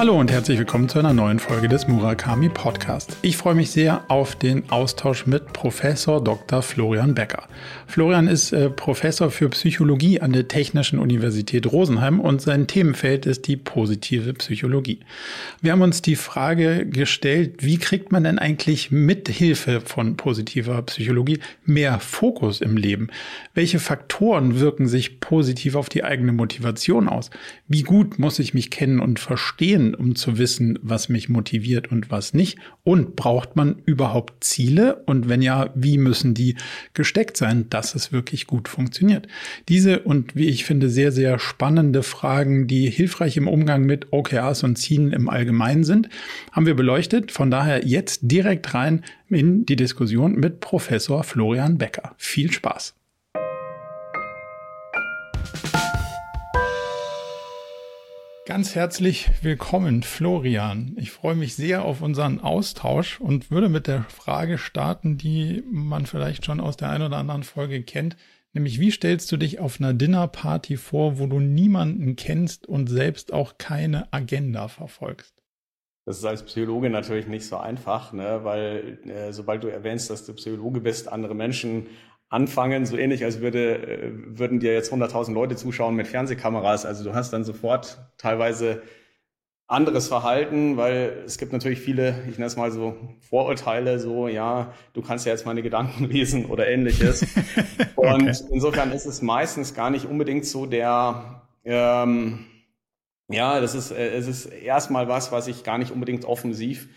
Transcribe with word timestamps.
Hallo 0.00 0.18
und 0.18 0.30
herzlich 0.30 0.58
willkommen 0.58 0.88
zu 0.88 0.98
einer 0.98 1.12
neuen 1.12 1.38
Folge 1.38 1.68
des 1.68 1.86
Murakami 1.86 2.48
Podcast. 2.48 3.18
Ich 3.20 3.36
freue 3.36 3.54
mich 3.54 3.70
sehr 3.70 4.02
auf 4.08 4.34
den 4.34 4.70
Austausch 4.70 5.26
mit 5.26 5.52
Professor 5.52 6.24
Dr. 6.24 6.62
Florian 6.62 7.14
Becker. 7.14 7.46
Florian 7.86 8.26
ist 8.26 8.52
äh, 8.52 8.70
Professor 8.70 9.30
für 9.30 9.50
Psychologie 9.50 10.18
an 10.18 10.32
der 10.32 10.48
Technischen 10.48 10.98
Universität 10.98 11.70
Rosenheim 11.70 12.18
und 12.18 12.40
sein 12.40 12.66
Themenfeld 12.66 13.26
ist 13.26 13.46
die 13.46 13.58
positive 13.58 14.32
Psychologie. 14.32 15.00
Wir 15.60 15.72
haben 15.72 15.82
uns 15.82 16.00
die 16.00 16.16
Frage 16.16 16.86
gestellt, 16.86 17.56
wie 17.58 17.76
kriegt 17.76 18.10
man 18.10 18.24
denn 18.24 18.38
eigentlich 18.38 18.90
mit 18.90 19.28
Hilfe 19.28 19.82
von 19.82 20.16
positiver 20.16 20.80
Psychologie 20.80 21.40
mehr 21.66 22.00
Fokus 22.00 22.62
im 22.62 22.78
Leben? 22.78 23.08
Welche 23.52 23.78
Faktoren 23.78 24.60
wirken 24.60 24.88
sich 24.88 25.20
positiv 25.20 25.74
auf 25.74 25.90
die 25.90 26.04
eigene 26.04 26.32
Motivation 26.32 27.06
aus? 27.06 27.28
Wie 27.68 27.82
gut 27.82 28.18
muss 28.18 28.38
ich 28.38 28.54
mich 28.54 28.70
kennen 28.70 29.00
und 29.00 29.20
verstehen, 29.20 29.89
um 29.94 30.14
zu 30.14 30.38
wissen, 30.38 30.78
was 30.82 31.08
mich 31.08 31.28
motiviert 31.28 31.90
und 31.90 32.10
was 32.10 32.34
nicht? 32.34 32.58
Und 32.82 33.16
braucht 33.16 33.56
man 33.56 33.76
überhaupt 33.84 34.44
Ziele? 34.44 35.02
Und 35.06 35.28
wenn 35.28 35.42
ja, 35.42 35.70
wie 35.74 35.98
müssen 35.98 36.34
die 36.34 36.56
gesteckt 36.94 37.36
sein? 37.36 37.60
dass 37.70 37.94
es 37.94 38.12
wirklich 38.12 38.46
gut 38.46 38.68
funktioniert. 38.68 39.26
Diese 39.68 40.00
und 40.00 40.36
wie 40.36 40.48
ich 40.48 40.64
finde 40.64 40.88
sehr, 40.88 41.12
sehr 41.12 41.38
spannende 41.38 42.02
Fragen, 42.02 42.66
die 42.66 42.90
hilfreich 42.90 43.36
im 43.36 43.48
Umgang 43.48 43.84
mit 43.84 44.12
OKRs 44.12 44.62
und 44.62 44.76
Zielen 44.76 45.12
im 45.12 45.28
Allgemeinen 45.28 45.84
sind, 45.84 46.08
haben 46.52 46.66
wir 46.66 46.74
beleuchtet. 46.74 47.32
Von 47.32 47.50
daher 47.50 47.86
jetzt 47.86 48.20
direkt 48.22 48.74
rein 48.74 49.02
in 49.28 49.66
die 49.66 49.76
Diskussion 49.76 50.34
mit 50.34 50.60
Professor 50.60 51.24
Florian 51.24 51.78
Becker. 51.78 52.14
Viel 52.16 52.52
Spaß! 52.52 52.99
Ganz 58.46 58.74
herzlich 58.74 59.30
willkommen, 59.42 60.02
Florian. 60.02 60.96
Ich 60.96 61.10
freue 61.10 61.34
mich 61.34 61.54
sehr 61.54 61.84
auf 61.84 62.00
unseren 62.00 62.40
Austausch 62.40 63.20
und 63.20 63.50
würde 63.50 63.68
mit 63.68 63.86
der 63.86 64.04
Frage 64.04 64.56
starten, 64.56 65.18
die 65.18 65.62
man 65.70 66.06
vielleicht 66.06 66.46
schon 66.46 66.58
aus 66.58 66.78
der 66.78 66.88
einen 66.88 67.04
oder 67.04 67.18
anderen 67.18 67.42
Folge 67.42 67.82
kennt, 67.82 68.16
nämlich 68.54 68.80
wie 68.80 68.90
stellst 68.90 69.30
du 69.30 69.36
dich 69.36 69.60
auf 69.60 69.78
einer 69.78 69.92
Dinnerparty 69.92 70.78
vor, 70.78 71.18
wo 71.18 71.26
du 71.26 71.38
niemanden 71.38 72.16
kennst 72.16 72.66
und 72.66 72.88
selbst 72.88 73.32
auch 73.32 73.58
keine 73.58 74.10
Agenda 74.12 74.68
verfolgst? 74.68 75.34
Das 76.06 76.18
ist 76.18 76.24
als 76.24 76.42
Psychologe 76.42 76.88
natürlich 76.88 77.26
nicht 77.26 77.46
so 77.46 77.58
einfach, 77.58 78.12
ne? 78.14 78.40
weil 78.42 78.98
äh, 79.06 79.32
sobald 79.32 79.62
du 79.62 79.68
erwähnst, 79.68 80.08
dass 80.08 80.24
du 80.24 80.32
Psychologe 80.32 80.80
bist, 80.80 81.12
andere 81.12 81.34
Menschen 81.34 81.88
anfangen, 82.30 82.86
so 82.86 82.96
ähnlich 82.96 83.24
als 83.24 83.40
würde, 83.40 83.76
äh, 83.76 84.12
würden 84.38 84.60
dir 84.60 84.72
jetzt 84.72 84.92
100.000 84.92 85.34
Leute 85.34 85.56
zuschauen 85.56 85.96
mit 85.96 86.06
Fernsehkameras. 86.06 86.86
Also 86.86 87.04
du 87.04 87.12
hast 87.12 87.32
dann 87.32 87.44
sofort 87.44 87.98
teilweise 88.16 88.82
anderes 89.66 90.08
Verhalten, 90.08 90.76
weil 90.76 91.22
es 91.26 91.38
gibt 91.38 91.52
natürlich 91.52 91.80
viele, 91.80 92.22
ich 92.28 92.38
nenne 92.38 92.46
es 92.46 92.56
mal 92.56 92.72
so 92.72 92.96
Vorurteile, 93.20 94.00
so, 94.00 94.26
ja, 94.26 94.72
du 94.94 95.02
kannst 95.02 95.26
ja 95.26 95.32
jetzt 95.32 95.44
meine 95.44 95.62
Gedanken 95.62 96.04
lesen 96.08 96.46
oder 96.46 96.68
ähnliches. 96.68 97.26
Und 97.96 98.22
okay. 98.22 98.34
insofern 98.50 98.92
ist 98.92 99.06
es 99.06 99.22
meistens 99.22 99.74
gar 99.74 99.90
nicht 99.90 100.06
unbedingt 100.06 100.46
so 100.46 100.66
der, 100.66 101.42
ähm, 101.64 102.46
ja, 103.28 103.60
das 103.60 103.74
ist, 103.74 103.90
äh, 103.90 104.10
es 104.10 104.26
ist 104.28 104.46
erstmal 104.46 105.08
was, 105.08 105.30
was 105.30 105.48
ich 105.48 105.62
gar 105.62 105.78
nicht 105.78 105.90
unbedingt 105.90 106.24
offensiv 106.24 106.88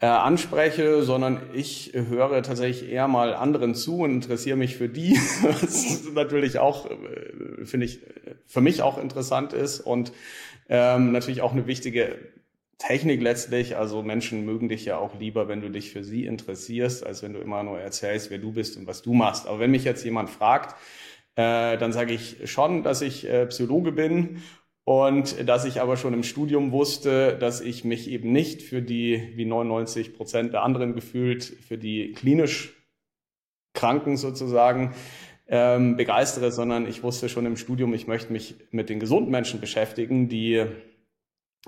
äh, 0.00 0.06
anspreche, 0.06 1.02
sondern 1.02 1.40
ich 1.54 1.92
höre 1.94 2.42
tatsächlich 2.42 2.90
eher 2.90 3.08
mal 3.08 3.34
anderen 3.34 3.74
zu 3.74 4.00
und 4.00 4.10
interessiere 4.10 4.56
mich 4.56 4.76
für 4.76 4.88
die, 4.88 5.12
was 5.42 6.04
natürlich 6.12 6.58
auch, 6.58 6.90
äh, 6.90 7.64
finde 7.64 7.86
ich, 7.86 8.00
für 8.46 8.60
mich 8.60 8.82
auch 8.82 8.98
interessant 8.98 9.52
ist 9.52 9.80
und 9.80 10.12
ähm, 10.68 11.12
natürlich 11.12 11.40
auch 11.40 11.52
eine 11.52 11.66
wichtige 11.66 12.16
Technik 12.78 13.22
letztlich. 13.22 13.76
Also 13.76 14.02
Menschen 14.02 14.44
mögen 14.44 14.68
dich 14.68 14.84
ja 14.84 14.98
auch 14.98 15.18
lieber, 15.18 15.48
wenn 15.48 15.62
du 15.62 15.70
dich 15.70 15.92
für 15.92 16.04
sie 16.04 16.26
interessierst, 16.26 17.06
als 17.06 17.22
wenn 17.22 17.32
du 17.32 17.40
immer 17.40 17.62
nur 17.62 17.80
erzählst, 17.80 18.30
wer 18.30 18.38
du 18.38 18.52
bist 18.52 18.76
und 18.76 18.86
was 18.86 19.02
du 19.02 19.14
machst. 19.14 19.46
Aber 19.46 19.60
wenn 19.60 19.70
mich 19.70 19.84
jetzt 19.84 20.04
jemand 20.04 20.28
fragt, 20.28 20.76
äh, 21.36 21.78
dann 21.78 21.92
sage 21.92 22.12
ich 22.12 22.50
schon, 22.50 22.82
dass 22.82 23.02
ich 23.02 23.28
äh, 23.28 23.46
Psychologe 23.46 23.92
bin 23.92 24.42
und 24.86 25.48
dass 25.48 25.64
ich 25.64 25.80
aber 25.80 25.96
schon 25.96 26.14
im 26.14 26.22
Studium 26.22 26.70
wusste, 26.70 27.36
dass 27.36 27.60
ich 27.60 27.84
mich 27.84 28.08
eben 28.08 28.30
nicht 28.30 28.62
für 28.62 28.82
die, 28.82 29.32
wie 29.34 29.44
99 29.44 30.14
Prozent 30.14 30.52
der 30.52 30.62
anderen 30.62 30.94
gefühlt, 30.94 31.42
für 31.42 31.76
die 31.76 32.12
klinisch 32.12 32.72
Kranken 33.74 34.16
sozusagen 34.16 34.94
ähm, 35.48 35.96
begeistere, 35.96 36.52
sondern 36.52 36.86
ich 36.86 37.02
wusste 37.02 37.28
schon 37.28 37.46
im 37.46 37.56
Studium, 37.56 37.94
ich 37.94 38.06
möchte 38.06 38.32
mich 38.32 38.54
mit 38.70 38.88
den 38.88 39.00
gesunden 39.00 39.32
Menschen 39.32 39.60
beschäftigen, 39.60 40.28
die 40.28 40.64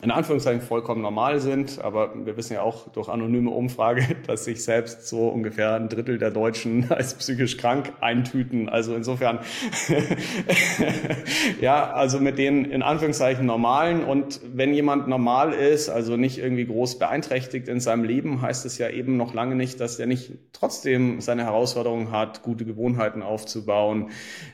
in 0.00 0.12
Anführungszeichen 0.12 0.60
vollkommen 0.60 1.02
normal 1.02 1.40
sind, 1.40 1.80
aber 1.82 2.12
wir 2.24 2.36
wissen 2.36 2.52
ja 2.52 2.62
auch 2.62 2.88
durch 2.88 3.08
anonyme 3.08 3.50
Umfrage, 3.50 4.06
dass 4.26 4.44
sich 4.44 4.62
selbst 4.62 5.08
so 5.08 5.28
ungefähr 5.28 5.74
ein 5.74 5.88
Drittel 5.88 6.18
der 6.18 6.30
Deutschen 6.30 6.90
als 6.90 7.14
psychisch 7.14 7.56
krank 7.56 7.92
eintüten. 8.00 8.68
Also 8.68 8.94
insofern, 8.94 9.40
ja, 11.60 11.90
also 11.92 12.20
mit 12.20 12.38
den 12.38 12.64
in 12.64 12.82
Anführungszeichen 12.82 13.44
normalen 13.44 14.04
und 14.04 14.40
wenn 14.54 14.72
jemand 14.72 15.08
normal 15.08 15.52
ist, 15.52 15.88
also 15.88 16.16
nicht 16.16 16.38
irgendwie 16.38 16.66
groß 16.66 17.00
beeinträchtigt 17.00 17.66
in 17.66 17.80
seinem 17.80 18.04
Leben, 18.04 18.40
heißt 18.40 18.66
es 18.66 18.78
ja 18.78 18.88
eben 18.90 19.16
noch 19.16 19.34
lange 19.34 19.56
nicht, 19.56 19.80
dass 19.80 19.96
der 19.96 20.06
nicht 20.06 20.30
trotzdem 20.52 21.20
seine 21.20 21.44
Herausforderungen 21.44 22.12
hat, 22.12 22.42
gute 22.42 22.64
Gewohnheiten 22.64 23.22
aufzubauen, 23.22 24.10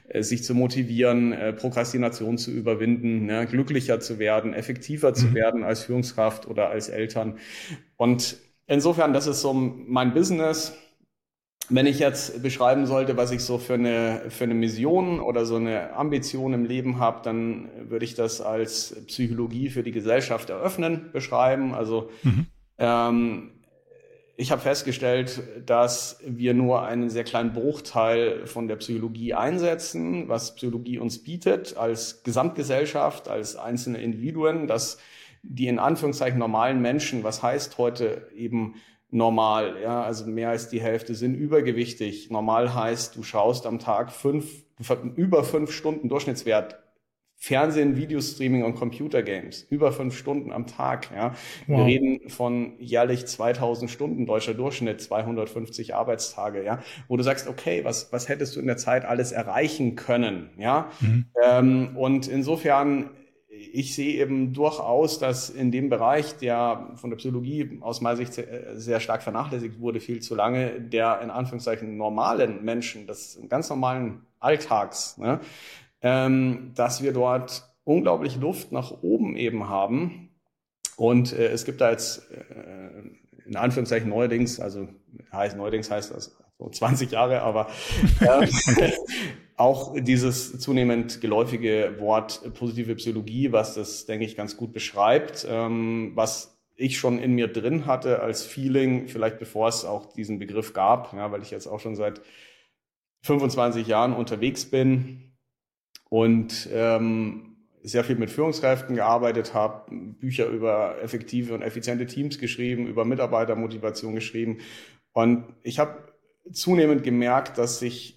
äh, 0.08 0.22
sich 0.22 0.42
zu 0.42 0.54
motivieren, 0.54 1.32
äh, 1.32 1.52
Prokrastination 1.52 2.38
zu 2.38 2.50
überwinden, 2.50 3.26
ne, 3.26 3.46
glücklicher 3.46 4.00
zu 4.00 4.18
werden, 4.18 4.54
effektiver 4.54 5.12
zu 5.12 5.33
mhm. 5.34 5.38
werden 5.38 5.64
als 5.64 5.84
Führungskraft 5.84 6.46
oder 6.46 6.70
als 6.70 6.88
Eltern. 6.88 7.38
Und 7.96 8.36
insofern, 8.66 9.12
das 9.12 9.26
ist 9.26 9.40
so 9.40 9.52
mein 9.52 10.14
Business. 10.14 10.72
Wenn 11.70 11.86
ich 11.86 11.98
jetzt 11.98 12.42
beschreiben 12.42 12.86
sollte, 12.86 13.16
was 13.16 13.30
ich 13.30 13.42
so 13.42 13.56
für 13.56 13.74
eine, 13.74 14.24
für 14.28 14.44
eine 14.44 14.54
Mission 14.54 15.20
oder 15.20 15.46
so 15.46 15.56
eine 15.56 15.94
Ambition 15.94 16.52
im 16.52 16.66
Leben 16.66 16.98
habe, 16.98 17.22
dann 17.22 17.70
würde 17.88 18.04
ich 18.04 18.14
das 18.14 18.42
als 18.42 18.94
Psychologie 19.06 19.70
für 19.70 19.82
die 19.82 19.92
Gesellschaft 19.92 20.50
eröffnen 20.50 21.10
beschreiben. 21.12 21.74
Also 21.74 22.10
mhm. 22.22 22.46
ähm, 22.76 23.50
ich 24.36 24.50
habe 24.50 24.60
festgestellt, 24.60 25.42
dass 25.64 26.18
wir 26.26 26.54
nur 26.54 26.82
einen 26.82 27.08
sehr 27.08 27.22
kleinen 27.22 27.52
Bruchteil 27.52 28.46
von 28.46 28.66
der 28.66 28.76
Psychologie 28.76 29.32
einsetzen, 29.32 30.28
was 30.28 30.56
Psychologie 30.56 30.98
uns 30.98 31.22
bietet 31.22 31.76
als 31.76 32.24
Gesamtgesellschaft, 32.24 33.28
als 33.28 33.54
einzelne 33.54 34.02
Individuen, 34.02 34.66
dass 34.66 34.98
die 35.46 35.68
in 35.68 35.78
Anführungszeichen 35.78 36.38
normalen 36.38 36.80
Menschen, 36.80 37.22
was 37.22 37.42
heißt 37.42 37.78
heute 37.78 38.28
eben 38.34 38.74
normal, 39.10 39.76
ja, 39.80 40.02
also 40.02 40.26
mehr 40.26 40.50
als 40.50 40.68
die 40.68 40.80
Hälfte 40.80 41.14
sind 41.14 41.34
übergewichtig. 41.34 42.30
Normal 42.30 42.74
heißt, 42.74 43.14
du 43.16 43.22
schaust 43.22 43.66
am 43.66 43.78
Tag 43.78 44.10
fünf, 44.10 44.64
über 45.14 45.44
fünf 45.44 45.70
Stunden 45.70 46.08
Durchschnittswert 46.08 46.84
Fernsehen, 47.36 47.96
Videostreaming 47.96 48.64
und 48.64 48.74
Computergames. 48.74 49.64
Über 49.64 49.92
fünf 49.92 50.16
Stunden 50.16 50.50
am 50.50 50.66
Tag. 50.66 51.10
Ja. 51.14 51.34
Wow. 51.66 51.78
Wir 51.80 51.84
reden 51.84 52.30
von 52.30 52.72
jährlich 52.78 53.26
2000 53.26 53.90
Stunden, 53.90 54.24
deutscher 54.24 54.54
Durchschnitt, 54.54 55.02
250 55.02 55.94
Arbeitstage. 55.94 56.64
Ja, 56.64 56.78
wo 57.06 57.18
du 57.18 57.22
sagst, 57.22 57.46
okay, 57.46 57.84
was, 57.84 58.10
was 58.12 58.30
hättest 58.30 58.56
du 58.56 58.60
in 58.60 58.66
der 58.66 58.78
Zeit 58.78 59.04
alles 59.04 59.30
erreichen 59.30 59.94
können? 59.94 60.52
Ja, 60.56 60.90
mhm. 61.00 61.26
ähm, 61.44 61.96
und 61.98 62.28
insofern 62.28 63.10
ich 63.72 63.94
sehe 63.94 64.20
eben 64.20 64.52
durchaus, 64.52 65.18
dass 65.18 65.50
in 65.50 65.70
dem 65.70 65.88
Bereich, 65.88 66.36
der 66.38 66.90
von 66.96 67.10
der 67.10 67.16
Psychologie 67.16 67.78
aus 67.80 68.00
meiner 68.00 68.16
Sicht 68.16 68.34
sehr 68.74 69.00
stark 69.00 69.22
vernachlässigt 69.22 69.80
wurde, 69.80 70.00
viel 70.00 70.20
zu 70.20 70.34
lange, 70.34 70.80
der 70.80 71.20
in 71.20 71.30
Anführungszeichen 71.30 71.96
normalen 71.96 72.64
Menschen, 72.64 73.06
des 73.06 73.38
ganz 73.48 73.68
normalen 73.70 74.26
Alltags, 74.40 75.18
ne, 75.18 75.40
ähm, 76.02 76.72
dass 76.74 77.02
wir 77.02 77.12
dort 77.12 77.68
unglaublich 77.84 78.36
Luft 78.36 78.72
nach 78.72 79.02
oben 79.02 79.36
eben 79.36 79.68
haben. 79.68 80.30
Und 80.96 81.32
äh, 81.32 81.48
es 81.48 81.64
gibt 81.64 81.80
da 81.80 81.90
jetzt 81.90 82.30
äh, 82.30 83.46
in 83.46 83.56
Anführungszeichen 83.56 84.08
neuerdings, 84.08 84.60
also 84.60 84.88
heißt 85.32 85.56
neuerdings 85.56 85.90
heißt 85.90 86.12
das 86.12 86.36
so 86.58 86.68
20 86.68 87.10
Jahre, 87.10 87.42
aber 87.42 87.68
äh, 88.20 88.46
auch 89.56 89.94
dieses 90.00 90.58
zunehmend 90.58 91.20
geläufige 91.20 91.96
Wort 91.98 92.42
positive 92.54 92.94
Psychologie, 92.96 93.52
was 93.52 93.74
das, 93.74 94.06
denke 94.06 94.24
ich, 94.24 94.36
ganz 94.36 94.56
gut 94.56 94.72
beschreibt, 94.72 95.46
ähm, 95.48 96.12
was 96.14 96.58
ich 96.76 96.98
schon 96.98 97.18
in 97.20 97.34
mir 97.34 97.48
drin 97.48 97.86
hatte 97.86 98.20
als 98.20 98.44
Feeling, 98.44 99.06
vielleicht 99.06 99.38
bevor 99.38 99.68
es 99.68 99.84
auch 99.84 100.12
diesen 100.12 100.38
Begriff 100.38 100.72
gab, 100.72 101.12
ja, 101.12 101.30
weil 101.30 101.42
ich 101.42 101.52
jetzt 101.52 101.68
auch 101.68 101.78
schon 101.78 101.94
seit 101.94 102.20
25 103.22 103.86
Jahren 103.86 104.12
unterwegs 104.12 104.64
bin 104.64 105.32
und 106.10 106.68
ähm, 106.72 107.56
sehr 107.82 108.02
viel 108.02 108.16
mit 108.16 108.30
Führungskräften 108.30 108.96
gearbeitet 108.96 109.54
habe, 109.54 109.90
Bücher 109.90 110.46
über 110.46 110.96
effektive 111.02 111.54
und 111.54 111.62
effiziente 111.62 112.06
Teams 112.06 112.38
geschrieben, 112.38 112.86
über 112.86 113.04
Mitarbeitermotivation 113.04 114.14
geschrieben. 114.14 114.58
Und 115.12 115.44
ich 115.62 115.78
habe 115.78 116.12
zunehmend 116.50 117.02
gemerkt, 117.02 117.58
dass 117.58 117.78
sich, 117.78 118.13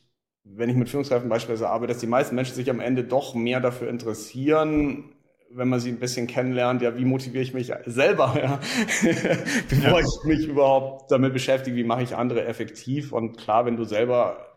wenn 0.56 0.70
ich 0.70 0.76
mit 0.76 0.90
Führungskräften 0.90 1.30
beispielsweise 1.30 1.70
arbeite, 1.70 1.94
dass 1.94 2.02
die 2.02 2.08
meisten 2.08 2.36
Menschen 2.36 2.56
sich 2.56 2.70
am 2.70 2.80
Ende 2.80 3.04
doch 3.04 3.36
mehr 3.36 3.60
dafür 3.60 3.90
interessieren, 3.90 5.14
wenn 5.50 5.70
man 5.70 5.80
sie 5.80 5.90
ein 5.90 6.00
bisschen 6.00 6.28
kennenlernt, 6.28 6.82
ja, 6.82 6.98
wie 6.98 7.06
motiviere 7.06 7.44
ich 7.44 7.54
mich 7.54 7.72
selber, 7.86 8.36
ja, 8.42 8.60
bevor 9.70 10.00
ich 10.00 10.24
mich 10.26 10.48
überhaupt 10.48 11.12
damit 11.12 11.34
beschäftige, 11.34 11.76
wie 11.76 11.84
mache 11.84 12.04
ich 12.04 12.16
andere 12.16 12.46
effektiv. 12.46 13.12
Und 13.14 13.38
klar, 13.38 13.66
wenn 13.66 13.78
du 13.78 13.84
selber 13.84 14.48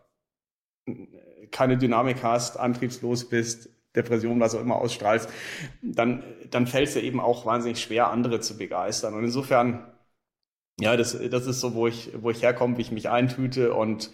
keine 1.51 1.79
Dynamik 1.79 2.23
hast, 2.23 2.59
antriebslos 2.59 3.29
bist, 3.29 3.71
Depression, 3.95 4.39
was 4.41 4.55
auch 4.55 4.61
immer 4.61 4.77
ausstrahlst, 4.77 5.29
dann, 5.83 6.23
dann 6.51 6.67
fällt 6.67 6.89
es 6.89 6.95
dir 6.95 7.03
eben 7.03 7.21
auch 7.21 7.45
wahnsinnig 7.45 7.81
schwer, 7.81 8.11
andere 8.11 8.41
zu 8.41 8.57
begeistern. 8.57 9.15
Und 9.15 9.25
insofern, 9.25 9.93
ja, 10.81 10.97
das, 10.97 11.19
das 11.31 11.47
ist 11.47 11.61
so, 11.61 11.75
wo 11.75 11.87
ich, 11.87 12.11
wo 12.21 12.31
ich 12.31 12.43
herkomme, 12.43 12.77
wie 12.77 12.83
ich 12.83 12.93
mich 12.93 13.09
eintüte 13.09 13.75
und 13.75 14.11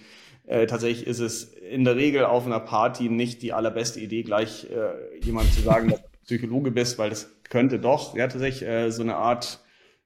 äh, 0.46 0.66
tatsächlich 0.66 1.06
ist 1.06 1.20
es 1.20 1.44
in 1.44 1.84
der 1.84 1.96
Regel 1.96 2.24
auf 2.24 2.46
einer 2.46 2.60
Party 2.60 3.08
nicht 3.08 3.42
die 3.42 3.52
allerbeste 3.52 4.00
Idee, 4.00 4.22
gleich 4.22 4.68
äh, 4.70 5.18
jemand 5.24 5.52
zu 5.52 5.60
sagen, 5.60 5.90
dass 5.90 6.00
du 6.00 6.08
Psychologe 6.24 6.70
bist, 6.70 6.98
weil 6.98 7.10
das 7.10 7.30
könnte 7.48 7.78
doch, 7.78 8.16
ja, 8.16 8.28
tatsächlich 8.28 8.68
äh, 8.68 8.90
so 8.90 9.02
eine 9.02 9.16
Art, 9.16 9.60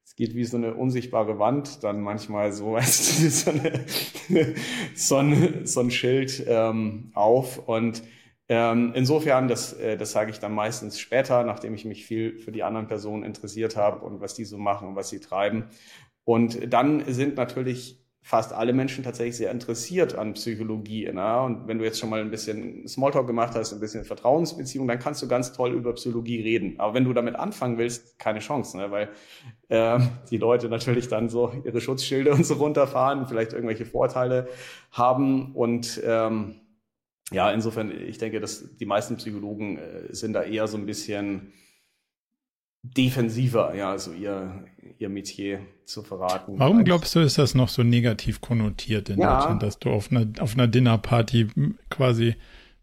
es 0.04 0.16
geht 0.16 0.34
wie 0.34 0.44
so 0.44 0.56
eine 0.56 0.74
unsichtbare 0.74 1.38
Wand, 1.38 1.84
dann 1.84 2.00
manchmal 2.00 2.52
so, 2.52 2.72
weißt 2.72 3.22
du, 3.22 3.30
so, 3.30 3.50
eine, 3.50 3.84
so, 4.94 5.16
ein, 5.16 5.66
so 5.66 5.80
ein 5.80 5.90
Schild 5.90 6.42
ähm, 6.46 7.10
auf 7.14 7.68
und 7.68 8.02
ähm, 8.48 8.92
insofern, 8.96 9.46
das, 9.46 9.74
äh, 9.74 9.96
das 9.96 10.10
sage 10.10 10.32
ich 10.32 10.40
dann 10.40 10.52
meistens 10.52 10.98
später, 10.98 11.44
nachdem 11.44 11.72
ich 11.74 11.84
mich 11.84 12.04
viel 12.04 12.36
für 12.38 12.50
die 12.50 12.64
anderen 12.64 12.88
Personen 12.88 13.22
interessiert 13.22 13.76
habe 13.76 14.04
und 14.04 14.20
was 14.20 14.34
die 14.34 14.44
so 14.44 14.58
machen 14.58 14.88
und 14.88 14.96
was 14.96 15.08
sie 15.08 15.20
treiben. 15.20 15.66
Und 16.24 16.72
dann 16.72 17.04
sind 17.06 17.36
natürlich 17.36 17.99
fast 18.22 18.52
alle 18.52 18.72
Menschen 18.72 19.02
tatsächlich 19.02 19.36
sehr 19.36 19.50
interessiert 19.50 20.14
an 20.14 20.34
Psychologie. 20.34 21.10
Ne? 21.10 21.40
Und 21.40 21.66
wenn 21.66 21.78
du 21.78 21.84
jetzt 21.84 21.98
schon 21.98 22.10
mal 22.10 22.20
ein 22.20 22.30
bisschen 22.30 22.86
Smalltalk 22.86 23.26
gemacht 23.26 23.54
hast, 23.54 23.72
ein 23.72 23.80
bisschen 23.80 24.04
Vertrauensbeziehung, 24.04 24.86
dann 24.86 24.98
kannst 24.98 25.22
du 25.22 25.28
ganz 25.28 25.52
toll 25.52 25.72
über 25.72 25.94
Psychologie 25.94 26.40
reden. 26.40 26.74
Aber 26.78 26.94
wenn 26.94 27.04
du 27.04 27.12
damit 27.12 27.34
anfangen 27.36 27.78
willst, 27.78 28.18
keine 28.18 28.40
Chance, 28.40 28.76
ne? 28.76 28.90
weil 28.90 29.08
äh, 29.68 29.98
die 30.30 30.36
Leute 30.36 30.68
natürlich 30.68 31.08
dann 31.08 31.28
so 31.28 31.52
ihre 31.64 31.80
Schutzschilde 31.80 32.32
und 32.32 32.44
so 32.44 32.54
runterfahren, 32.54 33.26
vielleicht 33.26 33.52
irgendwelche 33.52 33.86
Vorteile 33.86 34.48
haben 34.92 35.54
und 35.54 36.00
ähm, 36.04 36.56
ja, 37.32 37.50
insofern, 37.52 37.92
ich 37.92 38.18
denke, 38.18 38.40
dass 38.40 38.76
die 38.76 38.86
meisten 38.86 39.16
Psychologen 39.16 39.78
äh, 39.78 40.12
sind 40.12 40.32
da 40.32 40.42
eher 40.42 40.66
so 40.66 40.76
ein 40.76 40.86
bisschen 40.86 41.52
defensiver, 42.82 43.74
ja, 43.74 43.90
also 43.90 44.12
ihr, 44.12 44.64
ihr 44.98 45.08
Metier 45.08 45.60
zu 45.84 46.02
verraten. 46.02 46.58
Warum 46.58 46.84
glaubst 46.84 47.14
du, 47.14 47.20
ist 47.20 47.38
das 47.38 47.54
noch 47.54 47.68
so 47.68 47.82
negativ 47.82 48.40
konnotiert 48.40 49.10
in 49.10 49.20
ja. 49.20 49.36
Deutschland, 49.36 49.62
dass 49.62 49.78
du 49.78 49.90
auf 49.90 50.10
einer, 50.10 50.26
auf 50.40 50.54
einer 50.54 50.66
Dinnerparty 50.66 51.48
quasi 51.90 52.36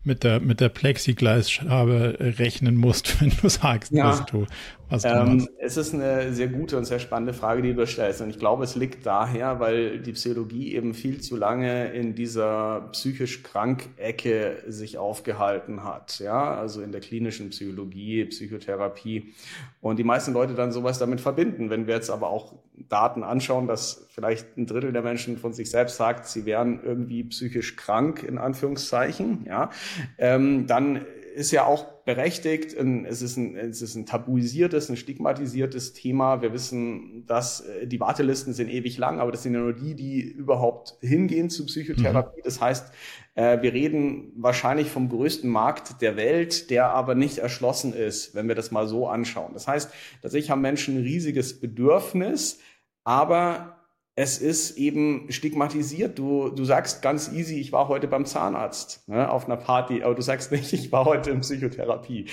mit 0.03 0.23
der, 0.23 0.39
mit 0.39 0.61
der 0.61 0.69
Plexiglasscheibe 0.69 2.17
rechnen 2.39 2.75
musst, 2.75 3.21
wenn 3.21 3.31
du 3.41 3.49
sagst, 3.49 3.91
ja. 3.91 4.05
was 4.05 4.25
du 4.25 4.45
ähm. 4.91 5.47
Es 5.59 5.75
ist 5.75 5.93
eine 5.93 6.33
sehr 6.33 6.47
gute 6.47 6.77
und 6.77 6.85
sehr 6.85 6.99
spannende 6.99 7.33
Frage, 7.33 7.61
die 7.61 7.73
du 7.73 7.85
stellst. 7.85 8.21
Und 8.21 8.29
ich 8.29 8.39
glaube, 8.39 8.63
es 8.63 8.75
liegt 8.75 9.05
daher, 9.05 9.59
weil 9.59 9.99
die 9.99 10.13
Psychologie 10.13 10.75
eben 10.75 10.93
viel 10.93 11.19
zu 11.19 11.35
lange 11.35 11.91
in 11.91 12.15
dieser 12.15 12.89
psychisch 12.91 13.43
krank 13.43 13.89
Ecke 13.97 14.63
sich 14.67 14.97
aufgehalten 14.97 15.83
hat. 15.83 16.19
Ja, 16.19 16.55
also 16.55 16.81
in 16.81 16.91
der 16.91 17.01
klinischen 17.01 17.49
Psychologie, 17.49 18.25
Psychotherapie. 18.25 19.33
Und 19.81 19.99
die 19.99 20.03
meisten 20.05 20.33
Leute 20.33 20.53
dann 20.53 20.71
sowas 20.71 20.99
damit 20.99 21.21
verbinden. 21.21 21.69
Wenn 21.69 21.87
wir 21.87 21.95
jetzt 21.95 22.09
aber 22.09 22.29
auch 22.29 22.53
Daten 22.89 23.23
anschauen, 23.23 23.67
dass 23.67 24.07
vielleicht 24.09 24.57
ein 24.57 24.67
Drittel 24.67 24.93
der 24.93 25.01
Menschen 25.01 25.37
von 25.37 25.51
sich 25.51 25.69
selbst 25.69 25.97
sagt, 25.97 26.27
sie 26.27 26.45
wären 26.45 26.81
irgendwie 26.83 27.23
psychisch 27.23 27.75
krank, 27.75 28.23
in 28.23 28.37
Anführungszeichen, 28.37 29.45
ja, 29.47 29.69
ähm, 30.17 30.67
dann 30.67 31.05
ist 31.37 31.51
ja 31.51 31.65
auch 31.65 31.85
berechtigt. 32.03 32.73
Es 32.73 33.21
ist, 33.21 33.37
ein, 33.37 33.55
es 33.55 33.83
ist 33.83 33.93
ein 33.93 34.07
tabuisiertes, 34.07 34.89
ein 34.89 34.97
stigmatisiertes 34.97 35.93
Thema. 35.93 36.41
Wir 36.41 36.51
wissen, 36.51 37.27
dass 37.27 37.61
äh, 37.61 37.85
die 37.85 37.99
Wartelisten 37.99 38.53
sind 38.53 38.69
ewig 38.69 38.97
lang, 38.97 39.19
aber 39.19 39.31
das 39.31 39.43
sind 39.43 39.53
ja 39.53 39.59
nur 39.59 39.73
die, 39.73 39.93
die 39.93 40.21
überhaupt 40.21 40.97
hingehen 40.99 41.51
zu 41.51 41.67
Psychotherapie. 41.67 42.39
Mhm. 42.39 42.43
Das 42.43 42.59
heißt, 42.59 42.91
äh, 43.35 43.61
wir 43.61 43.71
reden 43.71 44.31
wahrscheinlich 44.35 44.89
vom 44.89 45.09
größten 45.09 45.47
Markt 45.47 46.01
der 46.01 46.17
Welt, 46.17 46.71
der 46.71 46.89
aber 46.89 47.13
nicht 47.13 47.37
erschlossen 47.37 47.93
ist, 47.93 48.33
wenn 48.33 48.47
wir 48.47 48.55
das 48.55 48.71
mal 48.71 48.87
so 48.87 49.07
anschauen. 49.07 49.53
Das 49.53 49.67
heißt, 49.67 49.91
tatsächlich 50.23 50.49
haben 50.49 50.61
Menschen 50.61 50.97
ein 50.97 51.03
riesiges 51.03 51.59
Bedürfnis, 51.59 52.59
aber 53.03 53.76
es 54.17 54.39
ist 54.39 54.79
eben 54.79 55.27
stigmatisiert. 55.29 56.17
Du, 56.17 56.49
du 56.49 56.65
sagst 56.65 57.03
ganz 57.03 57.31
easy, 57.31 57.59
ich 57.59 57.71
war 57.71 57.87
heute 57.87 58.07
beim 58.07 58.25
Zahnarzt 58.25 59.07
ne, 59.07 59.29
auf 59.29 59.45
einer 59.45 59.57
Party, 59.57 60.01
aber 60.01 60.15
du 60.15 60.23
sagst 60.23 60.51
nicht, 60.51 60.73
ich 60.73 60.91
war 60.91 61.05
heute 61.05 61.29
in 61.29 61.41
Psychotherapie. 61.41 62.25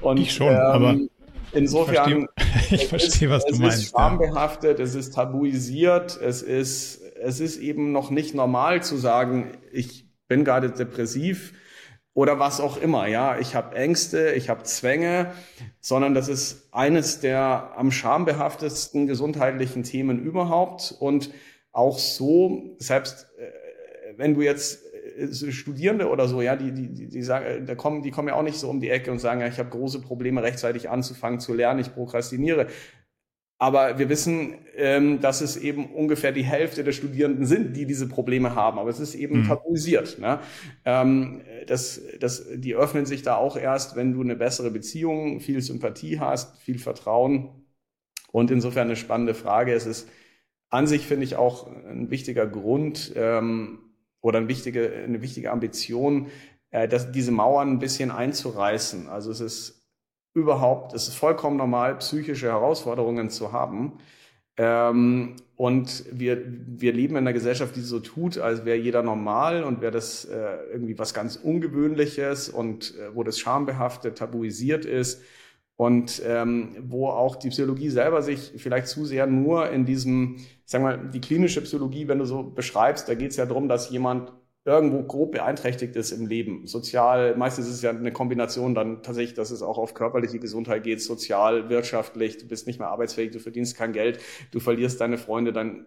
Und, 0.00 0.18
ich 0.18 0.32
schon, 0.32 0.52
ähm, 0.52 0.56
aber 0.56 0.96
insofern, 1.50 2.28
ich 2.38 2.46
verstehe, 2.46 2.68
ich 2.78 2.86
verstehe 2.86 3.30
was 3.30 3.44
du 3.44 3.56
meinst. 3.56 3.76
Es 3.76 3.82
ist 3.86 3.90
schambehaftet, 3.90 4.78
ja. 4.78 4.84
es 4.84 4.94
ist 4.94 5.14
tabuisiert, 5.14 6.16
es 6.22 6.42
ist, 6.42 7.02
es 7.20 7.40
ist 7.40 7.56
eben 7.58 7.90
noch 7.90 8.10
nicht 8.10 8.36
normal 8.36 8.84
zu 8.84 8.96
sagen, 8.96 9.50
ich 9.72 10.06
bin 10.28 10.44
gerade 10.44 10.70
depressiv 10.70 11.54
oder 12.14 12.38
was 12.38 12.60
auch 12.60 12.76
immer. 12.76 13.06
Ja, 13.06 13.38
ich 13.38 13.54
habe 13.54 13.74
Ängste, 13.74 14.32
ich 14.32 14.48
habe 14.48 14.64
Zwänge, 14.64 15.32
sondern 15.80 16.14
das 16.14 16.28
ist 16.28 16.68
eines 16.72 17.20
der 17.20 17.72
am 17.76 17.90
schambehaftetsten 17.90 19.06
gesundheitlichen 19.06 19.82
Themen 19.82 20.22
überhaupt. 20.22 20.94
Und 20.98 21.30
auch 21.72 21.98
so, 21.98 22.76
selbst 22.78 23.28
äh, 23.38 24.18
wenn 24.18 24.34
du 24.34 24.42
jetzt 24.42 24.84
äh, 25.16 25.52
Studierende 25.52 26.08
oder 26.08 26.28
so, 26.28 26.42
ja, 26.42 26.54
die, 26.54 26.72
die, 26.72 26.92
die, 26.92 27.08
die 27.08 27.22
sagen, 27.22 27.64
da 27.66 27.74
kommen, 27.74 28.02
die 28.02 28.10
kommen 28.10 28.28
ja 28.28 28.34
auch 28.34 28.42
nicht 28.42 28.58
so 28.58 28.68
um 28.68 28.80
die 28.80 28.90
Ecke 28.90 29.10
und 29.10 29.18
sagen, 29.18 29.40
ja, 29.40 29.46
ich 29.46 29.58
habe 29.58 29.70
große 29.70 30.02
Probleme, 30.02 30.42
rechtzeitig 30.42 30.90
anzufangen 30.90 31.40
zu 31.40 31.54
lernen, 31.54 31.80
ich 31.80 31.94
prokrastiniere. 31.94 32.66
Aber 33.62 33.96
wir 33.96 34.08
wissen, 34.08 34.54
ähm, 34.74 35.20
dass 35.20 35.40
es 35.40 35.56
eben 35.56 35.86
ungefähr 35.92 36.32
die 36.32 36.42
Hälfte 36.42 36.82
der 36.82 36.90
Studierenden 36.90 37.46
sind, 37.46 37.76
die 37.76 37.86
diese 37.86 38.08
Probleme 38.08 38.56
haben. 38.56 38.76
Aber 38.76 38.90
es 38.90 38.98
ist 38.98 39.14
eben 39.14 39.42
mhm. 39.42 39.46
tabuisiert. 39.46 40.18
Ne? 40.18 40.40
Ähm, 40.84 41.42
das, 41.68 42.02
das, 42.18 42.44
die 42.56 42.74
öffnen 42.74 43.06
sich 43.06 43.22
da 43.22 43.36
auch 43.36 43.56
erst, 43.56 43.94
wenn 43.94 44.14
du 44.14 44.20
eine 44.20 44.34
bessere 44.34 44.72
Beziehung, 44.72 45.38
viel 45.38 45.62
Sympathie 45.62 46.18
hast, 46.18 46.60
viel 46.60 46.80
Vertrauen. 46.80 47.50
Und 48.32 48.50
insofern 48.50 48.88
eine 48.88 48.96
spannende 48.96 49.34
Frage. 49.34 49.72
Es 49.72 49.86
ist 49.86 50.08
an 50.68 50.88
sich, 50.88 51.06
finde 51.06 51.22
ich, 51.22 51.36
auch 51.36 51.68
ein 51.68 52.10
wichtiger 52.10 52.48
Grund 52.48 53.12
ähm, 53.14 53.78
oder 54.20 54.38
eine 54.38 54.48
wichtige, 54.48 54.92
eine 54.92 55.22
wichtige 55.22 55.52
Ambition, 55.52 56.32
äh, 56.72 56.88
dass 56.88 57.12
diese 57.12 57.30
Mauern 57.30 57.74
ein 57.74 57.78
bisschen 57.78 58.10
einzureißen. 58.10 59.08
Also 59.08 59.30
es 59.30 59.38
ist 59.40 59.81
überhaupt, 60.34 60.94
es 60.94 61.08
ist 61.08 61.14
vollkommen 61.14 61.56
normal, 61.56 61.96
psychische 61.98 62.46
Herausforderungen 62.46 63.30
zu 63.30 63.52
haben. 63.52 63.98
Ähm, 64.56 65.36
und 65.56 66.04
wir, 66.12 66.42
wir 66.44 66.92
leben 66.92 67.14
in 67.14 67.18
einer 67.18 67.32
Gesellschaft, 67.32 67.74
die 67.76 67.80
so 67.80 68.00
tut, 68.00 68.38
als 68.38 68.64
wäre 68.64 68.76
jeder 68.76 69.02
normal 69.02 69.64
und 69.64 69.80
wäre 69.80 69.92
das 69.92 70.24
äh, 70.24 70.56
irgendwie 70.70 70.98
was 70.98 71.14
ganz 71.14 71.36
Ungewöhnliches 71.36 72.48
und 72.48 72.94
äh, 72.98 73.14
wo 73.14 73.22
das 73.22 73.38
schambehaftet, 73.38 74.18
tabuisiert 74.18 74.84
ist 74.84 75.22
und 75.76 76.22
ähm, 76.26 76.76
wo 76.82 77.08
auch 77.08 77.36
die 77.36 77.48
Psychologie 77.48 77.88
selber 77.88 78.22
sich 78.22 78.52
vielleicht 78.56 78.88
zu 78.88 79.04
sehr 79.06 79.26
nur 79.26 79.70
in 79.70 79.86
diesem, 79.86 80.36
ich 80.36 80.62
sag 80.66 80.82
mal, 80.82 81.10
die 81.12 81.20
klinische 81.20 81.62
Psychologie, 81.62 82.08
wenn 82.08 82.18
du 82.18 82.26
so 82.26 82.42
beschreibst, 82.42 83.08
da 83.08 83.14
geht 83.14 83.30
es 83.30 83.36
ja 83.36 83.46
darum, 83.46 83.68
dass 83.68 83.90
jemand 83.90 84.32
irgendwo 84.64 85.02
grob 85.02 85.32
beeinträchtigt 85.32 85.96
ist 85.96 86.12
im 86.12 86.26
Leben. 86.26 86.66
Sozial, 86.66 87.36
meistens 87.36 87.66
ist 87.66 87.74
es 87.74 87.82
ja 87.82 87.90
eine 87.90 88.12
Kombination 88.12 88.74
dann 88.74 89.02
tatsächlich, 89.02 89.34
dass 89.34 89.50
es 89.50 89.62
auch 89.62 89.78
auf 89.78 89.94
körperliche 89.94 90.38
Gesundheit 90.38 90.84
geht, 90.84 91.02
sozial, 91.02 91.68
wirtschaftlich, 91.68 92.38
du 92.38 92.46
bist 92.46 92.66
nicht 92.66 92.78
mehr 92.78 92.88
arbeitsfähig, 92.88 93.32
du 93.32 93.40
verdienst 93.40 93.76
kein 93.76 93.92
Geld, 93.92 94.20
du 94.52 94.60
verlierst 94.60 95.00
deine 95.00 95.18
Freunde, 95.18 95.52
dein 95.52 95.86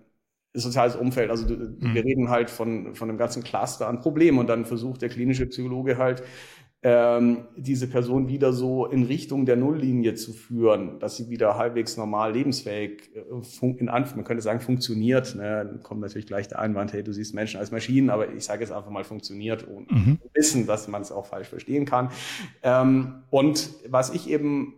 soziales 0.54 0.96
Umfeld. 0.96 1.30
Also 1.30 1.48
du, 1.48 1.56
mhm. 1.56 1.94
wir 1.94 2.04
reden 2.04 2.30
halt 2.30 2.50
von, 2.50 2.96
von 2.96 3.10
einem 3.10 3.18
ganzen 3.18 3.44
Cluster 3.44 3.88
an 3.88 4.00
Problemen 4.00 4.40
und 4.40 4.48
dann 4.48 4.66
versucht 4.66 5.02
der 5.02 5.10
klinische 5.10 5.46
Psychologe 5.46 5.98
halt 5.98 6.24
ähm, 6.88 7.48
diese 7.58 7.88
Person 7.88 8.28
wieder 8.28 8.54
so 8.54 8.86
in 8.86 9.06
Richtung 9.06 9.48
der 9.48 9.56
Nulllinie 9.56 10.14
zu 10.14 10.34
führen, 10.34 11.00
dass 11.00 11.18
sie 11.18 11.32
wieder 11.32 11.58
halbwegs 11.58 11.98
normal 11.98 12.34
lebensfähig, 12.34 13.10
äh, 13.16 13.80
in 13.80 13.90
Anf 13.90 14.16
man 14.16 14.24
könnte 14.24 14.44
sagen, 14.44 14.60
funktioniert. 14.60 15.34
Ne? 15.34 15.66
Dann 15.66 15.82
kommt 15.82 16.02
natürlich 16.02 16.28
gleich 16.28 16.48
der 16.48 16.60
Einwand, 16.60 16.94
hey, 16.94 17.04
du 17.04 17.12
siehst 17.12 17.34
Menschen 17.34 17.60
als 17.60 17.72
Maschinen, 17.72 18.12
aber 18.12 18.32
ich 18.32 18.46
sage 18.46 18.62
jetzt 18.62 18.72
einfach 18.72 18.92
mal 18.92 19.04
funktioniert 19.04 19.64
und 19.64 19.92
mhm. 19.92 20.20
wissen, 20.36 20.68
dass 20.68 20.88
man 20.88 21.02
es 21.02 21.12
auch 21.12 21.26
falsch 21.26 21.48
verstehen 21.48 21.86
kann. 21.86 22.12
Ähm, 22.62 23.24
und 23.32 23.72
was 23.90 24.14
ich 24.14 24.30
eben 24.30 24.76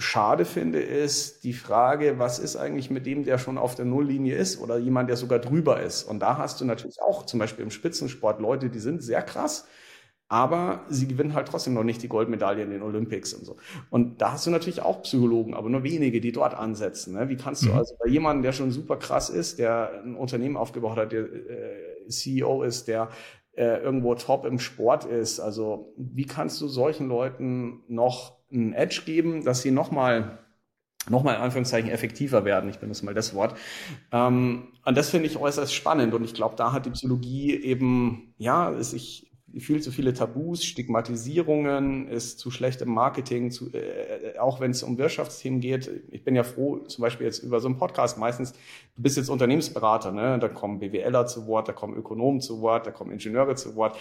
schade 0.00 0.44
finde, 0.44 0.80
ist 0.80 1.44
die 1.44 1.52
Frage, 1.52 2.18
was 2.18 2.40
ist 2.40 2.56
eigentlich 2.56 2.90
mit 2.90 3.06
dem, 3.06 3.22
der 3.22 3.38
schon 3.38 3.56
auf 3.56 3.76
der 3.76 3.84
Nulllinie 3.84 4.34
ist 4.34 4.60
oder 4.60 4.78
jemand, 4.78 5.08
der 5.08 5.16
sogar 5.16 5.38
drüber 5.38 5.80
ist. 5.80 6.02
Und 6.02 6.18
da 6.18 6.38
hast 6.38 6.60
du 6.60 6.64
natürlich 6.64 7.00
auch 7.00 7.24
zum 7.24 7.38
Beispiel 7.38 7.62
im 7.62 7.70
Spitzensport 7.70 8.40
Leute, 8.40 8.68
die 8.68 8.80
sind 8.80 9.00
sehr 9.00 9.22
krass 9.22 9.68
aber 10.34 10.80
sie 10.88 11.06
gewinnen 11.06 11.32
halt 11.32 11.46
trotzdem 11.46 11.74
noch 11.74 11.84
nicht 11.84 12.02
die 12.02 12.08
Goldmedaille 12.08 12.64
in 12.64 12.70
den 12.70 12.82
Olympics 12.82 13.32
und 13.34 13.44
so. 13.44 13.54
Und 13.88 14.20
da 14.20 14.32
hast 14.32 14.44
du 14.44 14.50
natürlich 14.50 14.82
auch 14.82 15.02
Psychologen, 15.02 15.54
aber 15.54 15.70
nur 15.70 15.84
wenige, 15.84 16.20
die 16.20 16.32
dort 16.32 16.54
ansetzen. 16.54 17.14
Ne? 17.14 17.28
Wie 17.28 17.36
kannst 17.36 17.62
du 17.62 17.68
mhm. 17.68 17.76
also 17.76 17.94
bei 18.02 18.10
jemandem, 18.10 18.42
der 18.42 18.50
schon 18.50 18.72
super 18.72 18.96
krass 18.96 19.30
ist, 19.30 19.60
der 19.60 20.02
ein 20.04 20.16
Unternehmen 20.16 20.56
aufgebaut 20.56 20.96
hat, 20.96 21.12
der 21.12 21.20
äh, 21.20 22.08
CEO 22.08 22.64
ist, 22.64 22.88
der 22.88 23.10
äh, 23.52 23.80
irgendwo 23.80 24.16
top 24.16 24.44
im 24.44 24.58
Sport 24.58 25.04
ist, 25.04 25.38
also 25.38 25.94
wie 25.96 26.26
kannst 26.26 26.60
du 26.60 26.66
solchen 26.66 27.06
Leuten 27.06 27.84
noch 27.86 28.36
einen 28.52 28.72
Edge 28.72 29.02
geben, 29.06 29.44
dass 29.44 29.62
sie 29.62 29.70
nochmal 29.70 30.40
nochmal 31.08 31.36
in 31.36 31.42
Anführungszeichen 31.42 31.90
effektiver 31.90 32.44
werden. 32.44 32.70
Ich 32.70 32.78
benutze 32.78 33.04
mal 33.04 33.14
das 33.14 33.34
Wort. 33.34 33.56
Ähm, 34.10 34.72
und 34.84 34.96
das 34.96 35.10
finde 35.10 35.26
ich 35.26 35.36
äußerst 35.36 35.72
spannend. 35.72 36.14
Und 36.14 36.24
ich 36.24 36.34
glaube, 36.34 36.56
da 36.56 36.72
hat 36.72 36.86
die 36.86 36.90
Psychologie 36.90 37.54
eben, 37.54 38.34
ja, 38.38 38.72
sich 38.82 39.23
viel 39.60 39.80
zu 39.80 39.90
viele 39.90 40.12
Tabus, 40.14 40.64
Stigmatisierungen, 40.64 42.08
ist 42.08 42.38
zu 42.38 42.50
schlechtem 42.50 42.92
Marketing, 42.92 43.50
zu, 43.50 43.72
äh, 43.72 44.38
auch 44.38 44.60
wenn 44.60 44.70
es 44.70 44.82
um 44.82 44.98
Wirtschaftsthemen 44.98 45.60
geht. 45.60 45.90
Ich 46.10 46.24
bin 46.24 46.34
ja 46.34 46.42
froh, 46.42 46.78
zum 46.78 47.02
Beispiel 47.02 47.26
jetzt 47.26 47.42
über 47.42 47.60
so 47.60 47.68
einen 47.68 47.76
Podcast 47.76 48.18
meistens, 48.18 48.52
du 48.96 49.02
bist 49.02 49.16
jetzt 49.16 49.28
Unternehmensberater, 49.28 50.12
ne? 50.12 50.38
da 50.38 50.48
kommen 50.48 50.78
BWLer 50.78 51.26
zu 51.26 51.46
Wort, 51.46 51.68
da 51.68 51.72
kommen 51.72 51.96
Ökonomen 51.96 52.40
zu 52.40 52.60
Wort, 52.60 52.86
da 52.86 52.90
kommen 52.90 53.12
Ingenieure 53.12 53.54
zu 53.54 53.76
Wort. 53.76 53.96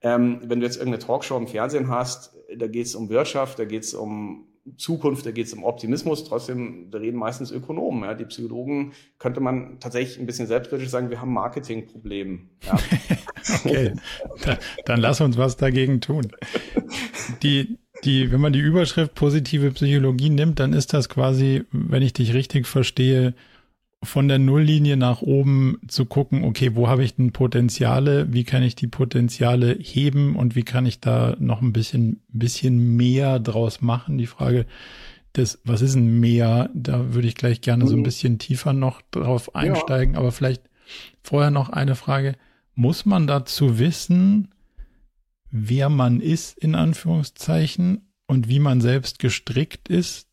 Ähm, 0.00 0.40
wenn 0.44 0.60
du 0.60 0.66
jetzt 0.66 0.76
irgendeine 0.76 1.04
Talkshow 1.04 1.36
im 1.36 1.46
Fernsehen 1.46 1.88
hast, 1.88 2.36
da 2.56 2.66
geht 2.66 2.86
es 2.86 2.94
um 2.94 3.08
Wirtschaft, 3.08 3.58
da 3.58 3.64
geht 3.64 3.84
es 3.84 3.94
um 3.94 4.46
Zukunft, 4.76 5.24
da 5.24 5.30
geht 5.30 5.46
es 5.46 5.52
um 5.52 5.64
Optimismus, 5.64 6.24
trotzdem, 6.24 6.90
reden 6.92 7.18
meistens 7.18 7.50
Ökonomen. 7.50 8.04
Ja. 8.04 8.14
Die 8.14 8.24
Psychologen 8.24 8.92
könnte 9.18 9.40
man 9.40 9.78
tatsächlich 9.80 10.18
ein 10.18 10.26
bisschen 10.26 10.46
selbstkritisch 10.46 10.88
sagen, 10.88 11.10
wir 11.10 11.20
haben 11.20 11.32
Marketingprobleme. 11.32 12.40
Ja. 12.64 12.78
okay, 13.64 13.92
da, 14.42 14.58
dann 14.84 15.00
lass 15.00 15.20
uns 15.20 15.36
was 15.38 15.56
dagegen 15.56 16.00
tun. 16.00 16.32
Die, 17.42 17.78
die, 18.04 18.30
wenn 18.32 18.40
man 18.40 18.52
die 18.52 18.60
Überschrift 18.60 19.14
positive 19.14 19.70
Psychologie 19.70 20.30
nimmt, 20.30 20.58
dann 20.60 20.72
ist 20.72 20.92
das 20.92 21.08
quasi, 21.08 21.64
wenn 21.70 22.02
ich 22.02 22.12
dich 22.12 22.34
richtig 22.34 22.66
verstehe, 22.66 23.34
von 24.02 24.28
der 24.28 24.38
Nulllinie 24.38 24.96
nach 24.96 25.22
oben 25.22 25.78
zu 25.88 26.04
gucken, 26.04 26.44
okay, 26.44 26.74
wo 26.74 26.88
habe 26.88 27.02
ich 27.02 27.16
denn 27.16 27.32
Potenziale, 27.32 28.32
wie 28.32 28.44
kann 28.44 28.62
ich 28.62 28.74
die 28.74 28.86
Potenziale 28.86 29.76
heben 29.80 30.36
und 30.36 30.54
wie 30.54 30.62
kann 30.62 30.86
ich 30.86 31.00
da 31.00 31.36
noch 31.40 31.62
ein 31.62 31.72
bisschen, 31.72 32.22
bisschen 32.28 32.96
mehr 32.96 33.40
draus 33.40 33.80
machen? 33.80 34.18
Die 34.18 34.26
Frage 34.26 34.66
des, 35.34 35.60
was 35.64 35.82
ist 35.82 35.94
ein 35.94 36.20
mehr? 36.20 36.70
Da 36.74 37.14
würde 37.14 37.28
ich 37.28 37.34
gleich 37.34 37.60
gerne 37.60 37.86
so 37.86 37.94
ein 37.94 38.00
mhm. 38.00 38.04
bisschen 38.04 38.38
tiefer 38.38 38.72
noch 38.72 39.02
drauf 39.10 39.54
einsteigen, 39.54 40.14
ja. 40.14 40.20
aber 40.20 40.30
vielleicht 40.30 40.62
vorher 41.22 41.50
noch 41.50 41.70
eine 41.70 41.94
Frage. 41.94 42.36
Muss 42.74 43.06
man 43.06 43.26
dazu 43.26 43.78
wissen, 43.78 44.54
wer 45.50 45.88
man 45.88 46.20
ist, 46.20 46.58
in 46.58 46.74
Anführungszeichen, 46.74 48.02
und 48.26 48.48
wie 48.48 48.58
man 48.58 48.80
selbst 48.80 49.18
gestrickt 49.18 49.88
ist, 49.88 50.28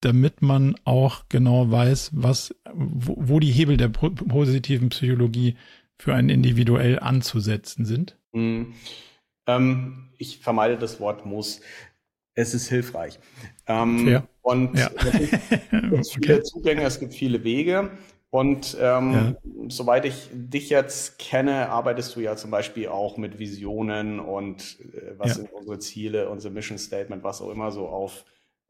damit 0.00 0.42
man 0.42 0.76
auch 0.84 1.24
genau 1.28 1.70
weiß, 1.70 2.10
was, 2.12 2.54
wo, 2.76 3.16
wo 3.18 3.40
die 3.40 3.50
Hebel 3.50 3.76
der 3.76 3.88
positiven 3.88 4.90
Psychologie 4.90 5.56
für 5.98 6.14
einen 6.14 6.28
individuell 6.28 6.98
anzusetzen 6.98 7.84
sind? 7.84 8.18
Mhm. 8.32 8.74
Ähm, 9.46 10.10
ich 10.18 10.38
vermeide 10.38 10.76
das 10.76 11.00
Wort 11.00 11.24
muss. 11.26 11.60
Es 12.34 12.52
ist 12.52 12.68
hilfreich. 12.68 13.18
Ähm, 13.66 14.08
ja. 14.08 14.28
Und 14.42 14.78
ja. 14.78 14.90
es 14.98 15.10
gibt 15.10 15.40
viele 15.70 16.34
okay. 16.34 16.42
Zugänge, 16.42 16.82
es 16.82 17.00
gibt 17.00 17.14
viele 17.14 17.42
Wege. 17.44 17.90
Und 18.30 18.76
ähm, 18.80 19.12
ja. 19.12 19.34
soweit 19.68 20.04
ich 20.04 20.28
dich 20.32 20.68
jetzt 20.68 21.18
kenne, 21.18 21.70
arbeitest 21.70 22.14
du 22.16 22.20
ja 22.20 22.36
zum 22.36 22.50
Beispiel 22.50 22.88
auch 22.88 23.16
mit 23.16 23.38
Visionen 23.38 24.20
und 24.20 24.78
äh, 24.80 25.16
was 25.16 25.28
ja. 25.28 25.34
sind 25.36 25.52
unsere 25.52 25.78
Ziele, 25.78 26.28
unser 26.28 26.50
Mission 26.50 26.76
Statement, 26.76 27.24
was 27.24 27.40
auch 27.40 27.50
immer 27.50 27.70
so 27.70 27.88
auf 27.88 28.24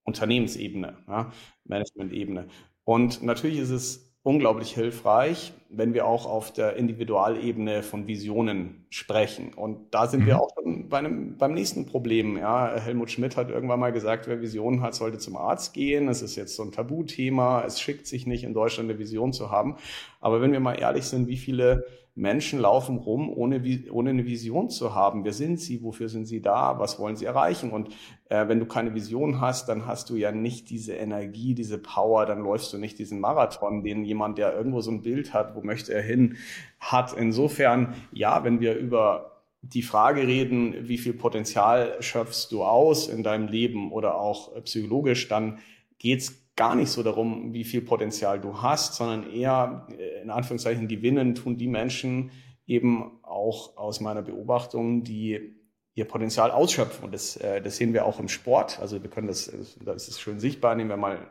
Unternehmensebene, 0.05 0.99
ja, 1.09 1.33
Management-Ebene. 1.65 2.47
Und 2.87 3.25
natürlich 3.25 3.59
ist 3.59 3.71
es 3.71 4.15
unglaublich 4.23 4.73
hilfreich, 4.73 5.53
wenn 5.69 5.95
wir 5.95 6.07
auch 6.07 6.27
auf 6.27 6.53
der 6.53 6.77
Individualebene 6.77 7.83
von 7.83 8.07
Visionen 8.07 8.87
sprechen. 8.91 9.53
Und 9.55 9.95
da 9.95 10.07
sind 10.07 10.23
mhm. 10.23 10.27
wir 10.27 10.41
auch 10.41 10.51
schon 10.55 10.89
bei 10.89 10.99
einem, 10.99 11.37
beim 11.37 11.55
nächsten 11.55 11.87
Problem. 11.87 12.37
Ja, 12.37 12.77
Helmut 12.77 13.11
Schmidt 13.11 13.37
hat 13.37 13.51
irgendwann 13.51 13.81
mal 13.81 13.93
gesagt, 13.93 14.27
wer 14.27 14.41
Visionen 14.41 14.83
hat, 14.83 14.95
sollte 14.95 15.19
zum 15.19 15.37
Arzt 15.37 15.75
gehen. 15.75 16.09
Es 16.09 16.23
ist 16.23 16.37
jetzt 16.37 16.57
so 16.57 16.63
ein 16.63 16.73
Tabuthema. 16.73 17.65
Es 17.65 17.81
schickt 17.81 18.07
sich 18.07 18.27
nicht, 18.27 18.45
in 18.45 18.55
Deutschland 18.55 18.91
eine 18.91 18.99
Vision 18.99 19.33
zu 19.33 19.51
haben. 19.51 19.77
Aber 20.21 20.41
wenn 20.41 20.53
wir 20.53 20.61
mal 20.61 20.75
ehrlich 20.75 21.05
sind, 21.05 21.29
wie 21.29 21.37
viele 21.37 21.85
Menschen 22.17 22.61
laufen 22.61 22.97
rum, 22.97 23.29
ohne, 23.29 23.63
ohne 23.91 24.11
eine 24.11 24.25
Vision 24.25 24.71
zu 24.71 24.95
haben. 24.95 25.25
Wer 25.25 25.35
sind 25.35 25.61
sie? 25.61 25.83
Wofür 25.83 26.09
sind 26.09 26.25
sie 26.25 26.41
da? 26.41 26.79
Was 26.79 26.99
wollen 26.99 27.15
sie 27.15 27.27
erreichen? 27.27 27.71
Und 27.71 27.91
äh, 28.31 28.49
wenn 28.49 28.59
du 28.59 28.65
keine 28.65 28.95
Vision 28.95 29.43
hast, 29.43 29.69
dann 29.69 29.87
hast 29.87 30.09
du 30.09 30.17
ja 30.17 30.33
nicht 30.33 30.71
diese 30.71 30.95
Energie, 30.95 31.55
diese 31.55 31.77
Power, 31.77 32.25
dann 32.25 32.41
läufst 32.41 32.73
du 32.73 32.79
nicht 32.79 32.99
diesen 32.99 33.21
Marathon, 33.21 33.85
den 33.85 34.03
jemand, 34.03 34.39
der 34.39 34.57
irgendwo 34.57 34.81
so 34.81 34.91
ein 34.91 35.03
Bild 35.03 35.35
hat, 35.35 35.55
wo 35.57 35.63
möchte 35.63 35.93
er 35.93 36.03
hin, 36.03 36.37
hat. 36.79 37.13
Insofern, 37.17 37.95
ja, 38.13 38.45
wenn 38.45 38.61
wir 38.61 38.75
über 38.75 39.43
die 39.63 39.83
Frage 39.83 40.27
reden, 40.27 40.89
wie 40.89 40.99
viel 40.99 41.13
Potenzial 41.13 41.97
schöpfst 42.01 42.49
du 42.51 42.63
aus 42.63 43.09
in 43.09 43.23
deinem 43.23 43.49
Leben 43.49 43.91
oder 43.91 44.17
auch 44.21 44.63
psychologisch, 44.63 45.29
dann 45.29 45.59
geht's 45.99 46.47
gar 46.57 46.75
nicht 46.75 46.91
so 46.91 47.03
darum, 47.03 47.53
wie 47.53 47.65
viel 47.65 47.83
Potenzial 47.83 48.41
du 48.41 48.63
hast, 48.63 48.95
sondern 48.95 49.31
eher 49.31 49.87
äh, 49.91 50.23
in 50.23 50.31
Anführungszeichen 50.31 50.89
gewinnen 50.89 51.35
tun 51.35 51.59
die 51.59 51.69
Menschen 51.69 52.31
eben 52.67 53.23
auch 53.23 53.77
aus 53.77 54.01
meiner 54.01 54.23
Beobachtung, 54.23 55.05
die 55.05 55.55
ihr 55.95 56.05
Potenzial 56.07 56.51
ausschöpfen. 56.51 57.05
Und 57.05 57.15
das, 57.15 57.37
äh, 57.37 57.61
das 57.61 57.77
sehen 57.77 57.93
wir 57.93 58.07
auch 58.07 58.19
im 58.19 58.29
Sport. 58.29 58.81
Also 58.81 59.03
wir 59.03 59.11
können 59.11 59.29
das, 59.29 59.53
da 59.85 59.93
ist 59.93 60.09
es 60.09 60.21
schön 60.21 60.41
sichtbar. 60.41 60.75
Nehmen 60.75 60.91
wir 60.91 60.97
mal 60.97 61.31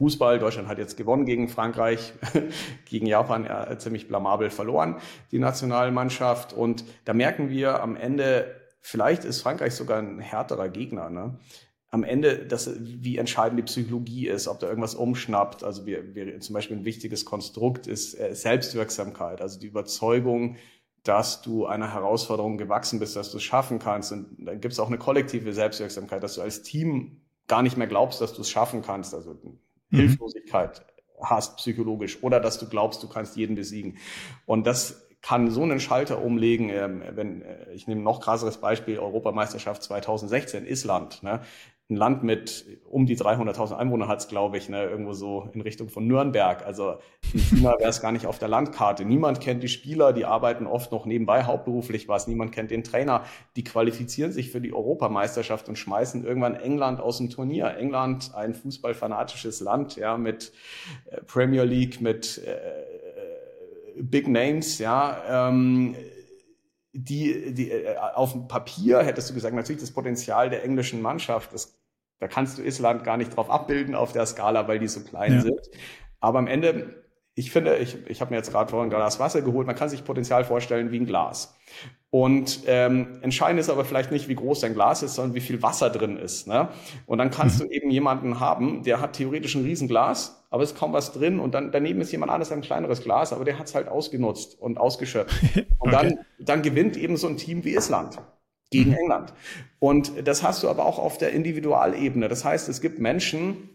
Fußball. 0.00 0.38
Deutschland 0.38 0.66
hat 0.66 0.78
jetzt 0.78 0.96
gewonnen 0.96 1.26
gegen 1.26 1.48
Frankreich, 1.48 2.14
gegen 2.86 3.06
Japan 3.06 3.44
ja, 3.44 3.78
ziemlich 3.78 4.08
blamabel 4.08 4.48
verloren, 4.48 4.96
die 5.30 5.38
Nationalmannschaft. 5.38 6.54
Und 6.54 6.84
da 7.04 7.12
merken 7.12 7.50
wir 7.50 7.82
am 7.82 7.96
Ende, 7.96 8.56
vielleicht 8.80 9.24
ist 9.26 9.42
Frankreich 9.42 9.74
sogar 9.74 9.98
ein 9.98 10.18
härterer 10.18 10.70
Gegner. 10.70 11.10
Ne? 11.10 11.38
am 11.90 12.04
Ende, 12.04 12.46
dass, 12.46 12.70
wie 12.78 13.18
entscheidend 13.18 13.58
die 13.58 13.64
Psychologie 13.64 14.28
ist, 14.28 14.46
ob 14.46 14.60
da 14.60 14.68
irgendwas 14.68 14.94
umschnappt. 14.94 15.64
Also 15.64 15.86
wir, 15.86 16.14
wir 16.14 16.40
zum 16.40 16.54
Beispiel 16.54 16.76
ein 16.76 16.84
wichtiges 16.84 17.24
Konstrukt 17.24 17.86
ist 17.88 18.18
äh, 18.18 18.34
Selbstwirksamkeit, 18.34 19.40
also 19.40 19.58
die 19.58 19.66
Überzeugung, 19.66 20.56
dass 21.02 21.42
du 21.42 21.66
einer 21.66 21.92
Herausforderung 21.92 22.58
gewachsen 22.58 23.00
bist, 23.00 23.16
dass 23.16 23.32
du 23.32 23.38
es 23.38 23.42
schaffen 23.42 23.80
kannst. 23.80 24.12
Und 24.12 24.36
dann 24.38 24.60
gibt 24.60 24.72
es 24.72 24.78
auch 24.78 24.86
eine 24.86 24.98
kollektive 24.98 25.52
Selbstwirksamkeit, 25.52 26.22
dass 26.22 26.34
du 26.34 26.42
als 26.42 26.62
Team 26.62 27.22
gar 27.48 27.62
nicht 27.62 27.76
mehr 27.76 27.88
glaubst, 27.88 28.20
dass 28.20 28.34
du 28.34 28.42
es 28.42 28.50
schaffen 28.50 28.82
kannst. 28.82 29.12
Also. 29.12 29.36
Hilflosigkeit 29.90 30.82
hast 31.22 31.56
psychologisch 31.58 32.22
oder 32.22 32.40
dass 32.40 32.58
du 32.58 32.68
glaubst, 32.68 33.02
du 33.02 33.08
kannst 33.08 33.36
jeden 33.36 33.54
besiegen. 33.54 33.98
Und 34.46 34.66
das 34.66 35.06
kann 35.22 35.50
so 35.50 35.62
einen 35.62 35.80
Schalter 35.80 36.22
umlegen, 36.22 36.70
ähm, 36.70 37.02
wenn 37.10 37.42
äh, 37.42 37.72
ich 37.72 37.86
nehme 37.86 38.00
noch 38.00 38.20
krasseres 38.20 38.58
Beispiel 38.58 38.98
Europameisterschaft 38.98 39.82
2016 39.82 40.66
Island. 40.66 41.22
Ne? 41.22 41.40
Ein 41.90 41.96
Land 41.96 42.22
mit 42.22 42.64
um 42.88 43.06
die 43.06 43.16
300.000 43.16 43.76
Einwohner 43.76 44.08
hat 44.08 44.20
es, 44.20 44.28
glaube 44.28 44.56
ich, 44.56 44.68
ne, 44.68 44.84
irgendwo 44.84 45.12
so 45.12 45.48
in 45.52 45.60
Richtung 45.60 45.88
von 45.88 46.06
Nürnberg. 46.06 46.64
Also 46.64 46.96
in 47.32 47.40
China 47.40 47.76
wäre 47.78 47.90
es 47.90 48.00
gar 48.00 48.12
nicht 48.12 48.26
auf 48.26 48.38
der 48.38 48.48
Landkarte. 48.48 49.04
Niemand 49.04 49.40
kennt 49.40 49.62
die 49.62 49.68
Spieler, 49.68 50.12
die 50.12 50.24
arbeiten 50.24 50.66
oft 50.66 50.92
noch 50.92 51.04
nebenbei 51.04 51.44
hauptberuflich 51.44 52.08
was. 52.08 52.26
Niemand 52.28 52.52
kennt 52.52 52.70
den 52.70 52.84
Trainer. 52.84 53.24
Die 53.56 53.64
qualifizieren 53.64 54.32
sich 54.32 54.50
für 54.50 54.60
die 54.60 54.72
Europameisterschaft 54.72 55.68
und 55.68 55.76
schmeißen 55.76 56.24
irgendwann 56.24 56.54
England 56.54 57.00
aus 57.00 57.18
dem 57.18 57.28
Turnier. 57.28 57.76
England, 57.76 58.34
ein 58.34 58.54
fußballfanatisches 58.54 59.60
Land, 59.60 59.96
ja, 59.96 60.16
mit 60.16 60.52
äh, 61.10 61.20
Premier 61.22 61.64
League, 61.64 62.00
mit 62.00 62.38
äh, 62.38 62.56
Big 64.00 64.28
Names, 64.28 64.78
ja. 64.78 65.48
Ähm, 65.48 65.96
die, 66.92 67.54
die 67.54 67.70
äh, 67.70 67.96
auf 67.96 68.32
dem 68.32 68.48
Papier 68.48 69.00
hättest 69.00 69.30
du 69.30 69.34
gesagt, 69.34 69.54
natürlich 69.54 69.80
das 69.80 69.92
Potenzial 69.92 70.50
der 70.50 70.64
englischen 70.64 71.00
Mannschaft, 71.02 71.52
das 71.52 71.79
da 72.20 72.28
kannst 72.28 72.58
du 72.58 72.62
Island 72.62 73.02
gar 73.02 73.16
nicht 73.16 73.34
drauf 73.34 73.50
abbilden 73.50 73.94
auf 73.94 74.12
der 74.12 74.26
Skala, 74.26 74.68
weil 74.68 74.78
die 74.78 74.88
so 74.88 75.00
klein 75.00 75.34
ja. 75.34 75.40
sind. 75.40 75.60
Aber 76.20 76.38
am 76.38 76.46
Ende, 76.46 77.02
ich 77.34 77.50
finde, 77.50 77.78
ich, 77.78 77.96
ich 78.06 78.20
habe 78.20 78.30
mir 78.30 78.36
jetzt 78.36 78.52
gerade 78.52 78.70
vorhin 78.70 78.88
ein 78.88 78.94
Glas 78.94 79.18
Wasser 79.18 79.40
geholt, 79.40 79.66
man 79.66 79.74
kann 79.74 79.88
sich 79.88 80.04
Potenzial 80.04 80.44
vorstellen 80.44 80.92
wie 80.92 81.00
ein 81.00 81.06
Glas. 81.06 81.56
Und 82.10 82.64
ähm, 82.66 83.20
entscheidend 83.22 83.60
ist 83.60 83.70
aber 83.70 83.84
vielleicht 83.84 84.10
nicht, 84.10 84.28
wie 84.28 84.34
groß 84.34 84.60
dein 84.60 84.74
Glas 84.74 85.02
ist, 85.02 85.14
sondern 85.14 85.34
wie 85.34 85.40
viel 85.40 85.62
Wasser 85.62 85.88
drin 85.88 86.18
ist. 86.18 86.46
Ne? 86.46 86.68
Und 87.06 87.18
dann 87.18 87.30
kannst 87.30 87.60
mhm. 87.60 87.68
du 87.68 87.70
eben 87.70 87.90
jemanden 87.90 88.38
haben, 88.38 88.82
der 88.82 89.00
hat 89.00 89.14
theoretisch 89.14 89.54
ein 89.54 89.62
Riesenglas, 89.64 90.44
aber 90.50 90.62
es 90.62 90.72
ist 90.72 90.78
kaum 90.78 90.92
was 90.92 91.12
drin. 91.12 91.40
Und 91.40 91.54
dann 91.54 91.72
daneben 91.72 92.02
ist 92.02 92.12
jemand 92.12 92.32
anderes, 92.32 92.52
ein 92.52 92.60
kleineres 92.60 93.02
Glas, 93.02 93.32
aber 93.32 93.44
der 93.44 93.58
hat 93.58 93.68
es 93.68 93.74
halt 93.74 93.88
ausgenutzt 93.88 94.60
und 94.60 94.78
ausgeschöpft. 94.78 95.40
Und 95.78 95.94
okay. 95.94 96.08
dann, 96.08 96.18
dann 96.38 96.62
gewinnt 96.62 96.98
eben 96.98 97.16
so 97.16 97.28
ein 97.28 97.38
Team 97.38 97.64
wie 97.64 97.74
Island 97.74 98.18
gegen 98.70 98.90
mhm. 98.90 98.96
England. 98.96 99.34
Und 99.78 100.26
das 100.26 100.42
hast 100.42 100.62
du 100.62 100.68
aber 100.68 100.86
auch 100.86 100.98
auf 100.98 101.18
der 101.18 101.32
Individualebene. 101.32 102.28
Das 102.28 102.44
heißt, 102.44 102.68
es 102.68 102.80
gibt 102.80 102.98
Menschen, 102.98 103.70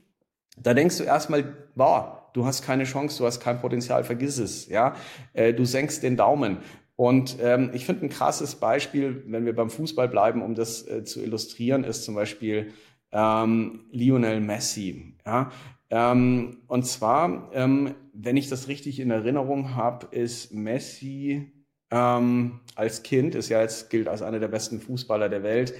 da 0.57 0.73
denkst 0.73 0.97
du 0.97 1.03
erstmal, 1.03 1.55
wow, 1.75 2.05
du 2.33 2.45
hast 2.45 2.63
keine 2.63 2.85
Chance, 2.85 3.17
du 3.17 3.25
hast 3.25 3.39
kein 3.39 3.59
Potenzial, 3.59 4.03
vergiss 4.03 4.37
es, 4.37 4.67
ja. 4.67 4.95
Äh, 5.33 5.53
du 5.53 5.65
senkst 5.65 6.03
den 6.03 6.17
Daumen. 6.17 6.57
Und 6.95 7.37
ähm, 7.41 7.71
ich 7.73 7.85
finde 7.85 8.05
ein 8.05 8.09
krasses 8.09 8.55
Beispiel, 8.55 9.23
wenn 9.27 9.45
wir 9.45 9.53
beim 9.53 9.69
Fußball 9.69 10.07
bleiben, 10.07 10.41
um 10.41 10.55
das 10.55 10.87
äh, 10.87 11.03
zu 11.03 11.21
illustrieren, 11.21 11.83
ist 11.83 12.05
zum 12.05 12.15
Beispiel 12.15 12.71
ähm, 13.11 13.81
Lionel 13.91 14.39
Messi. 14.39 15.15
Ja? 15.25 15.51
Ähm, 15.89 16.57
und 16.67 16.85
zwar, 16.85 17.49
ähm, 17.53 17.95
wenn 18.13 18.37
ich 18.37 18.47
das 18.47 18.69
richtig 18.69 18.99
in 18.99 19.11
Erinnerung 19.11 19.75
habe, 19.75 20.07
ist 20.15 20.53
Messi 20.53 21.51
ähm, 21.91 22.59
als 22.75 23.03
Kind, 23.03 23.35
ist 23.35 23.49
ja 23.49 23.61
jetzt 23.61 23.89
gilt 23.89 24.07
als 24.07 24.21
einer 24.21 24.39
der 24.39 24.47
besten 24.47 24.79
Fußballer 24.79 25.29
der 25.29 25.43
Welt, 25.43 25.73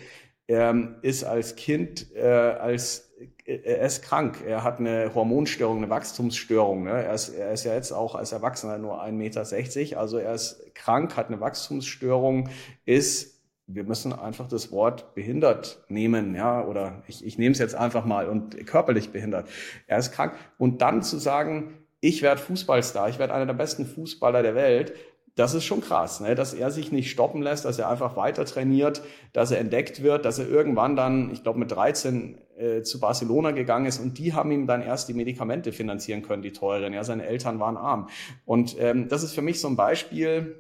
ähm, 0.48 0.96
ist 1.02 1.24
als 1.24 1.56
Kind, 1.56 2.14
äh, 2.16 2.22
als 2.22 3.14
äh, 3.46 3.56
er 3.64 3.86
ist 3.86 4.04
krank. 4.04 4.44
Er 4.46 4.64
hat 4.64 4.80
eine 4.80 5.14
Hormonstörung, 5.14 5.78
eine 5.78 5.90
Wachstumsstörung. 5.90 6.84
Ne? 6.84 7.04
Er, 7.04 7.14
ist, 7.14 7.30
er 7.30 7.52
ist 7.52 7.64
ja 7.64 7.74
jetzt 7.74 7.92
auch 7.92 8.16
als 8.16 8.32
Erwachsener 8.32 8.78
nur 8.78 9.04
1,60 9.04 9.12
Meter. 9.12 10.00
Also 10.00 10.18
er 10.18 10.34
ist 10.34 10.74
krank, 10.76 11.18
hat 11.18 11.28
eine 11.28 11.40
Wachstumsstörung, 11.40 12.50
ist 12.86 13.36
wir 13.68 13.84
müssen 13.84 14.14
einfach 14.14 14.48
das 14.48 14.72
Wort 14.72 15.16
behindert 15.16 15.84
nehmen, 15.88 16.36
ja, 16.36 16.64
oder 16.64 17.02
ich, 17.08 17.26
ich 17.26 17.38
nehme 17.38 17.54
es 17.54 17.60
jetzt 17.60 17.74
einfach 17.74 18.06
mal 18.06 18.30
und 18.30 18.66
körperlich 18.68 19.12
behindert. 19.12 19.50
Er 19.88 19.98
ist 19.98 20.12
krank. 20.12 20.38
Und 20.58 20.82
dann 20.82 21.02
zu 21.02 21.18
sagen, 21.18 21.74
ich 22.00 22.22
werde 22.22 22.42
Fußballstar, 22.42 23.10
ich 23.10 23.18
werde 23.18 23.34
einer 23.34 23.48
der 23.48 23.54
besten 23.54 23.88
Fußballer 23.88 24.44
der 24.44 24.54
Welt, 24.54 24.94
das 25.36 25.54
ist 25.54 25.66
schon 25.66 25.82
krass, 25.82 26.22
ne? 26.22 26.34
dass 26.34 26.54
er 26.54 26.72
sich 26.72 26.92
nicht 26.92 27.12
stoppen 27.12 27.42
lässt, 27.42 27.66
dass 27.66 27.78
er 27.78 27.90
einfach 27.90 28.16
weiter 28.16 28.46
trainiert, 28.46 29.02
dass 29.34 29.52
er 29.52 29.60
entdeckt 29.60 30.02
wird, 30.02 30.24
dass 30.24 30.40
er 30.40 30.48
irgendwann 30.48 30.96
dann, 30.96 31.30
ich 31.32 31.44
glaube 31.44 31.60
mit 31.60 31.72
13 31.72 32.38
äh, 32.58 32.82
zu 32.84 33.02
Barcelona 33.02 33.52
gegangen 33.52 33.86
ist 33.86 34.00
und 34.00 34.18
die 34.18 34.34
haben 34.34 34.52
ihm 34.52 34.66
dann 34.66 34.82
erst 34.82 35.10
die 35.10 35.14
Medikamente 35.14 35.74
finanzieren 35.74 36.22
können, 36.22 36.42
die 36.42 36.54
teuren. 36.54 36.94
Ja, 36.94 37.04
seine 37.04 37.26
Eltern 37.26 37.60
waren 37.60 37.76
arm. 37.76 38.08
Und 38.46 38.78
ähm, 38.80 39.10
das 39.10 39.24
ist 39.24 39.34
für 39.34 39.42
mich 39.42 39.60
so 39.60 39.68
ein 39.68 39.76
Beispiel, 39.76 40.56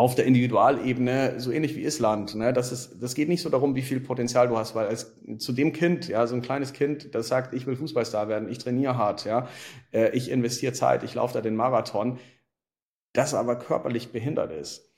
auf 0.00 0.14
der 0.14 0.24
Individualebene 0.24 1.34
so 1.38 1.50
ähnlich 1.50 1.76
wie 1.76 1.82
Island. 1.82 2.34
Ne? 2.34 2.54
Das, 2.54 2.72
ist, 2.72 3.02
das 3.02 3.14
geht 3.14 3.28
nicht 3.28 3.42
so 3.42 3.50
darum, 3.50 3.74
wie 3.74 3.82
viel 3.82 4.00
Potenzial 4.00 4.48
du 4.48 4.56
hast, 4.56 4.74
weil 4.74 4.86
als, 4.86 5.14
zu 5.36 5.52
dem 5.52 5.74
Kind, 5.74 6.08
ja, 6.08 6.26
so 6.26 6.34
ein 6.34 6.40
kleines 6.40 6.72
Kind, 6.72 7.14
das 7.14 7.28
sagt, 7.28 7.52
ich 7.52 7.66
will 7.66 7.76
Fußballstar 7.76 8.26
werden, 8.28 8.48
ich 8.50 8.56
trainiere 8.56 8.96
hart, 8.96 9.26
ja, 9.26 9.46
äh, 9.92 10.08
ich 10.16 10.30
investiere 10.30 10.72
Zeit, 10.72 11.02
ich 11.02 11.14
laufe 11.14 11.34
da 11.34 11.42
den 11.42 11.54
Marathon, 11.54 12.18
das 13.12 13.34
aber 13.34 13.56
körperlich 13.56 14.12
behindert 14.12 14.52
ist. 14.52 14.88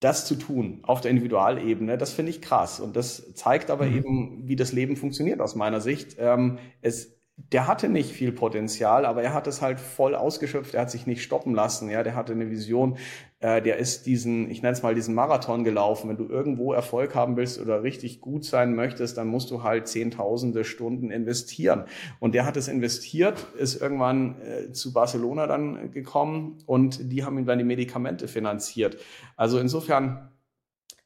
Das 0.00 0.26
zu 0.26 0.34
tun 0.34 0.80
auf 0.82 1.00
der 1.02 1.10
Individualebene, 1.10 1.98
das 1.98 2.12
finde 2.12 2.30
ich 2.30 2.40
krass. 2.40 2.80
Und 2.80 2.96
das 2.96 3.34
zeigt 3.34 3.70
aber 3.70 3.86
mhm. 3.86 3.96
eben, 3.96 4.48
wie 4.48 4.56
das 4.56 4.72
Leben 4.72 4.96
funktioniert 4.96 5.40
aus 5.40 5.54
meiner 5.54 5.80
Sicht. 5.80 6.16
Ähm, 6.18 6.58
es 6.80 7.20
der 7.52 7.66
hatte 7.66 7.88
nicht 7.88 8.12
viel 8.12 8.32
Potenzial, 8.32 9.06
aber 9.06 9.22
er 9.22 9.32
hat 9.32 9.46
es 9.46 9.62
halt 9.62 9.80
voll 9.80 10.14
ausgeschöpft. 10.14 10.74
Er 10.74 10.82
hat 10.82 10.90
sich 10.90 11.06
nicht 11.06 11.22
stoppen 11.22 11.54
lassen. 11.54 11.88
Ja, 11.90 12.02
der 12.02 12.14
hatte 12.14 12.32
eine 12.32 12.50
Vision. 12.50 12.98
Äh, 13.40 13.62
der 13.62 13.78
ist 13.78 14.04
diesen, 14.04 14.50
ich 14.50 14.60
nenne 14.60 14.74
es 14.74 14.82
mal 14.82 14.94
diesen 14.94 15.14
Marathon 15.14 15.64
gelaufen. 15.64 16.10
Wenn 16.10 16.18
du 16.18 16.28
irgendwo 16.28 16.74
Erfolg 16.74 17.14
haben 17.14 17.36
willst 17.36 17.58
oder 17.58 17.82
richtig 17.82 18.20
gut 18.20 18.44
sein 18.44 18.74
möchtest, 18.74 19.16
dann 19.16 19.28
musst 19.28 19.50
du 19.50 19.62
halt 19.62 19.88
zehntausende 19.88 20.62
Stunden 20.62 21.10
investieren. 21.10 21.84
Und 22.20 22.34
der 22.34 22.44
hat 22.44 22.58
es 22.58 22.68
investiert, 22.68 23.46
ist 23.58 23.80
irgendwann 23.80 24.36
äh, 24.42 24.72
zu 24.72 24.92
Barcelona 24.92 25.46
dann 25.46 25.90
gekommen 25.90 26.58
und 26.66 27.10
die 27.10 27.24
haben 27.24 27.38
ihm 27.38 27.46
dann 27.46 27.58
die 27.58 27.64
Medikamente 27.64 28.28
finanziert. 28.28 28.98
Also 29.36 29.58
insofern 29.58 30.28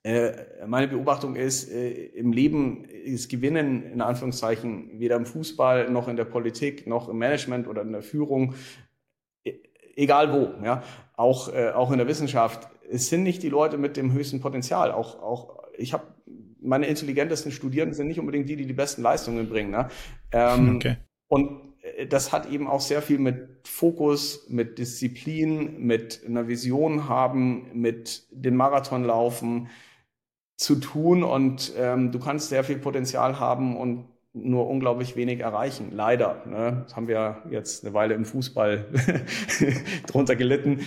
äh, 0.03 0.33
meine 0.67 0.88
Beobachtung 0.88 1.37
ist, 1.37 1.71
im 1.71 2.33
Leben 2.33 2.85
ist 2.85 3.31
Gewinnen 3.31 3.85
in 3.85 4.00
Anführungszeichen 4.00 4.99
weder 4.99 5.17
im 5.17 5.25
Fußball 5.25 5.88
noch 5.88 6.09
in 6.09 6.17
der 6.17 6.25
Politik 6.25 6.87
noch 6.87 7.09
im 7.09 7.17
Management 7.17 7.69
oder 7.69 7.83
in 7.83 7.93
der 7.93 8.03
Führung, 8.03 8.55
e, 9.45 9.55
egal 9.95 10.33
wo, 10.33 10.64
ja, 10.64 10.83
auch, 11.16 11.52
äh, 11.52 11.71
auch 11.71 11.90
in 11.90 11.99
der 11.99 12.09
Wissenschaft. 12.09 12.68
Es 12.90 13.09
sind 13.09 13.23
nicht 13.23 13.42
die 13.42 13.49
Leute 13.49 13.78
mit 13.78 13.97
dem 13.97 14.12
höchsten 14.12 14.40
Potenzial. 14.40 14.92
Auch, 14.92 15.23
auch 15.23 15.62
ich 15.76 15.92
habe 15.92 16.04
meine 16.61 16.87
intelligentesten 16.87 17.52
Studierenden 17.52 17.94
sind 17.94 18.09
nicht 18.09 18.21
unbedingt 18.21 18.49
die, 18.49 18.56
die 18.56 18.66
die 18.66 18.73
besten 18.73 19.02
Leistungen 19.02 19.49
bringen. 19.49 19.71
Ne? 19.71 19.88
Ähm, 20.33 20.76
okay. 20.76 20.97
Und 21.28 21.75
das 22.09 22.33
hat 22.33 22.50
eben 22.50 22.66
auch 22.66 22.80
sehr 22.80 23.02
viel 23.02 23.18
mit 23.18 23.68
Fokus, 23.68 24.47
mit 24.49 24.78
Disziplin, 24.78 25.85
mit 25.85 26.23
einer 26.26 26.49
Vision 26.49 27.09
haben, 27.09 27.66
mit 27.75 28.26
den 28.30 28.56
Marathon 28.56 29.04
laufen, 29.04 29.68
zu 30.56 30.76
tun 30.76 31.23
und 31.23 31.73
ähm, 31.76 32.12
du 32.12 32.19
kannst 32.19 32.49
sehr 32.49 32.65
viel 32.65 32.78
Potenzial 32.78 33.41
haben 33.41 33.76
und 33.76 34.06
nur 34.34 34.68
unglaublich 34.68 35.16
wenig 35.16 35.40
erreichen. 35.40 35.90
Leider. 35.92 36.42
Ne? 36.47 36.82
Das 36.84 36.97
haben 36.97 37.08
wir 37.08 37.42
jetzt 37.50 37.84
eine 37.84 37.94
Weile 37.94 38.14
im 38.14 38.25
Fußball 38.25 38.86
drunter 40.06 40.36
gelitten. 40.36 40.80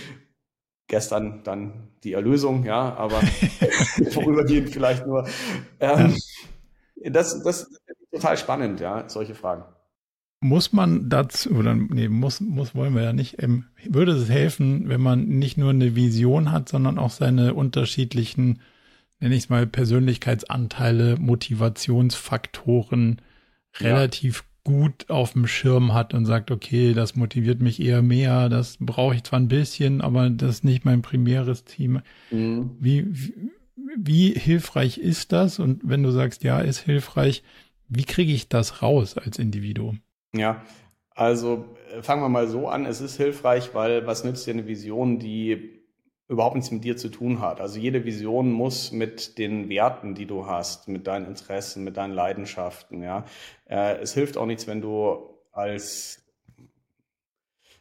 Gestern 0.86 1.42
dann 1.44 1.88
die 2.04 2.12
Erlösung, 2.12 2.64
ja, 2.64 2.94
aber 2.94 3.20
vorübergehend 4.10 4.70
vielleicht 4.70 5.06
nur. 5.06 5.26
Ähm, 5.80 6.16
das, 7.04 7.42
das 7.42 7.62
ist 7.62 7.80
total 8.12 8.38
spannend, 8.38 8.80
ja, 8.80 9.08
solche 9.08 9.34
Fragen. 9.34 9.64
Muss 10.40 10.72
man 10.72 11.10
dazu, 11.10 11.50
oder 11.50 11.74
nee, 11.74 12.08
muss, 12.08 12.40
muss 12.40 12.74
wollen 12.74 12.94
wir 12.94 13.02
ja 13.02 13.12
nicht, 13.12 13.42
ähm, 13.42 13.64
würde 13.84 14.12
es 14.12 14.30
helfen, 14.30 14.88
wenn 14.88 15.00
man 15.00 15.24
nicht 15.24 15.58
nur 15.58 15.70
eine 15.70 15.96
Vision 15.96 16.52
hat, 16.52 16.68
sondern 16.68 16.98
auch 16.98 17.10
seine 17.10 17.54
unterschiedlichen 17.54 18.60
nenne 19.20 19.34
ich 19.34 19.44
es 19.44 19.48
mal, 19.48 19.66
Persönlichkeitsanteile, 19.66 21.16
Motivationsfaktoren 21.16 23.20
relativ 23.80 24.44
gut 24.64 25.08
auf 25.08 25.32
dem 25.32 25.46
Schirm 25.46 25.94
hat 25.94 26.12
und 26.12 26.26
sagt, 26.26 26.50
okay, 26.50 26.92
das 26.92 27.16
motiviert 27.16 27.60
mich 27.60 27.80
eher 27.80 28.02
mehr, 28.02 28.48
das 28.48 28.76
brauche 28.78 29.14
ich 29.14 29.24
zwar 29.24 29.40
ein 29.40 29.48
bisschen, 29.48 30.02
aber 30.02 30.28
das 30.28 30.56
ist 30.56 30.64
nicht 30.64 30.84
mein 30.84 31.00
primäres 31.00 31.64
Team. 31.64 32.02
Mhm. 32.30 32.76
Wie, 32.78 33.06
wie, 33.08 33.50
wie 33.96 34.30
hilfreich 34.32 34.98
ist 34.98 35.32
das? 35.32 35.58
Und 35.58 35.80
wenn 35.84 36.02
du 36.02 36.10
sagst, 36.10 36.44
ja, 36.44 36.60
ist 36.60 36.80
hilfreich, 36.80 37.42
wie 37.88 38.04
kriege 38.04 38.32
ich 38.32 38.48
das 38.48 38.82
raus 38.82 39.16
als 39.16 39.38
Individuum? 39.38 40.00
Ja, 40.34 40.62
also 41.14 41.74
äh, 41.96 42.02
fangen 42.02 42.22
wir 42.22 42.28
mal 42.28 42.48
so 42.48 42.68
an. 42.68 42.84
Es 42.84 43.00
ist 43.00 43.16
hilfreich, 43.16 43.70
weil 43.74 44.06
was 44.06 44.24
nützt 44.24 44.46
dir 44.46 44.52
eine 44.52 44.66
Vision, 44.66 45.18
die 45.18 45.77
überhaupt 46.28 46.56
nichts 46.56 46.70
mit 46.70 46.84
dir 46.84 46.96
zu 46.96 47.08
tun 47.08 47.40
hat. 47.40 47.60
Also 47.60 47.78
jede 47.78 48.04
Vision 48.04 48.52
muss 48.52 48.92
mit 48.92 49.38
den 49.38 49.68
Werten, 49.68 50.14
die 50.14 50.26
du 50.26 50.46
hast, 50.46 50.86
mit 50.88 51.06
deinen 51.06 51.26
Interessen, 51.26 51.84
mit 51.84 51.96
deinen 51.96 52.12
Leidenschaften, 52.12 53.02
ja. 53.02 53.24
Äh, 53.66 53.96
es 54.00 54.14
hilft 54.14 54.36
auch 54.36 54.46
nichts, 54.46 54.66
wenn 54.66 54.80
du 54.80 55.34
als 55.52 56.22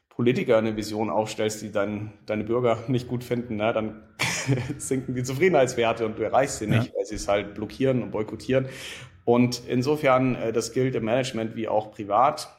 Politiker 0.09 0.57
eine 0.57 0.75
Vision 0.75 1.09
aufstellst, 1.09 1.61
die 1.61 1.71
dein, 1.71 2.13
deine 2.25 2.43
Bürger 2.43 2.83
nicht 2.87 3.07
gut 3.07 3.23
finden, 3.23 3.57
ne? 3.57 3.71
dann 3.71 4.03
sinken 4.77 5.13
die 5.13 5.23
Zufriedenheitswerte 5.23 6.05
und 6.05 6.17
du 6.17 6.23
erreichst 6.23 6.59
sie 6.59 6.67
nicht, 6.67 6.87
ja. 6.87 6.93
weil 6.95 7.05
sie 7.05 7.15
es 7.15 7.27
halt 7.27 7.53
blockieren 7.53 8.01
und 8.01 8.11
boykottieren. 8.11 8.67
Und 9.25 9.61
insofern, 9.67 10.35
äh, 10.35 10.53
das 10.53 10.71
gilt 10.71 10.95
im 10.95 11.05
Management 11.05 11.55
wie 11.55 11.67
auch 11.67 11.91
privat. 11.91 12.56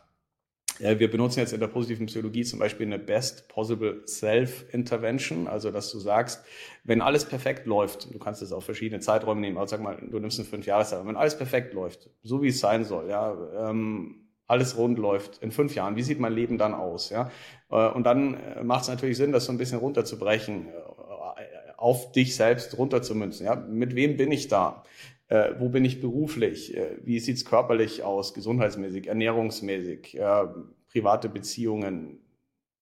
Wir 0.81 1.11
benutzen 1.11 1.41
jetzt 1.41 1.53
in 1.53 1.59
der 1.59 1.67
positiven 1.67 2.07
Psychologie 2.07 2.45
zum 2.45 2.61
Beispiel 2.61 2.87
eine 2.87 3.01
Best 3.01 3.49
Possible 3.49 4.03
Self-Intervention, 4.07 5.49
also 5.49 5.73
dass 5.73 5.91
du 5.91 5.99
sagst, 5.99 6.45
wenn 6.85 7.01
alles 7.01 7.25
perfekt 7.25 7.67
läuft, 7.67 8.15
du 8.15 8.19
kannst 8.19 8.43
es 8.43 8.53
auf 8.53 8.65
verschiedene 8.65 9.01
Zeiträume 9.01 9.41
nehmen, 9.41 9.59
also 9.59 9.73
sag 9.73 9.83
mal, 9.83 9.97
du 10.01 10.19
nimmst 10.21 10.39
eine 10.39 10.49
Fünfjahreszeit, 10.49 11.05
wenn 11.05 11.17
alles 11.17 11.37
perfekt 11.37 11.75
läuft, 11.75 12.11
so 12.23 12.43
wie 12.43 12.49
es 12.49 12.61
sein 12.61 12.85
soll, 12.85 13.11
ja, 13.11 13.37
ähm, 13.69 14.29
alles 14.47 14.77
rund 14.77 14.99
läuft 14.99 15.39
in 15.43 15.53
fünf 15.53 15.75
Jahren, 15.75 15.97
wie 15.97 16.03
sieht 16.03 16.21
mein 16.21 16.33
Leben 16.33 16.59
dann 16.59 16.75
aus, 16.75 17.11
ja? 17.11 17.31
Äh, 17.71 17.89
und 17.89 18.05
dann 18.05 18.35
äh, 18.35 18.65
macht 18.65 18.83
es 18.83 18.89
natürlich 18.89 19.17
Sinn, 19.17 19.33
das 19.33 19.45
so 19.45 19.53
ein 19.53 19.59
bisschen 19.59 19.79
runterzubrechen, 19.79 20.69
äh, 20.69 20.73
auf 21.77 22.13
dich 22.13 22.35
selbst 22.35 22.77
runterzumünzen, 22.79 23.47
ja? 23.47 23.55
Mit 23.55 23.95
wem 23.95 24.17
bin 24.17 24.33
ich 24.33 24.49
da? 24.49 24.85
Äh, 25.29 25.53
wo 25.59 25.69
bin 25.69 25.85
ich 25.85 26.01
beruflich, 26.01 26.77
äh, 26.77 26.99
wie 27.03 27.21
sieht's 27.21 27.45
körperlich 27.45 28.03
aus, 28.03 28.35
gesundheitsmäßig, 28.35 29.07
ernährungsmäßig, 29.07 30.19
äh, 30.19 30.47
private 30.91 31.29
Beziehungen, 31.29 32.21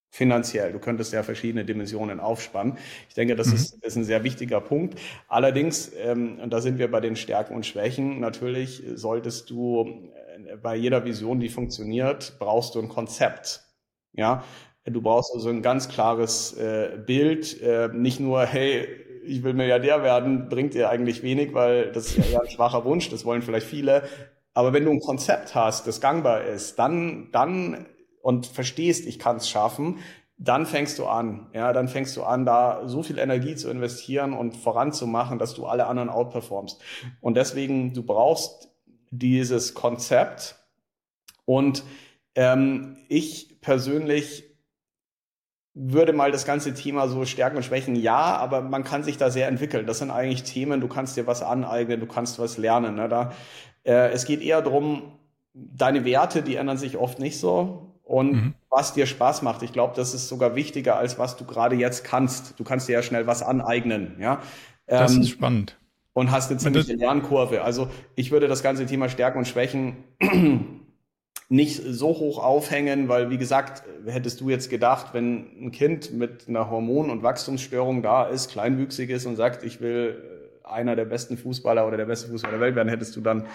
finanziell. 0.09 0.71
Du 0.71 0.79
könntest 0.79 1.13
ja 1.13 1.21
verschiedene 1.21 1.65
Dimensionen 1.65 2.19
aufspannen. 2.19 2.77
Ich 3.09 3.15
denke, 3.15 3.35
das 3.35 3.47
mhm. 3.47 3.55
ist, 3.55 3.83
ist, 3.83 3.95
ein 3.97 4.03
sehr 4.03 4.23
wichtiger 4.23 4.61
Punkt. 4.61 4.99
Allerdings, 5.27 5.91
ähm, 5.95 6.39
und 6.39 6.51
da 6.51 6.61
sind 6.61 6.79
wir 6.79 6.89
bei 6.89 7.01
den 7.01 7.15
Stärken 7.15 7.53
und 7.53 7.65
Schwächen, 7.65 8.19
natürlich 8.19 8.83
solltest 8.95 9.49
du 9.49 10.09
äh, 10.47 10.55
bei 10.57 10.75
jeder 10.75 11.05
Vision, 11.05 11.39
die 11.39 11.49
funktioniert, 11.49 12.37
brauchst 12.39 12.75
du 12.75 12.79
ein 12.79 12.89
Konzept. 12.89 13.63
Ja, 14.13 14.43
du 14.85 15.01
brauchst 15.01 15.33
also 15.35 15.49
ein 15.49 15.61
ganz 15.61 15.89
klares 15.89 16.53
äh, 16.53 16.97
Bild, 17.05 17.61
äh, 17.61 17.89
nicht 17.93 18.19
nur, 18.19 18.45
hey, 18.45 18.87
ich 19.27 19.43
will 19.43 19.53
Milliardär 19.53 20.03
werden, 20.03 20.49
bringt 20.49 20.73
dir 20.73 20.89
eigentlich 20.89 21.23
wenig, 21.23 21.53
weil 21.53 21.91
das 21.91 22.17
ist 22.17 22.31
ja 22.31 22.39
ein 22.39 22.49
schwacher 22.49 22.85
Wunsch, 22.85 23.09
das 23.09 23.25
wollen 23.25 23.41
vielleicht 23.41 23.67
viele. 23.67 24.03
Aber 24.53 24.73
wenn 24.73 24.85
du 24.85 24.91
ein 24.91 24.99
Konzept 24.99 25.53
hast, 25.53 25.85
das 25.85 26.01
gangbar 26.01 26.43
ist, 26.43 26.79
dann, 26.79 27.29
dann 27.31 27.85
und 28.21 28.47
verstehst, 28.47 29.05
ich 29.05 29.19
kann 29.19 29.37
es 29.37 29.49
schaffen, 29.49 29.99
dann 30.37 30.65
fängst 30.65 30.99
du 30.99 31.05
an. 31.05 31.47
Ja, 31.53 31.73
dann 31.73 31.87
fängst 31.87 32.15
du 32.17 32.23
an, 32.23 32.45
da 32.45 32.83
so 32.87 33.03
viel 33.03 33.17
Energie 33.17 33.55
zu 33.55 33.69
investieren 33.69 34.33
und 34.33 34.55
voranzumachen, 34.55 35.39
dass 35.39 35.53
du 35.53 35.65
alle 35.65 35.87
anderen 35.87 36.09
outperformst. 36.09 36.81
Und 37.21 37.37
deswegen, 37.37 37.93
du 37.93 38.03
brauchst 38.03 38.69
dieses 39.09 39.73
Konzept. 39.73 40.55
Und 41.45 41.83
ähm, 42.35 42.97
ich 43.09 43.61
persönlich 43.61 44.46
würde 45.79 46.11
mal 46.11 46.31
das 46.31 46.45
ganze 46.45 46.73
Thema 46.73 47.07
so 47.07 47.23
Stärken 47.25 47.57
und 47.57 47.63
Schwächen, 47.63 47.95
ja, 47.95 48.35
aber 48.35 48.61
man 48.61 48.83
kann 48.83 49.03
sich 49.03 49.17
da 49.17 49.29
sehr 49.29 49.47
entwickeln. 49.47 49.85
Das 49.85 49.99
sind 49.99 50.09
eigentlich 50.09 50.43
Themen, 50.43 50.81
du 50.81 50.87
kannst 50.87 51.15
dir 51.17 51.27
was 51.27 51.43
aneignen, 51.43 51.99
du 51.99 52.07
kannst 52.07 52.39
was 52.39 52.57
lernen. 52.57 52.95
Ne? 52.95 53.07
Da, 53.07 53.31
äh, 53.83 54.09
es 54.09 54.25
geht 54.25 54.41
eher 54.41 54.61
darum, 54.63 55.13
deine 55.53 56.03
Werte, 56.03 56.41
die 56.41 56.55
ändern 56.55 56.77
sich 56.77 56.97
oft 56.97 57.19
nicht 57.19 57.39
so. 57.39 57.93
Und 58.03 58.31
mhm. 58.31 58.53
was 58.69 58.93
dir 58.93 59.05
Spaß 59.05 59.43
macht, 59.43 59.61
ich 59.61 59.71
glaube, 59.71 59.93
das 59.95 60.15
ist 60.15 60.29
sogar 60.29 60.55
wichtiger, 60.55 60.97
als 60.97 61.19
was 61.19 61.37
du 61.37 61.45
gerade 61.45 61.75
jetzt 61.75 62.03
kannst. 62.03 62.59
Du 62.59 62.63
kannst 62.63 62.87
dir 62.87 62.93
ja 62.93 63.03
schnell 63.03 63.27
was 63.27 63.43
aneignen, 63.43 64.15
ja. 64.19 64.41
das 64.87 65.13
ähm, 65.13 65.21
ist 65.21 65.29
spannend. 65.29 65.77
und 66.13 66.31
hast 66.31 66.49
eine 66.49 66.59
ziemliche 66.59 66.93
Lernkurve. 66.93 67.61
Also 67.61 67.89
ich 68.15 68.31
würde 68.31 68.47
das 68.47 68.63
ganze 68.63 68.87
Thema 68.87 69.09
Stärken 69.09 69.37
und 69.37 69.47
Schwächen 69.47 69.97
nicht 71.49 71.81
so 71.81 72.09
hoch 72.09 72.43
aufhängen, 72.43 73.07
weil 73.07 73.29
wie 73.29 73.37
gesagt, 73.37 73.83
hättest 74.05 74.41
du 74.41 74.49
jetzt 74.49 74.69
gedacht, 74.69 75.13
wenn 75.13 75.47
ein 75.61 75.71
Kind 75.71 76.13
mit 76.13 76.47
einer 76.47 76.69
Hormon- 76.69 77.09
und 77.09 77.23
Wachstumsstörung 77.23 78.01
da 78.01 78.25
ist, 78.25 78.51
kleinwüchsig 78.51 79.09
ist 79.09 79.25
und 79.25 79.37
sagt, 79.37 79.63
ich 79.63 79.79
will 79.79 80.21
einer 80.63 80.97
der 80.97 81.05
besten 81.05 81.37
Fußballer 81.37 81.87
oder 81.87 81.95
der 81.95 82.05
beste 82.05 82.27
Fußballer 82.27 82.57
der 82.57 82.61
Welt 82.61 82.75
werden, 82.75 82.89
hättest 82.89 83.15
du 83.15 83.21
dann 83.21 83.47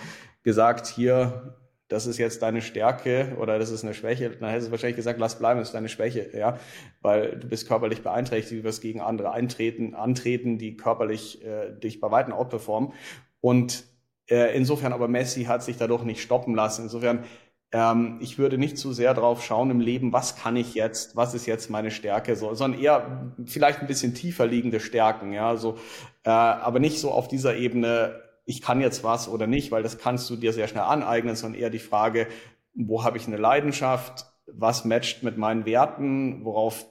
gesagt, 0.42 0.86
hier, 0.86 1.54
das 1.88 2.06
ist 2.06 2.16
jetzt 2.16 2.40
deine 2.40 2.62
Stärke 2.62 3.36
oder 3.38 3.58
das 3.58 3.70
ist 3.70 3.84
eine 3.84 3.92
Schwäche, 3.92 4.30
dann 4.30 4.48
hättest 4.48 4.68
du 4.68 4.70
wahrscheinlich 4.72 4.96
gesagt, 4.96 5.20
lass 5.20 5.38
bleiben, 5.38 5.60
das 5.60 5.68
ist 5.68 5.74
deine 5.74 5.90
Schwäche, 5.90 6.30
ja, 6.34 6.58
weil 7.02 7.36
du 7.36 7.46
bist 7.48 7.68
körperlich 7.68 8.02
beeinträchtigt, 8.02 8.62
du 8.62 8.64
wirst 8.64 8.80
gegen 8.80 9.02
andere 9.02 9.32
eintreten, 9.32 9.94
antreten, 9.94 10.56
die 10.56 10.78
körperlich 10.78 11.44
äh, 11.44 11.78
dich 11.78 12.00
bei 12.00 12.10
Weitem 12.10 12.32
outperformen. 12.32 12.94
Und 13.42 13.84
äh, 14.30 14.56
insofern 14.56 14.94
aber 14.94 15.08
Messi 15.08 15.44
hat 15.44 15.62
sich 15.62 15.76
dadurch 15.76 16.04
nicht 16.04 16.22
stoppen 16.22 16.54
lassen. 16.54 16.84
Insofern 16.84 17.24
ähm, 17.72 18.18
ich 18.20 18.38
würde 18.38 18.58
nicht 18.58 18.76
zu 18.76 18.92
sehr 18.92 19.14
drauf 19.14 19.44
schauen 19.44 19.70
im 19.70 19.80
Leben, 19.80 20.12
was 20.12 20.36
kann 20.36 20.56
ich 20.56 20.74
jetzt, 20.74 21.16
was 21.16 21.34
ist 21.34 21.46
jetzt 21.46 21.70
meine 21.70 21.90
Stärke, 21.90 22.36
so, 22.36 22.54
sondern 22.54 22.80
eher 22.80 23.34
vielleicht 23.46 23.80
ein 23.80 23.86
bisschen 23.86 24.14
tiefer 24.14 24.46
liegende 24.46 24.78
Stärken, 24.78 25.32
ja, 25.32 25.56
so, 25.56 25.78
äh, 26.24 26.30
aber 26.30 26.78
nicht 26.78 26.98
so 26.98 27.10
auf 27.10 27.28
dieser 27.28 27.56
Ebene, 27.56 28.20
ich 28.44 28.60
kann 28.60 28.80
jetzt 28.80 29.04
was 29.04 29.28
oder 29.28 29.46
nicht, 29.46 29.72
weil 29.72 29.82
das 29.82 29.98
kannst 29.98 30.28
du 30.28 30.36
dir 30.36 30.52
sehr 30.52 30.68
schnell 30.68 30.84
aneignen, 30.84 31.34
sondern 31.34 31.60
eher 31.60 31.70
die 31.70 31.78
Frage, 31.78 32.26
wo 32.74 33.04
habe 33.04 33.16
ich 33.16 33.26
eine 33.26 33.38
Leidenschaft, 33.38 34.26
was 34.46 34.84
matcht 34.84 35.22
mit 35.22 35.38
meinen 35.38 35.64
Werten, 35.64 36.44
worauf 36.44 36.86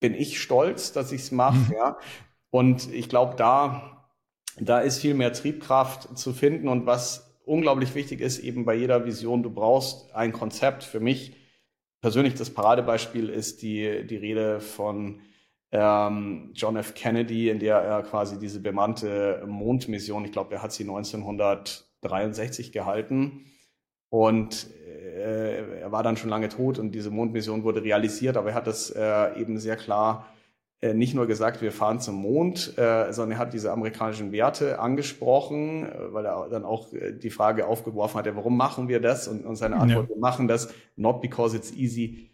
bin 0.00 0.14
ich 0.14 0.40
stolz, 0.40 0.92
dass 0.92 1.12
ich 1.12 1.22
es 1.22 1.32
mache, 1.32 1.70
mhm. 1.70 1.72
ja. 1.76 1.98
Und 2.50 2.92
ich 2.92 3.08
glaube, 3.08 3.36
da, 3.36 4.06
da 4.58 4.80
ist 4.80 4.98
viel 4.98 5.14
mehr 5.14 5.32
Triebkraft 5.32 6.18
zu 6.18 6.32
finden 6.32 6.68
und 6.68 6.86
was 6.86 7.31
unglaublich 7.44 7.94
wichtig 7.94 8.20
ist, 8.20 8.38
eben 8.38 8.64
bei 8.64 8.74
jeder 8.74 9.04
Vision, 9.04 9.42
du 9.42 9.50
brauchst 9.50 10.14
ein 10.14 10.32
Konzept. 10.32 10.84
Für 10.84 11.00
mich 11.00 11.36
persönlich 12.00 12.34
das 12.34 12.50
Paradebeispiel 12.50 13.28
ist 13.28 13.62
die, 13.62 14.06
die 14.06 14.16
Rede 14.16 14.60
von 14.60 15.20
ähm, 15.70 16.50
John 16.54 16.76
F. 16.76 16.94
Kennedy, 16.94 17.48
in 17.48 17.58
der 17.58 17.78
er 17.78 18.02
quasi 18.02 18.38
diese 18.38 18.60
bemannte 18.60 19.42
Mondmission, 19.46 20.24
ich 20.24 20.32
glaube, 20.32 20.54
er 20.54 20.62
hat 20.62 20.72
sie 20.72 20.84
1963 20.84 22.72
gehalten. 22.72 23.46
Und 24.10 24.68
äh, 25.16 25.80
er 25.80 25.90
war 25.90 26.02
dann 26.02 26.18
schon 26.18 26.28
lange 26.28 26.50
tot 26.50 26.78
und 26.78 26.92
diese 26.92 27.10
Mondmission 27.10 27.64
wurde 27.64 27.82
realisiert, 27.82 28.36
aber 28.36 28.50
er 28.50 28.54
hat 28.54 28.66
das 28.66 28.90
äh, 28.90 29.40
eben 29.40 29.58
sehr 29.58 29.76
klar 29.76 30.31
nicht 30.94 31.14
nur 31.14 31.26
gesagt, 31.26 31.62
wir 31.62 31.70
fahren 31.70 32.00
zum 32.00 32.16
Mond, 32.16 32.76
äh, 32.76 33.12
sondern 33.12 33.32
er 33.32 33.38
hat 33.38 33.52
diese 33.52 33.70
amerikanischen 33.70 34.32
Werte 34.32 34.80
angesprochen, 34.80 35.86
äh, 35.86 36.12
weil 36.12 36.26
er 36.26 36.48
dann 36.48 36.64
auch 36.64 36.92
äh, 36.92 37.12
die 37.12 37.30
Frage 37.30 37.66
aufgeworfen 37.66 38.18
hat, 38.18 38.26
ja, 38.26 38.34
warum 38.34 38.56
machen 38.56 38.88
wir 38.88 39.00
das? 39.00 39.28
Und, 39.28 39.46
und 39.46 39.56
seine 39.56 39.76
Antwort, 39.76 40.08
ja. 40.08 40.14
wir 40.14 40.20
machen 40.20 40.48
das 40.48 40.74
not 40.96 41.20
because 41.20 41.56
it's 41.56 41.72
easy, 41.72 42.30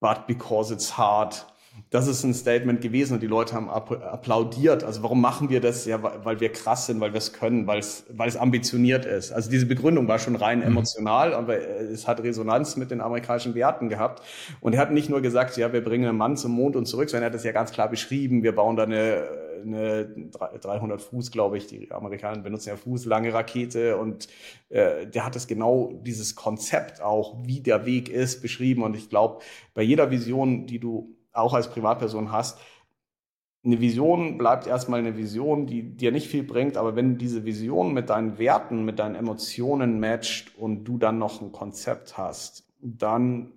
but 0.00 0.26
because 0.26 0.72
it's 0.72 0.96
hard 0.96 1.46
das 1.92 2.06
ist 2.06 2.24
ein 2.24 2.32
Statement 2.32 2.80
gewesen 2.80 3.14
und 3.14 3.22
die 3.22 3.26
Leute 3.26 3.54
haben 3.54 3.68
applaudiert. 3.68 4.82
Also 4.82 5.02
warum 5.02 5.20
machen 5.20 5.50
wir 5.50 5.60
das? 5.60 5.84
Ja, 5.84 6.02
weil 6.24 6.40
wir 6.40 6.50
krass 6.50 6.86
sind, 6.86 7.00
weil 7.00 7.12
wir 7.12 7.18
es 7.18 7.34
können, 7.34 7.66
weil 7.66 7.80
es, 7.80 8.04
weil 8.08 8.28
es 8.28 8.36
ambitioniert 8.36 9.04
ist. 9.04 9.30
Also 9.30 9.50
diese 9.50 9.66
Begründung 9.66 10.08
war 10.08 10.18
schon 10.18 10.36
rein 10.36 10.60
mhm. 10.60 10.66
emotional, 10.66 11.34
aber 11.34 11.58
es 11.58 12.08
hat 12.08 12.22
Resonanz 12.22 12.76
mit 12.76 12.90
den 12.90 13.00
amerikanischen 13.00 13.54
Werten 13.54 13.90
gehabt. 13.90 14.22
Und 14.60 14.74
er 14.74 14.80
hat 14.80 14.90
nicht 14.92 15.10
nur 15.10 15.20
gesagt, 15.20 15.56
ja, 15.58 15.72
wir 15.72 15.84
bringen 15.84 16.08
einen 16.08 16.16
Mann 16.16 16.38
zum 16.38 16.52
Mond 16.52 16.76
und 16.76 16.86
zurück, 16.86 17.10
sondern 17.10 17.24
er 17.24 17.26
hat 17.26 17.34
das 17.34 17.44
ja 17.44 17.52
ganz 17.52 17.72
klar 17.72 17.90
beschrieben. 17.90 18.42
Wir 18.42 18.54
bauen 18.54 18.76
da 18.76 18.84
eine, 18.84 19.28
eine 19.62 20.06
300 20.60 21.00
Fuß, 21.00 21.30
glaube 21.30 21.58
ich, 21.58 21.66
die 21.66 21.90
Amerikaner 21.90 22.40
benutzen 22.40 22.70
ja 22.70 22.76
Fuß, 22.76 23.04
lange 23.04 23.34
Rakete 23.34 23.98
und 23.98 24.28
äh, 24.70 25.06
der 25.06 25.26
hat 25.26 25.36
es 25.36 25.46
genau 25.46 25.92
dieses 26.02 26.36
Konzept 26.36 27.02
auch, 27.02 27.36
wie 27.44 27.60
der 27.60 27.84
Weg 27.84 28.08
ist, 28.08 28.40
beschrieben. 28.40 28.82
Und 28.82 28.96
ich 28.96 29.10
glaube, 29.10 29.42
bei 29.74 29.82
jeder 29.82 30.10
Vision, 30.10 30.66
die 30.66 30.78
du 30.78 31.14
auch 31.32 31.54
als 31.54 31.70
Privatperson 31.70 32.32
hast, 32.32 32.58
eine 33.64 33.80
Vision 33.80 34.38
bleibt 34.38 34.66
erstmal 34.66 34.98
eine 34.98 35.16
Vision, 35.16 35.66
die 35.66 35.96
dir 35.96 36.10
nicht 36.10 36.26
viel 36.26 36.42
bringt, 36.42 36.76
aber 36.76 36.96
wenn 36.96 37.16
diese 37.16 37.44
Vision 37.44 37.94
mit 37.94 38.10
deinen 38.10 38.38
Werten, 38.38 38.84
mit 38.84 38.98
deinen 38.98 39.14
Emotionen 39.14 40.00
matcht 40.00 40.56
und 40.58 40.84
du 40.84 40.98
dann 40.98 41.18
noch 41.18 41.40
ein 41.40 41.52
Konzept 41.52 42.18
hast, 42.18 42.64
dann 42.80 43.52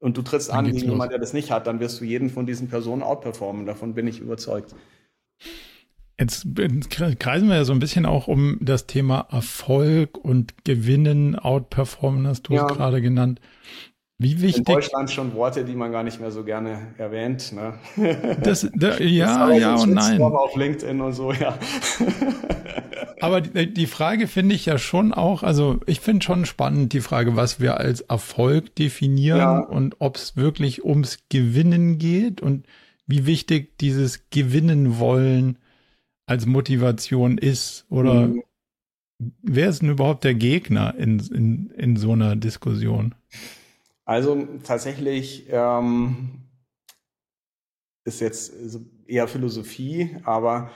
und 0.00 0.18
du 0.18 0.22
trittst 0.22 0.50
dann 0.50 0.58
an 0.58 0.64
gegen 0.66 0.90
jemanden, 0.90 1.10
der 1.10 1.18
das 1.18 1.32
nicht 1.32 1.50
hat, 1.50 1.66
dann 1.66 1.80
wirst 1.80 2.00
du 2.00 2.04
jeden 2.04 2.28
von 2.28 2.46
diesen 2.46 2.68
Personen 2.68 3.02
outperformen. 3.02 3.64
Davon 3.64 3.94
bin 3.94 4.06
ich 4.06 4.20
überzeugt. 4.20 4.74
Jetzt 6.18 6.46
kreisen 7.20 7.48
wir 7.48 7.56
ja 7.56 7.64
so 7.64 7.72
ein 7.72 7.78
bisschen 7.78 8.04
auch 8.04 8.28
um 8.28 8.58
das 8.60 8.86
Thema 8.86 9.26
Erfolg 9.30 10.18
und 10.18 10.64
Gewinnen, 10.64 11.36
Outperformen, 11.36 12.26
hast 12.26 12.42
du 12.42 12.54
ja. 12.54 12.66
es 12.66 12.76
gerade 12.76 13.00
genannt. 13.00 13.40
Wie 14.18 14.40
wichtig? 14.40 14.58
In 14.58 14.74
Deutschland 14.74 15.10
schon 15.10 15.34
Worte, 15.34 15.64
die 15.64 15.74
man 15.74 15.90
gar 15.90 16.04
nicht 16.04 16.20
mehr 16.20 16.30
so 16.30 16.44
gerne 16.44 16.94
erwähnt. 16.98 17.52
Ne? 17.52 17.74
Das, 18.42 18.68
da, 18.74 18.98
ja, 18.98 19.48
das 19.48 19.58
ja 19.58 19.74
und 19.74 19.94
nein. 19.94 20.22
Auf 20.22 20.56
LinkedIn 20.56 21.00
und 21.00 21.12
so, 21.12 21.32
ja. 21.32 21.58
Aber 23.20 23.40
die, 23.40 23.72
die 23.72 23.86
Frage 23.86 24.28
finde 24.28 24.54
ich 24.54 24.66
ja 24.66 24.78
schon 24.78 25.12
auch, 25.12 25.42
also 25.42 25.80
ich 25.86 26.00
finde 26.00 26.24
schon 26.24 26.44
spannend 26.44 26.92
die 26.92 27.00
Frage, 27.00 27.36
was 27.36 27.58
wir 27.58 27.78
als 27.78 28.02
Erfolg 28.02 28.74
definieren 28.76 29.38
ja. 29.38 29.58
und 29.60 29.96
ob 29.98 30.16
es 30.16 30.36
wirklich 30.36 30.84
ums 30.84 31.18
Gewinnen 31.30 31.98
geht 31.98 32.40
und 32.40 32.66
wie 33.06 33.26
wichtig 33.26 33.78
dieses 33.78 34.28
Gewinnen 34.30 34.98
wollen 34.98 35.58
als 36.26 36.46
Motivation 36.46 37.38
ist 37.38 37.86
oder 37.88 38.28
mhm. 38.28 38.42
wer 39.42 39.68
ist 39.68 39.82
denn 39.82 39.90
überhaupt 39.90 40.24
der 40.24 40.34
Gegner 40.34 40.94
in, 40.96 41.18
in, 41.18 41.70
in 41.70 41.96
so 41.96 42.12
einer 42.12 42.36
Diskussion? 42.36 43.14
Also 44.04 44.46
tatsächlich 44.62 45.46
ähm, 45.50 46.42
ist 48.04 48.20
jetzt 48.20 48.52
eher 49.06 49.28
Philosophie, 49.28 50.16
aber 50.24 50.70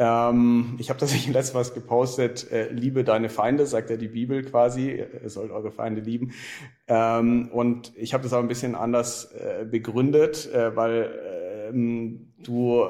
ähm, 0.00 0.76
ich 0.78 0.88
habe 0.88 0.98
tatsächlich 0.98 1.28
letztes 1.34 1.54
was 1.54 1.74
gepostet, 1.74 2.50
äh, 2.50 2.70
liebe 2.70 3.04
deine 3.04 3.28
Feinde, 3.28 3.66
sagt 3.66 3.90
ja 3.90 3.96
die 3.96 4.08
Bibel 4.08 4.42
quasi, 4.42 4.92
ihr 4.92 5.28
sollt 5.28 5.50
eure 5.50 5.70
Feinde 5.70 6.00
lieben. 6.00 6.32
Ähm, 6.88 7.50
und 7.52 7.92
ich 7.96 8.14
habe 8.14 8.22
das 8.22 8.32
aber 8.32 8.42
ein 8.42 8.48
bisschen 8.48 8.74
anders 8.74 9.30
äh, 9.32 9.66
begründet, 9.70 10.50
äh, 10.52 10.74
weil 10.74 11.68
ähm, 11.68 12.32
du 12.42 12.86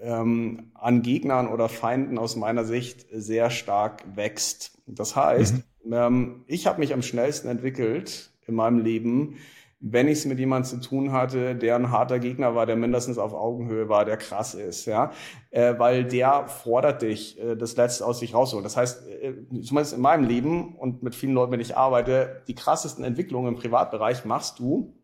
ähm, 0.00 0.70
an 0.74 1.02
Gegnern 1.02 1.48
oder 1.48 1.68
Feinden 1.68 2.16
aus 2.16 2.36
meiner 2.36 2.64
Sicht 2.64 3.06
sehr 3.10 3.50
stark 3.50 4.04
wächst. 4.14 4.78
Das 4.86 5.16
heißt, 5.16 5.56
mhm. 5.84 5.92
ähm, 5.92 6.44
ich 6.46 6.68
habe 6.68 6.78
mich 6.78 6.94
am 6.94 7.02
schnellsten 7.02 7.48
entwickelt 7.48 8.30
in 8.46 8.54
meinem 8.54 8.78
Leben, 8.78 9.36
wenn 9.80 10.08
ich 10.08 10.18
es 10.18 10.24
mit 10.24 10.38
jemandem 10.38 10.80
zu 10.80 10.88
tun 10.88 11.12
hatte, 11.12 11.54
der 11.54 11.76
ein 11.76 11.90
harter 11.90 12.18
Gegner 12.18 12.54
war, 12.54 12.64
der 12.64 12.76
mindestens 12.76 13.18
auf 13.18 13.34
Augenhöhe 13.34 13.88
war, 13.88 14.04
der 14.04 14.16
krass 14.16 14.54
ist, 14.54 14.86
ja, 14.86 15.12
äh, 15.50 15.74
weil 15.78 16.04
der 16.04 16.48
fordert 16.48 17.02
dich, 17.02 17.38
äh, 17.38 17.56
das 17.56 17.76
Letzte 17.76 18.06
aus 18.06 18.20
sich 18.20 18.34
rausholen. 18.34 18.64
Das 18.64 18.76
heißt, 18.76 19.06
äh, 19.06 19.34
zumindest 19.62 19.94
in 19.94 20.00
meinem 20.00 20.24
Leben 20.24 20.76
und 20.76 21.02
mit 21.02 21.14
vielen 21.14 21.34
Leuten, 21.34 21.52
wenn 21.52 21.60
ich 21.60 21.76
arbeite, 21.76 22.42
die 22.48 22.54
krassesten 22.54 23.04
Entwicklungen 23.04 23.54
im 23.54 23.60
Privatbereich 23.60 24.24
machst 24.24 24.58
du, 24.58 24.94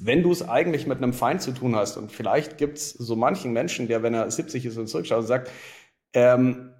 wenn 0.00 0.22
du 0.22 0.32
es 0.32 0.48
eigentlich 0.48 0.86
mit 0.86 0.98
einem 0.98 1.12
Feind 1.12 1.40
zu 1.40 1.52
tun 1.52 1.76
hast. 1.76 1.96
Und 1.96 2.10
vielleicht 2.10 2.58
gibt's 2.58 2.90
so 2.90 3.14
manchen 3.14 3.52
Menschen, 3.52 3.86
der, 3.86 4.02
wenn 4.02 4.14
er 4.14 4.28
70 4.30 4.66
ist 4.66 4.78
und 4.78 4.88
zurückschaut 4.88 5.26
sagt, 5.26 5.50
ähm, 6.12 6.72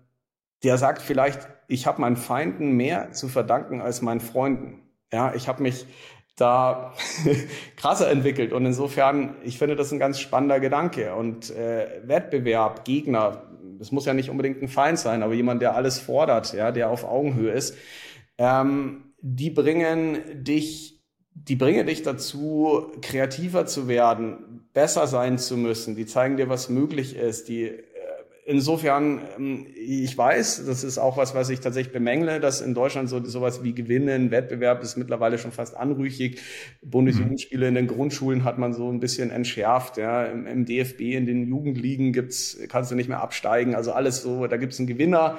der 0.64 0.76
sagt 0.76 1.02
vielleicht, 1.02 1.48
ich 1.68 1.87
habe 1.87 2.00
meinen 2.00 2.16
Feinden 2.16 2.72
mehr 2.72 3.12
zu 3.12 3.28
verdanken 3.28 3.81
als 3.81 4.02
meinen 4.02 4.20
Freunden. 4.20 4.81
Ja, 5.12 5.35
ich 5.35 5.46
habe 5.46 5.62
mich 5.62 5.87
da 6.37 6.94
krasser 7.77 8.11
entwickelt 8.11 8.53
und 8.53 8.64
insofern, 8.64 9.37
ich 9.44 9.59
finde 9.59 9.77
das 9.77 9.92
ein 9.92 9.98
ganz 9.98 10.18
spannender 10.18 10.61
Gedanke 10.61 11.14
und 11.14 11.51
äh, 11.51 12.01
Wettbewerb, 12.05 12.85
Gegner, 12.85 13.42
das 13.79 13.92
muss 13.92 14.07
ja 14.07 14.14
nicht 14.14 14.31
unbedingt 14.31 14.62
ein 14.62 14.68
Feind 14.68 14.98
sein, 14.98 15.22
aber 15.22 15.35
jemand, 15.35 15.61
der 15.61 15.77
alles 15.77 15.98
fordert, 15.98 16.55
ja, 16.55 16.72
der 16.72 16.88
auf 16.88 17.05
Augenhöhe 17.05 17.53
ist, 17.53 17.77
ähm, 18.38 19.12
die 19.20 19.51
bringen 19.51 20.42
dich, 20.42 21.03
die 21.35 21.57
bringen 21.57 21.87
dich 21.87 22.03
dazu, 22.03 22.90
kreativer 23.03 23.66
zu 23.66 23.87
werden, 23.87 24.68
besser 24.72 25.07
sein 25.07 25.38
zu 25.38 25.59
müssen, 25.59 25.96
die 25.96 26.07
zeigen 26.07 26.38
dir, 26.38 26.48
was 26.48 26.70
möglich 26.70 27.16
ist, 27.16 27.48
die 27.48 27.72
insofern, 28.44 29.20
ähm, 29.38 29.66
ich 29.74 30.16
weiß, 30.16 30.64
das 30.66 30.85
ist 30.85 30.98
auch 30.98 31.16
was, 31.16 31.35
was 31.35 31.48
ich 31.50 31.61
tatsächlich 31.61 31.92
bemängle, 31.92 32.40
dass 32.40 32.61
in 32.61 32.74
Deutschland 32.74 33.09
so 33.09 33.24
sowas 33.24 33.62
wie 33.62 33.74
Gewinnen, 33.74 34.31
Wettbewerb 34.31 34.83
ist 34.83 34.96
mittlerweile 34.96 35.38
schon 35.38 35.52
fast 35.52 35.76
anrüchig. 35.76 36.40
Bundesjugendspiele 36.83 37.68
in 37.68 37.74
den 37.74 37.87
Grundschulen 37.87 38.44
hat 38.44 38.59
man 38.59 38.72
so 38.72 38.90
ein 38.90 39.00
bisschen 39.00 39.31
entschärft. 39.31 39.96
Ja. 39.96 40.24
Im, 40.24 40.46
Im, 40.46 40.64
DFB, 40.64 41.00
in 41.00 41.26
den 41.26 41.48
Jugendligen 41.48 42.12
gibt's, 42.12 42.59
kannst 42.68 42.90
du 42.90 42.94
nicht 42.94 43.09
mehr 43.09 43.20
absteigen. 43.20 43.74
Also 43.74 43.92
alles 43.92 44.22
so, 44.22 44.46
da 44.46 44.57
gibt's 44.57 44.78
einen 44.78 44.88
Gewinner. 44.88 45.38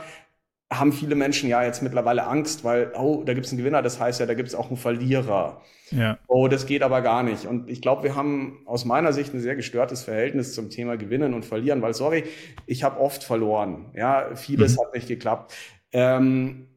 Haben 0.79 0.93
viele 0.93 1.15
Menschen 1.15 1.49
ja 1.49 1.63
jetzt 1.63 1.81
mittlerweile 1.81 2.25
Angst, 2.25 2.63
weil, 2.63 2.91
oh, 2.95 3.23
da 3.25 3.33
gibt 3.33 3.45
es 3.45 3.51
einen 3.51 3.59
Gewinner, 3.59 3.81
das 3.81 3.99
heißt 3.99 4.19
ja, 4.19 4.25
da 4.25 4.33
gibt 4.33 4.49
es 4.49 4.55
auch 4.55 4.67
einen 4.67 4.77
Verlierer. 4.77 5.61
Ja. 5.91 6.17
Oh, 6.27 6.47
das 6.47 6.65
geht 6.65 6.81
aber 6.81 7.01
gar 7.01 7.23
nicht. 7.23 7.45
Und 7.45 7.69
ich 7.69 7.81
glaube, 7.81 8.03
wir 8.03 8.15
haben 8.15 8.59
aus 8.65 8.85
meiner 8.85 9.13
Sicht 9.13 9.33
ein 9.33 9.41
sehr 9.41 9.55
gestörtes 9.55 10.03
Verhältnis 10.03 10.53
zum 10.53 10.69
Thema 10.69 10.97
Gewinnen 10.97 11.33
und 11.33 11.45
Verlieren, 11.45 11.81
weil, 11.81 11.93
sorry, 11.93 12.23
ich 12.65 12.83
habe 12.83 12.99
oft 12.99 13.23
verloren. 13.23 13.91
Ja, 13.93 14.35
vieles 14.35 14.75
mhm. 14.75 14.81
hat 14.81 14.93
nicht 14.93 15.07
geklappt. 15.07 15.53
Ähm, 15.91 16.67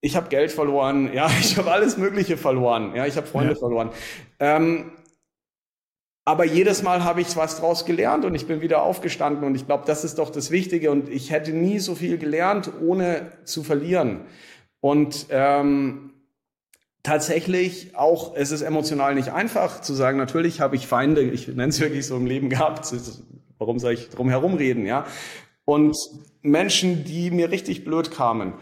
ich 0.00 0.16
habe 0.16 0.28
Geld 0.28 0.52
verloren, 0.52 1.12
ja, 1.12 1.30
ich 1.40 1.56
habe 1.56 1.70
alles 1.70 1.96
Mögliche 1.96 2.36
verloren, 2.36 2.94
ja, 2.94 3.06
ich 3.06 3.16
habe 3.16 3.26
Freunde 3.26 3.54
ja. 3.54 3.58
verloren. 3.58 3.90
Ähm, 4.38 4.92
aber 6.24 6.44
jedes 6.44 6.82
Mal 6.82 7.04
habe 7.04 7.20
ich 7.20 7.36
was 7.36 7.60
draus 7.60 7.84
gelernt 7.84 8.24
und 8.24 8.34
ich 8.34 8.46
bin 8.46 8.62
wieder 8.62 8.82
aufgestanden 8.82 9.44
und 9.44 9.54
ich 9.54 9.66
glaube, 9.66 9.84
das 9.86 10.04
ist 10.04 10.18
doch 10.18 10.30
das 10.30 10.50
Wichtige 10.50 10.90
und 10.90 11.08
ich 11.08 11.30
hätte 11.30 11.52
nie 11.52 11.78
so 11.78 11.94
viel 11.94 12.16
gelernt, 12.16 12.70
ohne 12.80 13.32
zu 13.44 13.62
verlieren. 13.62 14.22
Und 14.80 15.26
ähm, 15.30 16.14
tatsächlich 17.02 17.94
auch, 17.96 18.34
es 18.34 18.50
ist 18.50 18.62
emotional 18.62 19.14
nicht 19.14 19.32
einfach 19.32 19.82
zu 19.82 19.92
sagen, 19.92 20.16
natürlich 20.16 20.60
habe 20.60 20.76
ich 20.76 20.86
Feinde, 20.86 21.20
ich 21.22 21.48
nenne 21.48 21.68
es 21.68 21.80
wirklich 21.80 22.06
so 22.06 22.16
im 22.16 22.26
Leben 22.26 22.48
gehabt, 22.48 22.90
warum 23.58 23.78
soll 23.78 23.92
ich 23.92 24.08
drum 24.08 24.30
herum 24.30 24.54
reden, 24.54 24.86
ja? 24.86 25.06
Und 25.66 25.96
Menschen, 26.42 27.04
die 27.04 27.30
mir 27.30 27.50
richtig 27.50 27.84
blöd 27.84 28.10
kamen. 28.10 28.54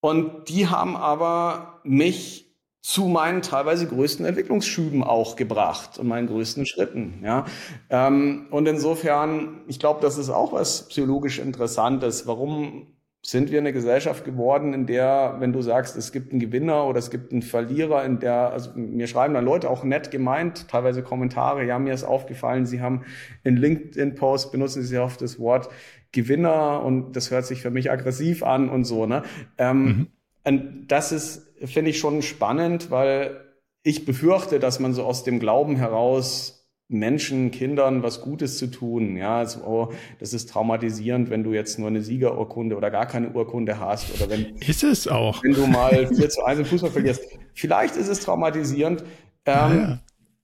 Und 0.00 0.48
die 0.48 0.68
haben 0.68 0.96
aber 0.96 1.80
mich 1.82 2.43
zu 2.84 3.06
meinen 3.06 3.40
teilweise 3.40 3.86
größten 3.86 4.26
Entwicklungsschüben 4.26 5.02
auch 5.02 5.36
gebracht 5.36 5.98
und 5.98 6.06
meinen 6.06 6.26
größten 6.26 6.66
Schritten. 6.66 7.20
Ja, 7.24 7.46
ähm, 7.88 8.46
und 8.50 8.68
insofern, 8.68 9.62
ich 9.68 9.78
glaube, 9.78 10.02
das 10.02 10.18
ist 10.18 10.28
auch 10.28 10.52
was 10.52 10.86
psychologisch 10.88 11.38
Interessantes. 11.38 12.26
Warum 12.26 12.88
sind 13.22 13.50
wir 13.50 13.58
eine 13.58 13.72
Gesellschaft 13.72 14.26
geworden, 14.26 14.74
in 14.74 14.84
der, 14.84 15.36
wenn 15.38 15.54
du 15.54 15.62
sagst, 15.62 15.96
es 15.96 16.12
gibt 16.12 16.32
einen 16.32 16.40
Gewinner 16.40 16.84
oder 16.84 16.98
es 16.98 17.10
gibt 17.10 17.32
einen 17.32 17.40
Verlierer, 17.40 18.04
in 18.04 18.20
der, 18.20 18.50
also 18.50 18.72
mir 18.74 19.06
schreiben 19.06 19.32
dann 19.32 19.46
Leute 19.46 19.70
auch 19.70 19.82
nett 19.82 20.10
gemeint, 20.10 20.68
teilweise 20.68 21.02
Kommentare, 21.02 21.64
ja, 21.64 21.78
mir 21.78 21.94
ist 21.94 22.04
aufgefallen, 22.04 22.66
sie 22.66 22.82
haben 22.82 23.06
in 23.44 23.56
LinkedIn-Post 23.56 24.52
benutzen 24.52 24.82
sie 24.82 24.98
oft 24.98 25.22
das 25.22 25.40
Wort 25.40 25.70
Gewinner 26.12 26.82
und 26.82 27.16
das 27.16 27.30
hört 27.30 27.46
sich 27.46 27.62
für 27.62 27.70
mich 27.70 27.90
aggressiv 27.90 28.42
an 28.42 28.68
und 28.68 28.84
so, 28.84 29.06
ne? 29.06 29.22
Ähm, 29.56 29.84
mhm. 29.84 30.06
Und 30.44 30.88
das 30.88 31.10
ist 31.10 31.43
finde 31.62 31.90
ich 31.90 31.98
schon 31.98 32.22
spannend, 32.22 32.90
weil 32.90 33.40
ich 33.82 34.04
befürchte, 34.04 34.58
dass 34.58 34.80
man 34.80 34.94
so 34.94 35.04
aus 35.04 35.24
dem 35.24 35.38
Glauben 35.38 35.76
heraus 35.76 36.64
Menschen, 36.88 37.50
Kindern 37.50 38.02
was 38.02 38.20
Gutes 38.20 38.58
zu 38.58 38.70
tun. 38.70 39.16
Ja, 39.16 39.38
also, 39.38 39.60
oh, 39.60 39.92
das 40.20 40.32
ist 40.32 40.50
traumatisierend, 40.50 41.30
wenn 41.30 41.42
du 41.42 41.52
jetzt 41.52 41.78
nur 41.78 41.88
eine 41.88 42.02
Siegerurkunde 42.02 42.76
oder 42.76 42.90
gar 42.90 43.06
keine 43.06 43.30
Urkunde 43.30 43.80
hast 43.80 44.14
oder 44.14 44.30
wenn 44.30 44.56
ist 44.56 44.84
es 44.84 45.08
auch, 45.08 45.42
wenn 45.42 45.54
du 45.54 45.66
mal 45.66 46.06
4 46.06 46.28
zu 46.28 46.44
1 46.44 46.60
im 46.60 46.66
Fußball 46.66 46.90
verlierst. 46.90 47.22
Vielleicht 47.54 47.96
ist 47.96 48.08
es 48.08 48.20
traumatisierend. 48.20 49.02
Ähm, 49.46 49.78
ja. 49.78 49.98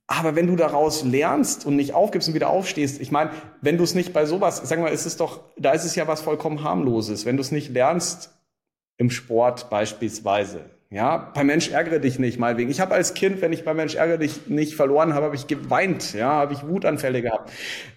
Aber 0.07 0.35
wenn 0.35 0.49
du 0.49 0.57
daraus 0.57 1.05
lernst 1.05 1.65
und 1.67 1.77
nicht 1.77 1.95
aufgibst 1.95 2.29
und 2.29 2.35
wieder 2.35 2.51
aufstehst, 2.51 3.01
ich 3.01 3.13
meine, 3.13 3.31
wenn 3.61 3.79
du 3.79 3.85
es 3.85 3.95
nicht 3.95 4.13
bei 4.13 4.27
sowas, 4.27 4.61
sag 4.65 4.81
mal, 4.81 4.89
ist 4.89 5.07
es 5.07 5.17
doch, 5.17 5.41
da 5.57 5.71
ist 5.71 5.85
es 5.85 5.95
ja 5.95 6.09
was 6.09 6.21
vollkommen 6.21 6.65
harmloses. 6.65 7.27
Wenn 7.27 7.37
du 7.37 7.43
es 7.43 7.53
nicht 7.53 7.71
lernst 7.71 8.35
im 8.97 9.11
Sport 9.11 9.71
beispielsweise, 9.71 10.65
ja, 10.93 11.31
bei 11.35 11.45
Mensch 11.45 11.71
ärgere 11.71 12.01
dich 12.01 12.19
nicht, 12.19 12.41
mal 12.41 12.57
wegen. 12.57 12.69
Ich 12.69 12.81
habe 12.81 12.95
als 12.95 13.15
Kind, 13.15 13.41
wenn 13.43 13.53
ich 13.53 13.65
bei 13.65 13.75
Mensch 13.75 13.95
ärgere 13.95 14.19
dich 14.19 14.49
nicht 14.49 14.75
verloren 14.75 15.15
habe, 15.15 15.27
habe 15.27 15.37
ich 15.37 15.47
geweint, 15.47 16.15
ja, 16.15 16.31
habe 16.33 16.53
ich 16.53 16.67
Wutanfälle 16.67 17.23
gehabt. 17.23 17.53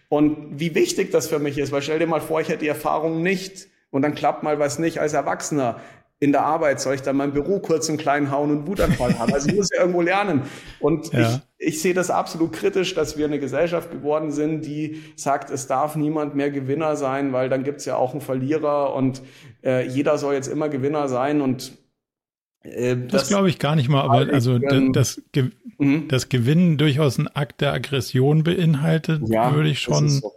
Und 0.09 0.59
wie 0.59 0.75
wichtig 0.75 1.09
das 1.11 1.27
für 1.27 1.39
mich 1.39 1.57
ist, 1.57 1.71
weil 1.71 1.81
stell 1.81 1.97
dir 1.97 2.05
mal 2.05 2.21
vor, 2.21 2.39
ich 2.39 2.49
hätte 2.49 2.59
die 2.59 2.67
Erfahrung 2.67 3.23
nicht 3.23 3.67
und 3.89 4.03
dann 4.03 4.13
klappt 4.13 4.43
mal 4.43 4.59
was 4.59 4.77
nicht 4.77 4.99
als 4.99 5.13
Erwachsener. 5.13 5.79
In 6.19 6.31
der 6.31 6.43
Arbeit 6.43 6.79
soll 6.79 6.93
ich 6.93 7.01
dann 7.01 7.17
mein 7.17 7.33
Büro 7.33 7.59
kurz 7.59 7.89
und 7.89 7.97
klein 7.97 8.29
hauen 8.29 8.51
und 8.51 8.67
Wutanfall 8.67 9.17
haben. 9.17 9.33
Also 9.33 9.49
ich 9.49 9.55
muss 9.55 9.69
ja 9.73 9.81
irgendwo 9.81 10.01
lernen. 10.01 10.43
Und 10.79 11.11
ja. 11.13 11.41
ich, 11.57 11.67
ich 11.69 11.81
sehe 11.81 11.95
das 11.95 12.11
absolut 12.11 12.53
kritisch, 12.53 12.93
dass 12.93 13.17
wir 13.17 13.25
eine 13.25 13.39
Gesellschaft 13.39 13.89
geworden 13.89 14.31
sind, 14.31 14.61
die 14.65 15.01
sagt, 15.15 15.49
es 15.49 15.65
darf 15.65 15.95
niemand 15.95 16.35
mehr 16.35 16.51
Gewinner 16.51 16.95
sein, 16.95 17.33
weil 17.33 17.49
dann 17.49 17.63
gibt's 17.63 17.85
ja 17.85 17.95
auch 17.95 18.11
einen 18.11 18.21
Verlierer 18.21 18.93
und 18.93 19.23
äh, 19.63 19.87
jeder 19.87 20.19
soll 20.19 20.35
jetzt 20.35 20.47
immer 20.47 20.69
Gewinner 20.69 21.09
sein. 21.09 21.41
Und 21.41 21.73
äh, 22.63 22.95
das, 22.95 23.21
das 23.21 23.27
glaube 23.27 23.49
ich 23.49 23.59
gar 23.59 23.75
nicht 23.75 23.89
mal, 23.89 24.01
aber 24.01 24.33
also 24.33 24.57
das, 24.57 25.21
das, 25.33 25.47
mhm. 25.77 26.07
das 26.07 26.29
Gewinnen 26.29 26.77
durchaus 26.77 27.17
ein 27.17 27.27
Akt 27.27 27.61
der 27.61 27.73
Aggression 27.73 28.43
beinhaltet, 28.43 29.21
ja, 29.27 29.53
würde 29.53 29.69
ich 29.69 29.79
schon, 29.79 30.09
so. 30.09 30.31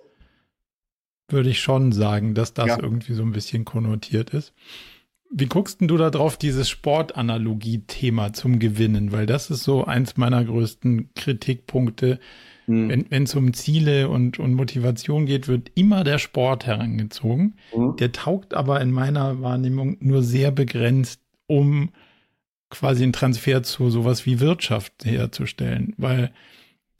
würde 1.28 1.50
ich 1.50 1.60
schon 1.60 1.92
sagen, 1.92 2.34
dass 2.34 2.52
das 2.52 2.66
ja. 2.66 2.82
irgendwie 2.82 3.14
so 3.14 3.22
ein 3.22 3.32
bisschen 3.32 3.64
konnotiert 3.64 4.30
ist. 4.30 4.52
Wie 5.30 5.46
guckst 5.46 5.80
denn 5.80 5.88
du 5.88 5.96
da 5.96 6.10
drauf, 6.10 6.36
dieses 6.36 6.68
Sportanalogie-Thema 6.68 8.32
zum 8.32 8.60
Gewinnen? 8.60 9.10
Weil 9.10 9.26
das 9.26 9.50
ist 9.50 9.64
so 9.64 9.84
eins 9.84 10.16
meiner 10.16 10.44
größten 10.44 11.10
Kritikpunkte. 11.14 12.20
Mhm. 12.68 13.06
Wenn 13.10 13.24
es 13.24 13.34
um 13.34 13.52
Ziele 13.52 14.08
und, 14.08 14.38
und 14.38 14.54
Motivation 14.54 15.26
geht, 15.26 15.48
wird 15.48 15.72
immer 15.74 16.04
der 16.04 16.18
Sport 16.18 16.66
herangezogen. 16.66 17.56
Mhm. 17.74 17.96
Der 17.96 18.12
taugt 18.12 18.54
aber 18.54 18.80
in 18.80 18.92
meiner 18.92 19.40
Wahrnehmung 19.40 19.96
nur 20.00 20.22
sehr 20.22 20.52
begrenzt, 20.52 21.20
um 21.48 21.90
quasi 22.70 23.02
einen 23.02 23.12
Transfer 23.12 23.62
zu 23.62 23.90
sowas 23.90 24.26
wie 24.26 24.40
Wirtschaft 24.40 25.04
herzustellen, 25.04 25.94
weil 25.96 26.32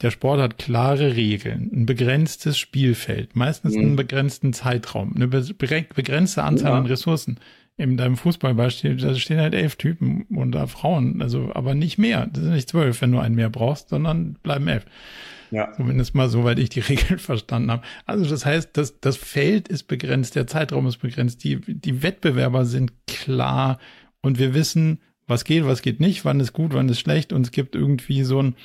der 0.01 0.11
Sport 0.11 0.39
hat 0.39 0.57
klare 0.57 1.15
Regeln, 1.15 1.71
ein 1.73 1.85
begrenztes 1.85 2.57
Spielfeld, 2.57 3.35
meistens 3.35 3.73
mhm. 3.73 3.81
einen 3.81 3.95
begrenzten 3.95 4.53
Zeitraum, 4.53 5.13
eine 5.15 5.27
begrenzte 5.27 6.43
Anzahl 6.43 6.71
ja. 6.71 6.77
an 6.77 6.85
Ressourcen. 6.85 7.39
In 7.79 7.95
deinem 7.95 8.17
Fußballbeispiel, 8.17 8.97
da 8.97 9.13
stehen 9.13 9.39
halt 9.39 9.53
elf 9.53 9.75
Typen 9.75 10.23
und 10.35 10.51
da 10.53 10.65
Frauen, 10.65 11.21
also 11.21 11.51
aber 11.53 11.75
nicht 11.75 11.99
mehr. 11.99 12.25
Das 12.25 12.43
sind 12.43 12.53
nicht 12.53 12.69
zwölf, 12.69 13.01
wenn 13.01 13.11
du 13.11 13.19
einen 13.19 13.35
mehr 13.35 13.51
brauchst, 13.51 13.89
sondern 13.89 14.33
bleiben 14.41 14.67
elf. 14.67 14.85
Ja. 15.51 15.71
Zumindest 15.73 16.15
mal 16.15 16.27
soweit 16.27 16.57
ich 16.57 16.69
die 16.69 16.79
Regeln 16.89 17.19
verstanden 17.19 17.69
habe. 17.69 17.83
Also 18.07 18.27
das 18.27 18.45
heißt, 18.45 18.71
das, 18.73 18.99
das 18.99 19.17
Feld 19.17 19.67
ist 19.67 19.83
begrenzt, 19.83 20.35
der 20.35 20.47
Zeitraum 20.47 20.87
ist 20.87 20.97
begrenzt, 20.97 21.43
die, 21.43 21.59
die 21.61 22.01
Wettbewerber 22.01 22.65
sind 22.65 22.93
klar 23.05 23.77
und 24.21 24.39
wir 24.39 24.55
wissen, 24.55 24.99
was 25.27 25.43
geht, 25.43 25.65
was 25.65 25.81
geht 25.81 25.99
nicht, 25.99 26.25
wann 26.25 26.39
ist 26.39 26.53
gut, 26.53 26.73
wann 26.73 26.89
ist 26.89 26.99
schlecht. 26.99 27.33
Und 27.33 27.45
es 27.45 27.51
gibt 27.51 27.75
irgendwie 27.75 28.23
so 28.23 28.41
ein, 28.41 28.55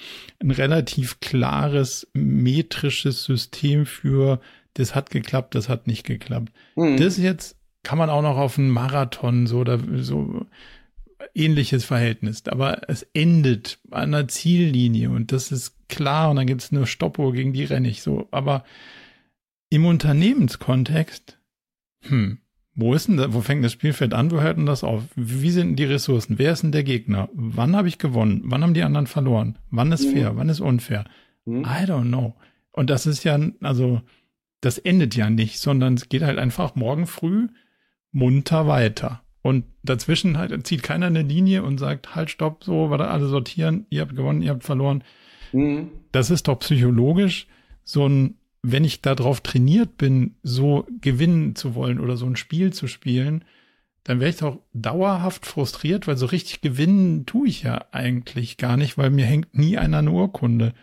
ein 0.40 0.53
relativ 0.53 1.20
klares 1.20 2.09
metrisches 2.14 3.25
System 3.25 3.85
für, 3.85 4.40
das 4.75 4.94
hat 4.94 5.11
geklappt, 5.11 5.55
das 5.55 5.68
hat 5.68 5.87
nicht 5.87 6.05
geklappt. 6.05 6.53
Mhm. 6.77 6.96
Das 6.96 7.18
jetzt 7.18 7.57
kann 7.83 7.98
man 7.98 8.11
auch 8.11 8.22
noch 8.22 8.37
auf 8.37 8.59
einen 8.59 8.70
Marathon 8.70 9.46
so 9.46 9.59
oder 9.59 9.81
so 9.96 10.46
ähnliches 11.35 11.85
Verhältnis. 11.85 12.46
Aber 12.46 12.88
es 12.88 13.03
endet 13.12 13.79
an 13.90 14.14
einer 14.14 14.29
Ziellinie 14.29 15.11
und 15.11 15.33
das 15.33 15.51
ist 15.53 15.88
klar 15.88 16.31
und 16.31 16.37
dann 16.37 16.46
gibt 16.46 16.62
es 16.62 16.72
eine 16.72 16.87
Stoppuhr, 16.87 17.33
gegen 17.33 17.53
die 17.53 17.64
renne 17.64 17.88
ich 17.88 18.03
so. 18.03 18.29
Aber 18.31 18.64
im 19.68 19.85
Unternehmenskontext, 19.87 21.38
hm, 22.03 22.38
wo 22.74 22.94
ist 22.94 23.08
denn 23.08 23.18
da, 23.18 23.35
wo 23.35 23.40
fängt 23.42 23.64
das 23.64 23.72
Spielfeld 23.72 24.14
an? 24.14 24.30
Wo 24.30 24.40
hört 24.40 24.56
denn 24.56 24.66
das 24.66 24.82
auf? 24.82 25.02
Wie 25.14 25.50
sind 25.50 25.76
die 25.76 25.85
Ressourcen? 25.85 26.38
Wer 26.38 26.52
ist 26.52 26.62
denn 26.62 26.72
der 26.72 26.85
Gegner? 26.85 27.28
Wann 27.35 27.76
habe 27.76 27.88
ich 27.88 27.98
gewonnen? 27.98 28.42
Wann 28.44 28.62
haben 28.62 28.74
die 28.74 28.82
anderen 28.82 29.06
verloren? 29.06 29.58
Wann 29.70 29.92
ist 29.92 30.06
fair? 30.06 30.32
Mhm. 30.32 30.37
Wann 30.38 30.48
ist 30.48 30.61
unfair? 30.61 31.04
Mhm. 31.44 31.64
I 31.64 31.85
don't 31.85 32.08
know. 32.08 32.35
Und 32.72 32.88
das 32.88 33.06
ist 33.06 33.24
ja, 33.24 33.38
also, 33.61 34.00
das 34.62 34.78
endet 34.78 35.14
ja 35.14 35.28
nicht, 35.28 35.58
sondern 35.58 35.94
es 35.94 36.08
geht 36.08 36.22
halt 36.22 36.38
einfach 36.38 36.74
morgen 36.74 37.06
früh 37.06 37.48
munter 38.11 38.66
weiter. 38.66 39.22
Und 39.42 39.64
dazwischen 39.82 40.38
halt 40.38 40.66
zieht 40.66 40.82
keiner 40.82 41.06
eine 41.06 41.22
Linie 41.22 41.64
und 41.64 41.78
sagt, 41.78 42.14
halt, 42.14 42.30
stopp, 42.30 42.62
so, 42.62 42.90
warte, 42.90 43.08
alle 43.08 43.26
sortieren, 43.26 43.87
ihr 43.90 44.02
habt 44.02 44.14
gewonnen, 44.14 44.40
ihr 44.40 44.50
habt 44.50 44.64
verloren. 44.64 45.02
Mhm. 45.52 45.88
Das 46.12 46.30
ist 46.30 46.48
doch 46.48 46.58
psychologisch 46.61 47.48
so 47.85 48.08
ein 48.08 48.37
wenn 48.62 48.85
ich 48.85 49.03
darauf 49.03 49.40
trainiert 49.40 49.98
bin, 49.98 50.37
so 50.42 50.87
gewinnen 51.01 51.57
zu 51.57 51.75
wollen 51.75 51.98
oder 51.98 52.16
so 52.16 52.27
ein 52.27 52.37
Spiel 52.37 52.72
zu 52.72 52.87
spielen, 52.87 53.44
dann 54.05 54.20
wäre 54.20 54.31
ich 54.31 54.37
doch 54.37 54.59
dauerhaft 54.72 55.46
frustriert, 55.46 56.07
weil 56.07 56.16
so 56.16 56.27
richtig 56.27 56.61
gewinnen 56.61 57.27
tue 57.27 57.48
ich 57.48 57.62
ja 57.62 57.85
eigentlich 57.92 58.57
gar 58.57 58.77
nicht, 58.77 58.98
weil 58.98 59.11
mir 59.11 59.27
hängt 59.27 59.57
nie 59.57 59.79
einer 59.79 59.98
eine 59.98 60.11
Urkunde 60.11 60.75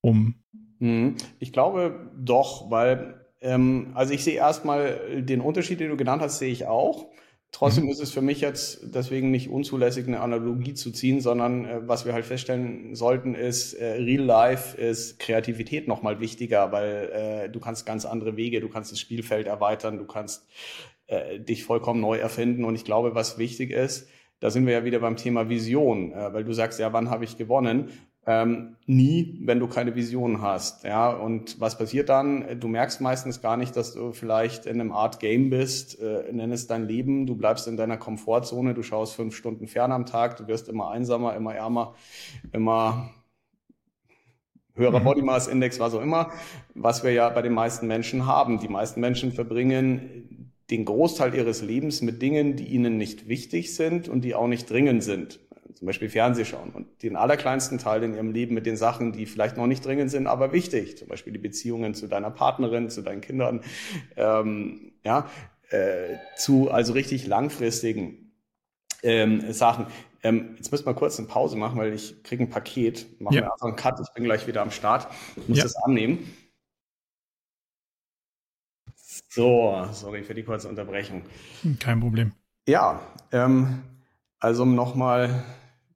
um. 0.00 0.34
Mhm. 0.78 1.16
Ich 1.38 1.52
glaube 1.52 2.10
doch, 2.16 2.70
weil, 2.70 3.26
ähm, 3.40 3.92
also 3.94 4.12
ich 4.12 4.24
sehe 4.24 4.34
erstmal 4.34 5.22
den 5.22 5.40
Unterschied, 5.40 5.80
den 5.80 5.90
du 5.90 5.96
genannt 5.96 6.22
hast, 6.22 6.38
sehe 6.38 6.52
ich 6.52 6.66
auch. 6.66 7.06
Trotzdem 7.56 7.84
mhm. 7.84 7.90
ist 7.90 8.00
es 8.00 8.12
für 8.12 8.20
mich 8.20 8.42
jetzt 8.42 8.80
deswegen 8.94 9.30
nicht 9.30 9.48
unzulässig, 9.48 10.06
eine 10.06 10.20
Analogie 10.20 10.74
zu 10.74 10.90
ziehen, 10.90 11.22
sondern 11.22 11.64
äh, 11.64 11.88
was 11.88 12.04
wir 12.04 12.12
halt 12.12 12.26
feststellen 12.26 12.94
sollten, 12.94 13.34
ist, 13.34 13.72
äh, 13.72 13.92
Real 13.92 14.22
Life 14.22 14.76
ist 14.76 15.18
Kreativität 15.18 15.88
nochmal 15.88 16.20
wichtiger, 16.20 16.70
weil 16.70 17.44
äh, 17.46 17.48
du 17.48 17.58
kannst 17.58 17.86
ganz 17.86 18.04
andere 18.04 18.36
Wege, 18.36 18.60
du 18.60 18.68
kannst 18.68 18.92
das 18.92 19.00
Spielfeld 19.00 19.46
erweitern, 19.46 19.96
du 19.96 20.04
kannst 20.04 20.46
äh, 21.06 21.40
dich 21.40 21.64
vollkommen 21.64 22.02
neu 22.02 22.18
erfinden. 22.18 22.62
Und 22.62 22.74
ich 22.74 22.84
glaube, 22.84 23.14
was 23.14 23.38
wichtig 23.38 23.70
ist, 23.70 24.06
da 24.40 24.50
sind 24.50 24.66
wir 24.66 24.74
ja 24.74 24.84
wieder 24.84 24.98
beim 24.98 25.16
Thema 25.16 25.48
Vision, 25.48 26.12
äh, 26.12 26.34
weil 26.34 26.44
du 26.44 26.52
sagst, 26.52 26.78
ja, 26.78 26.92
wann 26.92 27.08
habe 27.08 27.24
ich 27.24 27.38
gewonnen? 27.38 27.88
Ähm, 28.28 28.76
nie, 28.86 29.38
wenn 29.44 29.60
du 29.60 29.68
keine 29.68 29.94
Vision 29.94 30.42
hast. 30.42 30.82
Ja, 30.82 31.10
und 31.10 31.60
was 31.60 31.78
passiert 31.78 32.08
dann? 32.08 32.58
Du 32.58 32.66
merkst 32.66 33.00
meistens 33.00 33.40
gar 33.40 33.56
nicht, 33.56 33.76
dass 33.76 33.94
du 33.94 34.12
vielleicht 34.12 34.66
in 34.66 34.80
einem 34.80 34.92
Art 34.92 35.20
Game 35.20 35.48
bist, 35.48 36.00
äh, 36.00 36.32
nenn 36.32 36.50
es 36.50 36.66
dein 36.66 36.88
Leben. 36.88 37.26
Du 37.26 37.36
bleibst 37.36 37.68
in 37.68 37.76
deiner 37.76 37.96
Komfortzone, 37.96 38.74
du 38.74 38.82
schaust 38.82 39.14
fünf 39.14 39.36
Stunden 39.36 39.68
fern 39.68 39.92
am 39.92 40.06
Tag, 40.06 40.36
du 40.38 40.48
wirst 40.48 40.68
immer 40.68 40.90
einsamer, 40.90 41.36
immer 41.36 41.54
ärmer, 41.54 41.94
immer 42.52 43.10
höherer 44.74 44.98
mhm. 44.98 45.04
Body 45.04 45.22
Mass 45.22 45.46
Index, 45.46 45.78
was 45.78 45.94
auch 45.94 46.02
immer, 46.02 46.32
was 46.74 47.04
wir 47.04 47.12
ja 47.12 47.28
bei 47.28 47.42
den 47.42 47.54
meisten 47.54 47.86
Menschen 47.86 48.26
haben. 48.26 48.58
Die 48.58 48.68
meisten 48.68 49.00
Menschen 49.00 49.30
verbringen 49.30 50.52
den 50.68 50.84
Großteil 50.84 51.32
ihres 51.32 51.62
Lebens 51.62 52.02
mit 52.02 52.20
Dingen, 52.20 52.56
die 52.56 52.66
ihnen 52.66 52.98
nicht 52.98 53.28
wichtig 53.28 53.76
sind 53.76 54.08
und 54.08 54.22
die 54.22 54.34
auch 54.34 54.48
nicht 54.48 54.68
dringend 54.68 55.04
sind 55.04 55.38
zum 55.76 55.86
Beispiel 55.86 56.08
Fernseh 56.08 56.44
schauen 56.44 56.70
und 56.70 57.02
den 57.02 57.16
allerkleinsten 57.16 57.78
Teil 57.78 58.02
in 58.02 58.14
ihrem 58.14 58.32
Leben 58.32 58.54
mit 58.54 58.66
den 58.66 58.76
Sachen, 58.76 59.12
die 59.12 59.26
vielleicht 59.26 59.56
noch 59.56 59.66
nicht 59.66 59.84
dringend 59.84 60.10
sind, 60.10 60.26
aber 60.26 60.52
wichtig, 60.52 60.96
zum 60.96 61.08
Beispiel 61.08 61.32
die 61.32 61.38
Beziehungen 61.38 61.94
zu 61.94 62.06
deiner 62.06 62.30
Partnerin, 62.30 62.88
zu 62.88 63.02
deinen 63.02 63.20
Kindern, 63.20 63.60
ähm, 64.16 64.92
ja, 65.04 65.28
äh, 65.70 66.16
zu 66.36 66.70
also 66.70 66.94
richtig 66.94 67.26
langfristigen 67.26 68.32
ähm, 69.02 69.52
Sachen. 69.52 69.86
Ähm, 70.22 70.54
jetzt 70.56 70.72
müssen 70.72 70.86
wir 70.86 70.94
kurz 70.94 71.18
eine 71.18 71.28
Pause 71.28 71.56
machen, 71.56 71.78
weil 71.78 71.92
ich 71.92 72.22
kriege 72.22 72.44
ein 72.44 72.50
Paket. 72.50 73.20
Machen 73.20 73.34
ja. 73.34 73.42
wir 73.42 73.52
einfach 73.52 73.66
einen 73.66 73.76
Cut. 73.76 74.00
Ich 74.00 74.12
bin 74.14 74.24
gleich 74.24 74.46
wieder 74.46 74.62
am 74.62 74.70
Start. 74.70 75.08
Ich 75.36 75.48
muss 75.48 75.58
ja. 75.58 75.64
das 75.64 75.76
annehmen. 75.76 76.34
So, 79.28 79.86
sorry 79.92 80.22
für 80.22 80.34
die 80.34 80.42
kurze 80.42 80.68
Unterbrechung. 80.68 81.22
Kein 81.78 82.00
Problem. 82.00 82.32
Ja, 82.66 83.00
ähm, 83.32 83.82
also 84.40 84.62
um 84.62 84.74
nochmal 84.74 85.44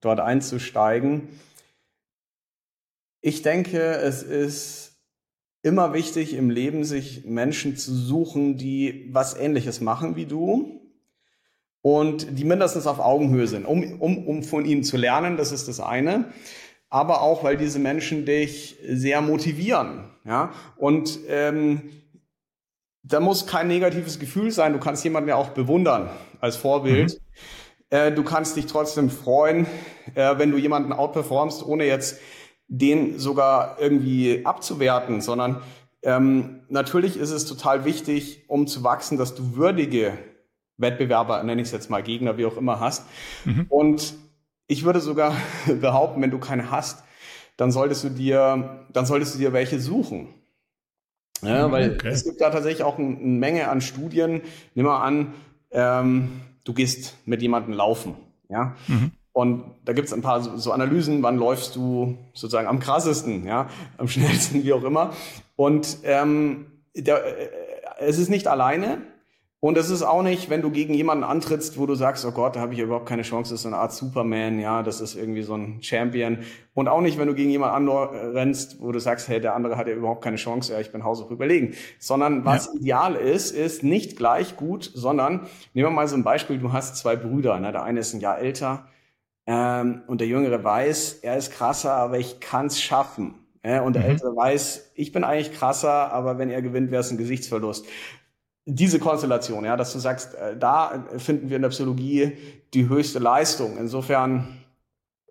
dort 0.00 0.20
einzusteigen. 0.20 1.28
Ich 3.20 3.42
denke, 3.42 3.78
es 3.78 4.22
ist 4.22 4.90
immer 5.62 5.92
wichtig 5.92 6.34
im 6.34 6.50
Leben, 6.50 6.84
sich 6.84 7.24
Menschen 7.26 7.76
zu 7.76 7.94
suchen, 7.94 8.56
die 8.56 9.08
was 9.12 9.36
Ähnliches 9.36 9.80
machen 9.80 10.16
wie 10.16 10.26
du 10.26 10.80
und 11.82 12.38
die 12.38 12.44
mindestens 12.44 12.86
auf 12.86 12.98
Augenhöhe 12.98 13.46
sind, 13.46 13.66
um, 13.66 14.00
um, 14.00 14.26
um 14.26 14.42
von 14.42 14.64
ihnen 14.64 14.84
zu 14.84 14.96
lernen, 14.96 15.36
das 15.36 15.52
ist 15.52 15.68
das 15.68 15.80
eine, 15.80 16.32
aber 16.88 17.22
auch, 17.22 17.44
weil 17.44 17.56
diese 17.56 17.78
Menschen 17.78 18.24
dich 18.24 18.76
sehr 18.86 19.20
motivieren. 19.20 20.10
Ja? 20.24 20.52
Und 20.76 21.20
ähm, 21.28 21.90
da 23.02 23.20
muss 23.20 23.46
kein 23.46 23.68
negatives 23.68 24.18
Gefühl 24.18 24.50
sein, 24.50 24.72
du 24.72 24.78
kannst 24.78 25.04
jemanden 25.04 25.28
ja 25.28 25.36
auch 25.36 25.50
bewundern 25.50 26.10
als 26.40 26.56
Vorbild. 26.56 27.12
Mhm. 27.12 27.18
Äh, 27.90 28.12
du 28.12 28.22
kannst 28.22 28.56
dich 28.56 28.66
trotzdem 28.66 29.10
freuen, 29.10 29.66
äh, 30.14 30.38
wenn 30.38 30.50
du 30.50 30.58
jemanden 30.58 30.92
outperformst, 30.92 31.64
ohne 31.64 31.84
jetzt 31.84 32.18
den 32.68 33.18
sogar 33.18 33.76
irgendwie 33.80 34.46
abzuwerten, 34.46 35.20
sondern 35.20 35.60
ähm, 36.02 36.60
natürlich 36.68 37.18
ist 37.18 37.30
es 37.30 37.44
total 37.44 37.84
wichtig, 37.84 38.44
um 38.46 38.66
zu 38.66 38.84
wachsen, 38.84 39.18
dass 39.18 39.34
du 39.34 39.56
würdige 39.56 40.16
Wettbewerber, 40.78 41.42
nenne 41.42 41.60
ich 41.60 41.68
es 41.68 41.72
jetzt 41.72 41.90
mal 41.90 42.02
Gegner, 42.02 42.38
wie 42.38 42.46
auch 42.46 42.56
immer 42.56 42.80
hast. 42.80 43.06
Mhm. 43.44 43.66
Und 43.68 44.14
ich 44.66 44.84
würde 44.84 45.00
sogar 45.00 45.34
behaupten, 45.80 46.22
wenn 46.22 46.30
du 46.30 46.38
keine 46.38 46.70
hast, 46.70 47.02
dann 47.56 47.72
solltest 47.72 48.04
du 48.04 48.08
dir, 48.08 48.86
dann 48.92 49.04
solltest 49.04 49.34
du 49.34 49.38
dir 49.38 49.52
welche 49.52 49.80
suchen. 49.80 50.28
Ja, 51.42 51.68
mhm, 51.68 51.72
weil 51.72 51.94
okay. 51.94 52.08
es 52.08 52.24
gibt 52.24 52.40
da 52.40 52.50
tatsächlich 52.50 52.84
auch 52.84 52.98
eine 52.98 53.08
Menge 53.08 53.68
an 53.68 53.80
Studien. 53.80 54.42
Nimm 54.74 54.86
mal 54.86 55.02
an, 55.02 55.34
ähm, 55.70 56.30
du 56.64 56.72
gehst 56.72 57.16
mit 57.26 57.42
jemandem 57.42 57.74
laufen. 57.74 58.16
Ja? 58.48 58.76
Mhm. 58.88 59.12
Und 59.32 59.64
da 59.84 59.92
gibt 59.92 60.08
es 60.08 60.12
ein 60.12 60.22
paar 60.22 60.58
so, 60.58 60.72
Analysen, 60.72 61.22
wann 61.22 61.36
läufst 61.36 61.76
du 61.76 62.18
sozusagen 62.34 62.66
am 62.66 62.80
krassesten, 62.80 63.46
ja, 63.46 63.68
am 63.96 64.08
schnellsten, 64.08 64.64
wie 64.64 64.72
auch 64.72 64.82
immer. 64.82 65.12
Und 65.56 65.98
ähm, 66.04 66.66
der, 66.96 67.24
äh, 67.24 67.48
es 68.00 68.18
ist 68.18 68.28
nicht 68.28 68.48
alleine, 68.48 68.98
und 69.62 69.76
es 69.76 69.90
ist 69.90 70.02
auch 70.02 70.22
nicht, 70.22 70.48
wenn 70.48 70.62
du 70.62 70.70
gegen 70.70 70.94
jemanden 70.94 71.22
antrittst, 71.22 71.78
wo 71.78 71.84
du 71.84 71.94
sagst, 71.94 72.24
oh 72.24 72.32
Gott, 72.32 72.56
da 72.56 72.60
habe 72.60 72.72
ich 72.72 72.80
überhaupt 72.80 73.06
keine 73.06 73.20
Chance, 73.20 73.50
das 73.50 73.58
ist 73.58 73.62
so 73.64 73.68
eine 73.68 73.76
Art 73.76 73.92
Superman, 73.92 74.58
ja, 74.58 74.82
das 74.82 75.02
ist 75.02 75.16
irgendwie 75.16 75.42
so 75.42 75.54
ein 75.54 75.82
Champion. 75.82 76.38
Und 76.72 76.88
auch 76.88 77.02
nicht, 77.02 77.18
wenn 77.18 77.28
du 77.28 77.34
gegen 77.34 77.50
jemanden 77.50 77.90
rennst, 77.90 78.80
wo 78.80 78.90
du 78.90 78.98
sagst, 78.98 79.28
hey, 79.28 79.38
der 79.38 79.54
andere 79.54 79.76
hat 79.76 79.86
ja 79.86 79.92
überhaupt 79.92 80.24
keine 80.24 80.36
Chance, 80.36 80.72
ja, 80.72 80.80
ich 80.80 80.92
bin 80.92 81.04
haushoch 81.04 81.30
überlegen. 81.30 81.74
Sondern 81.98 82.46
was 82.46 82.66
ja. 82.72 82.80
ideal 82.80 83.14
ist, 83.16 83.50
ist 83.50 83.82
nicht 83.82 84.16
gleich 84.16 84.56
gut, 84.56 84.90
sondern 84.94 85.46
nehmen 85.74 85.88
wir 85.88 85.90
mal 85.90 86.08
so 86.08 86.16
ein 86.16 86.24
Beispiel, 86.24 86.58
du 86.58 86.72
hast 86.72 86.96
zwei 86.96 87.16
Brüder, 87.16 87.60
ne? 87.60 87.70
der 87.70 87.82
eine 87.82 88.00
ist 88.00 88.14
ein 88.14 88.20
Jahr 88.20 88.38
älter 88.38 88.86
ähm, 89.46 90.00
und 90.06 90.22
der 90.22 90.28
Jüngere 90.28 90.64
weiß, 90.64 91.18
er 91.20 91.36
ist 91.36 91.52
krasser, 91.52 91.92
aber 91.92 92.18
ich 92.18 92.40
kann's 92.40 92.80
schaffen. 92.80 93.34
Ja, 93.62 93.82
und 93.82 93.92
der 93.92 94.04
mhm. 94.04 94.08
Ältere 94.08 94.34
weiß, 94.34 94.92
ich 94.94 95.12
bin 95.12 95.22
eigentlich 95.22 95.52
krasser, 95.52 96.10
aber 96.12 96.38
wenn 96.38 96.48
er 96.48 96.62
gewinnt, 96.62 96.90
wäre 96.90 97.02
es 97.02 97.10
ein 97.10 97.18
Gesichtsverlust 97.18 97.84
diese 98.66 98.98
Konstellation, 98.98 99.64
ja, 99.64 99.76
dass 99.76 99.92
du 99.92 99.98
sagst, 99.98 100.34
äh, 100.34 100.56
da 100.56 101.04
finden 101.16 101.48
wir 101.48 101.56
in 101.56 101.62
der 101.62 101.70
Psychologie 101.70 102.32
die 102.74 102.88
höchste 102.88 103.18
Leistung. 103.18 103.76
Insofern 103.78 104.60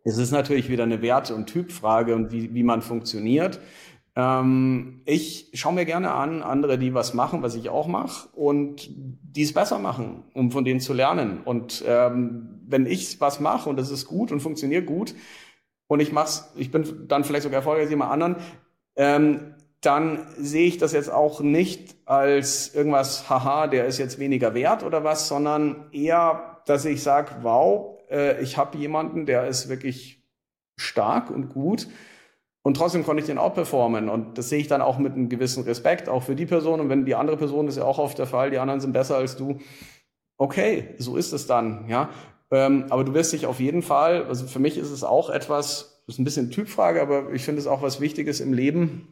ist 0.03 0.17
es 0.17 0.31
natürlich 0.31 0.69
wieder 0.69 0.83
eine 0.83 1.01
Werte- 1.01 1.35
und 1.35 1.47
Typfrage 1.47 2.15
und 2.15 2.31
wie, 2.31 2.53
wie 2.53 2.63
man 2.63 2.81
funktioniert. 2.81 3.59
Ähm, 4.15 5.01
ich 5.05 5.51
schaue 5.53 5.73
mir 5.73 5.85
gerne 5.85 6.11
an, 6.11 6.41
andere, 6.41 6.77
die 6.77 6.93
was 6.93 7.13
machen, 7.13 7.41
was 7.41 7.55
ich 7.55 7.69
auch 7.69 7.87
mache 7.87 8.27
und 8.33 8.89
die 8.89 9.43
es 9.43 9.53
besser 9.53 9.79
machen, 9.79 10.23
um 10.33 10.51
von 10.51 10.65
denen 10.65 10.79
zu 10.79 10.93
lernen. 10.93 11.41
Und 11.45 11.83
ähm, 11.87 12.61
wenn 12.67 12.85
ich 12.85 13.21
was 13.21 13.39
mache 13.39 13.69
und 13.69 13.77
das 13.77 13.91
ist 13.91 14.07
gut 14.07 14.31
und 14.31 14.39
funktioniert 14.39 14.85
gut 14.85 15.13
und 15.87 15.99
ich 15.99 16.11
mach's, 16.11 16.51
ich 16.55 16.71
bin 16.71 17.07
dann 17.07 17.23
vielleicht 17.23 17.43
sogar 17.43 17.57
erfolgreich 17.57 17.83
als 17.83 17.91
jemand 17.91 18.11
anderen, 18.11 18.35
ähm, 18.95 19.55
dann 19.81 20.27
sehe 20.37 20.67
ich 20.67 20.77
das 20.77 20.91
jetzt 20.91 21.11
auch 21.11 21.39
nicht 21.39 21.95
als 22.05 22.73
irgendwas, 22.75 23.29
haha, 23.29 23.67
der 23.67 23.85
ist 23.85 23.97
jetzt 23.97 24.19
weniger 24.19 24.53
wert 24.53 24.83
oder 24.83 25.03
was, 25.03 25.27
sondern 25.27 25.89
eher, 25.91 26.61
dass 26.65 26.85
ich 26.85 27.01
sage, 27.01 27.31
wow, 27.41 27.97
äh, 28.09 28.41
ich 28.41 28.57
habe 28.57 28.77
jemanden, 28.77 29.25
der 29.25 29.47
ist 29.47 29.69
wirklich 29.69 30.21
stark 30.77 31.29
und 31.29 31.49
gut. 31.49 31.87
Und 32.61 32.75
trotzdem 32.75 33.05
konnte 33.05 33.21
ich 33.21 33.27
den 33.27 33.37
outperformen 33.37 34.09
und 34.09 34.37
das 34.37 34.49
sehe 34.49 34.59
ich 34.59 34.67
dann 34.67 34.81
auch 34.81 34.97
mit 34.97 35.13
einem 35.13 35.29
gewissen 35.29 35.63
Respekt, 35.63 36.09
auch 36.09 36.23
für 36.23 36.35
die 36.35 36.45
Person. 36.45 36.81
Und 36.81 36.89
wenn 36.89 37.05
die 37.05 37.15
andere 37.15 37.37
Person, 37.37 37.65
das 37.65 37.75
ist 37.75 37.81
ja 37.81 37.87
auch 37.87 37.99
oft 37.99 38.19
der 38.19 38.27
Fall, 38.27 38.51
die 38.51 38.59
anderen 38.59 38.81
sind 38.81 38.91
besser 38.91 39.15
als 39.15 39.37
du, 39.37 39.59
okay, 40.37 40.95
so 40.97 41.15
ist 41.15 41.31
es 41.31 41.47
dann, 41.47 41.87
ja. 41.87 42.09
Ähm, 42.51 42.85
aber 42.89 43.05
du 43.05 43.13
wirst 43.13 43.31
dich 43.31 43.45
auf 43.45 43.59
jeden 43.59 43.81
Fall, 43.81 44.25
also 44.25 44.45
für 44.45 44.59
mich 44.59 44.77
ist 44.77 44.91
es 44.91 45.03
auch 45.03 45.29
etwas, 45.29 46.01
das 46.05 46.15
ist 46.15 46.19
ein 46.19 46.25
bisschen 46.25 46.51
Typfrage, 46.51 47.01
aber 47.01 47.31
ich 47.31 47.43
finde 47.43 47.61
es 47.61 47.67
auch 47.67 47.81
was 47.81 48.01
Wichtiges 48.01 48.41
im 48.41 48.53
Leben, 48.53 49.07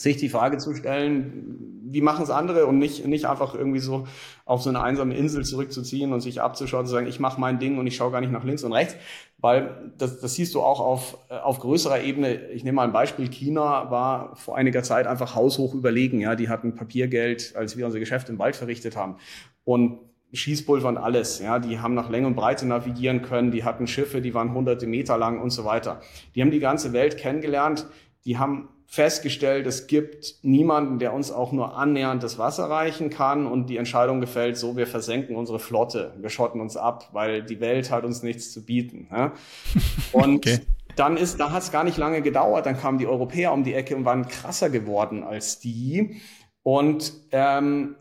sich 0.00 0.16
die 0.16 0.28
Frage 0.28 0.58
zu 0.58 0.74
stellen, 0.74 1.80
wie 1.92 2.00
machen 2.00 2.22
es 2.22 2.30
andere 2.30 2.66
und 2.66 2.78
nicht, 2.78 3.06
nicht 3.06 3.26
einfach 3.26 3.54
irgendwie 3.54 3.80
so 3.80 4.06
auf 4.44 4.62
so 4.62 4.70
eine 4.70 4.82
einsame 4.82 5.14
Insel 5.14 5.44
zurückzuziehen 5.44 6.12
und 6.12 6.20
sich 6.20 6.40
abzuschauen 6.40 6.82
und 6.82 6.86
zu 6.86 6.92
sagen, 6.92 7.06
ich 7.06 7.20
mache 7.20 7.40
mein 7.40 7.58
Ding 7.58 7.78
und 7.78 7.86
ich 7.86 7.96
schaue 7.96 8.12
gar 8.12 8.20
nicht 8.20 8.32
nach 8.32 8.44
links 8.44 8.62
und 8.62 8.72
rechts, 8.72 8.96
weil 9.38 9.92
das, 9.98 10.20
das 10.20 10.34
siehst 10.34 10.54
du 10.54 10.62
auch 10.62 10.80
auf, 10.80 11.18
auf 11.28 11.58
größerer 11.58 12.00
Ebene. 12.00 12.48
Ich 12.50 12.64
nehme 12.64 12.76
mal 12.76 12.84
ein 12.84 12.92
Beispiel, 12.92 13.28
China 13.28 13.90
war 13.90 14.36
vor 14.36 14.56
einiger 14.56 14.82
Zeit 14.82 15.06
einfach 15.06 15.34
haushoch 15.34 15.74
überlegen, 15.74 16.20
ja, 16.20 16.36
die 16.36 16.48
hatten 16.48 16.74
Papiergeld, 16.74 17.54
als 17.56 17.76
wir 17.76 17.86
unser 17.86 17.98
Geschäft 17.98 18.28
im 18.28 18.38
Wald 18.38 18.56
verrichtet 18.56 18.96
haben. 18.96 19.16
Und 19.64 19.98
Schießpulver 20.32 20.88
und 20.88 20.96
alles, 20.96 21.40
ja, 21.40 21.58
die 21.58 21.80
haben 21.80 21.94
nach 21.94 22.08
Länge 22.08 22.28
und 22.28 22.36
Breite 22.36 22.66
navigieren 22.66 23.22
können, 23.22 23.50
die 23.50 23.64
hatten 23.64 23.88
Schiffe, 23.88 24.20
die 24.20 24.32
waren 24.32 24.54
hunderte 24.54 24.86
Meter 24.86 25.18
lang 25.18 25.40
und 25.40 25.50
so 25.50 25.64
weiter. 25.64 26.00
Die 26.34 26.40
haben 26.40 26.52
die 26.52 26.60
ganze 26.60 26.92
Welt 26.92 27.16
kennengelernt, 27.16 27.86
die 28.24 28.38
haben 28.38 28.68
festgestellt, 28.90 29.68
es 29.68 29.86
gibt 29.86 30.34
niemanden, 30.42 30.98
der 30.98 31.12
uns 31.12 31.30
auch 31.30 31.52
nur 31.52 31.76
annähernd 31.78 32.24
das 32.24 32.38
Wasser 32.38 32.64
reichen 32.64 33.08
kann 33.08 33.46
und 33.46 33.70
die 33.70 33.76
Entscheidung 33.76 34.20
gefällt, 34.20 34.56
so 34.56 34.76
wir 34.76 34.88
versenken 34.88 35.36
unsere 35.36 35.60
Flotte, 35.60 36.12
wir 36.18 36.28
schotten 36.28 36.60
uns 36.60 36.76
ab, 36.76 37.08
weil 37.12 37.44
die 37.44 37.60
Welt 37.60 37.92
hat 37.92 38.02
uns 38.02 38.24
nichts 38.24 38.52
zu 38.52 38.66
bieten. 38.66 39.06
Ja? 39.12 39.32
Und 40.12 40.38
okay. 40.38 40.58
dann 40.96 41.16
ist, 41.16 41.38
da 41.38 41.52
hat 41.52 41.62
es 41.62 41.70
gar 41.70 41.84
nicht 41.84 41.98
lange 41.98 42.20
gedauert, 42.20 42.66
dann 42.66 42.76
kamen 42.76 42.98
die 42.98 43.06
Europäer 43.06 43.52
um 43.52 43.62
die 43.62 43.74
Ecke 43.74 43.94
und 43.94 44.04
waren 44.04 44.26
krasser 44.26 44.70
geworden 44.70 45.22
als 45.22 45.60
die. 45.60 46.20
Und 46.64 47.12
ähm, 47.30 47.94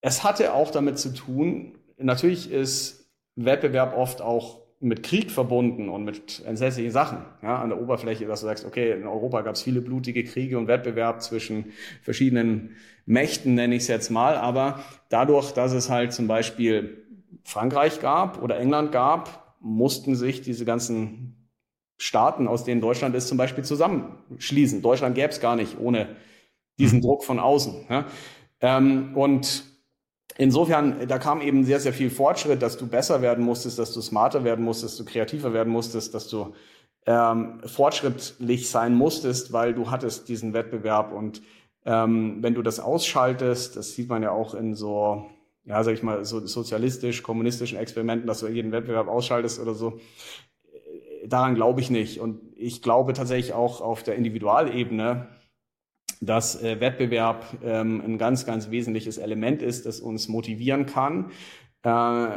es 0.00 0.24
hatte 0.24 0.52
auch 0.52 0.72
damit 0.72 0.98
zu 0.98 1.14
tun, 1.14 1.78
natürlich 1.96 2.50
ist 2.50 3.08
Wettbewerb 3.36 3.96
oft 3.96 4.20
auch 4.20 4.62
mit 4.80 5.02
Krieg 5.02 5.30
verbunden 5.30 5.88
und 5.88 6.04
mit 6.04 6.42
entsetzlichen 6.46 6.92
Sachen 6.92 7.18
ja, 7.42 7.60
an 7.60 7.70
der 7.70 7.80
Oberfläche, 7.80 8.26
dass 8.26 8.40
du 8.40 8.46
sagst, 8.46 8.64
okay, 8.64 8.92
in 8.92 9.06
Europa 9.06 9.42
gab 9.42 9.56
es 9.56 9.62
viele 9.62 9.80
blutige 9.80 10.22
Kriege 10.24 10.56
und 10.56 10.68
Wettbewerb 10.68 11.20
zwischen 11.20 11.72
verschiedenen 12.02 12.76
Mächten, 13.04 13.54
nenne 13.54 13.74
ich 13.74 13.82
es 13.82 13.88
jetzt 13.88 14.10
mal, 14.10 14.36
aber 14.36 14.84
dadurch, 15.08 15.52
dass 15.52 15.72
es 15.72 15.90
halt 15.90 16.12
zum 16.12 16.28
Beispiel 16.28 17.04
Frankreich 17.42 18.00
gab 18.00 18.40
oder 18.42 18.58
England 18.58 18.92
gab, 18.92 19.56
mussten 19.60 20.14
sich 20.14 20.42
diese 20.42 20.64
ganzen 20.64 21.50
Staaten, 21.96 22.46
aus 22.46 22.64
denen 22.64 22.80
Deutschland 22.80 23.16
ist, 23.16 23.26
zum 23.26 23.38
Beispiel 23.38 23.64
zusammenschließen. 23.64 24.82
Deutschland 24.82 25.16
gäbe 25.16 25.30
es 25.30 25.40
gar 25.40 25.56
nicht 25.56 25.80
ohne 25.80 26.16
diesen 26.78 27.00
Druck 27.00 27.24
von 27.24 27.40
außen. 27.40 27.86
Ja. 27.90 28.06
Ähm, 28.60 29.16
und 29.16 29.64
Insofern, 30.40 31.08
da 31.08 31.18
kam 31.18 31.40
eben 31.40 31.64
sehr, 31.64 31.80
sehr 31.80 31.92
viel 31.92 32.10
Fortschritt, 32.10 32.62
dass 32.62 32.78
du 32.78 32.86
besser 32.86 33.22
werden 33.22 33.44
musstest, 33.44 33.78
dass 33.80 33.92
du 33.92 34.00
smarter 34.00 34.44
werden 34.44 34.64
musstest, 34.64 34.98
dass 34.98 35.04
du 35.04 35.12
kreativer 35.12 35.52
werden 35.52 35.72
musstest, 35.72 36.14
dass 36.14 36.28
du 36.28 36.54
ähm, 37.06 37.60
fortschrittlich 37.66 38.70
sein 38.70 38.94
musstest, 38.94 39.52
weil 39.52 39.74
du 39.74 39.90
hattest 39.90 40.28
diesen 40.28 40.52
Wettbewerb 40.54 41.12
und 41.12 41.42
ähm, 41.84 42.38
wenn 42.40 42.54
du 42.54 42.62
das 42.62 42.78
ausschaltest, 42.78 43.76
das 43.76 43.94
sieht 43.94 44.08
man 44.08 44.22
ja 44.22 44.30
auch 44.30 44.54
in 44.54 44.74
so, 44.76 45.26
ja, 45.64 45.82
sag 45.82 45.94
ich 45.94 46.04
mal, 46.04 46.24
so 46.24 46.46
sozialistisch-kommunistischen 46.46 47.76
Experimenten, 47.76 48.28
dass 48.28 48.38
du 48.38 48.46
jeden 48.46 48.70
Wettbewerb 48.70 49.08
ausschaltest 49.08 49.58
oder 49.58 49.74
so, 49.74 49.98
äh, 50.72 51.26
daran 51.26 51.56
glaube 51.56 51.80
ich 51.80 51.90
nicht. 51.90 52.20
Und 52.20 52.40
ich 52.56 52.80
glaube 52.80 53.12
tatsächlich 53.12 53.54
auch 53.54 53.80
auf 53.80 54.04
der 54.04 54.14
Individualebene, 54.14 55.28
dass 56.20 56.62
äh, 56.62 56.80
Wettbewerb 56.80 57.44
ähm, 57.64 58.02
ein 58.04 58.18
ganz, 58.18 58.46
ganz 58.46 58.70
wesentliches 58.70 59.18
Element 59.18 59.62
ist, 59.62 59.86
das 59.86 60.00
uns 60.00 60.28
motivieren 60.28 60.86
kann. 60.86 61.30
Äh, 61.84 62.28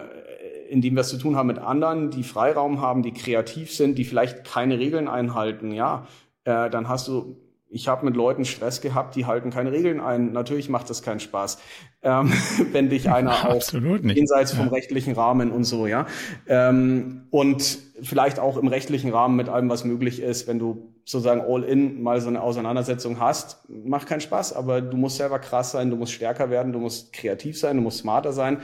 indem 0.70 0.96
wir 0.96 1.02
es 1.02 1.10
zu 1.10 1.18
tun 1.18 1.36
haben 1.36 1.48
mit 1.48 1.60
anderen, 1.60 2.12
die 2.12 2.24
Freiraum 2.24 2.80
haben, 2.80 3.04
die 3.04 3.12
kreativ 3.12 3.74
sind, 3.74 3.98
die 3.98 4.06
vielleicht 4.06 4.46
keine 4.46 4.80
Regeln 4.80 5.08
einhalten, 5.10 5.72
ja, 5.72 6.08
äh, 6.46 6.70
dann 6.70 6.88
hast 6.88 7.08
du 7.08 7.36
ich 7.74 7.88
habe 7.88 8.06
mit 8.06 8.16
Leuten 8.16 8.44
Stress 8.44 8.82
gehabt, 8.82 9.16
die 9.16 9.26
halten 9.26 9.50
keine 9.50 9.72
Regeln 9.72 10.02
ein. 10.02 10.34
Natürlich 10.34 10.68
macht 10.68 10.90
das 10.90 11.02
keinen 11.02 11.22
Spaß, 11.22 11.58
ähm, 12.04 12.32
wenn 12.74 12.90
dich 12.90 13.10
einer 13.10 13.32
auch 13.50 13.64
jenseits 14.04 14.52
vom 14.54 14.68
ja. 14.68 14.72
rechtlichen 14.74 15.14
Rahmen 15.14 15.52
und 15.52 15.64
so, 15.64 15.88
ja. 15.88 16.06
Ähm, 16.48 17.28
und 17.30 17.80
vielleicht 18.02 18.40
auch 18.40 18.58
im 18.58 18.68
rechtlichen 18.68 19.12
Rahmen 19.12 19.36
mit 19.36 19.50
allem, 19.50 19.70
was 19.70 19.84
möglich 19.84 20.22
ist, 20.22 20.48
wenn 20.48 20.60
du 20.60 20.94
sozusagen 21.06 21.42
all 21.42 21.64
in 21.64 22.02
mal 22.02 22.22
so 22.22 22.30
eine 22.30 22.42
Auseinandersetzung 22.42 23.20
hast, 23.20 23.70
macht 23.70 24.08
keinen 24.08 24.22
Spaß, 24.22 24.54
aber 24.54 24.82
du 24.82 24.98
musst 24.98 25.18
selber 25.18 25.40
krass 25.40 25.72
sein, 25.72 25.90
du 25.90 25.96
musst 25.96 26.14
stärker 26.14 26.50
werden, 26.50 26.74
du 26.74 26.80
musst 26.80 27.14
kreativ 27.14 27.58
sein, 27.58 27.78
du 27.78 27.84
musst 27.84 28.00
smarter 28.00 28.34
sein. 28.34 28.60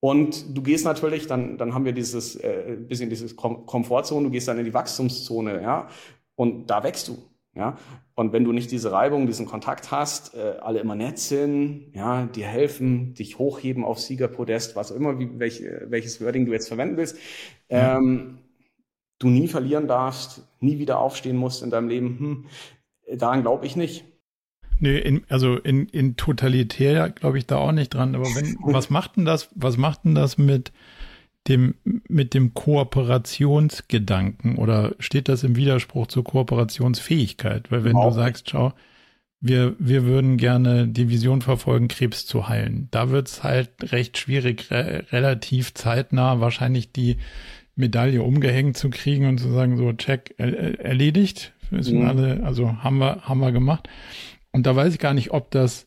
Und 0.00 0.56
du 0.56 0.62
gehst 0.62 0.84
natürlich, 0.84 1.26
dann, 1.26 1.58
dann 1.58 1.74
haben 1.74 1.84
wir 1.84 1.92
dieses 1.92 2.36
äh, 2.36 2.76
bisschen 2.78 3.10
dieses 3.10 3.34
Kom 3.34 3.66
Komfortzone, 3.66 4.26
du 4.26 4.30
gehst 4.30 4.46
dann 4.46 4.58
in 4.58 4.64
die 4.64 4.74
Wachstumszone, 4.74 5.60
ja, 5.60 5.88
und 6.36 6.70
da 6.70 6.84
wächst 6.84 7.08
du, 7.08 7.18
ja. 7.54 7.76
Und 8.14 8.32
wenn 8.32 8.44
du 8.44 8.52
nicht 8.52 8.70
diese 8.70 8.92
Reibung, 8.92 9.26
diesen 9.26 9.46
Kontakt 9.46 9.90
hast, 9.90 10.34
äh, 10.34 10.56
alle 10.60 10.78
immer 10.80 10.94
nett 10.94 11.18
sind, 11.18 11.92
ja, 11.94 12.26
dir 12.26 12.46
helfen, 12.46 13.14
dich 13.14 13.38
hochheben 13.38 13.84
auf 13.84 13.98
Siegerpodest, 13.98 14.76
was 14.76 14.92
auch 14.92 14.96
immer, 14.96 15.18
wie, 15.18 15.38
welch, 15.38 15.62
welches 15.86 16.20
Wording 16.20 16.46
du 16.46 16.52
jetzt 16.52 16.68
verwenden 16.68 16.96
willst, 16.96 17.16
ähm, 17.68 18.38
du 19.18 19.28
nie 19.28 19.48
verlieren 19.48 19.88
darfst, 19.88 20.42
nie 20.60 20.78
wieder 20.78 21.00
aufstehen 21.00 21.36
musst 21.36 21.62
in 21.62 21.70
deinem 21.70 21.88
Leben, 21.88 22.18
hm, 22.18 22.46
daran 23.18 23.42
glaube 23.42 23.66
ich 23.66 23.76
nicht. 23.76 24.04
Nee, 24.80 24.98
in, 24.98 25.24
also 25.28 25.56
in, 25.56 25.86
in 25.86 26.16
totalitär 26.16 27.10
glaube 27.10 27.38
ich 27.38 27.46
da 27.46 27.56
auch 27.56 27.72
nicht 27.72 27.94
dran. 27.94 28.14
Aber 28.14 28.26
wenn, 28.26 28.56
was 28.62 28.90
macht 28.90 29.16
denn 29.16 29.24
das, 29.24 29.48
was 29.54 29.76
macht 29.76 30.04
denn 30.04 30.14
das 30.14 30.38
mit 30.38 30.70
dem, 31.48 31.74
mit 31.84 32.32
dem 32.34 32.54
Kooperationsgedanken 32.54 34.54
oder 34.56 34.94
steht 34.98 35.28
das 35.28 35.44
im 35.44 35.56
Widerspruch 35.56 36.06
zur 36.06 36.24
Kooperationsfähigkeit? 36.24 37.72
Weil 37.72 37.84
wenn 37.84 37.96
auch. 37.96 38.10
du 38.10 38.14
sagst, 38.14 38.50
schau, 38.50 38.72
wir, 39.40 39.76
wir 39.78 40.04
würden 40.04 40.36
gerne 40.36 40.88
die 40.88 41.08
Vision 41.08 41.42
verfolgen, 41.42 41.86
Krebs 41.88 42.26
zu 42.26 42.48
heilen. 42.48 42.88
Da 42.90 43.10
wird's 43.10 43.44
halt 43.44 43.70
recht 43.92 44.18
schwierig, 44.18 44.70
re 44.70 45.04
relativ 45.12 45.74
zeitnah 45.74 46.40
wahrscheinlich 46.40 46.92
die 46.92 47.18
Medaille 47.78 48.22
umgehängt 48.22 48.76
zu 48.76 48.90
kriegen 48.90 49.26
und 49.26 49.38
zu 49.38 49.50
sagen, 49.50 49.76
so, 49.76 49.92
check, 49.92 50.34
er, 50.36 50.80
erledigt. 50.80 51.54
Wissen 51.70 52.00
mhm. 52.00 52.08
alle, 52.08 52.42
also 52.44 52.82
haben 52.82 52.98
wir, 52.98 53.22
haben 53.22 53.40
wir 53.40 53.52
gemacht. 53.52 53.88
Und 54.52 54.66
da 54.66 54.74
weiß 54.74 54.92
ich 54.92 54.98
gar 54.98 55.14
nicht, 55.14 55.30
ob 55.30 55.50
das, 55.50 55.86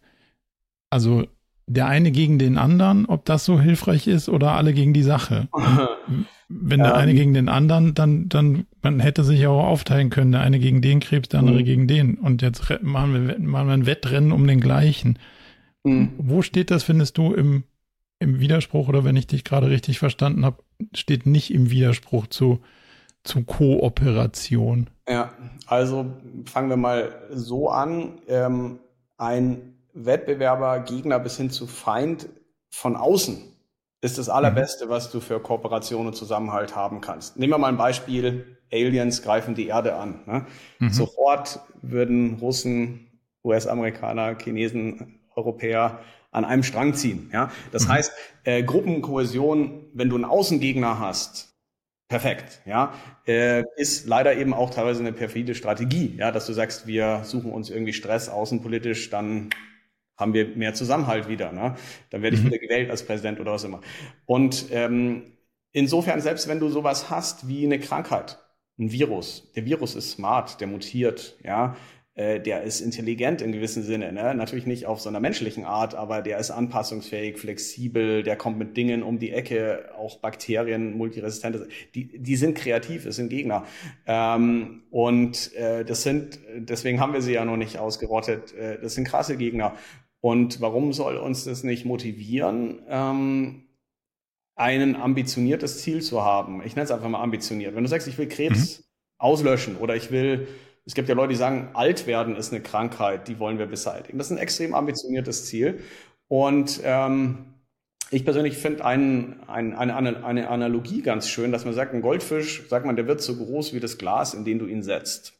also 0.90 1.26
der 1.68 1.88
eine 1.88 2.12
gegen 2.12 2.40
den 2.40 2.58
anderen, 2.58 3.06
ob 3.06 3.26
das 3.26 3.46
so 3.46 3.60
hilfreich 3.60 4.08
ist 4.08 4.30
oder 4.30 4.54
alle 4.54 4.74
gegen 4.74 4.94
die 4.94 5.04
Sache. 5.04 5.50
Wenn 6.50 6.80
der 6.80 6.94
ähm, 6.94 7.00
eine 7.00 7.14
gegen 7.14 7.34
den 7.34 7.50
anderen, 7.50 7.94
dann, 7.94 8.30
dann, 8.30 8.66
man 8.82 9.00
hätte 9.00 9.24
sich 9.24 9.46
auch 9.48 9.66
aufteilen 9.66 10.10
können, 10.10 10.32
der 10.32 10.42
eine 10.42 10.60
gegen 10.60 10.82
den 10.82 11.00
Krebs, 11.00 11.30
der 11.30 11.40
andere 11.40 11.60
mhm. 11.60 11.66
gegen 11.66 11.88
den. 11.88 12.16
Und 12.16 12.42
jetzt 12.42 12.64
machen 12.82 13.28
wir, 13.28 13.40
machen 13.40 13.68
wir 13.68 13.74
ein 13.74 13.86
Wettrennen 13.86 14.32
um 14.32 14.48
den 14.48 14.60
gleichen. 14.62 15.18
Mhm. 15.84 16.14
Wo 16.18 16.42
steht 16.42 16.72
das, 16.72 16.84
findest 16.84 17.18
du, 17.18 17.34
im, 17.34 17.64
im 18.22 18.40
Widerspruch 18.40 18.88
oder 18.88 19.04
wenn 19.04 19.16
ich 19.16 19.28
dich 19.28 19.44
gerade 19.44 19.70
richtig 19.70 20.00
verstanden 20.00 20.46
habe, 20.46 20.64
steht 20.96 21.26
nicht 21.26 21.54
im 21.54 21.72
Widerspruch 21.72 22.28
zu, 22.28 22.62
zu 23.24 23.44
Kooperation? 23.44 24.90
Ja, 25.08 25.34
also 25.66 26.14
fangen 26.46 26.70
wir 26.70 26.78
mal 26.78 27.28
so 27.32 27.70
an. 27.70 28.22
Ähm, 28.28 28.80
ein 29.18 29.76
Wettbewerber, 29.94 30.80
Gegner 30.80 31.20
bis 31.20 31.38
hin 31.38 31.50
zu 31.50 31.68
Feind 31.68 32.30
von 32.70 32.96
außen 32.96 33.52
ist 34.02 34.18
das 34.18 34.30
allerbeste, 34.30 34.90
was 34.90 35.12
du 35.12 35.20
für 35.20 35.40
Kooperation 35.40 36.08
und 36.08 36.16
Zusammenhalt 36.16 36.76
haben 36.76 37.02
kannst. 37.02 37.38
Nehmen 37.38 37.54
wir 37.54 37.58
mal 37.60 37.68
ein 37.68 37.78
Beispiel. 37.78 38.58
Aliens 38.72 39.22
greifen 39.22 39.54
die 39.54 39.68
Erde 39.68 39.96
an. 39.96 40.22
Ne? 40.26 40.46
Mhm. 40.80 40.90
Sofort 40.90 41.60
würden 41.82 42.36
Russen, 42.42 43.08
US-Amerikaner, 43.44 44.38
Chinesen, 44.40 45.20
Europäer 45.36 46.00
an 46.32 46.46
einem 46.46 46.64
Strang 46.64 46.94
ziehen. 46.94 47.30
Ja? 47.32 47.52
Das 47.72 47.86
mhm. 47.86 47.92
heißt, 47.92 48.14
äh, 48.44 48.64
Gruppenkohäsion, 48.64 49.88
wenn 49.94 50.10
du 50.10 50.16
einen 50.16 50.26
Außengegner 50.26 51.00
hast, 51.00 51.54
perfekt, 52.08 52.62
ja, 52.66 52.94
äh, 53.26 53.64
ist 53.78 54.06
leider 54.06 54.36
eben 54.36 54.54
auch 54.54 54.70
teilweise 54.70 55.00
eine 55.00 55.14
perfide 55.14 55.56
Strategie, 55.56 56.16
ja, 56.18 56.32
dass 56.32 56.46
du 56.46 56.52
sagst, 56.52 56.86
wir 56.86 57.22
suchen 57.24 57.52
uns 57.52 57.70
irgendwie 57.70 57.94
Stress 57.94 58.28
außenpolitisch, 58.28 59.10
dann 59.10 59.50
haben 60.18 60.34
wir 60.34 60.56
mehr 60.56 60.74
Zusammenhalt 60.74 61.30
wieder, 61.30 61.54
ne? 61.54 61.76
Dann 62.10 62.22
werde 62.22 62.36
ich 62.36 62.44
mhm. 62.44 62.48
wieder 62.48 62.60
gewählt 62.60 62.92
als 62.92 63.04
Präsident 63.04 63.40
oder 63.40 63.54
was 63.54 63.64
immer. 63.64 63.80
Und 64.26 64.66
ähm, 64.72 65.38
insofern, 65.72 66.20
selbst 66.20 66.48
wenn 66.50 66.60
du 66.60 66.68
sowas 66.68 67.10
hast 67.10 67.48
wie 67.48 67.66
eine 67.66 67.80
Krankheit, 67.80 68.38
ein 68.78 68.92
Virus, 68.92 69.52
der 69.56 69.66
Virus 69.66 69.96
ist 69.96 70.12
smart, 70.12 70.60
der 70.60 70.68
mutiert, 70.68 71.38
ja, 71.44 71.78
äh, 72.16 72.42
der 72.42 72.64
ist 72.64 72.82
intelligent 72.82 73.42
in 73.42 73.54
gewissem 73.54 73.84
Sinne. 73.84 74.12
Ne? 74.12 74.36
Natürlich 74.36 74.66
nicht 74.66 74.86
auf 74.86 75.00
so 75.00 75.08
einer 75.08 75.22
menschlichen 75.22 75.64
Art, 75.64 75.96
aber 75.96 76.22
der 76.22 76.40
ist 76.40 76.52
anpassungsfähig, 76.52 77.38
flexibel, 77.38 78.22
der 78.22 78.36
kommt 78.36 78.60
mit 78.60 78.76
Dingen 78.76 79.02
um 79.02 79.18
die 79.18 79.32
Ecke, 79.32 79.92
auch 79.98 80.20
Bakterien, 80.20 80.98
multiresistente, 80.98 81.70
die, 81.96 82.20
die 82.20 82.36
sind 82.36 82.58
kreativ, 82.58 83.06
es 83.06 83.16
sind 83.16 83.30
Gegner. 83.30 83.66
Ähm, 84.06 84.84
und 84.92 85.54
äh, 85.56 85.86
das 85.86 86.04
sind, 86.04 86.40
deswegen 86.58 87.00
haben 87.00 87.14
wir 87.14 87.22
sie 87.22 87.34
ja 87.34 87.46
noch 87.46 87.58
nicht 87.58 87.78
ausgerottet, 87.78 88.54
äh, 88.56 88.78
das 88.82 88.96
sind 88.96 89.08
krasse 89.08 89.38
Gegner. 89.38 89.76
Und 90.20 90.60
warum 90.60 90.92
soll 90.92 91.16
uns 91.16 91.46
das 91.46 91.64
nicht 91.64 91.86
motivieren? 91.86 92.82
Ähm, 92.90 93.64
ein 94.56 94.96
ambitioniertes 94.96 95.82
Ziel 95.82 96.02
zu 96.02 96.24
haben. 96.24 96.62
Ich 96.66 96.76
nenne 96.76 96.84
es 96.84 96.92
einfach 96.92 97.10
mal 97.10 97.24
ambitioniert. 97.24 97.74
Wenn 97.74 97.84
du 97.84 97.90
sagst, 97.90 98.08
ich 98.08 98.18
will 98.18 98.28
Krebs 98.28 98.80
mhm. 98.80 98.84
auslöschen 99.18 99.78
oder 99.78 99.96
ich 99.96 100.12
will 100.12 100.48
es 100.86 100.94
gibt 100.96 101.10
ja 101.10 101.16
Leute, 101.16 101.30
die 101.30 101.36
sagen, 101.36 101.70
alt 101.74 102.08
werden 102.08 102.36
ist 102.36 102.52
eine 102.52 102.62
Krankheit, 102.62 103.28
die 103.28 103.40
wollen 103.40 103.60
wir 103.60 103.68
beseitigen. 103.68 104.18
Das 104.18 104.28
ist 104.28 104.32
ein 104.32 104.40
extrem 104.40 104.74
ambitioniertes 104.74 105.46
Ziel. 105.46 105.82
Und 106.28 106.82
ähm, 106.84 107.54
ich 108.10 108.26
persönlich 108.26 108.58
finde 108.58 108.84
ein, 108.84 109.42
ein, 109.48 109.74
eine, 109.74 110.26
eine 110.26 110.50
Analogie 110.50 111.02
ganz 111.02 111.30
schön, 111.30 111.52
dass 111.52 111.66
man 111.66 111.74
sagt, 111.74 111.94
ein 111.94 112.02
Goldfisch, 112.02 112.68
sagt 112.68 112.86
man, 112.86 112.96
der 112.96 113.08
wird 113.08 113.22
so 113.22 113.36
groß 113.36 113.74
wie 113.74 113.80
das 113.80 113.98
Glas, 113.98 114.34
in 114.34 114.44
den 114.44 114.60
du 114.60 114.66
ihn 114.66 114.84
setzt. 114.84 115.34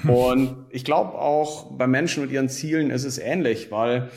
Hm. 0.00 0.10
Und 0.10 0.66
ich 0.70 0.84
glaube 0.84 1.18
auch 1.18 1.76
bei 1.76 1.86
Menschen 1.86 2.22
mit 2.22 2.32
ihren 2.32 2.48
Zielen 2.48 2.90
ist 2.90 3.04
es 3.04 3.18
ähnlich, 3.18 3.70
weil 3.70 4.10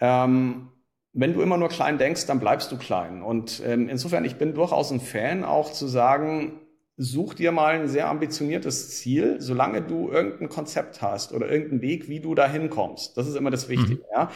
ähm, 0.00 0.68
wenn 1.12 1.34
du 1.34 1.42
immer 1.42 1.56
nur 1.56 1.68
klein 1.68 1.98
denkst, 1.98 2.26
dann 2.26 2.40
bleibst 2.40 2.70
du 2.70 2.78
klein. 2.78 3.22
Und 3.22 3.62
ähm, 3.66 3.88
insofern, 3.88 4.24
ich 4.24 4.36
bin 4.36 4.54
durchaus 4.54 4.90
ein 4.92 5.00
Fan, 5.00 5.44
auch 5.44 5.72
zu 5.72 5.88
sagen, 5.88 6.60
such 7.02 7.32
dir 7.32 7.50
mal 7.50 7.80
ein 7.80 7.88
sehr 7.88 8.08
ambitioniertes 8.08 8.90
Ziel, 8.98 9.36
solange 9.40 9.80
du 9.80 10.10
irgendein 10.10 10.50
Konzept 10.50 11.00
hast 11.00 11.32
oder 11.32 11.50
irgendeinen 11.50 11.80
Weg, 11.80 12.10
wie 12.10 12.20
du 12.20 12.34
da 12.34 12.46
hinkommst. 12.46 13.16
Das 13.16 13.26
ist 13.26 13.36
immer 13.36 13.50
das 13.50 13.70
Wichtige. 13.70 14.02
Mhm. 14.02 14.06
Ja? 14.12 14.30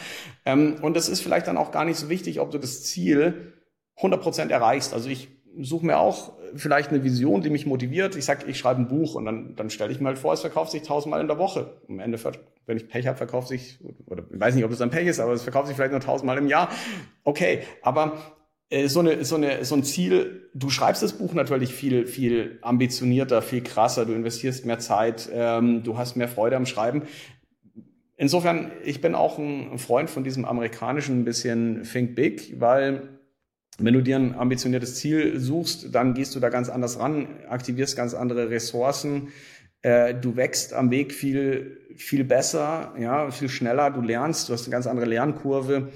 Ähm, 0.45 0.77
und 0.81 0.97
es 0.97 1.07
ist 1.07 1.21
vielleicht 1.21 1.45
dann 1.45 1.57
auch 1.57 1.71
gar 1.71 1.85
nicht 1.85 1.97
so 1.97 2.09
wichtig, 2.09 2.39
ob 2.39 2.49
du 2.49 2.57
das 2.57 2.83
Ziel 2.83 3.53
100 3.97 4.19
Prozent 4.19 4.51
erreichst. 4.51 4.95
Also 4.95 5.09
ich 5.09 5.27
suche 5.59 5.85
mir 5.85 5.99
auch 5.99 6.33
vielleicht 6.55 6.89
eine 6.89 7.03
Vision, 7.03 7.43
die 7.43 7.51
mich 7.51 7.67
motiviert. 7.67 8.15
Ich 8.15 8.25
sag, 8.25 8.47
ich 8.47 8.57
schreibe 8.57 8.81
ein 8.81 8.87
Buch 8.87 9.13
und 9.13 9.25
dann, 9.25 9.55
dann 9.55 9.69
stelle 9.69 9.91
ich 9.91 9.99
mir 9.99 10.07
halt 10.07 10.17
vor, 10.17 10.33
es 10.33 10.41
verkauft 10.41 10.71
sich 10.71 10.81
tausendmal 10.81 11.21
in 11.21 11.27
der 11.27 11.37
Woche. 11.37 11.71
Am 11.87 11.99
Ende, 11.99 12.19
wenn 12.65 12.77
ich 12.77 12.87
Pech 12.87 13.05
habe, 13.05 13.17
verkauft 13.17 13.49
sich, 13.49 13.77
oder 14.07 14.23
ich 14.33 14.39
weiß 14.39 14.55
nicht, 14.55 14.65
ob 14.65 14.71
es 14.71 14.81
ein 14.81 14.89
Pech 14.89 15.05
ist, 15.05 15.19
aber 15.19 15.33
es 15.33 15.43
verkauft 15.43 15.67
sich 15.67 15.75
vielleicht 15.75 15.91
nur 15.91 16.01
tausendmal 16.01 16.39
im 16.39 16.47
Jahr. 16.47 16.69
Okay, 17.23 17.59
aber 17.83 18.13
so, 18.87 18.99
eine, 18.99 19.23
so, 19.23 19.35
eine, 19.35 19.63
so 19.63 19.75
ein 19.75 19.83
Ziel, 19.83 20.49
du 20.53 20.69
schreibst 20.69 21.03
das 21.03 21.13
Buch 21.13 21.33
natürlich 21.33 21.73
viel, 21.73 22.07
viel 22.07 22.57
ambitionierter, 22.61 23.41
viel 23.41 23.61
krasser, 23.61 24.05
du 24.05 24.13
investierst 24.13 24.65
mehr 24.65 24.79
Zeit, 24.79 25.29
ähm, 25.31 25.83
du 25.83 25.97
hast 25.97 26.15
mehr 26.15 26.27
Freude 26.27 26.55
am 26.55 26.65
Schreiben. 26.65 27.03
Insofern, 28.17 28.71
ich 28.83 29.01
bin 29.01 29.13
auch 29.13 29.37
ein 29.37 29.77
Freund 29.77 30.09
von 30.09 30.23
diesem 30.23 30.45
amerikanischen 30.45 31.19
ein 31.19 31.25
bisschen 31.25 31.83
Think 31.83 32.15
Big, 32.15 32.59
weil 32.59 33.09
wenn 33.77 33.93
du 33.93 34.01
dir 34.01 34.15
ein 34.15 34.35
ambitioniertes 34.35 34.95
Ziel 34.95 35.39
suchst, 35.39 35.93
dann 35.93 36.13
gehst 36.13 36.33
du 36.33 36.39
da 36.39 36.49
ganz 36.49 36.69
anders 36.69 36.97
ran, 36.97 37.27
aktivierst 37.49 37.97
ganz 37.97 38.13
andere 38.13 38.49
Ressourcen, 38.49 39.33
äh, 39.81 40.15
du 40.15 40.37
wächst 40.37 40.73
am 40.73 40.91
Weg 40.91 41.13
viel, 41.13 41.77
viel 41.95 42.23
besser, 42.23 42.95
ja, 42.97 43.29
viel 43.31 43.49
schneller, 43.49 43.91
du 43.91 44.01
lernst, 44.01 44.49
du 44.49 44.53
hast 44.53 44.63
eine 44.63 44.71
ganz 44.71 44.87
andere 44.87 45.05
Lernkurve. 45.05 45.91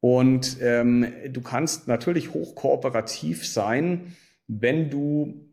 Und 0.00 0.58
ähm, 0.60 1.06
du 1.28 1.40
kannst 1.40 1.88
natürlich 1.88 2.32
hochkooperativ 2.32 3.46
sein, 3.46 4.16
wenn 4.46 4.90
du 4.90 5.48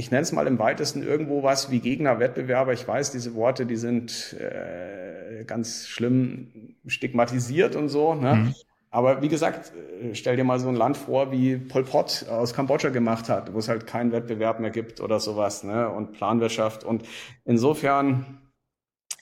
ich 0.00 0.10
nenne 0.10 0.22
es 0.22 0.32
mal 0.32 0.46
im 0.46 0.58
weitesten 0.58 1.02
irgendwo 1.02 1.42
was 1.42 1.70
wie 1.70 1.80
Gegner, 1.80 2.18
Wettbewerber. 2.18 2.72
Ich 2.72 2.88
weiß, 2.88 3.12
diese 3.12 3.34
Worte, 3.34 3.66
die 3.66 3.76
sind 3.76 4.34
äh, 4.40 5.44
ganz 5.44 5.86
schlimm 5.88 6.76
stigmatisiert 6.86 7.76
und 7.76 7.90
so. 7.90 8.14
Ne? 8.14 8.34
Mhm. 8.34 8.54
Aber 8.90 9.20
wie 9.20 9.28
gesagt, 9.28 9.72
äh, 10.02 10.14
stell 10.14 10.36
dir 10.36 10.44
mal 10.44 10.58
so 10.58 10.68
ein 10.68 10.74
Land 10.74 10.96
vor, 10.96 11.30
wie 11.32 11.58
Pol 11.58 11.84
Pot 11.84 12.24
aus 12.30 12.54
Kambodscha 12.54 12.88
gemacht 12.88 13.28
hat, 13.28 13.52
wo 13.52 13.58
es 13.58 13.68
halt 13.68 13.86
keinen 13.86 14.10
Wettbewerb 14.10 14.58
mehr 14.58 14.70
gibt 14.70 15.00
oder 15.02 15.20
sowas, 15.20 15.64
ne? 15.64 15.88
Und 15.88 16.12
Planwirtschaft. 16.12 16.82
Und 16.82 17.04
insofern 17.44 18.40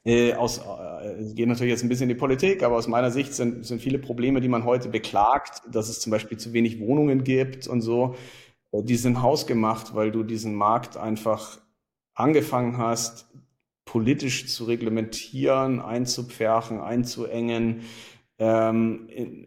äh, 0.05 0.35
aus, 0.35 0.59
äh, 0.59 1.35
geht 1.35 1.49
natürlich 1.49 1.73
jetzt 1.73 1.83
ein 1.83 1.89
bisschen 1.89 2.11
in 2.11 2.17
die 2.17 2.21
Politik, 2.21 2.63
aber 2.63 2.77
aus 2.77 2.89
meiner 2.89 3.11
Sicht 3.11 3.35
sind, 3.35 3.67
sind 3.67 3.81
viele 3.81 3.99
Probleme, 3.99 4.41
die 4.41 4.49
man 4.49 4.65
heute 4.65 4.89
beklagt, 4.89 5.63
dass 5.71 5.89
es 5.89 6.01
zum 6.01 6.11
Beispiel 6.11 6.39
zu 6.39 6.53
wenig 6.53 6.81
Wohnungen 6.81 7.25
gibt 7.25 7.67
und 7.67 7.81
so, 7.81 8.15
äh, 8.73 8.83
die 8.83 8.97
sind 8.97 9.23
hausgemacht, 9.23 9.95
weil 9.95 10.11
du 10.11 10.23
diesen 10.23 10.55
Markt 10.55 10.97
einfach 10.97 11.59
angefangen 12.15 12.79
hast, 12.79 13.29
politisch 13.85 14.49
zu 14.49 14.65
reglementieren, 14.65 15.81
einzupferchen, 15.81 16.81
einzuengen, 16.81 17.83
ähm, 18.39 19.09
in, 19.09 19.47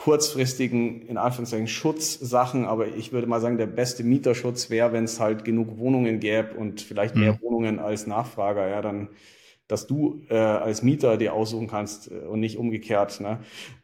kurzfristigen, 0.00 1.02
in 1.02 1.18
Anführungszeichen, 1.18 1.68
Schutzsachen, 1.68 2.64
aber 2.64 2.88
ich 2.88 3.12
würde 3.12 3.26
mal 3.26 3.38
sagen, 3.42 3.58
der 3.58 3.66
beste 3.66 4.02
Mieterschutz 4.02 4.70
wäre, 4.70 4.94
wenn 4.94 5.04
es 5.04 5.20
halt 5.20 5.44
genug 5.44 5.76
Wohnungen 5.76 6.20
gäbe 6.20 6.54
und 6.56 6.80
vielleicht 6.80 7.16
mehr 7.16 7.34
mhm. 7.34 7.42
Wohnungen 7.42 7.78
als 7.78 8.06
Nachfrager, 8.06 8.66
ja, 8.66 8.80
dann, 8.80 9.10
dass 9.70 9.86
du 9.86 10.22
äh, 10.28 10.34
als 10.34 10.82
Mieter 10.82 11.16
dir 11.16 11.32
aussuchen 11.32 11.68
kannst 11.68 12.10
äh, 12.10 12.26
und 12.26 12.40
nicht 12.40 12.58
umgekehrt. 12.58 13.20
Ne? 13.20 13.38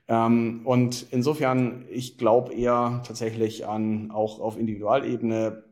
Ähm, 0.09 0.63
und 0.65 1.07
insofern, 1.13 1.85
ich 1.91 2.19
glaube 2.19 2.53
eher 2.55 3.03
tatsächlich 3.07 3.67
an, 3.67 4.11
auch 4.11 4.41
auf 4.41 4.59
Individualebene, 4.59 5.63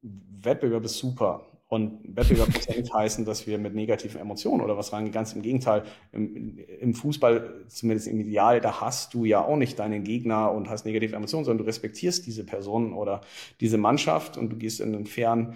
Wettbewerb 0.00 0.84
ist 0.84 0.96
super. 0.96 1.46
Und 1.68 2.00
Wettbewerb 2.16 2.52
muss 2.54 2.68
nicht 2.68 2.92
heißen, 2.92 3.24
dass 3.26 3.46
wir 3.46 3.58
mit 3.58 3.74
negativen 3.74 4.20
Emotionen 4.20 4.62
oder 4.62 4.78
was 4.78 4.94
rein. 4.94 5.12
Ganz 5.12 5.34
im 5.34 5.42
Gegenteil. 5.42 5.84
Im, 6.10 6.58
Im, 6.80 6.94
Fußball, 6.94 7.66
zumindest 7.68 8.08
im 8.08 8.18
Ideal, 8.18 8.62
da 8.62 8.80
hast 8.80 9.12
du 9.12 9.26
ja 9.26 9.44
auch 9.44 9.56
nicht 9.56 9.78
deinen 9.78 10.02
Gegner 10.02 10.50
und 10.50 10.70
hast 10.70 10.86
negative 10.86 11.14
Emotionen, 11.14 11.44
sondern 11.44 11.64
du 11.64 11.68
respektierst 11.68 12.26
diese 12.26 12.44
Person 12.44 12.94
oder 12.94 13.20
diese 13.60 13.76
Mannschaft 13.76 14.38
und 14.38 14.48
du 14.50 14.56
gehst 14.56 14.80
in 14.80 14.94
einen 14.94 15.06
fairen 15.06 15.54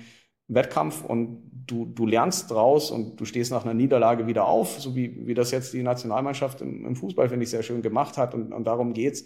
Wettkampf 0.49 1.05
und 1.05 1.51
du, 1.66 1.86
du 1.86 2.07
lernst 2.07 2.51
draus 2.51 2.90
und 2.90 3.20
du 3.20 3.24
stehst 3.24 3.51
nach 3.51 3.64
einer 3.64 3.74
Niederlage 3.74 4.26
wieder 4.26 4.47
auf, 4.47 4.80
so 4.80 4.95
wie, 4.95 5.26
wie 5.26 5.34
das 5.34 5.51
jetzt 5.51 5.72
die 5.72 5.82
Nationalmannschaft 5.82 6.61
im, 6.61 6.84
im 6.84 6.97
Fußball, 6.97 7.28
finde 7.28 7.45
ich, 7.45 7.51
sehr 7.51 7.62
schön 7.62 7.82
gemacht 7.82 8.18
hat 8.18 8.34
und, 8.34 8.53
und 8.53 8.64
darum 8.64 8.92
geht's. 8.92 9.24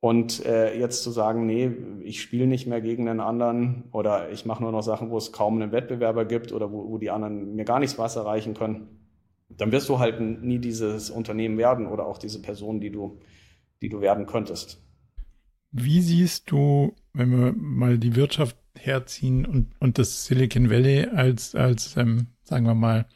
Und 0.00 0.46
äh, 0.46 0.78
jetzt 0.78 1.02
zu 1.02 1.10
sagen, 1.10 1.44
nee, 1.46 1.72
ich 2.02 2.22
spiele 2.22 2.46
nicht 2.46 2.68
mehr 2.68 2.80
gegen 2.80 3.08
einen 3.08 3.18
anderen 3.18 3.84
oder 3.90 4.30
ich 4.30 4.46
mache 4.46 4.62
nur 4.62 4.70
noch 4.70 4.82
Sachen, 4.82 5.10
wo 5.10 5.16
es 5.16 5.32
kaum 5.32 5.60
einen 5.60 5.72
Wettbewerber 5.72 6.24
gibt 6.24 6.52
oder 6.52 6.70
wo, 6.70 6.88
wo 6.88 6.98
die 6.98 7.10
anderen 7.10 7.56
mir 7.56 7.64
gar 7.64 7.80
nichts 7.80 7.98
was 7.98 8.14
erreichen 8.14 8.54
können, 8.54 8.86
dann 9.48 9.72
wirst 9.72 9.88
du 9.88 9.98
halt 9.98 10.20
nie 10.20 10.60
dieses 10.60 11.10
Unternehmen 11.10 11.58
werden 11.58 11.86
oder 11.86 12.06
auch 12.06 12.18
diese 12.18 12.40
Person, 12.40 12.80
die 12.80 12.90
du, 12.90 13.18
die 13.82 13.88
du 13.88 14.00
werden 14.00 14.26
könntest. 14.26 14.80
Wie 15.72 16.00
siehst 16.00 16.48
du, 16.50 16.94
wenn 17.12 17.30
wir 17.30 17.52
mal 17.56 17.98
die 17.98 18.14
Wirtschaft 18.14 18.56
herziehen 18.78 19.46
und, 19.46 19.72
und 19.80 19.98
das 19.98 20.26
Silicon 20.26 20.70
Valley 20.70 21.06
als, 21.06 21.54
als 21.54 21.96
ähm, 21.96 22.28
sagen 22.42 22.66
wir 22.66 22.74
mal, 22.74 23.06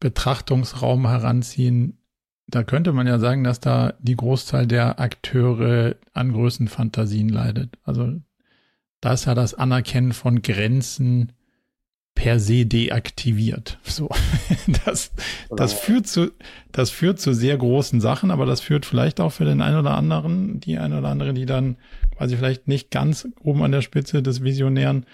Betrachtungsraum 0.00 1.08
heranziehen, 1.08 1.98
da 2.46 2.62
könnte 2.62 2.92
man 2.92 3.06
ja 3.06 3.18
sagen, 3.18 3.44
dass 3.44 3.60
da 3.60 3.94
die 4.00 4.16
Großzahl 4.16 4.66
der 4.66 5.00
Akteure 5.00 5.96
an 6.14 6.32
Größenfantasien 6.32 7.28
leidet. 7.28 7.78
Also 7.84 8.20
da 9.00 9.12
ist 9.12 9.26
ja 9.26 9.34
das 9.34 9.54
Anerkennen 9.54 10.12
von 10.12 10.42
Grenzen 10.42 11.32
per 12.18 12.40
se 12.40 12.66
deaktiviert. 12.66 13.78
So, 13.84 14.08
das, 14.84 15.12
das 15.56 15.72
führt 15.72 16.08
zu, 16.08 16.32
das 16.72 16.90
führt 16.90 17.20
zu 17.20 17.32
sehr 17.32 17.56
großen 17.56 18.00
Sachen, 18.00 18.32
aber 18.32 18.44
das 18.44 18.60
führt 18.60 18.86
vielleicht 18.86 19.20
auch 19.20 19.30
für 19.30 19.44
den 19.44 19.62
einen 19.62 19.78
oder 19.78 19.96
anderen, 19.96 20.58
die 20.58 20.78
eine 20.78 20.98
oder 20.98 21.10
andere, 21.10 21.32
die 21.32 21.46
dann 21.46 21.76
quasi 22.16 22.36
vielleicht 22.36 22.66
nicht 22.66 22.90
ganz 22.90 23.28
oben 23.40 23.62
an 23.62 23.70
der 23.70 23.82
Spitze 23.82 24.20
des 24.20 24.42
Visionären 24.42 25.06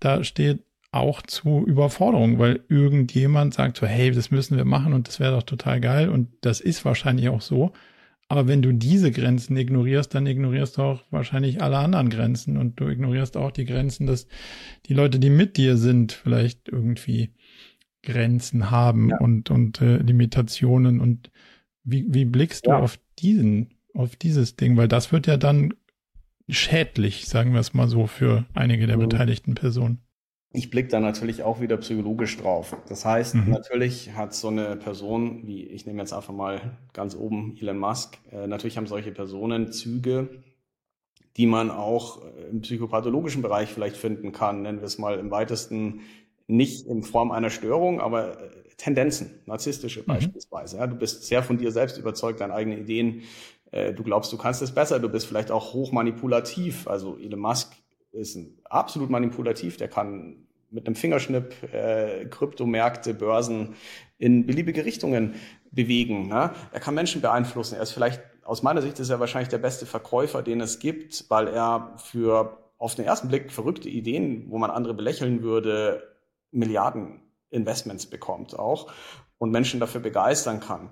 da 0.00 0.24
steht, 0.24 0.64
auch 0.90 1.22
zu 1.22 1.64
Überforderung, 1.64 2.40
weil 2.40 2.58
irgendjemand 2.68 3.54
sagt 3.54 3.76
so, 3.76 3.86
hey, 3.86 4.10
das 4.10 4.32
müssen 4.32 4.56
wir 4.56 4.64
machen 4.64 4.94
und 4.94 5.06
das 5.06 5.20
wäre 5.20 5.36
doch 5.36 5.44
total 5.44 5.80
geil 5.80 6.08
und 6.08 6.28
das 6.40 6.60
ist 6.60 6.84
wahrscheinlich 6.84 7.28
auch 7.28 7.40
so. 7.40 7.70
Aber 8.28 8.46
wenn 8.46 8.60
du 8.60 8.72
diese 8.72 9.10
Grenzen 9.10 9.56
ignorierst, 9.56 10.14
dann 10.14 10.26
ignorierst 10.26 10.76
du 10.76 10.82
auch 10.82 11.02
wahrscheinlich 11.10 11.62
alle 11.62 11.78
anderen 11.78 12.10
Grenzen 12.10 12.58
und 12.58 12.78
du 12.78 12.88
ignorierst 12.88 13.36
auch 13.38 13.50
die 13.50 13.64
Grenzen, 13.64 14.06
dass 14.06 14.26
die 14.86 14.94
Leute, 14.94 15.18
die 15.18 15.30
mit 15.30 15.56
dir 15.56 15.78
sind, 15.78 16.12
vielleicht 16.12 16.68
irgendwie 16.68 17.32
Grenzen 18.02 18.70
haben 18.70 19.10
ja. 19.10 19.18
und, 19.18 19.50
und 19.50 19.80
äh, 19.80 19.96
Limitationen. 19.96 21.00
Und 21.00 21.30
wie, 21.84 22.06
wie 22.08 22.26
blickst 22.26 22.66
du 22.66 22.70
ja. 22.70 22.78
auf 22.78 22.98
diesen, 23.18 23.74
auf 23.94 24.14
dieses 24.16 24.56
Ding? 24.56 24.76
Weil 24.76 24.88
das 24.88 25.10
wird 25.10 25.26
ja 25.26 25.38
dann 25.38 25.72
schädlich, 26.50 27.26
sagen 27.26 27.54
wir 27.54 27.60
es 27.60 27.72
mal 27.72 27.88
so, 27.88 28.06
für 28.06 28.44
einige 28.52 28.86
der 28.86 28.98
mhm. 28.98 29.08
beteiligten 29.08 29.54
Personen 29.54 30.02
ich 30.52 30.70
blicke 30.70 30.88
da 30.88 31.00
natürlich 31.00 31.42
auch 31.42 31.60
wieder 31.60 31.76
psychologisch 31.76 32.38
drauf. 32.38 32.76
Das 32.88 33.04
heißt, 33.04 33.34
mhm. 33.34 33.50
natürlich 33.50 34.14
hat 34.14 34.34
so 34.34 34.48
eine 34.48 34.76
Person, 34.76 35.46
wie 35.46 35.64
ich 35.64 35.86
nehme 35.86 36.00
jetzt 36.00 36.12
einfach 36.12 36.32
mal 36.32 36.78
ganz 36.92 37.14
oben 37.14 37.56
Elon 37.60 37.78
Musk, 37.78 38.18
äh, 38.32 38.46
natürlich 38.46 38.76
haben 38.76 38.86
solche 38.86 39.12
Personen 39.12 39.72
Züge, 39.72 40.28
die 41.36 41.46
man 41.46 41.70
auch 41.70 42.24
äh, 42.24 42.48
im 42.50 42.62
psychopathologischen 42.62 43.42
Bereich 43.42 43.68
vielleicht 43.68 43.96
finden 43.96 44.32
kann, 44.32 44.62
nennen 44.62 44.80
wir 44.80 44.86
es 44.86 44.98
mal 44.98 45.18
im 45.18 45.30
weitesten, 45.30 46.00
nicht 46.46 46.86
in 46.86 47.02
Form 47.02 47.30
einer 47.30 47.50
Störung, 47.50 48.00
aber 48.00 48.40
äh, 48.40 48.50
Tendenzen, 48.78 49.42
narzisstische 49.44 50.00
mhm. 50.00 50.06
beispielsweise. 50.06 50.78
Ja, 50.78 50.86
du 50.86 50.96
bist 50.96 51.24
sehr 51.24 51.42
von 51.42 51.58
dir 51.58 51.72
selbst 51.72 51.98
überzeugt, 51.98 52.40
deine 52.40 52.54
eigenen 52.54 52.78
Ideen, 52.78 53.22
äh, 53.70 53.92
du 53.92 54.02
glaubst, 54.02 54.32
du 54.32 54.38
kannst 54.38 54.62
es 54.62 54.72
besser, 54.72 54.98
du 54.98 55.10
bist 55.10 55.26
vielleicht 55.26 55.50
auch 55.50 55.74
hochmanipulativ. 55.74 56.88
Also 56.88 57.18
Elon 57.18 57.40
Musk 57.40 57.72
ist 58.12 58.38
absolut 58.64 59.10
manipulativ, 59.10 59.76
der 59.76 59.88
kann 59.88 60.46
mit 60.70 60.86
einem 60.86 60.96
Fingerschnipp 60.96 61.54
äh, 61.72 62.26
Kryptomärkte, 62.26 63.14
Börsen 63.14 63.74
in 64.18 64.46
beliebige 64.46 64.84
Richtungen 64.84 65.34
bewegen. 65.70 66.28
Ne? 66.28 66.50
Er 66.72 66.80
kann 66.80 66.94
Menschen 66.94 67.22
beeinflussen. 67.22 67.76
Er 67.76 67.82
ist 67.82 67.92
vielleicht, 67.92 68.20
aus 68.44 68.62
meiner 68.62 68.82
Sicht 68.82 68.98
ist 68.98 69.08
er 69.10 69.20
wahrscheinlich 69.20 69.48
der 69.48 69.58
beste 69.58 69.86
Verkäufer, 69.86 70.42
den 70.42 70.60
es 70.60 70.78
gibt, 70.78 71.24
weil 71.28 71.48
er 71.48 71.94
für 71.96 72.58
auf 72.78 72.94
den 72.94 73.04
ersten 73.04 73.28
Blick 73.28 73.50
verrückte 73.50 73.88
Ideen, 73.88 74.46
wo 74.50 74.58
man 74.58 74.70
andere 74.70 74.94
belächeln 74.94 75.42
würde, 75.42 76.02
Milliarden 76.50 77.20
Investments 77.50 78.06
bekommt 78.06 78.58
auch 78.58 78.90
und 79.38 79.50
Menschen 79.50 79.80
dafür 79.80 80.00
begeistern 80.00 80.60
kann. 80.60 80.90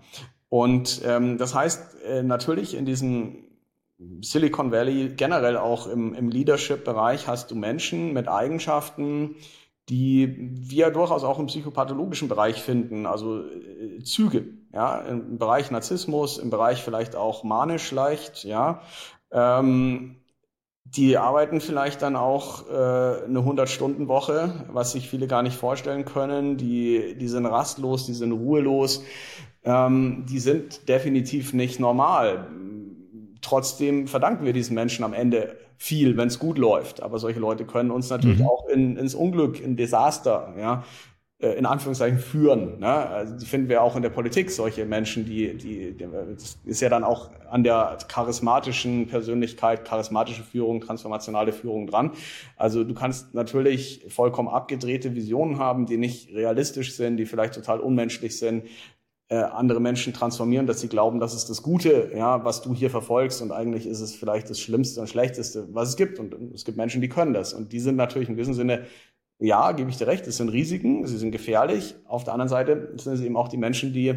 Und 0.49 1.03
ähm, 1.05 1.39
das 1.39 1.55
heißt 1.55 2.03
äh, 2.05 2.23
natürlich 2.23 2.75
in 2.75 2.87
diesem 2.87 3.45
Silicon 4.21 4.73
Valley, 4.73 5.15
generell 5.17 5.57
auch 5.57 5.87
im, 5.87 6.15
im 6.15 6.29
Leadership-Bereich, 6.29 7.29
hast 7.29 7.51
du 7.51 7.55
Menschen 7.55 8.13
mit 8.13 8.29
Eigenschaften, 8.29 9.37
die 9.89 10.37
wir 10.39 10.91
durchaus 10.91 11.25
auch 11.25 11.39
im 11.39 11.47
psychopathologischen 11.47 12.29
Bereich 12.29 12.61
finden, 12.61 13.07
also 13.07 13.43
äh, 13.43 14.03
Züge, 14.03 14.47
ja, 14.73 14.99
im 14.99 15.39
Bereich 15.39 15.71
Narzissmus, 15.71 16.39
im 16.39 16.51
Bereich 16.51 16.83
vielleicht 16.83 17.17
auch 17.17 17.45
manisch 17.45 17.91
leicht, 17.93 18.45
ja. 18.45 18.83
Ähm, 19.31 20.17
die 20.85 21.17
arbeiten 21.19 21.61
vielleicht 21.61 22.03
dann 22.03 22.15
auch 22.15 22.69
äh, 22.69 22.73
eine 22.73 23.41
100-Stunden-Woche, 23.41 24.67
was 24.71 24.93
sich 24.93 25.09
viele 25.09 25.27
gar 25.27 25.43
nicht 25.43 25.57
vorstellen 25.57 26.05
können. 26.05 26.57
Die, 26.59 27.17
die 27.19 27.27
sind 27.27 27.45
rastlos, 27.45 28.07
die 28.07 28.15
sind 28.15 28.31
ruhelos. 28.31 29.03
Ähm, 29.65 30.27
die 30.29 30.39
sind 30.39 30.89
definitiv 30.89 31.55
nicht 31.55 31.81
normal 31.81 32.47
trotzdem 33.43 34.07
verdanken 34.07 34.45
wir 34.45 34.53
diesen 34.53 34.75
Menschen 34.75 35.05
am 35.05 35.13
Ende 35.13 35.57
viel, 35.79 36.17
wenn 36.17 36.29
es 36.29 36.39
gut 36.39 36.59
läuft. 36.59 37.03
Aber 37.03 37.19
solche 37.19 37.41
Leute 37.41 37.65
können 37.65 37.91
uns 37.91 38.11
natürlich 38.11 38.41
mhm. 38.41 38.47
auch 38.47 38.69
in, 38.69 38.97
ins 38.97 39.15
Unglück, 39.15 39.61
in 39.61 39.77
Desaster, 39.77 40.55
ja, 40.59 40.85
äh, 41.39 41.51
in 41.51 41.67
Anführungszeichen 41.67 42.19
führen. 42.19 42.79
Ne? 42.79 42.89
Also 42.89 43.37
die 43.37 43.45
finden 43.45 43.69
wir 43.69 43.83
auch 43.83 43.95
in 43.95 44.01
der 44.01 44.09
Politik 44.09 44.51
solche 44.51 44.87
Menschen, 44.87 45.27
die, 45.27 45.55
die, 45.55 45.93
die 45.93 46.07
das 46.35 46.59
ist 46.65 46.81
ja 46.81 46.89
dann 46.89 47.05
auch 47.05 47.31
an 47.51 47.63
der 47.63 47.99
charismatischen 48.09 49.07
Persönlichkeit, 49.07 49.85
charismatische 49.85 50.43
Führung, 50.43 50.81
transformationale 50.81 51.53
Führung 51.53 51.87
dran. 51.87 52.13
Also 52.57 52.85
du 52.85 52.95
kannst 52.95 53.35
natürlich 53.35 54.07
vollkommen 54.09 54.49
abgedrehte 54.49 55.15
Visionen 55.15 55.59
haben, 55.59 55.85
die 55.85 55.99
nicht 55.99 56.33
realistisch 56.33 56.97
sind, 56.97 57.19
die 57.19 57.27
vielleicht 57.27 57.55
total 57.55 57.81
unmenschlich 57.81 58.39
sind 58.39 58.65
äh, 59.29 59.37
andere 59.37 59.81
Menschen 59.81 60.13
transformieren, 60.13 60.67
dass 60.67 60.81
sie 60.81 60.89
glauben, 60.89 61.19
das 61.19 61.35
ist 61.35 61.51
das 61.51 61.63
Gute, 61.63 62.13
ja, 62.15 62.45
was 62.45 62.63
du 62.63 62.75
hier 62.75 62.91
verfolgst 62.91 63.43
und 63.43 63.51
eigentlich 63.51 63.87
ist 63.87 64.01
es 64.01 64.15
vielleicht 64.15 64.49
das 64.51 64.61
Schlimmste 64.61 65.01
und 65.01 65.09
Schlechteste, 65.09 65.67
was 65.75 65.89
es 65.91 65.97
gibt. 65.97 66.19
Und 66.21 66.35
es 66.55 66.65
gibt 66.65 66.77
Menschen, 66.77 67.01
die 67.01 67.09
können 67.09 67.35
das. 67.35 67.53
Und 67.53 67.73
die 67.73 67.81
sind 67.81 67.97
natürlich 67.97 68.29
in 68.29 68.37
gewissem 68.37 68.55
Sinne, 68.55 68.87
ja, 69.39 69.73
gebe 69.73 69.91
ich 69.91 69.97
dir 69.97 70.07
recht, 70.07 70.27
es 70.27 70.37
sind 70.37 70.49
Risiken, 70.49 71.07
sie 71.07 71.19
sind 71.19 71.33
gefährlich. 71.33 71.97
Auf 72.07 72.25
der 72.25 72.35
anderen 72.35 72.49
Seite 72.49 72.93
sind 72.97 73.15
es 73.15 73.21
eben 73.21 73.37
auch 73.37 73.49
die 73.49 73.59
Menschen, 73.59 73.93
die, 73.93 74.15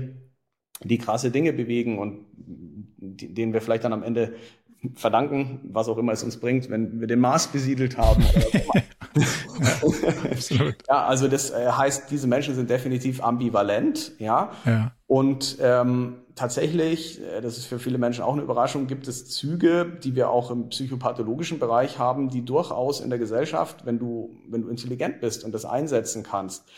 die 0.83 0.97
krasse 0.97 1.31
Dinge 1.31 1.53
bewegen 1.53 1.97
und 1.97 2.25
denen 2.97 3.53
wir 3.53 3.61
vielleicht 3.61 3.83
dann 3.83 3.93
am 3.93 4.03
Ende 4.03 4.35
verdanken, 4.95 5.59
was 5.63 5.89
auch 5.89 5.97
immer 5.97 6.13
es 6.13 6.23
uns 6.23 6.37
bringt, 6.37 6.69
wenn 6.69 6.99
wir 6.99 7.07
den 7.07 7.19
Mars 7.19 7.47
besiedelt 7.47 7.97
haben. 7.97 8.23
ja, 10.49 10.73
ja, 10.87 11.05
also 11.05 11.27
das 11.27 11.51
äh, 11.51 11.69
heißt, 11.69 12.09
diese 12.09 12.27
Menschen 12.27 12.55
sind 12.55 12.69
definitiv 12.69 13.21
ambivalent, 13.21 14.13
ja. 14.19 14.51
ja. 14.65 14.91
Und 15.07 15.57
ähm, 15.59 16.17
tatsächlich, 16.35 17.21
äh, 17.21 17.41
das 17.41 17.57
ist 17.57 17.65
für 17.65 17.79
viele 17.79 17.97
Menschen 17.97 18.23
auch 18.23 18.33
eine 18.33 18.41
Überraschung, 18.41 18.87
gibt 18.87 19.07
es 19.07 19.27
Züge, 19.27 19.97
die 20.03 20.15
wir 20.15 20.29
auch 20.29 20.51
im 20.51 20.69
psychopathologischen 20.69 21.59
Bereich 21.59 21.99
haben, 21.99 22.29
die 22.29 22.45
durchaus 22.45 23.01
in 23.01 23.09
der 23.09 23.19
Gesellschaft, 23.19 23.85
wenn 23.85 23.99
du, 23.99 24.37
wenn 24.47 24.61
du 24.61 24.69
intelligent 24.69 25.19
bist 25.19 25.43
und 25.43 25.51
das 25.51 25.65
einsetzen 25.65 26.23
kannst, 26.23 26.69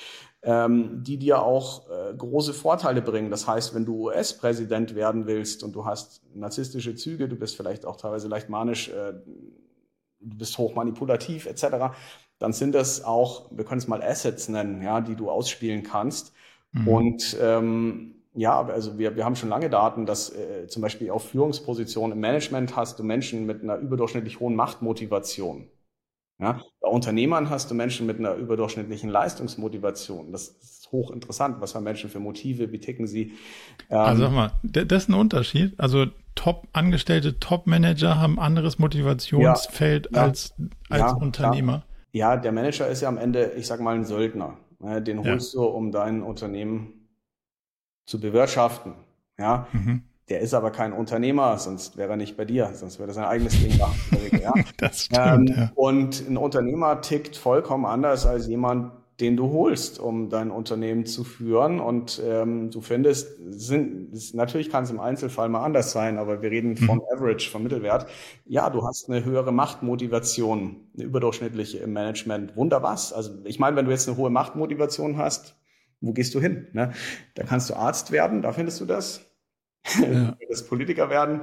ähm, 0.44 1.04
die 1.04 1.18
dir 1.18 1.42
auch 1.44 1.88
äh, 1.90 2.16
große 2.16 2.54
Vorteile 2.54 3.02
bringen. 3.02 3.30
Das 3.30 3.48
heißt, 3.48 3.76
wenn 3.76 3.86
du 3.86 4.08
US-Präsident 4.08 4.96
werden 4.96 5.28
willst 5.28 5.64
und 5.64 5.74
du 5.74 5.86
hast 5.86 6.22
narzisstische 6.34 6.96
Züge, 6.96 7.28
du 7.28 7.36
bist 7.36 7.56
vielleicht 7.56 7.86
auch 7.86 7.96
teilweise 7.96 8.28
leicht 8.28 8.50
manisch, 8.50 8.90
äh, 8.90 9.14
du 10.20 10.38
bist 10.38 10.58
hoch 10.58 10.74
manipulativ 10.74 11.46
etc., 11.46 11.94
dann 12.40 12.54
sind 12.54 12.74
das 12.74 13.04
auch, 13.04 13.52
wir 13.52 13.66
können 13.66 13.78
es 13.78 13.88
mal 13.88 14.02
Assets 14.02 14.50
nennen, 14.50 14.82
ja, 14.82 15.00
die 15.00 15.16
du 15.16 15.30
ausspielen 15.30 15.84
kannst. 15.84 16.34
Mhm. 16.72 16.88
Und 16.88 17.38
ähm, 17.40 18.16
ja, 18.34 18.66
also 18.66 18.98
wir, 18.98 19.16
wir 19.16 19.26
haben 19.26 19.36
schon 19.36 19.50
lange 19.50 19.70
Daten, 19.70 20.08
dass 20.08 20.34
äh, 20.34 20.66
zum 20.68 20.82
Beispiel 20.82 21.12
auf 21.12 21.30
Führungspositionen 21.30 22.14
im 22.14 22.20
Management 22.20 22.76
hast 22.76 22.98
du 22.98 23.04
Menschen 23.04 23.46
mit 23.46 23.62
einer 23.62 23.78
überdurchschnittlich 23.78 24.40
hohen 24.40 24.56
Machtmotivation. 24.56 25.68
Ja, 26.42 26.60
bei 26.82 26.90
Unternehmern 26.90 27.52
hast 27.52 27.70
du 27.70 27.76
Menschen 27.76 28.08
mit 28.08 28.18
einer 28.18 28.34
überdurchschnittlichen 28.34 29.12
Leistungsmotivation. 29.12 30.32
Das 30.32 30.48
ist 30.48 30.92
hochinteressant. 30.92 31.62
Was 31.62 31.76
haben 31.76 31.84
Menschen 31.84 32.10
für 32.10 32.20
Motive? 32.20 32.72
Wie 32.72 32.80
ticken 32.80 33.06
sie? 33.06 33.34
Ähm, 33.92 33.98
also 33.98 34.24
sag 34.24 34.32
mal, 34.32 34.52
das 34.64 35.04
ist 35.04 35.10
ein 35.10 35.14
Unterschied. 35.14 35.80
Also 35.80 36.08
Top-Angestellte, 36.34 37.40
Top-Manager 37.40 38.20
haben 38.20 38.40
anderes 38.40 38.80
Motivationsfeld 38.80 40.10
ja, 40.12 40.24
als, 40.24 40.56
als 40.90 41.02
ja, 41.02 41.14
Unternehmer. 41.14 41.84
Ja. 42.12 42.38
der 42.38 42.52
Manager 42.52 42.88
ist 42.88 43.02
ja 43.02 43.08
am 43.08 43.20
Ende, 43.20 43.52
ich 43.56 43.68
sag 43.68 43.80
mal, 43.80 43.94
ein 43.94 44.06
Söldner. 44.06 44.58
Den 44.80 45.24
holst 45.24 45.54
du, 45.54 45.64
um 45.64 45.92
dein 45.92 46.24
Unternehmen 46.24 47.08
zu 48.08 48.20
bewirtschaften. 48.20 48.96
Ja, 49.38 49.68
mhm. 49.74 50.02
Der 50.32 50.40
ist 50.40 50.54
aber 50.54 50.72
kein 50.72 50.94
Unternehmer, 50.94 51.58
sonst 51.58 51.98
wäre 51.98 52.12
er 52.12 52.16
nicht 52.16 52.38
bei 52.38 52.46
dir, 52.46 52.72
sonst 52.74 53.00
würde 53.00 53.12
er 53.12 53.16
sein 53.16 53.26
eigenes 53.26 53.62
Ding 53.62 53.78
machen. 53.78 54.00
Ja? 54.42 54.54
das 54.78 55.04
stimmt, 55.04 55.50
ähm, 55.50 55.56
ja. 55.58 55.72
Und 55.76 56.26
ein 56.26 56.38
Unternehmer 56.38 57.02
tickt 57.02 57.36
vollkommen 57.36 57.86
anders 57.86 58.26
als 58.26 58.48
jemand, 58.48 58.94
den 59.20 59.36
du 59.36 59.52
holst, 59.52 60.00
um 60.00 60.30
dein 60.30 60.50
Unternehmen 60.50 61.06
zu 61.06 61.26
führen. 61.26 61.82
Und 61.82 62.24
ähm, 62.26 62.72
du 62.72 62.80
findest, 62.80 63.40
sind, 63.50 64.34
natürlich 64.34 64.70
kann 64.70 64.86
es 64.86 64.90
im 64.90 65.02
Einzelfall 65.02 65.50
mal 65.50 65.66
anders 65.66 65.92
sein, 65.92 66.18
aber 66.18 66.42
wir 66.42 66.50
reden 66.50 66.78
von 66.78 67.00
mhm. 67.00 67.04
Average, 67.14 67.50
vom 67.50 67.64
Mittelwert. 67.64 68.06
Ja, 68.46 68.70
du 68.70 68.88
hast 68.88 69.10
eine 69.10 69.26
höhere 69.26 69.52
Machtmotivation, 69.52 70.78
eine 70.96 71.04
überdurchschnittliche 71.04 71.80
im 71.80 71.92
Management. 71.92 72.56
Wunder 72.56 72.82
was? 72.84 73.12
Also 73.12 73.34
ich 73.44 73.60
meine, 73.60 73.76
wenn 73.76 73.84
du 73.84 73.92
jetzt 73.92 74.08
eine 74.08 74.16
hohe 74.16 74.30
Machtmotivation 74.30 75.18
hast, 75.18 75.58
wo 76.00 76.14
gehst 76.14 76.34
du 76.36 76.40
hin? 76.40 76.68
Ne? 76.72 76.94
Da 77.36 77.44
kannst 77.44 77.70
du 77.70 77.76
Arzt 77.76 78.14
werden, 78.14 78.42
da 78.42 78.54
findest 78.54 78.80
du 78.80 78.86
das. 78.86 79.26
Ja. 80.00 80.32
Du 80.32 80.36
könntest 80.38 80.70
Politiker 80.70 81.10
werden, 81.10 81.42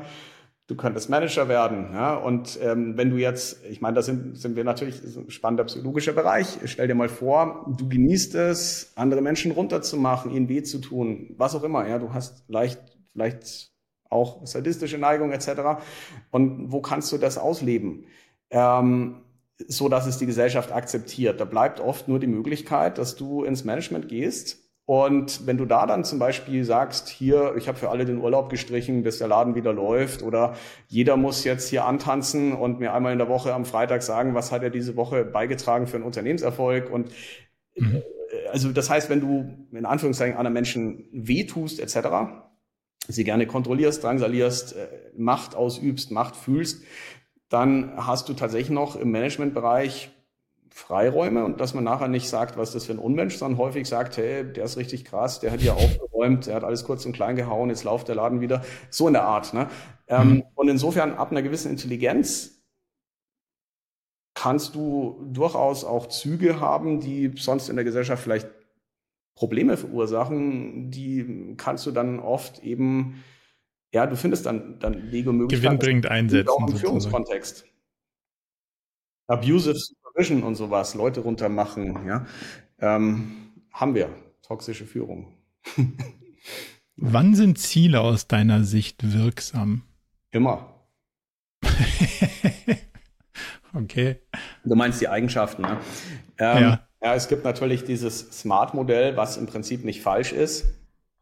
du 0.68 0.76
könntest 0.76 1.10
Manager 1.10 1.48
werden. 1.48 1.92
Ja? 1.92 2.14
Und 2.14 2.58
ähm, 2.62 2.96
wenn 2.96 3.10
du 3.10 3.16
jetzt, 3.16 3.64
ich 3.64 3.80
meine, 3.80 3.96
da 3.96 4.02
sind, 4.02 4.38
sind 4.38 4.54
wir 4.54 4.64
natürlich 4.64 5.02
ein 5.02 5.30
spannender 5.30 5.64
psychologischer 5.64 6.12
Bereich. 6.12 6.58
Stell 6.64 6.86
dir 6.86 6.94
mal 6.94 7.08
vor, 7.08 7.66
du 7.76 7.88
genießt 7.88 8.34
es, 8.36 8.92
andere 8.94 9.22
Menschen 9.22 9.50
runterzumachen, 9.52 10.30
ihnen 10.30 10.48
weh 10.48 10.62
zu 10.62 10.78
tun, 10.78 11.34
was 11.36 11.54
auch 11.54 11.64
immer. 11.64 11.88
Ja, 11.88 11.98
du 11.98 12.12
hast 12.12 12.44
leicht, 12.48 12.80
vielleicht 13.12 13.72
auch 14.10 14.46
sadistische 14.46 14.98
Neigung 14.98 15.32
etc. 15.32 15.82
Und 16.30 16.70
wo 16.72 16.80
kannst 16.80 17.10
du 17.12 17.18
das 17.18 17.38
ausleben? 17.38 18.04
Ähm, 18.50 19.22
so 19.66 19.88
dass 19.88 20.06
es 20.06 20.18
die 20.18 20.26
Gesellschaft 20.26 20.70
akzeptiert. 20.70 21.40
Da 21.40 21.44
bleibt 21.44 21.80
oft 21.80 22.08
nur 22.08 22.20
die 22.20 22.28
Möglichkeit, 22.28 22.98
dass 22.98 23.16
du 23.16 23.42
ins 23.42 23.64
Management 23.64 24.08
gehst 24.08 24.67
und 24.88 25.46
wenn 25.46 25.58
du 25.58 25.66
da 25.66 25.84
dann 25.84 26.02
zum 26.02 26.18
Beispiel 26.18 26.64
sagst, 26.64 27.10
hier, 27.10 27.52
ich 27.58 27.68
habe 27.68 27.76
für 27.76 27.90
alle 27.90 28.06
den 28.06 28.16
Urlaub 28.16 28.48
gestrichen, 28.48 29.02
bis 29.02 29.18
der 29.18 29.28
Laden 29.28 29.54
wieder 29.54 29.74
läuft, 29.74 30.22
oder 30.22 30.54
jeder 30.86 31.18
muss 31.18 31.44
jetzt 31.44 31.68
hier 31.68 31.84
antanzen 31.84 32.54
und 32.54 32.80
mir 32.80 32.94
einmal 32.94 33.12
in 33.12 33.18
der 33.18 33.28
Woche 33.28 33.52
am 33.52 33.66
Freitag 33.66 34.02
sagen, 34.02 34.34
was 34.34 34.50
hat 34.50 34.62
er 34.62 34.70
diese 34.70 34.96
Woche 34.96 35.26
beigetragen 35.26 35.86
für 35.86 35.96
einen 35.96 36.06
Unternehmenserfolg. 36.06 36.90
Und 36.90 37.10
mhm. 37.76 38.02
Also 38.50 38.72
das 38.72 38.88
heißt, 38.88 39.10
wenn 39.10 39.20
du 39.20 39.66
in 39.76 39.84
Anführungszeichen 39.84 40.38
anderen 40.38 40.54
Menschen 40.54 41.04
wehtust, 41.12 41.80
etc., 41.80 42.08
sie 43.08 43.24
gerne 43.24 43.46
kontrollierst, 43.46 44.02
drangsalierst, 44.02 44.74
äh, 44.74 44.88
Macht 45.18 45.54
ausübst, 45.54 46.12
Macht 46.12 46.34
fühlst, 46.34 46.82
dann 47.50 47.92
hast 47.94 48.30
du 48.30 48.32
tatsächlich 48.32 48.70
noch 48.70 48.96
im 48.96 49.10
Managementbereich 49.10 50.17
Freiräume 50.78 51.44
und 51.44 51.60
dass 51.60 51.74
man 51.74 51.82
nachher 51.82 52.06
nicht 52.06 52.28
sagt, 52.28 52.56
was 52.56 52.68
ist 52.68 52.74
das 52.76 52.84
für 52.86 52.92
ein 52.92 53.00
Unmensch, 53.00 53.36
sondern 53.36 53.58
häufig 53.58 53.88
sagt, 53.88 54.16
hey, 54.16 54.44
der 54.44 54.64
ist 54.64 54.76
richtig 54.76 55.04
krass, 55.04 55.40
der 55.40 55.50
hat 55.50 55.60
hier 55.60 55.74
aufgeräumt, 55.74 56.46
der 56.46 56.54
hat 56.54 56.62
alles 56.62 56.84
kurz 56.84 57.04
und 57.04 57.12
klein 57.12 57.34
gehauen, 57.34 57.68
jetzt 57.68 57.82
lauft 57.82 58.06
der 58.06 58.14
Laden 58.14 58.40
wieder. 58.40 58.64
So 58.88 59.08
in 59.08 59.14
der 59.14 59.24
Art. 59.24 59.52
Ne? 59.52 59.66
Ähm, 60.06 60.28
mhm. 60.28 60.44
Und 60.54 60.68
insofern 60.68 61.14
ab 61.14 61.32
einer 61.32 61.42
gewissen 61.42 61.72
Intelligenz 61.72 62.62
kannst 64.34 64.76
du 64.76 65.28
durchaus 65.32 65.84
auch 65.84 66.06
Züge 66.06 66.60
haben, 66.60 67.00
die 67.00 67.32
sonst 67.36 67.68
in 67.68 67.74
der 67.74 67.84
Gesellschaft 67.84 68.22
vielleicht 68.22 68.48
Probleme 69.34 69.76
verursachen, 69.76 70.92
die 70.92 71.54
kannst 71.56 71.86
du 71.86 71.90
dann 71.90 72.20
oft 72.20 72.62
eben, 72.62 73.24
ja, 73.92 74.06
du 74.06 74.16
findest 74.16 74.46
dann, 74.46 74.78
dann 74.78 75.10
Wege 75.10 75.30
und 75.30 75.38
Möglichkeiten. 75.38 75.78
Gewinnbringend 75.78 76.06
einsetzen. 76.06 76.50
Auch 76.50 76.68
im 76.68 76.76
Führungskontext. 76.76 77.64
Abusive 79.28 79.76
Supervision 80.18 80.42
und 80.42 80.56
sowas, 80.56 80.94
Leute 80.94 81.20
runtermachen, 81.20 82.06
ja, 82.06 82.26
ähm, 82.80 83.52
haben 83.72 83.94
wir. 83.94 84.10
Toxische 84.42 84.84
Führung. 84.86 85.34
Wann 86.96 87.34
sind 87.34 87.58
Ziele 87.58 88.00
aus 88.00 88.26
deiner 88.26 88.64
Sicht 88.64 89.12
wirksam? 89.12 89.82
Immer. 90.30 90.74
okay. 93.74 94.16
Du 94.64 94.74
meinst 94.74 95.00
die 95.00 95.08
Eigenschaften, 95.08 95.62
ne? 95.62 95.76
Ähm, 96.38 96.62
ja. 96.62 96.88
ja, 97.02 97.14
es 97.14 97.28
gibt 97.28 97.44
natürlich 97.44 97.84
dieses 97.84 98.18
Smart-Modell, 98.40 99.16
was 99.16 99.36
im 99.36 99.46
Prinzip 99.46 99.84
nicht 99.84 100.02
falsch 100.02 100.32
ist. 100.32 100.66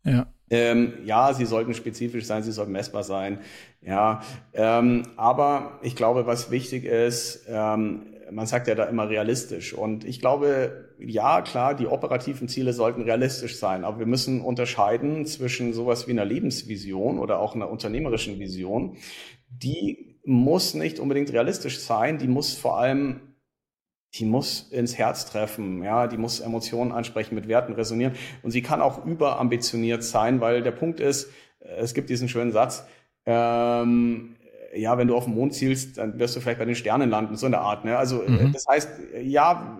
Ja. 0.05 0.27
Ähm, 0.49 0.95
ja, 1.05 1.35
sie 1.35 1.45
sollten 1.45 1.75
spezifisch 1.75 2.25
sein, 2.25 2.45
sie 2.45 2.53
sollten 2.53 2.73
messbar 2.73 3.03
sein. 3.03 3.41
Ja, 3.83 4.23
ähm, 4.55 5.03
aber 5.17 5.81
ich 5.83 5.97
glaube, 5.97 6.27
was 6.27 6.51
wichtig 6.51 6.85
ist, 6.85 7.45
ähm, 7.49 8.16
man 8.31 8.47
sagt 8.47 8.69
ja 8.69 8.75
da 8.75 8.85
immer 8.85 9.09
realistisch. 9.09 9.75
Und 9.75 10.05
ich 10.05 10.21
glaube, 10.21 10.95
ja, 10.99 11.43
klar, 11.43 11.75
die 11.75 11.87
operativen 11.87 12.49
Ziele 12.49 12.73
sollten 12.73 13.03
realistisch 13.03 13.57
sein, 13.57 13.85
aber 13.85 13.99
wir 13.99 14.07
müssen 14.07 14.41
unterscheiden 14.41 15.27
zwischen 15.27 15.73
sowas 15.73 16.07
wie 16.07 16.13
einer 16.13 16.25
Lebensvision 16.25 17.19
oder 17.19 17.41
auch 17.41 17.55
einer 17.55 17.71
unternehmerischen 17.71 18.39
Vision. 18.39 18.97
Die 19.49 20.19
muss 20.25 20.75
nicht 20.75 20.99
unbedingt 20.99 21.33
realistisch 21.33 21.79
sein, 21.79 22.19
die 22.19 22.29
muss 22.29 22.55
vor 22.55 22.79
allem 22.79 23.21
die 24.15 24.25
muss 24.25 24.69
ins 24.71 24.97
Herz 24.97 25.27
treffen, 25.27 25.83
ja, 25.83 26.07
die 26.07 26.17
muss 26.17 26.41
Emotionen 26.41 26.93
ansprechen, 26.93 27.35
mit 27.35 27.49
Werten 27.49 27.75
resonieren 27.75 28.15
und 28.43 28.51
sie 28.51 28.63
kann 28.63 28.81
auch 28.81 29.05
überambitioniert 29.05 30.03
sein, 30.03 30.41
weil 30.41 30.63
der 30.63 30.71
Punkt 30.71 31.01
ist, 31.01 31.31
es 31.61 31.93
gibt 31.93 32.09
diesen 32.09 32.29
schönen 32.29 32.53
Satz, 32.53 32.87
ähm, 33.27 34.36
ja, 34.77 34.99
wenn 34.99 35.09
du 35.09 35.17
auf 35.17 35.25
den 35.25 35.35
Mond 35.35 35.55
zielst, 35.55 35.99
dann 35.99 36.19
wirst 36.19 36.37
du 36.37 36.41
vielleicht 36.41 36.59
bei 36.59 36.65
den 36.65 36.75
Sternen 36.75 37.11
landen, 37.11 37.37
so 37.37 37.47
eine 37.47 37.59
Art. 37.59 37.85
Ne? 37.85 37.97
Also 37.97 38.23
mhm. 38.27 38.53
das 38.53 38.67
heißt, 38.69 38.91
ja, 39.23 39.79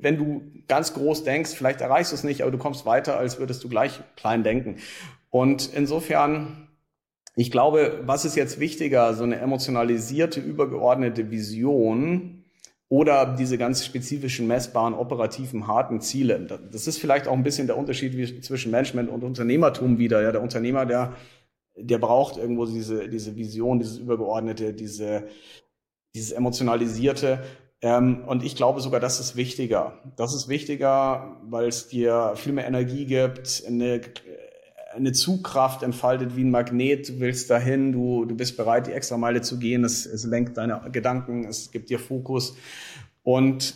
wenn 0.00 0.16
du 0.16 0.42
ganz 0.68 0.94
groß 0.94 1.24
denkst, 1.24 1.50
vielleicht 1.50 1.80
erreichst 1.80 2.12
du 2.12 2.16
es 2.16 2.24
nicht, 2.24 2.42
aber 2.42 2.50
du 2.50 2.58
kommst 2.58 2.86
weiter, 2.86 3.16
als 3.16 3.38
würdest 3.38 3.62
du 3.64 3.68
gleich 3.68 4.00
klein 4.16 4.42
denken. 4.42 4.76
Und 5.30 5.72
insofern, 5.74 6.68
ich 7.36 7.50
glaube, 7.50 8.00
was 8.04 8.24
ist 8.24 8.36
jetzt 8.36 8.60
wichtiger, 8.60 9.14
so 9.14 9.24
eine 9.24 9.36
emotionalisierte, 9.36 10.40
übergeordnete 10.40 11.30
Vision 11.30 12.44
oder 12.88 13.34
diese 13.38 13.56
ganz 13.56 13.86
spezifischen, 13.86 14.46
messbaren, 14.46 14.92
operativen, 14.92 15.66
harten 15.66 16.00
Ziele? 16.00 16.38
Das 16.70 16.86
ist 16.86 16.98
vielleicht 16.98 17.26
auch 17.26 17.32
ein 17.32 17.42
bisschen 17.42 17.66
der 17.66 17.78
Unterschied 17.78 18.44
zwischen 18.44 18.70
Management 18.70 19.08
und 19.08 19.24
Unternehmertum 19.24 19.98
wieder. 19.98 20.20
Ja, 20.20 20.32
der 20.32 20.42
Unternehmer, 20.42 20.84
der 20.84 21.14
der 21.82 21.98
braucht 21.98 22.36
irgendwo 22.36 22.66
diese, 22.66 23.08
diese 23.08 23.36
Vision, 23.36 23.78
dieses 23.78 23.98
Übergeordnete, 23.98 24.72
diese, 24.72 25.28
dieses 26.14 26.32
Emotionalisierte. 26.32 27.42
Ähm, 27.80 28.24
und 28.26 28.44
ich 28.44 28.54
glaube 28.54 28.80
sogar, 28.80 29.00
das 29.00 29.20
ist 29.20 29.36
wichtiger. 29.36 30.00
Das 30.16 30.34
ist 30.34 30.48
wichtiger, 30.48 31.40
weil 31.44 31.66
es 31.66 31.88
dir 31.88 32.34
viel 32.36 32.52
mehr 32.52 32.66
Energie 32.66 33.06
gibt, 33.06 33.64
eine, 33.66 34.00
eine 34.94 35.12
Zugkraft 35.12 35.82
entfaltet 35.82 36.36
wie 36.36 36.44
ein 36.44 36.50
Magnet. 36.50 37.08
Du 37.08 37.20
willst 37.20 37.50
dahin, 37.50 37.92
du, 37.92 38.24
du 38.24 38.36
bist 38.36 38.56
bereit, 38.56 38.86
die 38.86 38.92
extra 38.92 39.16
Meile 39.16 39.40
zu 39.42 39.58
gehen. 39.58 39.84
Es, 39.84 40.06
es 40.06 40.24
lenkt 40.24 40.56
deine 40.56 40.80
Gedanken, 40.92 41.44
es 41.44 41.72
gibt 41.72 41.90
dir 41.90 41.98
Fokus. 41.98 42.56
Und 43.24 43.74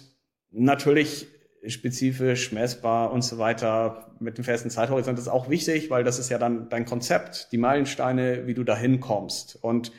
natürlich 0.51 1.27
spezifisch, 1.69 2.53
messbar 2.53 3.13
und 3.13 3.23
so 3.23 3.39
weiter 3.39 4.13
mit 4.21 4.39
dem 4.39 4.45
festen 4.45 4.71
Zeithorizont 4.71 5.19
ist 5.19 5.29
auch 5.29 5.49
wichtig, 5.51 5.91
weil 5.91 6.05
das 6.05 6.19
ist 6.19 6.31
ja 6.31 6.39
dann 6.39 6.69
dein 6.69 6.85
Konzept, 6.85 7.49
die 7.53 7.59
Meilensteine, 7.59 8.47
wie 8.47 8.55
du 8.55 8.65
dahin 8.65 9.01
kommst. 9.01 9.59
Und 9.63 9.93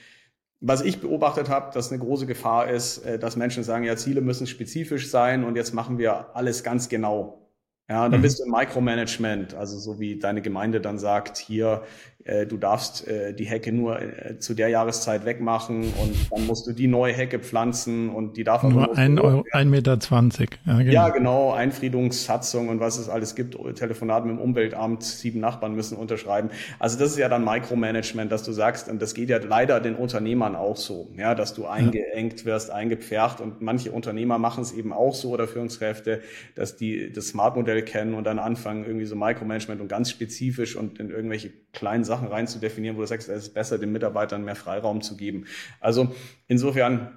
was 0.60 0.82
ich 0.82 1.00
beobachtet 1.00 1.50
habe, 1.50 1.72
dass 1.74 1.92
eine 1.92 2.00
große 2.00 2.26
Gefahr 2.26 2.70
ist, 2.70 3.00
äh, 3.00 3.20
dass 3.20 3.36
Menschen 3.36 3.64
sagen, 3.64 3.84
ja, 3.84 3.96
Ziele 3.96 4.22
müssen 4.22 4.48
spezifisch 4.48 5.10
sein 5.10 5.44
und 5.44 5.56
jetzt 5.56 5.74
machen 5.74 5.98
wir 5.98 6.36
alles 6.36 6.64
ganz 6.64 6.90
genau. 6.90 7.48
Ja, 7.90 8.10
dann 8.10 8.20
mhm. 8.20 8.24
bist 8.24 8.40
du 8.40 8.44
im 8.44 8.52
Micromanagement, 8.52 9.54
also 9.54 9.78
so 9.78 9.98
wie 9.98 10.20
deine 10.20 10.42
Gemeinde 10.42 10.82
dann 10.82 11.00
sagt, 11.00 11.38
hier, 11.38 11.84
du 12.26 12.58
darfst 12.58 13.08
äh, 13.08 13.34
die 13.34 13.46
Hecke 13.46 13.72
nur 13.72 14.02
äh, 14.02 14.38
zu 14.38 14.54
der 14.54 14.68
Jahreszeit 14.68 15.24
wegmachen 15.24 15.94
und 16.02 16.14
dann 16.30 16.46
musst 16.46 16.68
du 16.68 16.74
die 16.74 16.88
neue 16.88 17.14
Hecke 17.14 17.40
pflanzen 17.40 18.10
und 18.10 18.36
die 18.36 18.44
darf 18.44 18.64
nur 18.64 18.90
auch 18.90 18.98
ein, 18.98 19.18
Euro, 19.18 19.46
ein 19.54 19.70
Meter 19.70 19.98
zwanzig. 20.02 20.60
Ja, 20.66 20.78
genau. 20.80 20.92
ja, 20.92 21.10
genau, 21.10 21.54
Einfriedungssatzung 21.54 22.68
und 22.68 22.82
was 22.82 22.98
es 22.98 23.08
alles 23.08 23.34
gibt, 23.36 23.58
Telefonat 23.78 24.26
mit 24.26 24.36
dem 24.36 24.42
Umweltamt, 24.42 25.04
sieben 25.04 25.40
Nachbarn 25.40 25.74
müssen 25.74 25.96
unterschreiben. 25.98 26.50
Also 26.80 27.00
das 27.00 27.12
ist 27.12 27.18
ja 27.18 27.30
dann 27.30 27.46
Micromanagement, 27.46 28.30
dass 28.30 28.44
du 28.44 28.52
sagst, 28.52 28.90
und 28.90 29.02
das 29.02 29.14
geht 29.14 29.30
ja 29.30 29.38
leider 29.38 29.80
den 29.80 29.96
Unternehmern 29.96 30.58
auch 30.58 30.76
so, 30.76 31.08
ja, 31.18 31.34
dass 31.34 31.54
du 31.54 31.66
eingeengt 31.66 32.44
wirst, 32.44 32.72
eingepfercht 32.72 33.40
und 33.40 33.62
manche 33.62 33.94
Unternehmer 33.94 34.38
machen 34.38 34.64
es 34.64 34.74
eben 34.74 34.92
auch 34.92 35.16
so 35.16 35.30
oder 35.30 35.48
Führungskräfte, 35.48 36.20
dass 36.56 36.76
die 36.76 37.14
das 37.14 37.30
Smart-Modell 37.30 37.84
kennen 37.84 38.16
und 38.16 38.26
dann 38.26 38.38
anfangen 38.38 38.84
irgendwie 38.86 39.06
so 39.06 39.16
Micromanagement 39.16 39.80
und 39.80 39.88
ganz 39.88 40.12
spezifisch 40.12 40.76
und 40.76 41.00
in 41.00 41.10
irgendwelche 41.10 41.52
kleinen 41.72 42.04
Sachen 42.08 42.28
rein 42.28 42.48
zu 42.48 42.58
definieren, 42.58 42.98
wo 42.98 43.02
du 43.02 43.08
sagst, 43.08 43.30
es 43.30 43.44
ist 43.44 43.54
besser, 43.54 43.78
den 43.78 43.92
Mitarbeitern 43.92 44.44
mehr 44.44 44.56
Freiraum 44.56 45.02
zu 45.02 45.16
geben. 45.16 45.46
Also 45.80 46.16
insofern, 46.48 47.16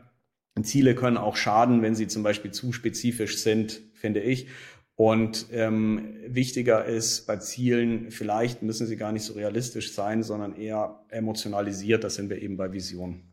Ziele 0.63 0.95
können 0.95 1.17
auch 1.17 1.37
schaden, 1.37 1.81
wenn 1.81 1.95
sie 1.95 2.07
zum 2.07 2.23
Beispiel 2.23 2.51
zu 2.51 2.75
spezifisch 2.75 3.39
sind, 3.39 3.81
finde 3.95 4.21
ich. 4.21 4.49
Und 4.95 5.47
ähm, 5.53 6.17
wichtiger 6.27 6.85
ist 6.85 7.27
bei 7.27 7.39
Zielen, 7.39 8.11
vielleicht 8.11 8.61
müssen 8.61 8.87
sie 8.87 8.99
gar 8.99 9.13
nicht 9.13 9.23
so 9.23 9.33
realistisch 9.33 9.95
sein, 9.95 10.23
sondern 10.23 10.55
eher 10.55 11.01
emotionalisiert. 11.09 12.05
Das 12.05 12.17
sind 12.17 12.29
wir 12.29 12.43
eben 12.43 12.59
bei 12.59 12.73
Visionen. 12.73 13.33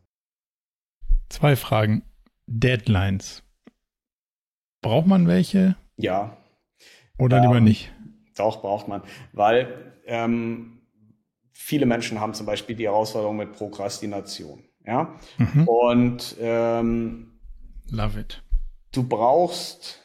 Zwei 1.28 1.56
Fragen. 1.56 2.02
Deadlines. 2.46 3.42
Braucht 4.80 5.06
man 5.06 5.26
welche? 5.26 5.76
Ja. 5.98 6.38
Oder 7.18 7.36
ähm, 7.36 7.42
lieber 7.42 7.60
nicht? 7.60 7.92
Doch, 8.36 8.62
braucht 8.62 8.88
man. 8.88 9.02
Weil 9.34 9.92
ähm, 10.06 10.77
viele 11.60 11.86
Menschen 11.86 12.20
haben 12.20 12.34
zum 12.34 12.46
Beispiel 12.46 12.76
die 12.76 12.84
Herausforderung 12.84 13.36
mit 13.36 13.52
Prokrastination. 13.52 14.62
Ja? 14.86 15.18
Mhm. 15.38 15.68
Und 15.68 16.36
ähm, 16.40 17.32
Love 17.90 18.20
it. 18.20 18.42
Du 18.92 19.02
brauchst 19.02 20.00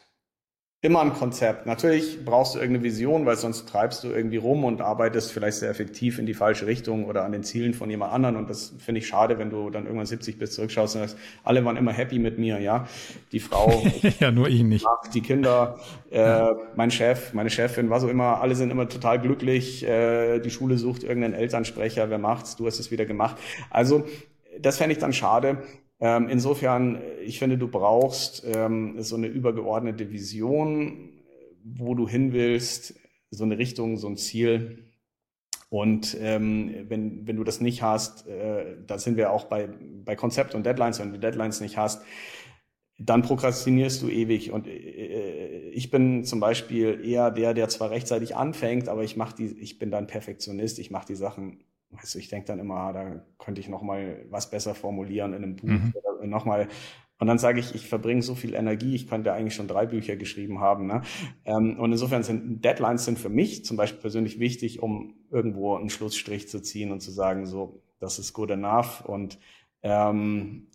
immer 0.84 1.00
ein 1.00 1.14
Konzept. 1.14 1.64
Natürlich 1.64 2.26
brauchst 2.26 2.54
du 2.54 2.58
irgendeine 2.58 2.84
Vision, 2.84 3.24
weil 3.24 3.36
sonst 3.36 3.66
treibst 3.66 4.04
du 4.04 4.08
irgendwie 4.08 4.36
rum 4.36 4.64
und 4.64 4.82
arbeitest 4.82 5.32
vielleicht 5.32 5.56
sehr 5.56 5.70
effektiv 5.70 6.18
in 6.18 6.26
die 6.26 6.34
falsche 6.34 6.66
Richtung 6.66 7.06
oder 7.06 7.24
an 7.24 7.32
den 7.32 7.42
Zielen 7.42 7.72
von 7.72 7.88
jemand 7.88 8.12
anderen. 8.12 8.36
Und 8.36 8.50
das 8.50 8.74
finde 8.78 8.98
ich 8.98 9.06
schade, 9.06 9.38
wenn 9.38 9.48
du 9.48 9.70
dann 9.70 9.84
irgendwann 9.84 10.04
70 10.04 10.38
bist, 10.38 10.52
zurückschaust 10.52 10.96
und 10.96 11.00
sagst, 11.00 11.16
alle 11.42 11.64
waren 11.64 11.78
immer 11.78 11.92
happy 11.92 12.18
mit 12.18 12.38
mir, 12.38 12.60
ja. 12.60 12.86
Die 13.32 13.40
Frau, 13.40 13.82
ja, 14.20 14.30
nur 14.30 14.48
ich 14.48 14.62
nicht. 14.62 14.84
Die 15.14 15.22
Kinder, 15.22 15.78
äh, 16.10 16.20
ja. 16.20 16.54
mein 16.76 16.90
Chef, 16.90 17.32
meine 17.32 17.48
Chefin, 17.48 17.88
was 17.88 18.04
auch 18.04 18.08
immer, 18.08 18.42
alle 18.42 18.54
sind 18.54 18.70
immer 18.70 18.86
total 18.86 19.18
glücklich. 19.18 19.86
Äh, 19.88 20.40
die 20.40 20.50
Schule 20.50 20.76
sucht 20.76 21.02
irgendeinen 21.02 21.32
Elternsprecher, 21.32 22.10
wer 22.10 22.18
macht's? 22.18 22.56
Du 22.56 22.66
hast 22.66 22.78
es 22.78 22.90
wieder 22.90 23.06
gemacht. 23.06 23.36
Also, 23.70 24.04
das 24.60 24.76
fände 24.76 24.92
ich 24.92 24.98
dann 24.98 25.14
schade. 25.14 25.62
Ähm, 26.00 26.28
insofern, 26.28 27.00
ich 27.24 27.38
finde, 27.38 27.58
du 27.58 27.68
brauchst 27.68 28.44
ähm, 28.46 29.00
so 29.02 29.16
eine 29.16 29.26
übergeordnete 29.26 30.10
Vision, 30.10 31.10
wo 31.62 31.94
du 31.94 32.08
hin 32.08 32.32
willst, 32.32 32.94
so 33.30 33.44
eine 33.44 33.58
Richtung, 33.58 33.96
so 33.96 34.08
ein 34.08 34.16
Ziel. 34.16 34.90
Und 35.70 36.16
ähm, 36.20 36.86
wenn, 36.88 37.26
wenn 37.26 37.36
du 37.36 37.44
das 37.44 37.60
nicht 37.60 37.82
hast, 37.82 38.26
äh, 38.28 38.76
da 38.86 38.98
sind 38.98 39.16
wir 39.16 39.32
auch 39.32 39.44
bei, 39.44 39.68
bei 40.04 40.14
Konzept 40.14 40.54
und 40.54 40.64
Deadlines, 40.64 41.00
wenn 41.00 41.12
du 41.12 41.18
Deadlines 41.18 41.60
nicht 41.60 41.76
hast, 41.76 42.02
dann 42.98 43.22
prokrastinierst 43.22 44.02
du 44.02 44.08
ewig. 44.08 44.52
Und 44.52 44.66
äh, 44.66 45.70
ich 45.70 45.90
bin 45.90 46.24
zum 46.24 46.40
Beispiel 46.40 47.00
eher 47.04 47.30
der, 47.30 47.54
der 47.54 47.68
zwar 47.68 47.90
rechtzeitig 47.90 48.36
anfängt, 48.36 48.88
aber 48.88 49.02
ich 49.02 49.16
mach 49.16 49.32
die, 49.32 49.58
ich 49.58 49.78
bin 49.78 49.90
dann 49.90 50.06
Perfektionist, 50.06 50.78
ich 50.78 50.90
mache 50.90 51.06
die 51.06 51.16
Sachen 51.16 51.64
du, 52.02 52.18
ich 52.18 52.28
denke 52.28 52.46
dann 52.46 52.58
immer, 52.58 52.76
ah, 52.76 52.92
da 52.92 53.24
könnte 53.38 53.60
ich 53.60 53.68
noch 53.68 53.82
mal 53.82 54.24
was 54.30 54.50
besser 54.50 54.74
formulieren 54.74 55.32
in 55.32 55.42
einem 55.42 55.56
Buch 55.56 55.68
mhm. 55.68 55.92
oder 55.94 56.26
noch 56.26 56.44
mal. 56.44 56.68
Und 57.18 57.28
dann 57.28 57.38
sage 57.38 57.60
ich, 57.60 57.74
ich 57.74 57.86
verbringe 57.86 58.22
so 58.22 58.34
viel 58.34 58.54
Energie, 58.54 58.94
ich 58.94 59.06
könnte 59.06 59.32
eigentlich 59.32 59.54
schon 59.54 59.68
drei 59.68 59.86
Bücher 59.86 60.16
geschrieben 60.16 60.60
haben. 60.60 60.86
Ne? 60.86 61.02
Ähm, 61.44 61.78
und 61.78 61.92
insofern 61.92 62.22
sind 62.22 62.64
Deadlines 62.64 63.04
sind 63.04 63.18
für 63.18 63.28
mich 63.28 63.64
zum 63.64 63.76
Beispiel 63.76 64.00
persönlich 64.00 64.40
wichtig, 64.40 64.82
um 64.82 65.14
irgendwo 65.30 65.76
einen 65.76 65.90
Schlussstrich 65.90 66.48
zu 66.48 66.60
ziehen 66.60 66.90
und 66.90 67.00
zu 67.00 67.12
sagen, 67.12 67.46
so, 67.46 67.82
das 68.00 68.18
ist 68.18 68.32
good 68.32 68.50
enough. 68.50 69.04
Und 69.06 69.38
ähm, 69.82 70.66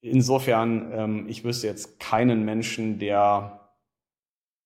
insofern, 0.00 0.90
ähm, 0.92 1.28
ich 1.28 1.44
wüsste 1.44 1.66
jetzt 1.66 1.98
keinen 1.98 2.44
Menschen, 2.44 2.98
der 2.98 3.61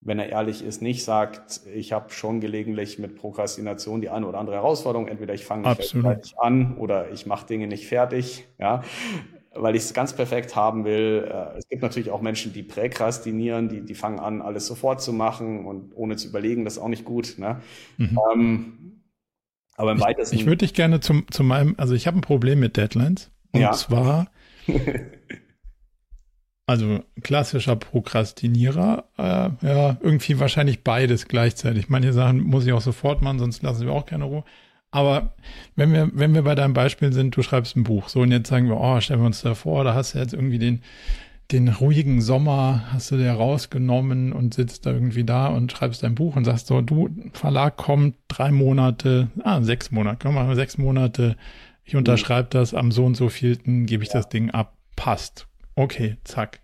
wenn 0.06 0.20
er 0.20 0.28
ehrlich 0.28 0.64
ist, 0.64 0.82
nicht 0.82 1.04
sagt, 1.04 1.62
ich 1.74 1.92
habe 1.92 2.10
schon 2.10 2.40
gelegentlich 2.40 2.98
mit 2.98 3.16
Prokrastination 3.16 4.00
die 4.00 4.08
eine 4.08 4.26
oder 4.26 4.38
andere 4.38 4.56
Herausforderung. 4.56 5.08
Entweder 5.08 5.34
ich 5.34 5.44
fange 5.44 5.68
nicht 5.68 5.90
fertig 5.90 6.34
an 6.38 6.76
oder 6.78 7.10
ich 7.10 7.26
mache 7.26 7.46
Dinge 7.46 7.66
nicht 7.66 7.88
fertig, 7.88 8.46
ja, 8.58 8.84
weil 9.52 9.74
ich 9.74 9.82
es 9.82 9.94
ganz 9.94 10.12
perfekt 10.12 10.54
haben 10.54 10.84
will. 10.84 11.28
Äh, 11.28 11.58
es 11.58 11.68
gibt 11.68 11.82
natürlich 11.82 12.10
auch 12.10 12.20
Menschen, 12.22 12.52
die 12.52 12.62
präkrastinieren, 12.62 13.68
die, 13.68 13.80
die 13.80 13.94
fangen 13.94 14.20
an, 14.20 14.42
alles 14.42 14.66
sofort 14.66 15.02
zu 15.02 15.12
machen 15.12 15.66
und 15.66 15.90
ohne 15.96 16.16
zu 16.16 16.28
überlegen, 16.28 16.64
das 16.64 16.74
ist 16.74 16.82
auch 16.82 16.88
nicht 16.88 17.04
gut. 17.04 17.34
Ne? 17.38 17.60
Mhm. 17.96 18.18
Ähm, 18.32 19.02
aber 19.76 19.90
im 19.90 19.98
ich, 19.98 20.04
weitesten. 20.04 20.36
Ich 20.36 20.46
würde 20.46 20.58
dich 20.58 20.72
gerne 20.72 21.00
zum, 21.00 21.26
zu 21.30 21.42
meinem, 21.42 21.74
also 21.78 21.94
ich 21.94 22.06
habe 22.06 22.16
ein 22.18 22.22
Problem 22.22 22.60
mit 22.60 22.76
Deadlines. 22.76 23.32
Und 23.52 23.60
ja. 23.60 23.72
zwar 23.72 24.28
Also 26.68 27.04
klassischer 27.22 27.76
Prokrastinierer, 27.76 29.04
äh, 29.16 29.66
ja, 29.66 29.96
irgendwie 30.00 30.40
wahrscheinlich 30.40 30.82
beides 30.82 31.28
gleichzeitig. 31.28 31.88
Manche 31.88 32.12
Sachen 32.12 32.40
muss 32.40 32.66
ich 32.66 32.72
auch 32.72 32.80
sofort 32.80 33.22
machen, 33.22 33.38
sonst 33.38 33.62
lassen 33.62 33.86
wir 33.86 33.92
auch 33.92 34.04
keine 34.04 34.24
Ruhe. 34.24 34.42
Aber 34.90 35.34
wenn 35.76 35.92
wir, 35.92 36.10
wenn 36.12 36.34
wir 36.34 36.42
bei 36.42 36.56
deinem 36.56 36.74
Beispiel 36.74 37.12
sind, 37.12 37.36
du 37.36 37.42
schreibst 37.42 37.76
ein 37.76 37.84
Buch, 37.84 38.08
so 38.08 38.20
und 38.22 38.32
jetzt 38.32 38.48
sagen 38.48 38.68
wir, 38.68 38.80
oh, 38.80 39.00
stellen 39.00 39.20
wir 39.20 39.26
uns 39.26 39.42
da 39.42 39.54
vor, 39.54 39.84
da 39.84 39.94
hast 39.94 40.14
du 40.14 40.18
jetzt 40.18 40.32
irgendwie 40.32 40.58
den, 40.58 40.82
den 41.52 41.68
ruhigen 41.68 42.20
Sommer, 42.20 42.82
hast 42.92 43.12
du 43.12 43.16
dir 43.16 43.30
rausgenommen 43.30 44.32
und 44.32 44.54
sitzt 44.54 44.86
da 44.86 44.90
irgendwie 44.90 45.22
da 45.22 45.46
und 45.46 45.70
schreibst 45.70 46.02
dein 46.02 46.16
Buch 46.16 46.34
und 46.34 46.44
sagst 46.44 46.66
so, 46.66 46.80
du, 46.80 47.10
Verlag 47.32 47.76
kommt 47.76 48.16
drei 48.26 48.50
Monate, 48.50 49.28
ah, 49.44 49.62
sechs 49.62 49.92
Monate, 49.92 50.18
komm 50.20 50.34
mal, 50.34 50.56
sechs 50.56 50.78
Monate, 50.78 51.36
ich 51.84 51.94
unterschreibe 51.94 52.48
das, 52.50 52.74
am 52.74 52.90
so 52.90 53.04
und 53.04 53.16
so 53.16 53.28
vielten 53.28 53.86
gebe 53.86 54.02
ich 54.02 54.08
ja. 54.08 54.16
das 54.16 54.28
Ding 54.28 54.50
ab, 54.50 54.76
passt 54.96 55.46
okay, 55.76 56.16
zack. 56.24 56.60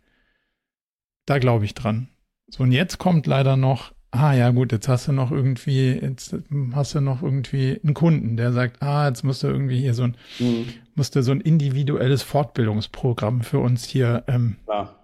Da 1.26 1.38
glaube 1.38 1.64
ich 1.64 1.74
dran. 1.74 2.08
So, 2.48 2.64
und 2.64 2.72
jetzt 2.72 2.98
kommt 2.98 3.26
leider 3.26 3.56
noch, 3.56 3.92
ah 4.10 4.34
ja 4.34 4.50
gut, 4.50 4.72
jetzt 4.72 4.88
hast 4.88 5.08
du 5.08 5.12
noch 5.12 5.30
irgendwie, 5.30 5.90
jetzt 5.90 6.36
hast 6.74 6.94
du 6.94 7.00
noch 7.00 7.22
irgendwie 7.22 7.80
einen 7.82 7.94
Kunden, 7.94 8.36
der 8.36 8.52
sagt, 8.52 8.82
ah, 8.82 9.06
jetzt 9.06 9.22
musst 9.22 9.42
du 9.42 9.46
irgendwie 9.46 9.80
hier 9.80 9.94
so 9.94 10.02
ein, 10.04 10.16
mhm. 10.38 10.66
musst 10.94 11.14
du 11.14 11.22
so 11.22 11.32
ein 11.32 11.40
individuelles 11.40 12.22
Fortbildungsprogramm 12.22 13.42
für 13.42 13.60
uns 13.60 13.84
hier 13.84 14.24
ähm, 14.26 14.56
ja. 14.68 14.94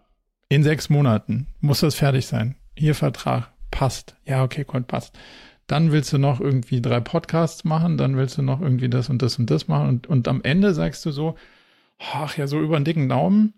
in 0.48 0.62
sechs 0.62 0.90
Monaten. 0.90 1.46
Muss 1.60 1.80
das 1.80 1.94
fertig 1.94 2.26
sein. 2.26 2.56
Hier 2.76 2.94
Vertrag. 2.94 3.52
Passt. 3.70 4.16
Ja, 4.26 4.42
okay, 4.42 4.64
gut, 4.64 4.86
passt. 4.86 5.18
Dann 5.66 5.92
willst 5.92 6.12
du 6.12 6.18
noch 6.18 6.40
irgendwie 6.40 6.80
drei 6.80 7.00
Podcasts 7.00 7.64
machen, 7.64 7.98
dann 7.98 8.16
willst 8.16 8.38
du 8.38 8.42
noch 8.42 8.60
irgendwie 8.60 8.88
das 8.88 9.10
und 9.10 9.20
das 9.20 9.38
und 9.38 9.50
das 9.50 9.68
machen 9.68 9.88
und, 9.88 10.06
und 10.06 10.26
am 10.26 10.42
Ende 10.42 10.72
sagst 10.72 11.04
du 11.04 11.10
so, 11.10 11.36
ach 11.98 12.36
ja, 12.36 12.46
so 12.46 12.60
über 12.60 12.78
den 12.78 12.84
dicken 12.84 13.08
Daumen, 13.08 13.54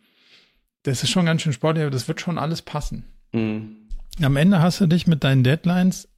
das 0.83 1.03
ist 1.03 1.11
schon 1.11 1.27
ganz 1.27 1.43
schön 1.43 1.53
sportlich, 1.53 1.83
aber 1.83 1.91
das 1.91 2.09
wird 2.09 2.21
schon 2.21 2.39
alles 2.39 2.63
passen. 2.63 3.05
Mhm. 3.33 3.77
Am 4.23 4.37
Ende 4.37 4.61
hast 4.61 4.81
du 4.81 4.87
dich 4.87 5.07
mit 5.07 5.25
deinen 5.25 5.45
Deadlines, 5.45 6.09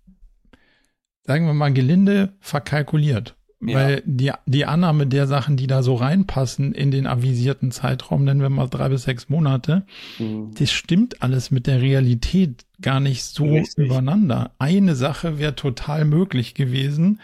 sagen 1.25 1.47
wir 1.47 1.55
mal, 1.55 1.73
gelinde 1.73 2.35
verkalkuliert. 2.41 3.37
Ja. 3.65 3.77
Weil 3.77 4.03
die, 4.05 4.33
die 4.47 4.65
Annahme 4.65 5.07
der 5.07 5.29
Sachen, 5.29 5.57
die 5.57 5.69
da 5.69 5.85
so 5.85 5.95
reinpassen 5.95 6.73
in 6.73 6.91
den 6.91 7.07
avisierten 7.07 7.71
Zeitraum, 7.71 8.25
nennen 8.25 8.41
wir 8.41 8.51
mal 8.51 8.67
drei 8.67 8.89
bis 8.89 9.05
sechs 9.05 9.29
Monate, 9.29 9.87
mhm. 10.19 10.53
das 10.59 10.73
stimmt 10.73 11.23
alles 11.23 11.53
mit 11.53 11.69
der 11.69 11.81
Realität 11.81 12.65
gar 12.81 12.99
nicht 12.99 13.23
so 13.23 13.45
Richtig. 13.45 13.87
übereinander. 13.87 14.51
Eine 14.59 14.97
Sache 14.97 15.39
wäre 15.39 15.55
total 15.55 16.05
möglich 16.05 16.55
gewesen. 16.55 17.21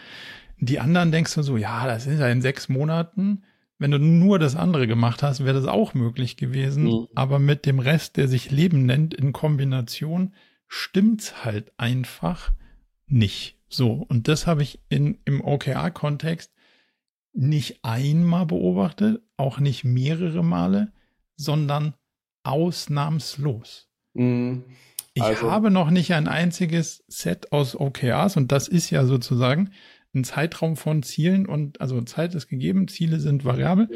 Die 0.59 0.79
anderen 0.79 1.11
denkst 1.11 1.35
du 1.35 1.41
so, 1.41 1.57
ja, 1.57 1.85
das 1.85 2.07
ist 2.07 2.19
ja 2.19 2.29
in 2.29 2.41
sechs 2.41 2.69
Monaten. 2.69 3.43
Wenn 3.79 3.91
du 3.91 3.97
nur 3.97 4.39
das 4.39 4.57
andere 4.57 4.87
gemacht 4.87 5.23
hast, 5.23 5.45
wäre 5.45 5.53
das 5.53 5.65
auch 5.65 5.93
möglich 5.93 6.35
gewesen. 6.35 6.83
Mhm. 6.83 7.07
Aber 7.15 7.39
mit 7.39 7.65
dem 7.65 7.79
Rest, 7.79 8.17
der 8.17 8.27
sich 8.27 8.51
Leben 8.51 8.85
nennt, 8.85 9.13
in 9.13 9.31
Kombination, 9.31 10.33
stimmt's 10.67 11.45
halt 11.45 11.71
einfach 11.77 12.51
nicht. 13.07 13.57
So. 13.69 14.05
Und 14.07 14.27
das 14.27 14.47
habe 14.47 14.63
ich 14.63 14.79
in, 14.89 15.17
im 15.23 15.41
OKR-Kontext 15.41 16.51
nicht 17.33 17.79
einmal 17.83 18.45
beobachtet, 18.45 19.21
auch 19.37 19.59
nicht 19.59 19.85
mehrere 19.85 20.43
Male, 20.43 20.91
sondern 21.37 21.93
ausnahmslos. 22.43 23.87
Mhm. 24.13 24.65
Also, 25.17 25.31
ich 25.31 25.51
habe 25.51 25.71
noch 25.71 25.89
nicht 25.89 26.13
ein 26.13 26.27
einziges 26.27 27.03
Set 27.07 27.51
aus 27.51 27.75
OKRs 27.75 28.37
und 28.37 28.51
das 28.51 28.67
ist 28.67 28.89
ja 28.89 29.05
sozusagen 29.05 29.71
ein 30.13 30.23
Zeitraum 30.23 30.75
von 30.75 31.03
Zielen 31.03 31.45
und 31.45 31.81
also 31.81 32.01
Zeit 32.01 32.35
ist 32.35 32.47
gegeben, 32.47 32.87
Ziele 32.87 33.19
sind 33.19 33.45
variabel. 33.45 33.89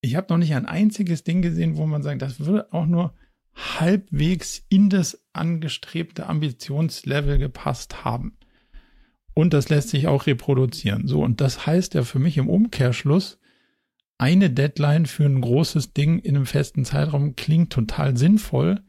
ich 0.00 0.16
habe 0.16 0.26
noch 0.30 0.38
nicht 0.38 0.54
ein 0.54 0.66
einziges 0.66 1.24
Ding 1.24 1.42
gesehen, 1.42 1.76
wo 1.76 1.86
man 1.86 2.02
sagt, 2.02 2.22
das 2.22 2.40
würde 2.40 2.72
auch 2.72 2.86
nur 2.86 3.14
halbwegs 3.54 4.64
in 4.68 4.90
das 4.90 5.24
angestrebte 5.32 6.26
Ambitionslevel 6.26 7.38
gepasst 7.38 8.04
haben. 8.04 8.36
Und 9.32 9.52
das 9.52 9.68
lässt 9.68 9.88
sich 9.88 10.06
auch 10.06 10.26
reproduzieren. 10.26 11.08
So, 11.08 11.22
und 11.22 11.40
das 11.40 11.66
heißt 11.66 11.94
ja 11.94 12.04
für 12.04 12.18
mich 12.18 12.36
im 12.36 12.48
Umkehrschluss, 12.48 13.38
eine 14.16 14.48
Deadline 14.50 15.06
für 15.06 15.24
ein 15.24 15.40
großes 15.40 15.92
Ding 15.92 16.20
in 16.20 16.36
einem 16.36 16.46
festen 16.46 16.84
Zeitraum 16.84 17.34
klingt 17.34 17.72
total 17.72 18.16
sinnvoll. 18.16 18.80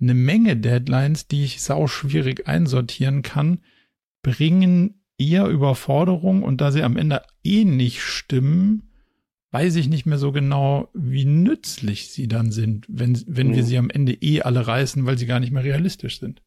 Eine 0.00 0.14
Menge 0.14 0.56
Deadlines, 0.56 1.28
die 1.28 1.44
ich 1.44 1.60
sau 1.60 1.86
schwierig 1.86 2.48
einsortieren 2.48 3.22
kann, 3.22 3.60
bringen 4.22 5.01
eher 5.18 5.46
Überforderung 5.46 6.42
und 6.42 6.60
da 6.60 6.72
sie 6.72 6.82
am 6.82 6.96
Ende 6.96 7.22
eh 7.44 7.64
nicht 7.64 8.02
stimmen, 8.02 8.90
weiß 9.50 9.76
ich 9.76 9.88
nicht 9.88 10.06
mehr 10.06 10.18
so 10.18 10.32
genau, 10.32 10.88
wie 10.94 11.26
nützlich 11.26 12.10
sie 12.10 12.26
dann 12.26 12.50
sind, 12.50 12.86
wenn, 12.88 13.22
wenn 13.26 13.48
mhm. 13.48 13.54
wir 13.54 13.64
sie 13.64 13.78
am 13.78 13.90
Ende 13.90 14.14
eh 14.14 14.42
alle 14.42 14.66
reißen, 14.66 15.04
weil 15.06 15.18
sie 15.18 15.26
gar 15.26 15.40
nicht 15.40 15.52
mehr 15.52 15.64
realistisch 15.64 16.18
sind. 16.18 16.42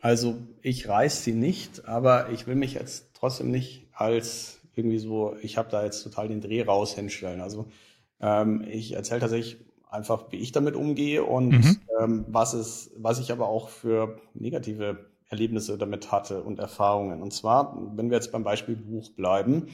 Also 0.00 0.36
ich 0.60 0.88
reiß 0.88 1.24
sie 1.24 1.32
nicht, 1.32 1.86
aber 1.86 2.30
ich 2.30 2.46
will 2.46 2.56
mich 2.56 2.74
jetzt 2.74 3.10
trotzdem 3.14 3.50
nicht 3.50 3.86
als 3.92 4.60
irgendwie 4.74 4.98
so, 4.98 5.36
ich 5.42 5.56
habe 5.56 5.70
da 5.70 5.84
jetzt 5.84 6.02
total 6.02 6.28
den 6.28 6.40
Dreh 6.40 6.62
raus 6.62 6.94
hinstellen. 6.94 7.40
Also 7.40 7.68
ähm, 8.20 8.64
ich 8.68 8.92
erzähle 8.92 9.20
tatsächlich 9.20 9.58
einfach, 9.88 10.30
wie 10.30 10.36
ich 10.36 10.52
damit 10.52 10.74
umgehe 10.74 11.24
und 11.24 11.50
mhm. 11.50 11.80
ähm, 12.00 12.24
was 12.28 12.54
es, 12.54 12.90
was 12.96 13.20
ich 13.20 13.32
aber 13.32 13.48
auch 13.48 13.68
für 13.68 14.18
negative 14.34 15.11
Erlebnisse 15.32 15.78
damit 15.78 16.12
hatte 16.12 16.42
und 16.42 16.58
Erfahrungen. 16.60 17.22
Und 17.22 17.32
zwar, 17.32 17.76
wenn 17.96 18.10
wir 18.10 18.16
jetzt 18.16 18.30
beim 18.30 18.44
Beispiel 18.44 18.76
Buch 18.76 19.10
bleiben, 19.10 19.68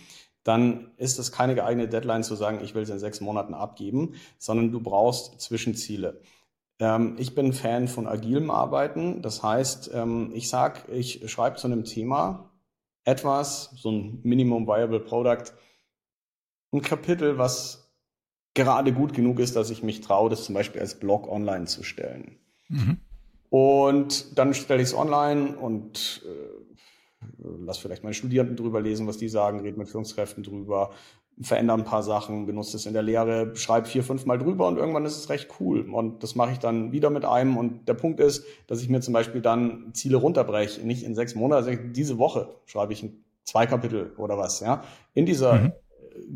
dann 0.45 0.93
ist 0.97 1.19
es 1.19 1.33
keine 1.33 1.55
geeignete 1.55 1.91
Deadline 1.91 2.23
zu 2.23 2.35
sagen, 2.35 2.61
ich 2.63 2.75
will 2.75 2.83
es 2.83 2.91
in 2.91 2.99
sechs 2.99 3.21
Monaten 3.21 3.53
abgeben, 3.53 4.15
sondern 4.39 4.73
du 4.73 4.81
brauchst 4.81 5.41
Zwischenziele. 5.41 6.23
Ähm, 6.79 7.17
ich 7.19 7.35
bin 7.35 7.53
Fan 7.53 7.89
von 7.89 8.07
agilem 8.07 8.51
Arbeiten. 8.51 9.21
Das 9.21 9.43
heißt, 9.43 9.91
ähm, 9.93 10.31
ich 10.33 10.49
sage, 10.49 10.91
ich 10.93 11.31
schreibe 11.31 11.57
zu 11.57 11.67
einem 11.67 11.85
Thema 11.85 12.51
etwas, 13.05 13.71
so 13.77 13.91
ein 13.91 14.21
Minimum 14.23 14.67
Viable 14.67 15.01
Product, 15.01 15.53
ein 16.73 16.83
Kapitel, 16.83 17.37
was 17.37 17.93
gerade 18.55 18.93
gut 18.93 19.15
genug 19.15 19.41
ist, 19.41 19.57
dass 19.57 19.71
ich 19.71 19.83
mich 19.83 20.01
traue, 20.01 20.31
das 20.31 20.45
zum 20.45 20.55
Beispiel 20.55 20.81
als 20.81 20.99
Blog 20.99 21.29
online 21.29 21.67
zu 21.67 21.83
stellen. 21.83 22.39
Mhm. 22.69 23.01
Und 23.51 24.39
dann 24.39 24.55
stelle 24.55 24.83
ich 24.83 24.89
es 24.89 24.95
online 24.95 25.57
und 25.57 26.23
äh, 26.27 26.59
lass 27.65 27.79
vielleicht 27.79 28.03
meine 28.03 28.15
Studierenden 28.15 28.57
drüber 28.57 28.81
lesen, 28.81 29.07
was 29.07 29.17
die 29.17 29.29
sagen, 29.29 29.61
rede 29.61 29.79
mit 29.79 29.89
Führungskräften 29.89 30.43
drüber, 30.43 30.91
verändere 31.41 31.79
ein 31.79 31.85
paar 31.85 32.03
Sachen, 32.03 32.47
benutze 32.47 32.77
es 32.77 32.87
in 32.87 32.93
der 32.93 33.03
Lehre, 33.03 33.55
schreibe 33.55 33.87
vier, 33.87 34.03
fünf 34.03 34.27
Mal 34.27 34.39
drüber 34.39 34.67
und 34.67 34.77
irgendwann 34.77 35.05
ist 35.05 35.17
es 35.17 35.31
recht 35.31 35.49
cool. 35.61 35.89
Und 35.89 36.23
das 36.23 36.35
mache 36.35 36.53
ich 36.53 36.59
dann 36.59 36.93
wieder 36.93 37.11
mit 37.11 37.25
einem. 37.25 37.57
Und 37.57 37.89
der 37.89 37.95
Punkt 37.95 38.21
ist, 38.21 38.45
dass 38.67 38.83
ich 38.83 38.89
mir 38.89 39.01
zum 39.01 39.15
Beispiel 39.15 39.41
dann 39.41 39.91
Ziele 39.95 40.17
runterbreche, 40.17 40.87
nicht 40.87 41.05
in 41.05 41.15
sechs 41.15 41.35
Monaten, 41.35 41.93
diese 41.93 42.19
Woche 42.19 42.49
schreibe 42.67 42.93
ich 42.93 43.09
zwei 43.45 43.67
Kapitel 43.67 44.13
oder 44.19 44.37
was, 44.37 44.61
ja, 44.61 44.83
in 45.15 45.27
dieser 45.27 45.55
mhm. 45.55 45.73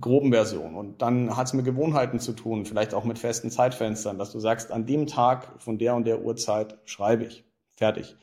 Groben 0.00 0.32
Version. 0.32 0.74
Und 0.74 1.02
dann 1.02 1.36
hat 1.36 1.46
es 1.46 1.52
mit 1.52 1.64
Gewohnheiten 1.64 2.18
zu 2.18 2.32
tun, 2.32 2.64
vielleicht 2.64 2.94
auch 2.94 3.04
mit 3.04 3.18
festen 3.18 3.50
Zeitfenstern, 3.50 4.18
dass 4.18 4.32
du 4.32 4.40
sagst, 4.40 4.72
an 4.72 4.86
dem 4.86 5.06
Tag 5.06 5.60
von 5.62 5.78
der 5.78 5.94
und 5.94 6.06
der 6.06 6.22
Uhrzeit 6.22 6.78
schreibe 6.84 7.24
ich. 7.24 7.44
Fertig. 7.76 8.16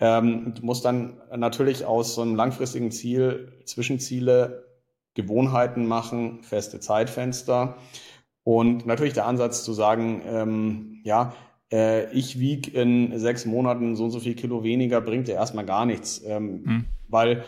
Ähm, 0.00 0.54
du 0.54 0.64
musst 0.64 0.84
dann 0.84 1.20
natürlich 1.36 1.84
aus 1.84 2.14
so 2.14 2.22
einem 2.22 2.34
langfristigen 2.34 2.90
Ziel 2.90 3.52
Zwischenziele, 3.64 4.64
Gewohnheiten 5.14 5.86
machen, 5.86 6.42
feste 6.42 6.80
Zeitfenster. 6.80 7.76
Und 8.42 8.84
natürlich 8.84 9.14
der 9.14 9.26
Ansatz 9.26 9.64
zu 9.64 9.72
sagen, 9.72 10.22
ähm, 10.26 11.00
ja, 11.04 11.32
äh, 11.72 12.12
ich 12.12 12.38
wiege 12.38 12.70
in 12.70 13.18
sechs 13.18 13.46
Monaten 13.46 13.96
so 13.96 14.04
und 14.04 14.10
so 14.10 14.20
viel 14.20 14.34
Kilo 14.34 14.64
weniger, 14.64 15.00
bringt 15.00 15.28
dir 15.28 15.34
erstmal 15.34 15.64
gar 15.64 15.86
nichts. 15.86 16.22
Ähm, 16.26 16.64
hm. 16.64 16.84
Weil 17.08 17.44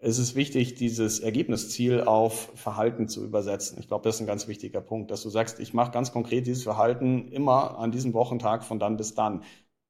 es 0.00 0.18
ist 0.18 0.34
wichtig, 0.34 0.74
dieses 0.74 1.20
Ergebnisziel 1.20 2.02
auf 2.02 2.52
Verhalten 2.54 3.08
zu 3.08 3.24
übersetzen. 3.24 3.78
Ich 3.80 3.88
glaube, 3.88 4.04
das 4.04 4.16
ist 4.16 4.20
ein 4.20 4.26
ganz 4.26 4.46
wichtiger 4.46 4.80
Punkt, 4.80 5.10
dass 5.10 5.22
du 5.22 5.30
sagst, 5.30 5.58
ich 5.60 5.74
mache 5.74 5.90
ganz 5.90 6.12
konkret 6.12 6.46
dieses 6.46 6.62
Verhalten 6.62 7.28
immer 7.32 7.78
an 7.78 7.90
diesem 7.90 8.14
Wochentag 8.14 8.64
von 8.64 8.78
dann 8.78 8.96
bis 8.96 9.14
dann. 9.14 9.42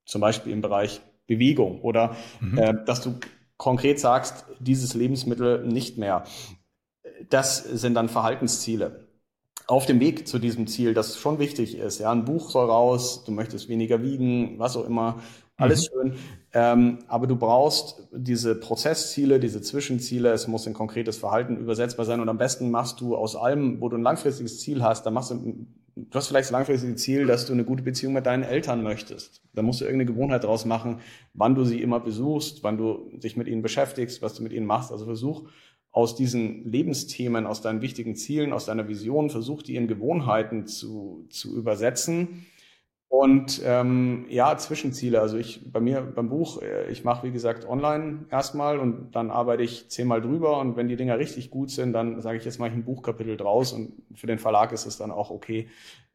Zum 0.06 0.22
Beispiel 0.22 0.52
im 0.52 0.62
Bereich 0.62 1.02
Bewegung 1.26 1.82
oder 1.82 2.16
mhm. 2.40 2.58
äh, 2.58 2.74
dass 2.86 3.02
du 3.02 3.16
konkret 3.58 4.00
sagst, 4.00 4.46
dieses 4.58 4.94
Lebensmittel 4.94 5.66
nicht 5.66 5.98
mehr. 5.98 6.24
Das 7.28 7.62
sind 7.62 7.94
dann 7.94 8.08
Verhaltensziele. 8.08 9.08
Auf 9.66 9.84
dem 9.84 10.00
Weg 10.00 10.26
zu 10.26 10.38
diesem 10.38 10.66
Ziel, 10.66 10.94
das 10.94 11.18
schon 11.18 11.38
wichtig 11.38 11.76
ist. 11.76 11.98
Ja, 11.98 12.10
ein 12.10 12.24
Buch 12.24 12.48
soll 12.48 12.70
raus, 12.70 13.24
du 13.24 13.32
möchtest 13.32 13.68
weniger 13.68 14.02
wiegen, 14.02 14.58
was 14.58 14.76
auch 14.78 14.86
immer, 14.86 15.20
alles 15.58 15.90
mhm. 15.90 16.10
schön. 16.10 16.18
Ähm, 16.60 16.98
aber 17.06 17.28
du 17.28 17.36
brauchst 17.36 18.08
diese 18.10 18.56
Prozessziele, 18.56 19.38
diese 19.38 19.62
Zwischenziele. 19.62 20.32
Es 20.32 20.48
muss 20.48 20.66
in 20.66 20.74
konkretes 20.74 21.16
Verhalten 21.16 21.56
übersetzbar 21.56 22.04
sein. 22.04 22.18
Und 22.18 22.28
am 22.28 22.36
besten 22.36 22.72
machst 22.72 23.00
du 23.00 23.14
aus 23.14 23.36
allem, 23.36 23.80
wo 23.80 23.88
du 23.88 23.96
ein 23.96 24.02
langfristiges 24.02 24.58
Ziel 24.58 24.82
hast, 24.82 25.06
da 25.06 25.12
machst 25.12 25.30
du 25.30 25.66
du 25.94 26.16
hast 26.16 26.28
vielleicht 26.28 26.46
das 26.46 26.52
langfristige 26.52 26.94
Ziel, 26.96 27.26
dass 27.26 27.46
du 27.46 27.52
eine 27.52 27.64
gute 27.64 27.82
Beziehung 27.82 28.12
mit 28.12 28.26
deinen 28.26 28.42
Eltern 28.42 28.82
möchtest. 28.82 29.42
Da 29.52 29.62
musst 29.62 29.80
du 29.80 29.84
irgendeine 29.84 30.12
Gewohnheit 30.12 30.44
draus 30.44 30.64
machen, 30.64 31.00
wann 31.34 31.54
du 31.54 31.64
sie 31.64 31.80
immer 31.80 32.00
besuchst, 32.00 32.62
wann 32.62 32.76
du 32.76 33.10
dich 33.14 33.36
mit 33.36 33.46
ihnen 33.46 33.62
beschäftigst, 33.62 34.22
was 34.22 34.34
du 34.34 34.42
mit 34.42 34.52
ihnen 34.52 34.66
machst. 34.66 34.90
Also 34.90 35.04
versuch 35.04 35.48
aus 35.90 36.14
diesen 36.14 36.70
Lebensthemen, 36.70 37.46
aus 37.46 37.62
deinen 37.62 37.82
wichtigen 37.82 38.14
Zielen, 38.14 38.52
aus 38.52 38.66
deiner 38.66 38.88
Vision, 38.88 39.30
versuch 39.30 39.62
die 39.62 39.76
in 39.76 39.88
Gewohnheiten 39.88 40.66
zu, 40.66 41.26
zu 41.30 41.56
übersetzen 41.56 42.46
und 43.08 43.62
ähm, 43.64 44.26
ja, 44.28 44.56
Zwischenziele. 44.58 45.20
Also 45.20 45.38
ich 45.38 45.72
bei 45.72 45.80
mir 45.80 46.02
beim 46.02 46.28
Buch, 46.28 46.60
äh, 46.60 46.90
ich 46.90 47.04
mache 47.04 47.26
wie 47.26 47.32
gesagt 47.32 47.66
online 47.66 48.26
erstmal 48.30 48.78
und 48.78 49.12
dann 49.12 49.30
arbeite 49.30 49.62
ich 49.62 49.88
zehnmal 49.88 50.20
drüber 50.20 50.58
und 50.58 50.76
wenn 50.76 50.88
die 50.88 50.96
Dinger 50.96 51.18
richtig 51.18 51.50
gut 51.50 51.70
sind, 51.70 51.94
dann 51.94 52.20
sage 52.20 52.36
ich 52.36 52.44
jetzt 52.44 52.58
mache 52.58 52.68
ich 52.68 52.74
ein 52.74 52.84
Buchkapitel 52.84 53.36
draus 53.38 53.72
und 53.72 53.92
für 54.14 54.26
den 54.26 54.38
Verlag 54.38 54.72
ist 54.72 54.84
es 54.84 54.98
dann 54.98 55.10
auch 55.10 55.30
okay, 55.30 55.68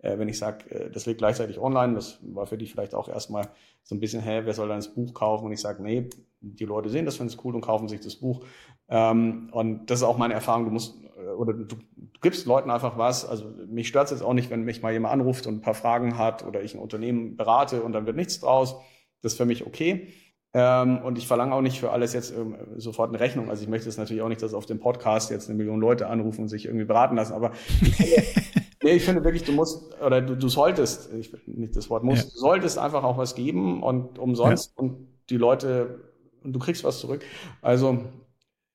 äh, 0.04 0.20
wenn 0.20 0.30
ich 0.30 0.38
sage, 0.38 0.70
äh, 0.70 0.92
das 0.92 1.08
liegt 1.08 1.18
gleichzeitig 1.18 1.58
online. 1.58 1.96
Das 1.96 2.20
war 2.22 2.46
für 2.46 2.58
die 2.58 2.68
vielleicht 2.68 2.94
auch 2.94 3.10
erstmal 3.10 3.50
so 3.82 3.96
ein 3.96 4.00
bisschen, 4.00 4.22
hä, 4.22 4.42
wer 4.44 4.54
soll 4.54 4.68
dann 4.68 4.78
das 4.78 4.94
Buch 4.94 5.14
kaufen? 5.16 5.46
Und 5.46 5.52
ich 5.52 5.62
sage, 5.62 5.82
nee, 5.82 6.10
die 6.42 6.66
Leute 6.66 6.90
sehen 6.90 7.06
das, 7.06 7.18
finden 7.18 7.34
es 7.34 7.44
cool 7.44 7.56
und 7.56 7.62
kaufen 7.62 7.88
sich 7.88 8.02
das 8.02 8.18
Buch. 8.18 8.46
Ähm, 8.90 9.50
und 9.52 9.90
das 9.90 10.00
ist 10.00 10.04
auch 10.04 10.18
meine 10.18 10.36
Erfahrung. 10.36 10.66
Du 10.66 10.72
musst 10.72 10.98
oder 11.38 11.54
du 11.54 11.76
gibst 12.22 12.46
Leuten 12.46 12.70
einfach 12.70 12.98
was. 12.98 13.26
Also 13.26 13.46
mich 13.68 13.88
stört 13.88 14.06
es 14.06 14.12
jetzt 14.12 14.24
auch 14.24 14.34
nicht, 14.34 14.50
wenn 14.50 14.64
mich 14.64 14.82
mal 14.82 14.94
jemand 14.94 15.14
anruft 15.14 15.48
und 15.48 15.56
ein 15.56 15.62
paar 15.62 15.74
Fragen 15.74 16.18
hat 16.18 16.46
oder 16.46 16.62
ich 16.62 16.76
ein 16.76 16.80
Unternehmen 16.80 17.36
berate 17.36 17.84
und 17.84 17.94
dann 17.94 18.06
wird 18.06 18.16
nichts 18.16 18.40
draus. 18.40 18.76
Das 19.22 19.34
ist 19.34 19.38
für 19.38 19.46
mich 19.46 19.66
okay. 19.66 20.10
Ähm, 20.56 21.00
und 21.00 21.18
ich 21.18 21.26
verlange 21.26 21.54
auch 21.56 21.62
nicht 21.62 21.80
für 21.80 21.92
alles 21.92 22.14
jetzt 22.14 22.32
ähm, 22.32 22.56
sofort 22.78 23.10
eine 23.10 23.20
Rechnung. 23.20 23.50
Also 23.50 23.64
ich 23.64 23.70
möchte 23.70 23.90
es 23.90 23.98
natürlich 23.98 24.22
auch 24.22 24.30
nicht, 24.30 24.42
dass 24.42 24.54
auf 24.54 24.68
dem 24.68 24.80
Podcast 24.80 25.32
jetzt 25.32 25.50
eine 25.50 25.58
Million 25.58 25.80
Leute 25.80 26.08
anrufen 26.08 26.42
und 26.42 26.50
sich 26.50 26.66
irgendwie 26.66 26.86
beraten 26.86 27.16
lassen. 27.16 27.34
Aber 27.34 27.54
ich 27.82 27.96
finde, 27.96 28.24
nee, 28.84 28.92
ich 28.92 29.04
finde 29.04 29.24
wirklich, 29.24 29.44
du 29.44 29.52
musst 29.52 30.00
oder 30.00 30.22
du, 30.22 30.36
du 30.36 30.48
solltest, 30.50 31.12
ich 31.14 31.32
nicht 31.48 31.76
das 31.76 31.90
Wort 31.90 32.04
muss, 32.04 32.20
ja. 32.20 32.24
du 32.26 32.38
solltest 32.38 32.78
einfach 32.78 33.04
auch 33.04 33.18
was 33.18 33.34
geben 33.34 33.82
und 33.82 34.20
umsonst 34.20 34.74
ja. 34.78 34.84
und 34.84 35.08
die 35.32 35.38
Leute 35.38 36.12
und 36.44 36.54
du 36.54 36.60
kriegst 36.60 36.84
was 36.84 37.00
zurück. 37.00 37.24
Also 37.64 38.04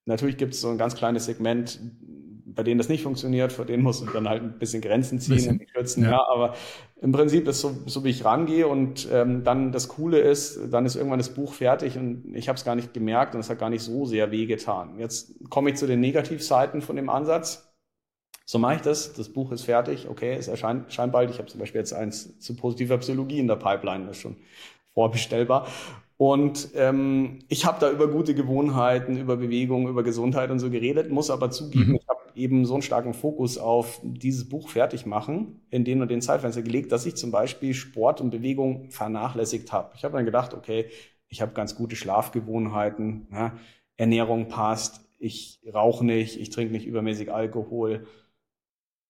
natürlich 0.04 0.36
gibt 0.36 0.54
es 0.54 0.60
so 0.60 0.70
ein 0.70 0.78
ganz 0.78 0.96
kleines 0.96 1.26
Segment, 1.26 1.80
bei 2.54 2.62
denen 2.62 2.78
das 2.78 2.88
nicht 2.88 3.02
funktioniert, 3.02 3.52
vor 3.52 3.64
denen 3.64 3.82
muss 3.82 4.02
man 4.02 4.12
dann 4.12 4.28
halt 4.28 4.42
ein 4.42 4.58
bisschen 4.58 4.80
Grenzen 4.80 5.18
ziehen 5.20 5.36
bisschen, 5.36 5.58
und 5.58 5.72
kürzen. 5.72 6.04
Ja. 6.04 6.10
ja. 6.12 6.28
aber 6.28 6.54
im 7.00 7.12
Prinzip 7.12 7.46
ist 7.46 7.60
so, 7.60 7.76
so 7.86 8.04
wie 8.04 8.10
ich 8.10 8.24
rangehe 8.24 8.66
und 8.66 9.08
ähm, 9.12 9.44
dann 9.44 9.72
das 9.72 9.88
Coole 9.88 10.18
ist, 10.18 10.60
dann 10.70 10.86
ist 10.86 10.96
irgendwann 10.96 11.18
das 11.18 11.34
Buch 11.34 11.54
fertig 11.54 11.96
und 11.96 12.34
ich 12.34 12.48
habe 12.48 12.56
es 12.56 12.64
gar 12.64 12.74
nicht 12.74 12.94
gemerkt 12.94 13.34
und 13.34 13.40
es 13.40 13.50
hat 13.50 13.58
gar 13.58 13.70
nicht 13.70 13.82
so 13.82 14.04
sehr 14.04 14.30
wehgetan. 14.30 14.98
Jetzt 14.98 15.32
komme 15.50 15.70
ich 15.70 15.76
zu 15.76 15.86
den 15.86 16.00
Negativseiten 16.00 16.80
von 16.80 16.96
dem 16.96 17.10
Ansatz. 17.10 17.72
So 18.44 18.58
mache 18.58 18.76
ich 18.76 18.80
das. 18.80 19.12
Das 19.12 19.28
Buch 19.28 19.52
ist 19.52 19.64
fertig. 19.64 20.08
Okay, 20.08 20.34
es 20.34 20.48
erscheint, 20.48 20.86
erscheint 20.86 21.12
bald. 21.12 21.30
Ich 21.30 21.38
habe 21.38 21.48
zum 21.48 21.60
Beispiel 21.60 21.80
jetzt 21.80 21.92
eins 21.92 22.38
zu 22.38 22.56
positiver 22.56 22.96
Psychologie 22.98 23.40
in 23.40 23.46
der 23.46 23.56
Pipeline. 23.56 24.06
Das 24.06 24.16
ist 24.16 24.22
schon 24.22 24.36
vorbestellbar. 24.94 25.66
Und 26.18 26.70
ähm, 26.74 27.38
ich 27.48 27.64
habe 27.64 27.78
da 27.78 27.90
über 27.90 28.08
gute 28.08 28.34
Gewohnheiten, 28.34 29.16
über 29.16 29.36
Bewegung, 29.36 29.86
über 29.86 30.02
Gesundheit 30.02 30.50
und 30.50 30.58
so 30.58 30.68
geredet, 30.68 31.10
muss 31.10 31.30
aber 31.30 31.50
zugeben, 31.50 31.90
mhm. 31.90 31.96
ich 31.96 32.08
habe 32.08 32.17
eben 32.38 32.64
so 32.64 32.74
einen 32.74 32.82
starken 32.82 33.14
Fokus 33.14 33.58
auf 33.58 34.00
dieses 34.02 34.48
Buch 34.48 34.68
fertig 34.68 35.06
machen, 35.06 35.60
in 35.70 35.84
den 35.84 36.00
und 36.00 36.10
den 36.10 36.22
Zeitfenster 36.22 36.62
gelegt, 36.62 36.92
dass 36.92 37.06
ich 37.06 37.16
zum 37.16 37.30
Beispiel 37.30 37.74
Sport 37.74 38.20
und 38.20 38.30
Bewegung 38.30 38.90
vernachlässigt 38.90 39.72
habe. 39.72 39.92
Ich 39.96 40.04
habe 40.04 40.16
dann 40.16 40.24
gedacht, 40.24 40.54
okay, 40.54 40.86
ich 41.28 41.42
habe 41.42 41.52
ganz 41.52 41.74
gute 41.74 41.96
Schlafgewohnheiten, 41.96 43.26
ja, 43.32 43.58
Ernährung 43.96 44.48
passt, 44.48 45.00
ich 45.18 45.60
rauche 45.72 46.04
nicht, 46.04 46.40
ich 46.40 46.50
trinke 46.50 46.72
nicht 46.72 46.86
übermäßig 46.86 47.32
Alkohol, 47.32 48.06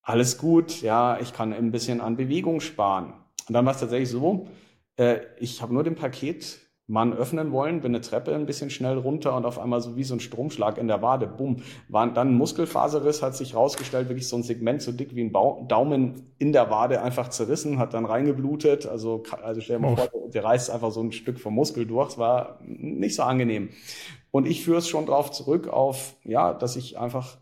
alles 0.02 0.38
gut, 0.38 0.80
ja, 0.80 1.20
ich 1.20 1.32
kann 1.32 1.52
ein 1.52 1.70
bisschen 1.70 2.00
an 2.00 2.16
Bewegung 2.16 2.60
sparen. 2.60 3.12
Und 3.46 3.52
dann 3.52 3.66
war 3.66 3.74
es 3.74 3.80
tatsächlich 3.80 4.08
so, 4.08 4.48
äh, 4.96 5.18
ich 5.38 5.60
habe 5.60 5.74
nur 5.74 5.84
den 5.84 5.94
Paket 5.94 6.58
Mann 6.90 7.12
öffnen 7.12 7.52
wollen, 7.52 7.82
bin 7.82 7.94
eine 7.94 8.00
Treppe 8.00 8.34
ein 8.34 8.46
bisschen 8.46 8.70
schnell 8.70 8.96
runter 8.96 9.36
und 9.36 9.44
auf 9.44 9.58
einmal 9.58 9.82
so 9.82 9.96
wie 9.96 10.04
so 10.04 10.14
ein 10.14 10.20
Stromschlag 10.20 10.78
in 10.78 10.88
der 10.88 11.02
Wade, 11.02 11.26
bumm, 11.26 11.62
war 11.88 12.10
dann 12.10 12.30
ein 12.30 12.34
Muskelfaserriss, 12.34 13.22
hat 13.22 13.36
sich 13.36 13.54
rausgestellt, 13.54 14.08
wirklich 14.08 14.26
so 14.26 14.36
ein 14.36 14.42
Segment 14.42 14.80
so 14.80 14.90
dick 14.90 15.14
wie 15.14 15.22
ein 15.22 15.32
Daumen 15.68 16.32
in 16.38 16.54
der 16.54 16.70
Wade 16.70 17.02
einfach 17.02 17.28
zerrissen, 17.28 17.78
hat 17.78 17.92
dann 17.92 18.06
reingeblutet, 18.06 18.86
also, 18.86 19.22
also 19.42 19.60
stell 19.60 19.76
dir 19.76 19.82
mal 19.82 19.96
vor, 19.96 20.30
der 20.30 20.42
reißt 20.42 20.70
einfach 20.70 20.90
so 20.90 21.02
ein 21.02 21.12
Stück 21.12 21.38
vom 21.38 21.54
Muskel 21.54 21.86
durch, 21.86 22.12
es 22.12 22.18
war 22.18 22.58
nicht 22.64 23.16
so 23.16 23.22
angenehm. 23.22 23.68
Und 24.30 24.46
ich 24.46 24.64
führe 24.64 24.78
es 24.78 24.88
schon 24.88 25.04
drauf 25.04 25.30
zurück 25.30 25.68
auf, 25.68 26.16
ja, 26.24 26.54
dass 26.54 26.76
ich 26.76 26.98
einfach 26.98 27.36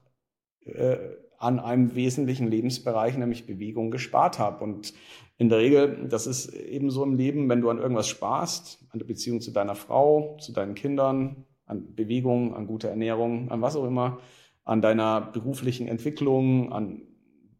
äh, 0.64 0.96
an 1.38 1.60
einem 1.60 1.94
wesentlichen 1.94 2.48
Lebensbereich, 2.48 3.16
nämlich 3.16 3.46
Bewegung, 3.46 3.90
gespart 3.90 4.38
habe. 4.38 4.64
Und 4.64 4.94
in 5.38 5.48
der 5.48 5.58
Regel, 5.58 6.08
das 6.08 6.26
ist 6.26 6.52
eben 6.54 6.90
so 6.90 7.04
im 7.04 7.16
Leben, 7.16 7.48
wenn 7.48 7.60
du 7.60 7.70
an 7.70 7.78
irgendwas 7.78 8.08
sparst, 8.08 8.85
an 8.96 9.00
der 9.00 9.06
Beziehung 9.06 9.40
zu 9.42 9.50
deiner 9.50 9.74
Frau, 9.74 10.38
zu 10.40 10.52
deinen 10.52 10.74
Kindern, 10.74 11.44
an 11.66 11.94
Bewegung, 11.94 12.54
an 12.54 12.66
gute 12.66 12.88
Ernährung, 12.88 13.50
an 13.50 13.60
was 13.60 13.76
auch 13.76 13.84
immer, 13.84 14.18
an 14.64 14.80
deiner 14.80 15.20
beruflichen 15.20 15.86
Entwicklung, 15.86 16.72
an 16.72 17.02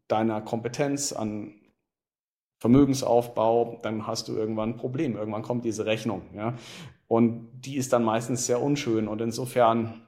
deiner 0.07 0.41
Kompetenz, 0.41 1.13
an 1.13 1.53
Vermögensaufbau, 2.59 3.79
dann 3.83 4.07
hast 4.07 4.27
du 4.27 4.33
irgendwann 4.33 4.71
ein 4.71 4.77
Problem. 4.77 5.15
Irgendwann 5.15 5.43
kommt 5.43 5.63
diese 5.63 5.85
Rechnung, 5.85 6.23
ja. 6.35 6.55
Und 7.07 7.49
die 7.53 7.77
ist 7.77 7.93
dann 7.93 8.03
meistens 8.03 8.47
sehr 8.47 8.61
unschön. 8.61 9.07
Und 9.07 9.21
insofern 9.21 10.01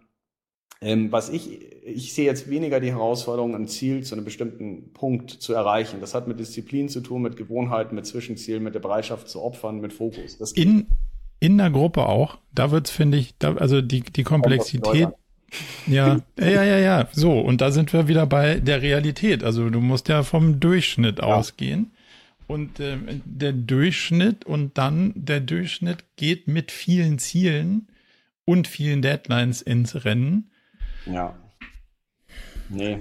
ähm, 0.81 1.11
was 1.11 1.29
ich, 1.29 1.61
ich 1.83 2.13
sehe 2.13 2.25
jetzt 2.25 2.49
weniger 2.49 2.79
die 2.79 2.91
Herausforderung, 2.91 3.53
ein 3.53 3.67
Ziel 3.67 4.03
zu 4.03 4.15
einem 4.15 4.23
bestimmten 4.23 4.93
Punkt 4.93 5.29
zu 5.29 5.53
erreichen. 5.53 5.99
Das 5.99 6.15
hat 6.15 6.27
mit 6.27 6.39
Disziplin 6.39 6.87
zu 6.87 7.01
tun, 7.01 7.21
mit 7.21 7.35
Gewohnheiten, 7.35 7.95
mit 7.95 8.05
Zwischenzielen, 8.05 8.63
mit 8.63 8.75
der 8.75 8.79
Bereitschaft 8.79 9.27
zu 9.27 9.41
opfern, 9.41 9.81
mit 9.81 9.91
Fokus. 9.91 10.37
Das 10.37 10.53
in, 10.53 10.87
in 11.39 11.57
der 11.57 11.69
Gruppe 11.69 12.07
auch, 12.07 12.37
da 12.53 12.71
wird's, 12.71 12.91
finde 12.91 13.17
ich, 13.17 13.37
da, 13.37 13.55
also 13.55 13.81
die, 13.81 14.01
die 14.01 14.23
Komplexität. 14.23 15.09
Ja, 15.87 16.19
ja, 16.37 16.63
ja, 16.63 16.77
ja, 16.77 17.07
so. 17.11 17.39
Und 17.39 17.61
da 17.61 17.71
sind 17.71 17.91
wir 17.91 18.07
wieder 18.07 18.27
bei 18.27 18.59
der 18.59 18.81
Realität. 18.81 19.43
Also 19.43 19.69
du 19.69 19.79
musst 19.79 20.07
ja 20.07 20.23
vom 20.23 20.59
Durchschnitt 20.59 21.19
ja. 21.19 21.25
ausgehen. 21.25 21.91
Und 22.47 22.79
äh, 22.79 22.97
der 23.25 23.53
Durchschnitt 23.53 24.45
und 24.45 24.77
dann 24.77 25.13
der 25.15 25.39
Durchschnitt 25.39 26.03
geht 26.15 26.47
mit 26.47 26.71
vielen 26.71 27.19
Zielen 27.19 27.87
und 28.45 28.67
vielen 28.67 29.01
Deadlines 29.01 29.61
ins 29.61 30.03
Rennen. 30.05 30.51
Ja. 31.05 31.35
Nee. 32.69 32.99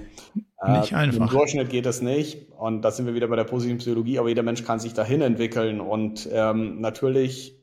Nicht 0.67 0.91
äh, 0.91 0.95
einfach. 0.95 1.31
Im 1.31 1.37
Durchschnitt 1.37 1.69
geht 1.69 1.85
das 1.85 2.01
nicht. 2.01 2.51
Und 2.51 2.81
da 2.81 2.91
sind 2.91 3.05
wir 3.05 3.15
wieder 3.15 3.27
bei 3.27 3.35
der 3.35 3.43
positiven 3.43 3.79
Psychologie, 3.79 4.19
aber 4.19 4.29
jeder 4.29 4.43
Mensch 4.43 4.63
kann 4.63 4.79
sich 4.79 4.93
dahin 4.93 5.21
entwickeln. 5.21 5.79
Und 5.81 6.27
ähm, 6.31 6.81
natürlich, 6.81 7.58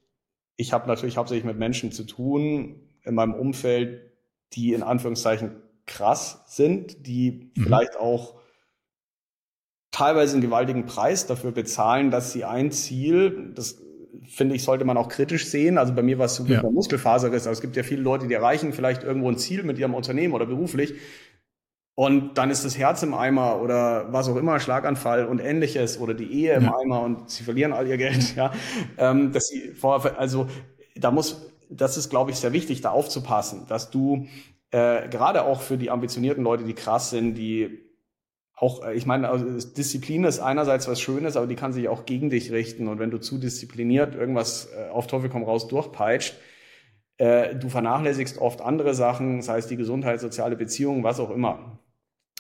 ich 0.57 0.73
habe 0.73 0.89
natürlich 0.89 1.17
hauptsächlich 1.17 1.45
mit 1.45 1.59
Menschen 1.59 1.93
zu 1.93 2.05
tun 2.05 2.81
in 3.03 3.15
meinem 3.15 3.35
Umfeld, 3.35 4.11
die 4.53 4.73
in 4.73 4.83
Anführungszeichen 4.83 5.57
krass 5.87 6.43
sind, 6.47 7.07
die 7.07 7.53
mhm. 7.55 7.63
vielleicht 7.63 7.97
auch 7.97 8.41
teilweise 9.91 10.35
einen 10.35 10.43
gewaltigen 10.43 10.87
Preis 10.87 11.27
dafür 11.27 11.53
bezahlen, 11.53 12.11
dass 12.11 12.33
sie 12.33 12.45
ein 12.45 12.71
Ziel, 12.71 13.53
das 13.55 13.81
finde 14.29 14.57
ich, 14.57 14.63
sollte 14.63 14.85
man 14.85 14.97
auch 14.97 15.09
kritisch 15.09 15.47
sehen. 15.47 15.79
Also 15.79 15.95
bei 15.95 16.03
mir 16.03 16.19
war 16.19 16.27
es 16.27 16.37
Glück 16.37 16.63
ja. 16.63 16.71
Muskelfaserriss, 16.71 17.47
aber 17.47 17.53
es 17.53 17.61
gibt 17.61 17.77
ja 17.77 17.83
viele 17.83 18.03
Leute, 18.03 18.27
die 18.27 18.35
erreichen 18.35 18.73
vielleicht 18.73 19.05
irgendwo 19.05 19.31
ein 19.31 19.39
Ziel 19.39 19.63
mit 19.63 19.79
ihrem 19.79 19.95
Unternehmen 19.95 20.35
oder 20.35 20.47
beruflich. 20.47 20.95
Und 21.97 22.37
dann 22.37 22.51
ist 22.51 22.63
das 22.63 22.77
Herz 22.77 23.03
im 23.03 23.15
Eimer 23.15 23.63
oder 23.63 24.13
was 24.13 24.29
auch 24.29 24.37
immer, 24.37 24.61
Schlaganfall 24.61 25.25
und 25.25 25.41
ähnliches 25.41 25.99
oder 25.99 26.13
die 26.13 26.31
Ehe 26.31 26.53
im 26.53 26.65
ja. 26.65 26.77
Eimer 26.79 27.01
und 27.01 27.31
sie 27.31 27.43
verlieren 27.43 27.73
all 27.73 27.89
ihr 27.89 27.97
Geld. 27.97 28.37
Ja, 28.37 28.53
ähm, 28.99 29.33
dass 29.33 29.49
sie 29.49 29.73
vor, 29.73 30.05
also 30.19 30.47
da 30.95 31.11
muss, 31.11 31.51
das 31.71 31.97
ist, 31.97 32.11
glaube 32.11 32.31
ich, 32.31 32.37
sehr 32.37 32.53
wichtig, 32.53 32.83
da 32.83 32.91
aufzupassen, 32.91 33.65
dass 33.69 33.91
du 33.91 34.27
äh, 34.73 35.09
gerade 35.09 35.45
auch 35.45 35.63
für 35.63 35.79
die 35.79 35.91
ambitionierten 35.91 36.45
Leute, 36.45 36.65
die 36.65 36.75
krass 36.75 37.09
sind, 37.09 37.35
die 37.35 37.87
auch, 38.55 38.85
äh, 38.85 38.93
ich 38.93 39.07
meine, 39.07 39.31
also 39.31 39.47
Disziplin 39.47 40.25
ist 40.25 40.39
einerseits 40.39 40.89
was 40.89 41.01
Schönes, 41.01 41.35
aber 41.35 41.47
die 41.47 41.57
kann 41.57 41.73
sich 41.73 41.89
auch 41.89 42.05
gegen 42.05 42.29
dich 42.29 42.53
richten. 42.53 42.89
Und 42.89 42.99
wenn 42.99 43.11
du 43.11 43.19
zu 43.19 43.39
diszipliniert 43.39 44.15
irgendwas 44.15 44.69
äh, 44.77 44.91
auf 44.91 45.07
Teufel 45.07 45.31
komm 45.31 45.45
raus 45.45 45.67
durchpeitscht, 45.69 46.35
äh, 47.17 47.55
du 47.55 47.71
vernachlässigst 47.71 48.37
oft 48.37 48.61
andere 48.61 48.93
Sachen, 48.93 49.41
sei 49.41 49.57
es 49.57 49.67
die 49.67 49.77
Gesundheit, 49.77 50.21
soziale 50.21 50.57
Beziehungen, 50.57 51.03
was 51.05 51.21
auch 51.21 51.31
immer. 51.31 51.79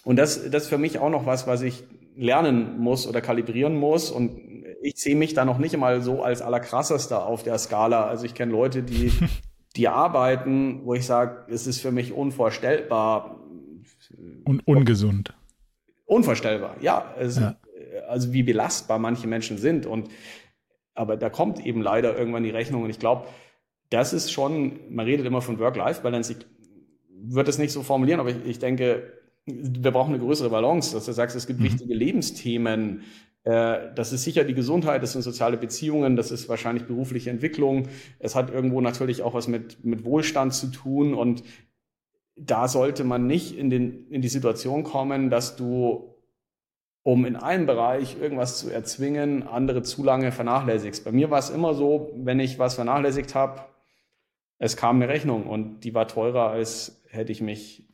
Und 0.06 0.16
das, 0.16 0.50
das 0.50 0.64
ist 0.64 0.68
für 0.68 0.78
mich 0.78 0.98
auch 0.98 1.10
noch 1.10 1.26
was, 1.26 1.46
was 1.46 1.60
ich 1.62 1.84
lernen 2.16 2.78
muss 2.78 3.06
oder 3.06 3.20
kalibrieren 3.20 3.76
muss. 3.76 4.10
Und 4.10 4.40
ich 4.80 4.96
sehe 4.96 5.16
mich 5.16 5.34
da 5.34 5.44
noch 5.44 5.58
nicht 5.58 5.76
mal 5.76 6.00
so 6.00 6.22
als 6.22 6.40
allerkrassester 6.40 7.26
auf 7.26 7.42
der 7.42 7.58
Skala. 7.58 8.06
Also 8.06 8.24
ich 8.24 8.34
kenne 8.34 8.52
Leute, 8.52 8.82
die, 8.82 9.12
die 9.76 9.88
arbeiten, 9.88 10.80
wo 10.84 10.94
ich 10.94 11.04
sage, 11.04 11.44
es 11.52 11.66
ist 11.66 11.80
für 11.80 11.90
mich 11.90 12.12
unvorstellbar. 12.12 13.40
Und 14.44 14.66
ungesund 14.66 15.34
unvorstellbar. 16.06 16.76
Ja, 16.80 17.14
es, 17.18 17.38
ja. 17.38 17.56
also 18.08 18.32
wie 18.32 18.42
belastbar 18.42 18.98
manche 18.98 19.26
Menschen 19.26 19.58
sind. 19.58 19.84
Und 19.84 20.08
aber 20.94 21.18
da 21.18 21.28
kommt 21.28 21.64
eben 21.64 21.82
leider 21.82 22.16
irgendwann 22.16 22.44
die 22.44 22.50
Rechnung. 22.50 22.84
Und 22.84 22.90
ich 22.90 22.98
glaube, 22.98 23.26
das 23.90 24.12
ist 24.12 24.32
schon, 24.32 24.80
man 24.88 25.04
redet 25.04 25.26
immer 25.26 25.42
von 25.42 25.58
Work-Life-Balance. 25.58 26.32
Ich 26.32 26.38
würde 27.10 27.50
es 27.50 27.58
nicht 27.58 27.72
so 27.72 27.82
formulieren, 27.82 28.20
aber 28.20 28.30
ich, 28.30 28.44
ich, 28.46 28.58
denke, 28.58 29.12
wir 29.46 29.92
brauchen 29.92 30.12
eine 30.14 30.22
größere 30.22 30.50
Balance, 30.50 30.94
dass 30.94 31.06
du 31.06 31.12
sagst, 31.12 31.36
es 31.36 31.46
gibt 31.46 31.60
mhm. 31.60 31.64
wichtige 31.64 31.94
Lebensthemen. 31.94 33.02
Äh, 33.44 33.94
das 33.94 34.12
ist 34.12 34.24
sicher 34.24 34.44
die 34.44 34.54
Gesundheit, 34.54 35.02
das 35.02 35.12
sind 35.12 35.22
soziale 35.22 35.56
Beziehungen, 35.56 36.16
das 36.16 36.32
ist 36.32 36.48
wahrscheinlich 36.48 36.84
berufliche 36.84 37.30
Entwicklung. 37.30 37.88
Es 38.18 38.34
hat 38.34 38.50
irgendwo 38.50 38.80
natürlich 38.80 39.22
auch 39.22 39.34
was 39.34 39.46
mit, 39.46 39.84
mit 39.84 40.04
Wohlstand 40.04 40.52
zu 40.52 40.66
tun. 40.68 41.14
Und 41.14 41.44
da 42.34 42.66
sollte 42.66 43.04
man 43.04 43.26
nicht 43.26 43.56
in, 43.56 43.70
den, 43.70 44.08
in 44.10 44.20
die 44.20 44.28
Situation 44.28 44.82
kommen, 44.82 45.30
dass 45.30 45.54
du, 45.54 46.16
um 47.02 47.24
in 47.24 47.36
einem 47.36 47.66
Bereich 47.66 48.20
irgendwas 48.20 48.58
zu 48.58 48.68
erzwingen, 48.68 49.44
andere 49.44 49.82
zu 49.82 50.02
lange 50.02 50.32
vernachlässigst. 50.32 51.04
Bei 51.04 51.12
mir 51.12 51.30
war 51.30 51.38
es 51.38 51.50
immer 51.50 51.72
so, 51.74 52.10
wenn 52.16 52.40
ich 52.40 52.58
was 52.58 52.74
vernachlässigt 52.74 53.36
habe, 53.36 53.62
es 54.58 54.76
kam 54.76 54.96
eine 54.96 55.08
Rechnung 55.08 55.46
und 55.46 55.80
die 55.80 55.94
war 55.94 56.08
teurer, 56.08 56.48
als 56.48 57.02
hätte 57.10 57.30
ich 57.30 57.42
mich 57.42 57.86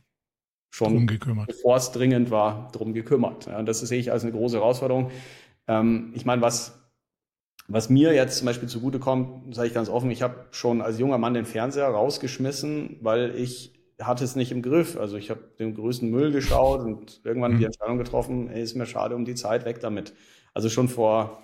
schon, 0.72 1.06
bevor 1.46 1.76
es 1.76 1.92
dringend 1.92 2.30
war, 2.30 2.70
drum 2.72 2.94
gekümmert. 2.94 3.46
Ja, 3.46 3.62
das 3.62 3.80
sehe 3.80 4.00
ich 4.00 4.10
als 4.10 4.22
eine 4.22 4.32
große 4.32 4.56
Herausforderung. 4.56 5.10
Ähm, 5.68 6.12
ich 6.14 6.24
meine, 6.24 6.40
was, 6.40 6.90
was 7.68 7.90
mir 7.90 8.14
jetzt 8.14 8.38
zum 8.38 8.46
Beispiel 8.46 8.70
zugutekommt, 8.70 9.54
sage 9.54 9.68
ich 9.68 9.74
ganz 9.74 9.90
offen, 9.90 10.10
ich 10.10 10.22
habe 10.22 10.46
schon 10.50 10.80
als 10.80 10.98
junger 10.98 11.18
Mann 11.18 11.34
den 11.34 11.44
Fernseher 11.44 11.88
rausgeschmissen, 11.88 12.96
weil 13.02 13.34
ich 13.36 13.74
hatte 14.00 14.24
es 14.24 14.34
nicht 14.34 14.50
im 14.50 14.62
Griff. 14.62 14.96
Also 14.96 15.18
ich 15.18 15.28
habe 15.28 15.42
den 15.58 15.74
größten 15.74 16.10
Müll 16.10 16.32
geschaut 16.32 16.80
und 16.80 17.20
irgendwann 17.22 17.52
mhm. 17.52 17.58
die 17.58 17.64
Entscheidung 17.66 17.98
getroffen, 17.98 18.48
ey, 18.48 18.62
ist 18.62 18.74
mir 18.74 18.86
schade 18.86 19.14
um 19.14 19.26
die 19.26 19.34
Zeit, 19.34 19.66
weg 19.66 19.80
damit. 19.80 20.14
Also 20.54 20.70
schon 20.70 20.88
vor 20.88 21.42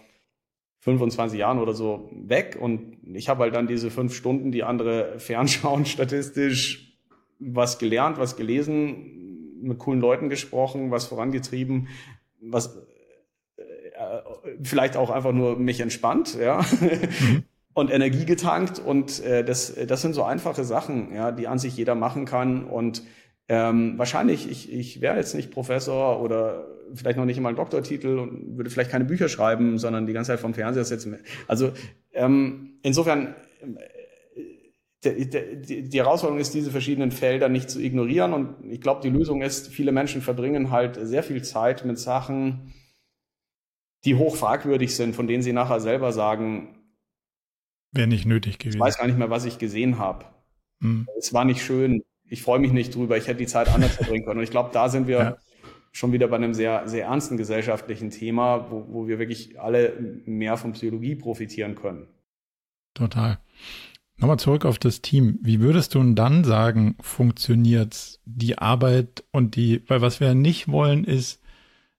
25 0.81 1.39
Jahren 1.39 1.59
oder 1.59 1.75
so 1.75 2.09
weg 2.13 2.57
und 2.59 2.97
ich 3.13 3.29
habe 3.29 3.43
halt 3.43 3.55
dann 3.55 3.67
diese 3.67 3.91
fünf 3.91 4.15
Stunden, 4.15 4.53
die 4.53 4.65
andere 4.65 5.19
fernschauen, 5.19 5.85
statistisch 5.85 6.88
was 7.39 7.79
gelernt, 7.79 8.19
was 8.19 8.37
gelesen, 8.37 9.61
mit 9.61 9.79
coolen 9.79 10.01
Leuten 10.01 10.29
gesprochen, 10.29 10.91
was 10.91 11.07
vorangetrieben, 11.07 11.89
was 12.41 12.77
äh, 13.57 14.21
vielleicht 14.63 14.97
auch 14.97 15.11
einfach 15.11 15.33
nur 15.33 15.59
mich 15.59 15.81
entspannt, 15.81 16.37
ja. 16.41 16.65
Mhm 17.21 17.45
und 17.79 17.93
Energie 17.93 18.25
getankt. 18.25 18.81
Und 18.81 19.23
äh, 19.25 19.45
das, 19.45 19.73
das 19.87 20.03
sind 20.03 20.13
so 20.13 20.25
einfache 20.25 20.65
Sachen, 20.65 21.15
ja, 21.15 21.31
die 21.31 21.47
an 21.47 21.59
sich 21.59 21.77
jeder 21.77 21.95
machen 21.95 22.25
kann. 22.25 22.65
Und 22.65 23.05
ähm, 23.49 23.97
wahrscheinlich, 23.97 24.51
ich, 24.51 24.73
ich 24.73 25.01
wäre 25.01 25.17
jetzt 25.17 25.35
nicht 25.35 25.53
Professor 25.53 26.21
oder 26.21 26.67
vielleicht 26.93 27.19
noch 27.19 27.25
nicht 27.25 27.41
mal 27.41 27.51
einen 27.51 27.57
Doktortitel 27.57 28.19
und 28.19 28.57
würde 28.57 28.71
vielleicht 28.71 28.91
keine 28.91 29.05
Bücher 29.05 29.29
schreiben, 29.29 29.79
sondern 29.79 30.07
die 30.07 30.13
ganze 30.13 30.33
Zeit 30.33 30.41
vom 30.41 30.55
Fernseher 30.55 30.85
sitzen. 30.85 31.19
Also 31.47 31.71
ähm, 32.13 32.79
insofern, 32.83 33.35
die, 35.05 35.89
die 35.89 35.99
Herausforderung 35.99 36.41
ist, 36.41 36.55
diese 36.55 36.71
verschiedenen 36.71 37.13
Felder 37.13 37.49
nicht 37.49 37.71
zu 37.71 37.81
ignorieren. 37.81 38.33
Und 38.33 38.71
ich 38.71 38.81
glaube, 38.81 39.01
die 39.01 39.11
Lösung 39.11 39.43
ist, 39.43 39.69
viele 39.69 39.93
Menschen 39.93 40.23
verbringen 40.23 40.71
halt 40.71 40.99
sehr 41.01 41.23
viel 41.23 41.43
Zeit 41.43 41.85
mit 41.85 41.99
Sachen, 41.99 42.73
die 44.05 44.17
hoch 44.17 44.37
fragwürdig 44.37 44.95
sind, 44.97 45.15
von 45.15 45.27
denen 45.27 45.43
sie 45.43 45.53
nachher 45.53 45.81
selber 45.81 46.13
sagen, 46.13 46.79
Wäre 47.93 48.07
nicht 48.07 48.27
nötig 48.27 48.59
gewesen. 48.59 48.77
Ich 48.77 48.81
weiß 48.81 48.99
gar 48.99 49.07
nicht 49.07 49.19
mehr, 49.19 49.31
was 49.31 49.45
ich 49.45 49.59
gesehen 49.59 49.99
habe. 49.99 50.27
Hm. 50.81 51.07
Es 51.19 51.33
war 51.33 51.45
nicht 51.45 51.63
schön. 51.63 52.05
Ich 52.29 52.43
freue 52.43 52.59
mich 52.59 52.73
nicht 52.73 52.95
drüber. 52.95 53.17
Ich 53.17 53.27
hätte 53.27 53.39
die 53.39 53.47
Zeit 53.47 53.69
anders 53.69 53.97
verbringen 53.97 54.25
können. 54.25 54.39
Und 54.39 54.45
ich 54.45 54.51
glaube, 54.51 54.71
da 54.73 54.89
sind 54.89 55.07
wir 55.07 55.19
ja. 55.19 55.37
schon 55.93 56.13
wieder 56.13 56.29
bei 56.29 56.37
einem 56.37 56.53
sehr, 56.53 56.87
sehr 56.87 57.07
ernsten 57.07 57.39
gesellschaftlichen 57.39 58.11
Thema, 58.11 58.71
wo, 58.71 58.87
wo 58.89 59.09
wir 59.09 59.19
wirklich 59.19 59.59
alle 59.59 59.95
mehr 60.27 60.57
von 60.59 60.73
Psychologie 60.73 61.15
profitieren 61.15 61.75
können. 61.75 62.09
Total. 62.93 63.39
Nochmal 64.19 64.39
zurück 64.39 64.65
auf 64.65 64.79
das 64.79 65.01
Team. 65.01 65.39
Wie 65.43 65.61
würdest 65.61 65.95
du 65.95 66.01
denn 66.01 66.17
dann 66.17 66.43
sagen, 66.43 66.97
funktioniert 67.01 68.19
die 68.25 68.59
Arbeit 68.59 69.25
und 69.31 69.55
die, 69.55 69.83
weil 69.87 70.01
was 70.01 70.19
wir 70.19 70.35
nicht 70.35 70.69
wollen, 70.69 71.05
ist, 71.05 71.41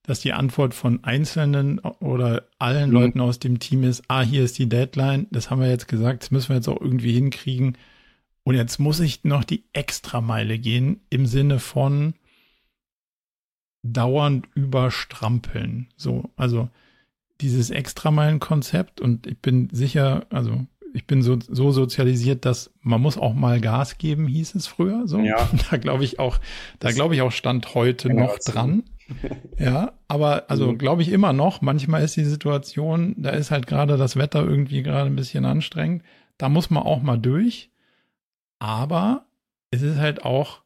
dass 0.04 0.20
die 0.20 0.34
Antwort 0.34 0.74
von 0.74 1.04
Einzelnen 1.04 1.80
oder 1.80 2.48
allen 2.58 2.90
mhm. 2.90 2.96
Leuten 2.96 3.22
aus 3.22 3.40
dem 3.40 3.60
Team 3.60 3.84
ist, 3.84 4.04
ah, 4.10 4.22
hier 4.22 4.44
ist 4.44 4.58
die 4.58 4.68
Deadline, 4.68 5.28
das 5.32 5.50
haben 5.50 5.62
wir 5.62 5.70
jetzt 5.70 5.88
gesagt, 5.88 6.24
das 6.24 6.32
müssen 6.32 6.50
wir 6.50 6.58
jetzt 6.58 6.68
auch 6.68 6.82
irgendwie 6.82 7.14
hinkriegen. 7.14 7.78
Und 8.44 8.56
jetzt 8.56 8.80
muss 8.80 9.00
ich 9.00 9.24
noch 9.24 9.44
die 9.44 9.64
Extrameile 9.72 10.58
gehen 10.58 11.02
im 11.10 11.26
Sinne 11.26 11.60
von 11.60 12.16
dauernd 13.84 14.48
überstrampeln. 14.56 15.88
So, 15.96 16.32
also 16.36 16.70
dieses 17.40 17.70
Extrameilen-Konzept 17.70 19.00
und 19.00 19.26
ich 19.26 19.38
bin 19.38 19.70
sicher, 19.72 20.26
also 20.32 20.66
ich 20.94 21.06
bin 21.06 21.22
so, 21.22 21.38
so 21.40 21.72
sozialisiert, 21.72 22.46
dass 22.46 22.72
man 22.82 23.02
muss 23.02 23.18
auch 23.18 23.34
mal 23.34 23.62
Gas 23.62 23.98
geben, 23.98 24.28
hieß 24.28 24.56
es 24.56 24.68
früher. 24.68 25.08
So, 25.08 25.20
ja. 25.20 25.50
da 25.70 25.78
glaube 25.78 26.04
ich 26.04 26.20
auch, 26.20 26.40
da 26.80 26.92
glaube 26.92 27.16
ich 27.16 27.22
auch 27.22 27.32
stand 27.32 27.76
heute 27.76 28.14
noch 28.14 28.38
dran. 28.40 28.84
ja, 29.58 29.94
aber 30.08 30.50
also 30.50 30.72
mhm. 30.72 30.78
glaube 30.78 31.02
ich 31.02 31.10
immer 31.10 31.34
noch. 31.34 31.62
Manchmal 31.62 32.04
ist 32.04 32.16
die 32.16 32.26
Situation, 32.26 33.16
da 33.18 33.32
ist 33.32 33.52
halt 33.52 33.68
gerade 33.68 33.98
das 33.98 34.16
Wetter 34.16 34.44
irgendwie 34.44 34.84
gerade 34.84 35.10
ein 35.10 35.16
bisschen 35.16 35.46
anstrengend. 35.46 36.04
Da 36.38 36.50
muss 36.50 36.70
man 36.70 36.84
auch 36.84 37.02
mal 37.02 37.18
durch. 37.18 37.72
Aber 38.60 39.26
es 39.72 39.82
ist 39.82 39.98
halt 39.98 40.24
auch, 40.26 40.62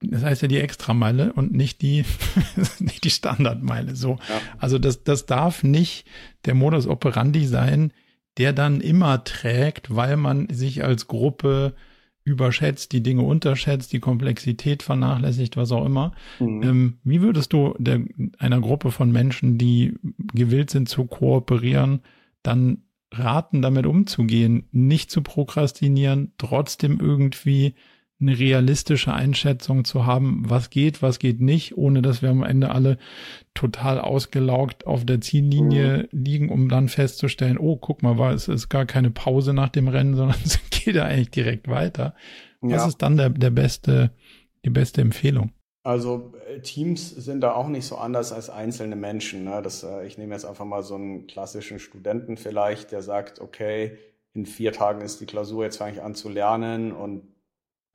das 0.00 0.24
heißt 0.24 0.42
ja 0.42 0.48
die 0.48 0.60
Extrameile 0.60 1.32
und 1.32 1.52
nicht 1.52 1.80
die, 1.82 2.04
nicht 2.78 3.04
die 3.04 3.10
Standardmeile. 3.10 3.94
So. 3.94 4.18
Ja. 4.28 4.40
Also 4.58 4.78
das, 4.78 5.04
das 5.04 5.26
darf 5.26 5.62
nicht 5.62 6.06
der 6.44 6.54
Modus 6.54 6.86
operandi 6.86 7.46
sein, 7.46 7.92
der 8.38 8.52
dann 8.52 8.80
immer 8.80 9.24
trägt, 9.24 9.94
weil 9.94 10.16
man 10.16 10.48
sich 10.48 10.84
als 10.84 11.06
Gruppe 11.06 11.74
überschätzt, 12.24 12.92
die 12.92 13.02
Dinge 13.02 13.22
unterschätzt, 13.22 13.92
die 13.92 14.00
Komplexität 14.00 14.82
vernachlässigt, 14.82 15.56
was 15.56 15.70
auch 15.70 15.86
immer. 15.86 16.12
Mhm. 16.40 16.62
Ähm, 16.62 16.94
wie 17.04 17.22
würdest 17.22 17.52
du 17.52 17.74
der, 17.78 18.00
einer 18.38 18.60
Gruppe 18.60 18.90
von 18.90 19.12
Menschen, 19.12 19.58
die 19.58 19.94
gewillt 20.34 20.70
sind 20.70 20.88
zu 20.88 21.06
kooperieren, 21.06 22.00
dann 22.42 22.82
raten, 23.12 23.62
damit 23.62 23.86
umzugehen, 23.86 24.68
nicht 24.72 25.10
zu 25.10 25.22
prokrastinieren, 25.22 26.32
trotzdem 26.36 26.98
irgendwie 27.00 27.74
eine 28.18 28.38
realistische 28.38 29.12
Einschätzung 29.12 29.84
zu 29.84 30.06
haben, 30.06 30.44
was 30.46 30.70
geht, 30.70 31.02
was 31.02 31.18
geht 31.18 31.40
nicht, 31.40 31.76
ohne 31.76 32.00
dass 32.00 32.22
wir 32.22 32.30
am 32.30 32.42
Ende 32.42 32.70
alle 32.70 32.96
total 33.52 34.00
ausgelaugt 34.00 34.86
auf 34.86 35.04
der 35.04 35.20
Ziellinie 35.20 36.08
mhm. 36.10 36.24
liegen, 36.24 36.48
um 36.48 36.68
dann 36.68 36.88
festzustellen, 36.88 37.58
oh, 37.58 37.76
guck 37.76 38.02
mal, 38.02 38.16
war 38.16 38.32
es 38.32 38.48
ist 38.48 38.70
gar 38.70 38.86
keine 38.86 39.10
Pause 39.10 39.52
nach 39.52 39.68
dem 39.68 39.88
Rennen, 39.88 40.14
sondern 40.16 40.38
es 40.44 40.58
geht 40.70 40.96
ja 40.96 41.04
eigentlich 41.04 41.30
direkt 41.30 41.68
weiter. 41.68 42.14
Ja. 42.62 42.76
Was 42.76 42.88
ist 42.88 43.02
dann 43.02 43.18
der, 43.18 43.30
der 43.30 43.50
beste, 43.50 44.12
die 44.64 44.70
beste 44.70 45.02
Empfehlung? 45.02 45.52
Also 45.82 46.32
äh, 46.48 46.60
Teams 46.62 47.10
sind 47.10 47.42
da 47.42 47.52
auch 47.52 47.68
nicht 47.68 47.84
so 47.84 47.96
anders 47.96 48.32
als 48.32 48.50
einzelne 48.50 48.96
Menschen. 48.96 49.44
Ne? 49.44 49.60
Das, 49.62 49.84
äh, 49.84 50.06
ich 50.06 50.16
nehme 50.16 50.34
jetzt 50.34 50.44
einfach 50.44 50.64
mal 50.64 50.82
so 50.82 50.94
einen 50.94 51.26
klassischen 51.26 51.78
Studenten 51.78 52.38
vielleicht, 52.38 52.92
der 52.92 53.02
sagt, 53.02 53.40
okay, 53.40 53.98
in 54.32 54.46
vier 54.46 54.72
Tagen 54.72 55.02
ist 55.02 55.20
die 55.20 55.26
Klausur, 55.26 55.64
jetzt 55.64 55.76
fange 55.76 55.92
ich 55.92 56.02
an 56.02 56.14
zu 56.14 56.28
lernen 56.28 56.92
und 56.92 57.22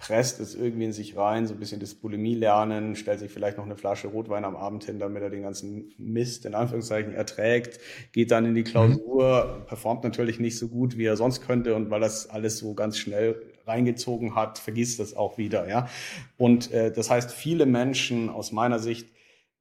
presst 0.02 0.39
es 0.39 0.56
irgendwie 0.56 0.86
in 0.86 0.93
sich 0.93 1.16
rein, 1.16 1.45
so 1.45 1.54
ein 1.54 1.60
bisschen 1.60 1.80
das 1.80 1.93
Bulimie 1.93 2.34
lernen, 2.34 2.95
stellt 2.95 3.20
sich 3.20 3.32
vielleicht 3.32 3.58
noch 3.58 3.66
eine 3.66 3.78
Flasche 3.78 4.08
Rotwein 4.08 4.45
am 4.45 4.56
Abend 4.56 4.84
hin, 4.84 4.97
damit 4.97 5.22
er 5.22 5.30
den 5.30 5.43
ganzen 5.43 5.93
Mist 5.99 6.45
in 6.47 6.56
Anführungszeichen 6.56 7.14
erträgt, 7.14 7.80
geht 8.12 8.32
dann 8.32 8.45
in 8.45 8.56
die 8.56 8.64
Klausur, 8.64 9.64
performt 9.68 10.04
natürlich 10.04 10.39
nicht 10.39 10.58
so 10.58 10.70
gut, 10.70 10.97
wie 10.97 11.06
er 11.06 11.18
sonst 11.18 11.41
könnte 11.41 11.76
und 11.76 11.91
weil 11.91 12.02
das 12.02 12.28
alles 12.28 12.58
so 12.58 12.74
ganz 12.74 12.97
schnell 12.97 13.43
reingezogen 13.68 14.34
hat, 14.36 14.58
vergisst 14.58 14.99
das 14.99 15.16
auch 15.16 15.38
wieder, 15.38 15.70
ja. 15.70 15.88
Und 16.36 16.72
äh, 16.72 16.91
das 16.91 17.12
heißt, 17.12 17.32
viele 17.32 17.68
Menschen 17.68 18.30
aus 18.30 18.52
meiner 18.52 18.80
Sicht 18.80 19.08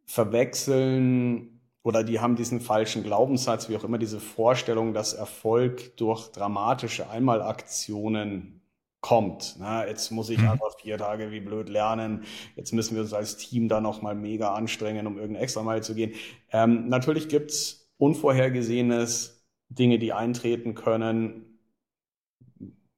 verwechseln 0.06 1.60
oder 1.82 2.02
die 2.02 2.18
haben 2.18 2.36
diesen 2.36 2.60
falschen 2.60 3.02
Glaubenssatz, 3.02 3.68
wie 3.68 3.76
auch 3.76 3.84
immer 3.84 3.98
diese 3.98 4.20
Vorstellung, 4.20 4.94
dass 4.94 5.12
Erfolg 5.12 5.98
durch 5.98 6.32
dramatische 6.32 7.10
Einmalaktionen 7.10 8.59
kommt. 9.00 9.58
Ne? 9.58 9.84
Jetzt 9.88 10.10
muss 10.10 10.30
ich 10.30 10.38
mhm. 10.38 10.50
einfach 10.50 10.78
vier 10.78 10.98
Tage 10.98 11.30
wie 11.30 11.40
blöd 11.40 11.68
lernen. 11.68 12.24
Jetzt 12.56 12.72
müssen 12.72 12.94
wir 12.94 13.02
uns 13.02 13.12
als 13.12 13.36
Team 13.36 13.68
da 13.68 13.80
nochmal 13.80 14.14
mega 14.14 14.54
anstrengen, 14.54 15.06
um 15.06 15.16
irgendein 15.16 15.42
extra 15.42 15.62
Mal 15.62 15.82
zu 15.82 15.94
gehen. 15.94 16.12
Ähm, 16.52 16.88
natürlich 16.88 17.28
gibt's 17.28 17.90
Unvorhergesehenes, 17.96 19.46
Dinge, 19.68 19.98
die 19.98 20.12
eintreten 20.12 20.74
können, 20.74 21.58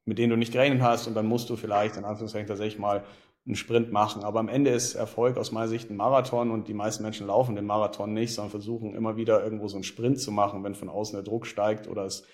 mit 0.04 0.18
denen 0.18 0.30
du 0.30 0.36
nicht 0.36 0.52
gerechnet 0.52 0.80
hast 0.80 1.06
und 1.06 1.14
dann 1.14 1.26
musst 1.26 1.50
du 1.50 1.56
vielleicht 1.56 1.96
in 1.96 2.04
Anführungszeichen 2.04 2.48
tatsächlich 2.48 2.78
mal 2.78 3.04
einen 3.44 3.56
Sprint 3.56 3.92
machen. 3.92 4.24
Aber 4.24 4.40
am 4.40 4.48
Ende 4.48 4.70
ist 4.70 4.94
Erfolg 4.94 5.36
aus 5.36 5.52
meiner 5.52 5.68
Sicht 5.68 5.90
ein 5.90 5.96
Marathon 5.96 6.50
und 6.50 6.68
die 6.68 6.74
meisten 6.74 7.02
Menschen 7.02 7.26
laufen 7.26 7.56
den 7.56 7.66
Marathon 7.66 8.12
nicht, 8.12 8.34
sondern 8.34 8.50
versuchen 8.50 8.94
immer 8.94 9.16
wieder 9.16 9.42
irgendwo 9.42 9.68
so 9.68 9.76
einen 9.76 9.84
Sprint 9.84 10.20
zu 10.20 10.30
machen, 10.30 10.64
wenn 10.64 10.74
von 10.74 10.88
außen 10.88 11.14
der 11.14 11.24
Druck 11.24 11.46
steigt 11.46 11.88
oder 11.88 12.04
es 12.04 12.24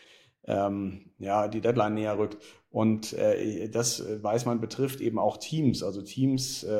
ähm, 0.48 1.10
ja 1.18 1.46
die 1.46 1.60
Deadline 1.60 1.94
näher 1.94 2.18
rückt. 2.18 2.38
Und 2.70 3.12
äh, 3.14 3.68
das 3.68 4.00
äh, 4.00 4.22
weiß 4.22 4.46
man 4.46 4.60
betrifft 4.60 5.00
eben 5.00 5.18
auch 5.18 5.36
Teams. 5.36 5.82
Also 5.82 6.02
Teams, 6.02 6.64
äh, 6.64 6.70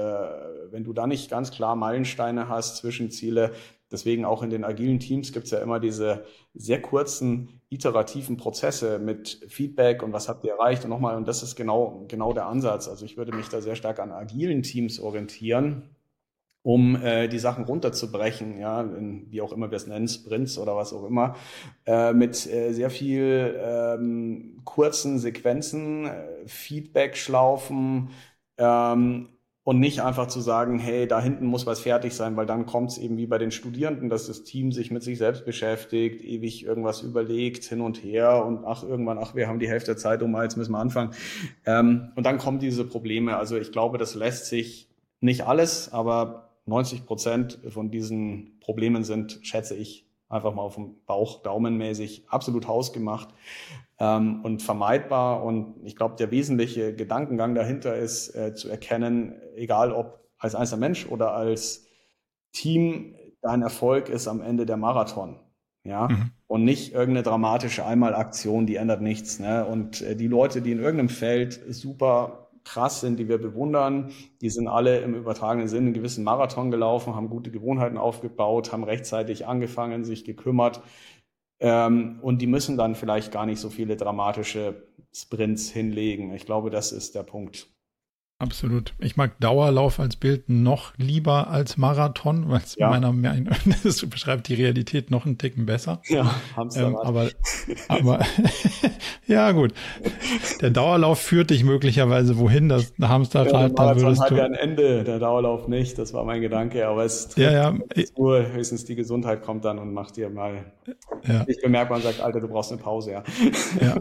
wenn 0.70 0.84
du 0.84 0.92
da 0.92 1.06
nicht 1.06 1.30
ganz 1.30 1.50
klar 1.50 1.76
Meilensteine 1.76 2.48
hast, 2.48 2.76
Zwischenziele, 2.78 3.52
deswegen 3.90 4.24
auch 4.24 4.42
in 4.42 4.50
den 4.50 4.64
agilen 4.64 5.00
Teams 5.00 5.32
gibt 5.32 5.46
es 5.46 5.52
ja 5.52 5.60
immer 5.60 5.80
diese 5.80 6.24
sehr 6.54 6.82
kurzen 6.82 7.60
iterativen 7.70 8.36
Prozesse 8.36 8.98
mit 8.98 9.40
Feedback 9.48 10.02
und 10.02 10.12
was 10.12 10.28
habt 10.28 10.44
ihr 10.44 10.52
erreicht 10.52 10.84
und 10.84 10.90
nochmal. 10.90 11.16
Und 11.16 11.26
das 11.26 11.42
ist 11.42 11.56
genau, 11.56 12.04
genau 12.08 12.32
der 12.32 12.46
Ansatz. 12.46 12.88
Also 12.88 13.04
ich 13.04 13.16
würde 13.16 13.34
mich 13.34 13.48
da 13.48 13.62
sehr 13.62 13.76
stark 13.76 13.98
an 13.98 14.12
agilen 14.12 14.62
Teams 14.62 15.00
orientieren 15.00 15.90
um 16.62 16.96
äh, 16.96 17.28
die 17.28 17.38
Sachen 17.38 17.64
runterzubrechen, 17.64 18.58
ja, 18.58 18.82
in, 18.82 19.26
wie 19.30 19.40
auch 19.40 19.52
immer 19.52 19.70
wir 19.70 19.76
es 19.76 19.86
nennen, 19.86 20.08
Sprints 20.08 20.58
oder 20.58 20.76
was 20.76 20.92
auch 20.92 21.04
immer, 21.04 21.36
äh, 21.86 22.12
mit 22.12 22.46
äh, 22.46 22.72
sehr 22.72 22.90
viel 22.90 23.58
ähm, 23.62 24.60
kurzen 24.64 25.18
Sequenzen, 25.18 26.06
äh, 26.06 26.46
Feedback-Schlaufen 26.46 28.10
ähm, 28.58 29.28
und 29.64 29.80
nicht 29.80 30.02
einfach 30.02 30.28
zu 30.28 30.40
sagen, 30.40 30.78
hey, 30.78 31.06
da 31.06 31.20
hinten 31.20 31.46
muss 31.46 31.66
was 31.66 31.80
fertig 31.80 32.14
sein, 32.14 32.36
weil 32.36 32.46
dann 32.46 32.66
kommt 32.66 32.90
es 32.90 32.98
eben 32.98 33.18
wie 33.18 33.26
bei 33.26 33.38
den 33.38 33.50
Studierenden, 33.50 34.08
dass 34.08 34.26
das 34.26 34.42
Team 34.42 34.72
sich 34.72 34.90
mit 34.90 35.02
sich 35.02 35.18
selbst 35.18 35.44
beschäftigt, 35.44 36.22
ewig 36.24 36.64
irgendwas 36.64 37.02
überlegt, 37.02 37.64
hin 37.64 37.82
und 37.82 38.02
her 38.02 38.44
und 38.44 38.64
ach, 38.64 38.82
irgendwann, 38.82 39.18
ach, 39.18 39.34
wir 39.34 39.46
haben 39.46 39.58
die 39.58 39.68
Hälfte 39.68 39.92
der 39.92 39.98
Zeit 39.98 40.22
um, 40.22 40.34
jetzt 40.42 40.56
müssen 40.56 40.72
wir 40.72 40.78
anfangen. 40.78 41.12
Ähm, 41.66 42.12
und 42.16 42.24
dann 42.24 42.38
kommen 42.38 42.58
diese 42.58 42.84
Probleme. 42.84 43.36
Also 43.36 43.56
ich 43.58 43.70
glaube, 43.70 43.98
das 43.98 44.14
lässt 44.14 44.46
sich 44.46 44.88
nicht 45.20 45.46
alles, 45.46 45.92
aber 45.92 46.47
90 46.68 47.06
Prozent 47.06 47.58
von 47.68 47.90
diesen 47.90 48.58
Problemen 48.60 49.04
sind, 49.04 49.40
schätze 49.42 49.74
ich, 49.74 50.08
einfach 50.28 50.54
mal 50.54 50.62
auf 50.62 50.74
dem 50.74 50.96
Bauch 51.06 51.42
daumenmäßig 51.42 52.24
absolut 52.28 52.68
hausgemacht 52.68 53.28
ähm, 53.98 54.44
und 54.44 54.62
vermeidbar. 54.62 55.42
Und 55.42 55.76
ich 55.84 55.96
glaube, 55.96 56.16
der 56.16 56.30
wesentliche 56.30 56.94
Gedankengang 56.94 57.54
dahinter 57.54 57.96
ist 57.96 58.34
äh, 58.34 58.54
zu 58.54 58.68
erkennen, 58.68 59.40
egal 59.56 59.92
ob 59.92 60.28
als 60.38 60.54
einzelner 60.54 60.80
Mensch 60.80 61.06
oder 61.06 61.32
als 61.32 61.86
Team, 62.52 63.16
dein 63.40 63.62
Erfolg 63.62 64.08
ist 64.08 64.28
am 64.28 64.40
Ende 64.40 64.66
der 64.66 64.76
Marathon. 64.76 65.40
Ja, 65.84 66.08
mhm. 66.08 66.32
und 66.48 66.64
nicht 66.64 66.92
irgendeine 66.92 67.22
dramatische 67.22 67.86
Einmalaktion, 67.86 68.66
die 68.66 68.76
ändert 68.76 69.00
nichts. 69.00 69.38
Ne? 69.38 69.64
Und 69.64 70.02
äh, 70.02 70.16
die 70.16 70.26
Leute, 70.26 70.60
die 70.60 70.72
in 70.72 70.80
irgendeinem 70.80 71.08
Feld 71.08 71.58
super 71.70 72.47
krass 72.68 73.00
sind, 73.00 73.18
die 73.18 73.28
wir 73.28 73.38
bewundern. 73.38 74.10
Die 74.42 74.50
sind 74.50 74.68
alle 74.68 75.00
im 75.00 75.14
übertragenen 75.14 75.68
Sinne 75.68 75.86
einen 75.86 75.94
gewissen 75.94 76.22
Marathon 76.22 76.70
gelaufen, 76.70 77.14
haben 77.14 77.30
gute 77.30 77.50
Gewohnheiten 77.50 77.96
aufgebaut, 77.96 78.72
haben 78.72 78.84
rechtzeitig 78.84 79.46
angefangen, 79.46 80.04
sich 80.04 80.24
gekümmert. 80.24 80.82
Ähm, 81.60 82.18
und 82.22 82.42
die 82.42 82.46
müssen 82.46 82.76
dann 82.76 82.94
vielleicht 82.94 83.32
gar 83.32 83.46
nicht 83.46 83.60
so 83.60 83.70
viele 83.70 83.96
dramatische 83.96 84.86
Sprints 85.14 85.70
hinlegen. 85.70 86.34
Ich 86.34 86.44
glaube, 86.44 86.70
das 86.70 86.92
ist 86.92 87.14
der 87.14 87.22
Punkt. 87.22 87.68
Absolut. 88.40 88.94
Ich 89.00 89.16
mag 89.16 89.32
Dauerlauf 89.40 89.98
als 89.98 90.14
Bild 90.14 90.48
noch 90.48 90.92
lieber 90.96 91.48
als 91.48 91.76
Marathon, 91.76 92.48
weil 92.48 92.60
es 92.60 92.76
ja. 92.76 92.88
meiner 92.88 93.12
Meinung 93.12 93.48
nach 93.64 93.64
beschreibt 94.10 94.46
die 94.46 94.54
Realität 94.54 95.10
noch 95.10 95.26
einen 95.26 95.38
Ticken 95.38 95.66
besser. 95.66 96.00
Ja, 96.06 96.32
ähm, 96.76 96.96
aber, 96.96 97.30
aber 97.88 98.20
ja 99.26 99.50
gut. 99.50 99.74
Der 100.60 100.70
Dauerlauf 100.70 101.18
führt 101.18 101.50
dich 101.50 101.64
möglicherweise 101.64 102.38
wohin, 102.38 102.68
das 102.68 102.92
Hamsterrad, 103.02 103.52
ja, 103.52 103.68
da 103.70 104.00
würdest 104.00 104.22
hat 104.22 104.30
du 104.30 104.36
ja 104.36 104.44
ein 104.44 104.54
Ende, 104.54 105.02
der 105.02 105.18
Dauerlauf 105.18 105.66
nicht, 105.66 105.98
das 105.98 106.14
war 106.14 106.24
mein 106.24 106.40
Gedanke, 106.40 106.86
aber 106.86 107.04
es 107.04 107.30
ja, 107.34 107.50
ja. 107.50 107.74
nur 108.16 108.52
höchstens 108.52 108.84
die 108.84 108.94
Gesundheit 108.94 109.42
kommt 109.42 109.64
dann 109.64 109.80
und 109.80 109.92
macht 109.92 110.16
dir 110.16 110.30
mal 110.30 110.64
ja. 111.26 111.42
nicht 111.42 111.60
bemerkbar 111.60 111.96
und 111.96 112.04
sagt, 112.04 112.20
Alter, 112.20 112.40
du 112.40 112.46
brauchst 112.46 112.70
eine 112.70 112.80
Pause, 112.80 113.10
ja. 113.10 113.24
ja. 113.80 114.00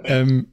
ähm, 0.04 0.48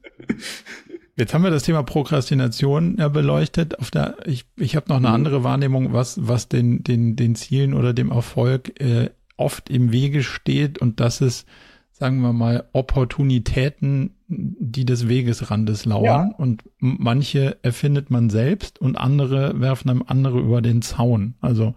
Jetzt 1.17 1.33
haben 1.33 1.43
wir 1.43 1.51
das 1.51 1.63
Thema 1.63 1.83
Prokrastination 1.83 2.97
ja 2.97 3.09
beleuchtet. 3.09 3.79
Auf 3.79 3.91
der, 3.91 4.15
ich 4.25 4.45
ich 4.57 4.75
habe 4.75 4.89
noch 4.89 4.97
eine 4.97 5.09
mhm. 5.09 5.15
andere 5.15 5.43
Wahrnehmung, 5.43 5.93
was, 5.93 6.27
was 6.27 6.47
den, 6.47 6.83
den, 6.83 7.15
den 7.15 7.35
Zielen 7.35 7.73
oder 7.73 7.93
dem 7.93 8.11
Erfolg 8.11 8.79
äh, 8.79 9.09
oft 9.37 9.69
im 9.69 9.91
Wege 9.91 10.23
steht 10.23 10.79
und 10.79 10.99
das 10.99 11.19
ist, 11.19 11.47
sagen 11.91 12.21
wir 12.21 12.33
mal, 12.33 12.65
Opportunitäten, 12.73 14.15
die 14.27 14.85
des 14.85 15.07
Wegesrandes 15.07 15.85
lauern. 15.85 16.29
Ja. 16.29 16.35
Und 16.37 16.63
manche 16.79 17.57
erfindet 17.63 18.09
man 18.09 18.29
selbst 18.29 18.79
und 18.79 18.95
andere 18.95 19.59
werfen 19.59 19.89
einem 19.89 20.03
andere 20.05 20.39
über 20.39 20.61
den 20.61 20.81
Zaun. 20.81 21.35
Also 21.41 21.73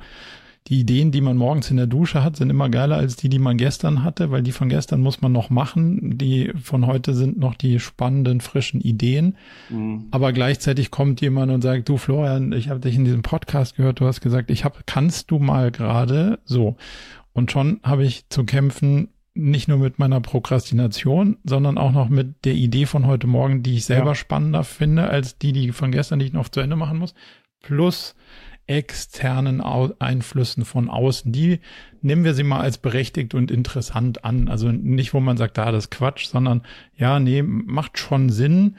die 0.68 0.80
Ideen, 0.80 1.12
die 1.12 1.20
man 1.20 1.36
morgens 1.36 1.70
in 1.70 1.76
der 1.76 1.86
Dusche 1.86 2.24
hat, 2.24 2.36
sind 2.36 2.48
immer 2.48 2.70
geiler 2.70 2.96
als 2.96 3.16
die, 3.16 3.28
die 3.28 3.38
man 3.38 3.58
gestern 3.58 4.02
hatte, 4.02 4.30
weil 4.30 4.42
die 4.42 4.52
von 4.52 4.70
gestern 4.70 5.02
muss 5.02 5.20
man 5.20 5.30
noch 5.30 5.50
machen. 5.50 6.16
Die 6.16 6.52
von 6.62 6.86
heute 6.86 7.12
sind 7.12 7.38
noch 7.38 7.54
die 7.54 7.78
spannenden, 7.80 8.40
frischen 8.40 8.80
Ideen. 8.80 9.36
Mhm. 9.68 10.06
Aber 10.10 10.32
gleichzeitig 10.32 10.90
kommt 10.90 11.20
jemand 11.20 11.52
und 11.52 11.60
sagt, 11.60 11.90
du 11.90 11.98
Florian, 11.98 12.52
ich 12.52 12.70
habe 12.70 12.80
dich 12.80 12.96
in 12.96 13.04
diesem 13.04 13.20
Podcast 13.20 13.76
gehört, 13.76 14.00
du 14.00 14.06
hast 14.06 14.22
gesagt, 14.22 14.50
ich 14.50 14.64
habe, 14.64 14.78
kannst 14.86 15.30
du 15.30 15.38
mal 15.38 15.70
gerade 15.70 16.38
so. 16.46 16.76
Und 17.34 17.52
schon 17.52 17.80
habe 17.82 18.04
ich 18.04 18.30
zu 18.30 18.44
kämpfen, 18.44 19.08
nicht 19.34 19.68
nur 19.68 19.78
mit 19.78 19.98
meiner 19.98 20.20
Prokrastination, 20.20 21.36
sondern 21.44 21.76
auch 21.76 21.92
noch 21.92 22.08
mit 22.08 22.44
der 22.46 22.54
Idee 22.54 22.86
von 22.86 23.06
heute 23.06 23.26
Morgen, 23.26 23.62
die 23.62 23.74
ich 23.74 23.84
selber 23.84 24.10
ja. 24.10 24.14
spannender 24.14 24.64
finde, 24.64 25.08
als 25.08 25.36
die, 25.36 25.52
die 25.52 25.72
von 25.72 25.92
gestern, 25.92 26.20
die 26.20 26.26
ich 26.26 26.32
noch 26.32 26.48
zu 26.48 26.60
Ende 26.60 26.76
machen 26.76 26.98
muss. 26.98 27.14
Plus 27.60 28.14
externen 28.66 29.60
Einflüssen 29.60 30.64
von 30.64 30.88
außen. 30.88 31.32
Die 31.32 31.60
nehmen 32.00 32.24
wir 32.24 32.34
sie 32.34 32.44
mal 32.44 32.60
als 32.60 32.78
berechtigt 32.78 33.34
und 33.34 33.50
interessant 33.50 34.24
an. 34.24 34.48
Also 34.48 34.72
nicht, 34.72 35.14
wo 35.14 35.20
man 35.20 35.36
sagt, 35.36 35.58
da, 35.58 35.64
ah, 35.64 35.72
das 35.72 35.84
ist 35.84 35.90
Quatsch, 35.90 36.26
sondern 36.26 36.62
ja, 36.96 37.18
nee, 37.20 37.42
macht 37.42 37.98
schon 37.98 38.30
Sinn, 38.30 38.76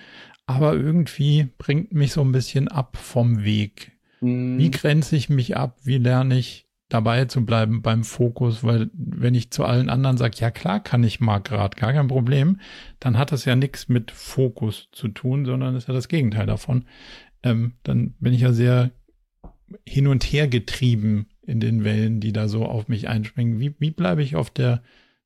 aber 0.47 0.73
irgendwie 0.73 1.49
bringt 1.57 1.93
mich 1.93 2.13
so 2.13 2.21
ein 2.21 2.31
bisschen 2.31 2.67
ab 2.67 2.97
vom 2.97 3.43
Weg. 3.43 3.91
Mhm. 4.21 4.57
Wie 4.57 4.71
grenze 4.71 5.15
ich 5.15 5.29
mich 5.29 5.57
ab? 5.57 5.77
Wie 5.83 5.97
lerne 5.97 6.37
ich 6.37 6.65
dabei 6.89 7.25
zu 7.25 7.45
bleiben 7.45 7.81
beim 7.81 8.03
Fokus, 8.03 8.63
weil 8.63 8.89
wenn 8.93 9.33
ich 9.33 9.51
zu 9.51 9.65
allen 9.65 9.89
anderen 9.89 10.17
sage, 10.17 10.37
ja 10.39 10.51
klar 10.51 10.79
kann 10.79 11.03
ich 11.03 11.19
mal 11.19 11.39
gerade, 11.39 11.75
gar 11.77 11.93
kein 11.93 12.07
Problem, 12.07 12.59
dann 12.99 13.17
hat 13.17 13.31
das 13.31 13.45
ja 13.45 13.55
nichts 13.55 13.89
mit 13.89 14.11
Fokus 14.11 14.89
zu 14.91 15.07
tun, 15.07 15.45
sondern 15.45 15.75
ist 15.75 15.87
ja 15.87 15.93
das 15.93 16.07
Gegenteil 16.07 16.45
davon. 16.45 16.85
Ähm, 17.41 17.73
dann 17.83 18.13
bin 18.19 18.33
ich 18.33 18.41
ja 18.41 18.53
sehr 18.53 18.91
hin 19.87 20.07
und 20.07 20.23
her 20.23 20.47
getrieben 20.47 21.27
in 21.45 21.59
den 21.59 21.83
Wellen, 21.83 22.19
die 22.19 22.33
da 22.33 22.47
so 22.47 22.65
auf 22.65 22.87
mich 22.87 23.07
einspringen. 23.07 23.59
Wie, 23.59 23.75
wie 23.79 23.91
bleibe 23.91 24.23
ich 24.23 24.35
auf 24.35 24.49
der, 24.49 24.81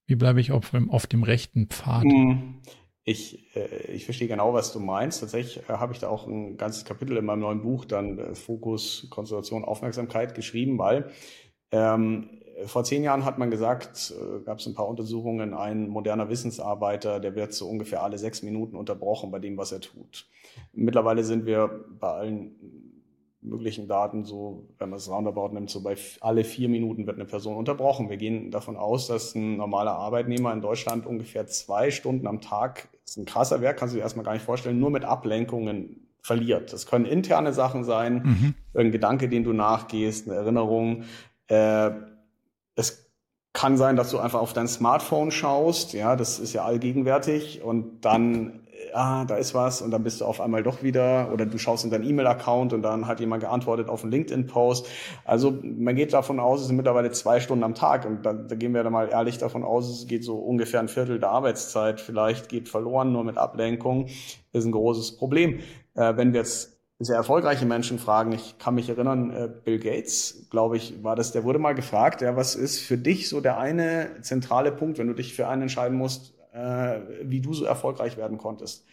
wie 0.05 0.15
bleibe 0.15 0.41
ich 0.41 0.51
auf, 0.51 0.73
auf 0.89 1.07
dem 1.07 1.23
rechten 1.23 1.67
Pfad? 1.67 2.03
Hm. 2.03 2.55
Ich, 3.03 3.55
äh, 3.55 3.91
ich 3.91 4.05
verstehe 4.05 4.27
genau, 4.27 4.53
was 4.53 4.71
du 4.71 4.79
meinst. 4.79 5.21
Tatsächlich 5.21 5.63
äh, 5.67 5.73
habe 5.73 5.93
ich 5.93 5.99
da 5.99 6.09
auch 6.09 6.27
ein 6.27 6.57
ganzes 6.57 6.85
Kapitel 6.85 7.17
in 7.17 7.25
meinem 7.25 7.39
neuen 7.39 7.61
Buch 7.61 7.85
dann 7.85 8.19
äh, 8.19 8.35
Fokus, 8.35 9.07
Konzentration, 9.09 9.65
Aufmerksamkeit 9.65 10.35
geschrieben, 10.35 10.77
weil 10.77 11.09
ähm, 11.71 12.29
vor 12.65 12.83
zehn 12.83 13.03
Jahren 13.03 13.25
hat 13.25 13.39
man 13.39 13.49
gesagt, 13.49 14.13
gab 14.43 14.59
es 14.59 14.67
ein 14.67 14.73
paar 14.73 14.89
Untersuchungen, 14.89 15.53
ein 15.53 15.87
moderner 15.87 16.29
Wissensarbeiter, 16.29 17.21
der 17.21 17.33
wird 17.33 17.53
so 17.53 17.69
ungefähr 17.69 18.03
alle 18.03 18.17
sechs 18.17 18.43
Minuten 18.43 18.75
unterbrochen 18.75 19.31
bei 19.31 19.39
dem, 19.39 19.55
was 19.55 19.71
er 19.71 19.79
tut. 19.79 20.27
Mittlerweile 20.73 21.23
sind 21.23 21.45
wir 21.45 21.85
bei 22.01 22.09
allen 22.09 22.88
möglichen 23.41 23.87
Daten 23.87 24.25
so, 24.25 24.67
wenn 24.77 24.89
man 24.89 24.97
es 24.97 25.09
roundabout 25.09 25.49
nimmt, 25.53 25.69
so 25.69 25.81
bei 25.81 25.95
alle 26.19 26.43
vier 26.43 26.67
Minuten 26.67 27.07
wird 27.07 27.15
eine 27.15 27.25
Person 27.25 27.55
unterbrochen. 27.55 28.09
Wir 28.09 28.17
gehen 28.17 28.51
davon 28.51 28.75
aus, 28.75 29.07
dass 29.07 29.33
ein 29.33 29.57
normaler 29.57 29.93
Arbeitnehmer 29.93 30.51
in 30.51 30.61
Deutschland 30.61 31.05
ungefähr 31.05 31.47
zwei 31.47 31.91
Stunden 31.91 32.27
am 32.27 32.41
Tag, 32.41 32.89
das 33.03 33.11
ist 33.11 33.17
ein 33.17 33.25
krasser 33.25 33.61
Werk, 33.61 33.77
kannst 33.77 33.93
du 33.93 33.97
dir 33.97 34.03
erstmal 34.03 34.25
gar 34.25 34.33
nicht 34.33 34.45
vorstellen, 34.45 34.79
nur 34.79 34.89
mit 34.89 35.05
Ablenkungen 35.05 36.07
verliert. 36.21 36.73
Das 36.73 36.85
können 36.85 37.05
interne 37.05 37.53
Sachen 37.53 37.83
sein, 37.83 38.23
mhm. 38.23 38.53
ein 38.79 38.91
Gedanke, 38.91 39.29
den 39.29 39.43
du 39.43 39.53
nachgehst, 39.53 40.27
eine 40.27 40.37
Erinnerung, 40.37 41.03
äh, 41.47 41.91
es 42.75 43.09
kann 43.53 43.77
sein, 43.77 43.95
dass 43.95 44.11
du 44.11 44.19
einfach 44.19 44.39
auf 44.39 44.53
dein 44.53 44.67
Smartphone 44.67 45.31
schaust, 45.31 45.93
ja, 45.93 46.15
das 46.15 46.39
ist 46.39 46.53
ja 46.53 46.63
allgegenwärtig 46.63 47.61
und 47.63 48.01
dann, 48.05 48.67
ah, 48.93 49.25
da 49.25 49.35
ist 49.35 49.53
was 49.53 49.81
und 49.81 49.91
dann 49.91 50.03
bist 50.03 50.21
du 50.21 50.25
auf 50.25 50.41
einmal 50.41 50.63
doch 50.63 50.83
wieder 50.83 51.31
oder 51.33 51.45
du 51.45 51.57
schaust 51.57 51.85
in 51.85 51.91
deinen 51.91 52.07
E-Mail-Account 52.07 52.73
und 52.73 52.81
dann 52.81 53.07
hat 53.07 53.19
jemand 53.19 53.43
geantwortet 53.43 53.89
auf 53.89 54.03
einen 54.03 54.11
LinkedIn-Post. 54.11 54.87
Also 55.25 55.57
man 55.63 55.95
geht 55.95 56.13
davon 56.13 56.39
aus, 56.39 56.61
es 56.61 56.67
sind 56.67 56.75
mittlerweile 56.75 57.11
zwei 57.11 57.39
Stunden 57.39 57.63
am 57.63 57.75
Tag 57.75 58.05
und 58.05 58.25
da, 58.25 58.33
da 58.33 58.55
gehen 58.55 58.73
wir 58.73 58.83
dann 58.83 58.93
mal 58.93 59.09
ehrlich 59.09 59.37
davon 59.37 59.63
aus, 59.63 59.89
es 59.89 60.07
geht 60.07 60.23
so 60.23 60.37
ungefähr 60.37 60.79
ein 60.79 60.89
Viertel 60.89 61.19
der 61.19 61.29
Arbeitszeit 61.29 62.01
vielleicht 62.01 62.49
geht 62.49 62.69
verloren, 62.69 63.11
nur 63.11 63.23
mit 63.23 63.37
Ablenkung, 63.37 64.07
ist 64.51 64.65
ein 64.65 64.71
großes 64.71 65.17
Problem. 65.17 65.59
Äh, 65.95 66.17
wenn 66.17 66.33
wir 66.33 66.41
jetzt 66.41 66.79
sehr 66.99 67.15
erfolgreiche 67.15 67.65
Menschen 67.65 67.97
fragen. 67.97 68.33
Ich 68.33 68.57
kann 68.57 68.75
mich 68.75 68.89
erinnern, 68.89 69.31
äh, 69.31 69.49
Bill 69.63 69.79
Gates, 69.79 70.47
glaube 70.49 70.75
ich, 70.75 71.01
war 71.01 71.15
das, 71.15 71.31
der 71.31 71.45
wurde 71.45 71.57
mal 71.57 71.73
gefragt, 71.73 72.21
ja, 72.21 72.35
was 72.35 72.55
ist 72.55 72.79
für 72.79 72.97
dich 72.97 73.29
so 73.29 73.39
der 73.39 73.57
eine 73.57 74.21
zentrale 74.21 74.71
Punkt, 74.73 74.97
wenn 74.97 75.07
du 75.07 75.13
dich 75.13 75.33
für 75.33 75.47
einen 75.47 75.63
entscheiden 75.63 75.97
musst, 75.97 76.33
äh, 76.53 76.99
wie 77.23 77.41
du 77.41 77.53
so 77.53 77.65
erfolgreich 77.65 78.17
werden 78.17 78.37
konntest? 78.37 78.85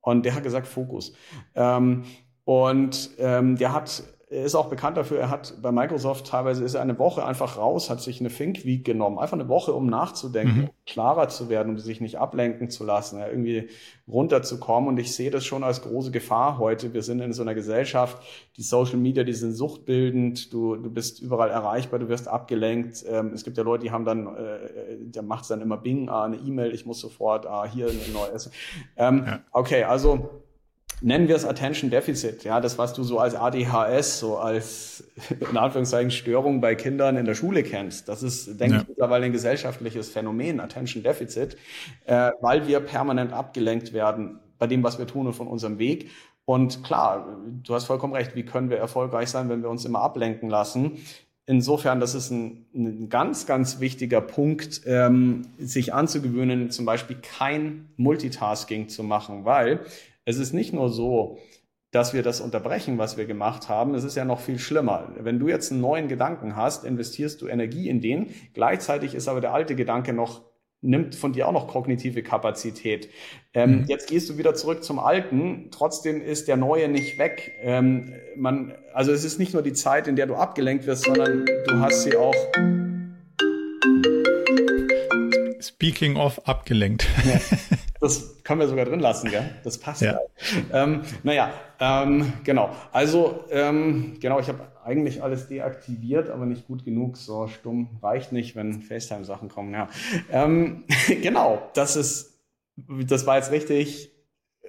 Und 0.00 0.24
der 0.24 0.34
hat 0.34 0.42
gesagt, 0.42 0.66
Fokus. 0.66 1.12
Ähm, 1.54 2.04
und 2.44 3.10
ähm, 3.18 3.56
der 3.56 3.72
hat 3.72 4.02
er 4.30 4.44
ist 4.44 4.54
auch 4.54 4.68
bekannt 4.68 4.96
dafür, 4.96 5.18
er 5.18 5.28
hat 5.28 5.60
bei 5.60 5.72
Microsoft 5.72 6.28
teilweise 6.28 6.62
ist 6.62 6.74
er 6.74 6.82
eine 6.82 6.96
Woche 7.00 7.24
einfach 7.24 7.58
raus, 7.58 7.90
hat 7.90 8.00
sich 8.00 8.20
eine 8.20 8.28
Think 8.28 8.64
Week 8.64 8.84
genommen, 8.84 9.18
einfach 9.18 9.36
eine 9.36 9.48
Woche, 9.48 9.72
um 9.74 9.88
nachzudenken, 9.88 10.60
mhm. 10.60 10.70
klarer 10.86 11.28
zu 11.28 11.48
werden, 11.48 11.70
um 11.70 11.78
sich 11.78 12.00
nicht 12.00 12.16
ablenken 12.18 12.70
zu 12.70 12.84
lassen, 12.84 13.18
ja, 13.18 13.26
irgendwie 13.26 13.68
runterzukommen. 14.06 14.88
Und 14.88 14.98
ich 14.98 15.16
sehe 15.16 15.32
das 15.32 15.44
schon 15.44 15.64
als 15.64 15.82
große 15.82 16.12
Gefahr 16.12 16.58
heute. 16.58 16.94
Wir 16.94 17.02
sind 17.02 17.20
in 17.20 17.32
so 17.32 17.42
einer 17.42 17.56
Gesellschaft, 17.56 18.22
die 18.56 18.62
Social 18.62 18.98
Media, 18.98 19.24
die 19.24 19.32
sind 19.32 19.52
suchtbildend, 19.52 20.52
du, 20.52 20.76
du 20.76 20.90
bist 20.90 21.20
überall 21.20 21.50
erreichbar, 21.50 21.98
du 21.98 22.08
wirst 22.08 22.28
abgelenkt. 22.28 23.04
Ähm, 23.08 23.32
es 23.34 23.42
gibt 23.42 23.58
ja 23.58 23.64
Leute, 23.64 23.82
die 23.82 23.90
haben 23.90 24.04
dann, 24.04 24.28
äh, 24.36 24.96
der 25.00 25.22
macht 25.22 25.50
dann 25.50 25.60
immer 25.60 25.76
Bing, 25.76 26.08
ah, 26.08 26.24
eine 26.24 26.36
E-Mail, 26.36 26.72
ich 26.72 26.86
muss 26.86 27.00
sofort, 27.00 27.46
ah, 27.46 27.66
hier 27.66 27.88
ein 27.88 28.12
neues. 28.12 28.48
Ähm, 28.96 29.24
ja. 29.26 29.40
Okay, 29.50 29.82
also 29.82 30.30
nennen 31.00 31.28
wir 31.28 31.36
es 31.36 31.44
Attention 31.44 31.90
Deficit, 31.90 32.44
ja, 32.44 32.60
das, 32.60 32.78
was 32.78 32.92
du 32.92 33.02
so 33.02 33.18
als 33.18 33.34
ADHS, 33.34 34.18
so 34.18 34.38
als 34.38 35.04
in 35.50 35.56
Anführungszeichen 35.56 36.10
Störung 36.10 36.60
bei 36.60 36.74
Kindern 36.74 37.16
in 37.16 37.24
der 37.24 37.34
Schule 37.34 37.62
kennst. 37.62 38.08
Das 38.08 38.22
ist, 38.22 38.60
denke 38.60 38.76
ja. 38.76 38.82
ich, 38.82 38.88
mittlerweile 38.88 39.26
ein 39.26 39.32
gesellschaftliches 39.32 40.10
Phänomen, 40.10 40.60
Attention 40.60 41.02
Deficit, 41.02 41.56
äh, 42.06 42.30
weil 42.40 42.66
wir 42.66 42.80
permanent 42.80 43.32
abgelenkt 43.32 43.92
werden 43.92 44.40
bei 44.58 44.66
dem, 44.66 44.82
was 44.82 44.98
wir 44.98 45.06
tun 45.06 45.26
und 45.26 45.32
von 45.32 45.48
unserem 45.48 45.78
Weg. 45.78 46.10
Und 46.44 46.82
klar, 46.82 47.38
du 47.62 47.74
hast 47.74 47.84
vollkommen 47.84 48.14
recht, 48.14 48.34
wie 48.34 48.44
können 48.44 48.70
wir 48.70 48.78
erfolgreich 48.78 49.28
sein, 49.30 49.48
wenn 49.48 49.62
wir 49.62 49.70
uns 49.70 49.84
immer 49.84 50.00
ablenken 50.00 50.48
lassen? 50.48 50.98
Insofern, 51.46 51.98
das 51.98 52.14
ist 52.14 52.30
ein, 52.30 52.66
ein 52.74 53.08
ganz, 53.08 53.46
ganz 53.46 53.80
wichtiger 53.80 54.20
Punkt, 54.20 54.82
ähm, 54.86 55.42
sich 55.58 55.92
anzugewöhnen, 55.92 56.70
zum 56.70 56.84
Beispiel 56.84 57.16
kein 57.16 57.88
Multitasking 57.96 58.88
zu 58.88 59.02
machen, 59.02 59.44
weil 59.44 59.80
es 60.30 60.38
ist 60.38 60.54
nicht 60.54 60.72
nur 60.72 60.88
so, 60.88 61.38
dass 61.90 62.14
wir 62.14 62.22
das 62.22 62.40
unterbrechen, 62.40 62.98
was 62.98 63.16
wir 63.16 63.26
gemacht 63.26 63.68
haben. 63.68 63.94
Es 63.94 64.04
ist 64.04 64.16
ja 64.16 64.24
noch 64.24 64.40
viel 64.40 64.58
schlimmer. 64.58 65.12
Wenn 65.18 65.38
du 65.38 65.48
jetzt 65.48 65.72
einen 65.72 65.80
neuen 65.80 66.08
Gedanken 66.08 66.56
hast, 66.56 66.84
investierst 66.84 67.42
du 67.42 67.48
Energie 67.48 67.88
in 67.88 68.00
den. 68.00 68.30
Gleichzeitig 68.54 69.14
ist 69.14 69.28
aber 69.28 69.40
der 69.40 69.52
alte 69.52 69.74
Gedanke 69.74 70.12
noch 70.12 70.42
nimmt 70.82 71.14
von 71.14 71.32
dir 71.34 71.46
auch 71.46 71.52
noch 71.52 71.68
kognitive 71.68 72.22
Kapazität. 72.22 73.10
Ähm, 73.52 73.80
mhm. 73.80 73.84
Jetzt 73.86 74.08
gehst 74.08 74.30
du 74.30 74.38
wieder 74.38 74.54
zurück 74.54 74.82
zum 74.82 74.98
Alten, 74.98 75.68
trotzdem 75.70 76.22
ist 76.22 76.48
der 76.48 76.56
Neue 76.56 76.88
nicht 76.88 77.18
weg. 77.18 77.52
Ähm, 77.60 78.14
man, 78.34 78.72
also 78.94 79.12
es 79.12 79.24
ist 79.24 79.38
nicht 79.38 79.52
nur 79.52 79.62
die 79.62 79.74
Zeit, 79.74 80.08
in 80.08 80.16
der 80.16 80.26
du 80.26 80.36
abgelenkt 80.36 80.86
wirst, 80.86 81.04
sondern 81.04 81.44
du 81.44 81.80
hast 81.80 82.04
sie 82.04 82.16
auch. 82.16 82.34
Speaking 85.80 86.18
of 86.18 86.46
abgelenkt. 86.46 87.06
Ja. 87.24 87.40
Das 88.02 88.42
können 88.44 88.60
wir 88.60 88.66
sogar 88.66 88.86
drin 88.86 89.00
lassen, 89.00 89.30
gell? 89.30 89.44
Das 89.62 89.76
passt. 89.76 90.00
Ja. 90.00 90.18
Ähm, 90.72 91.02
naja, 91.22 91.52
ähm, 91.78 92.32
genau. 92.44 92.70
Also, 92.92 93.44
ähm, 93.50 94.16
genau, 94.20 94.40
ich 94.40 94.48
habe 94.48 94.60
eigentlich 94.82 95.22
alles 95.22 95.48
deaktiviert, 95.48 96.30
aber 96.30 96.46
nicht 96.46 96.66
gut 96.66 96.82
genug. 96.86 97.18
So 97.18 97.46
stumm 97.46 97.98
reicht 98.02 98.32
nicht, 98.32 98.56
wenn 98.56 98.80
FaceTime-Sachen 98.80 99.50
kommen. 99.50 99.74
Ja. 99.74 99.90
Ähm, 100.32 100.84
genau, 101.22 101.60
das 101.74 101.96
ist, 101.96 102.40
das 102.88 103.26
war 103.26 103.36
jetzt 103.36 103.50
richtig 103.50 104.10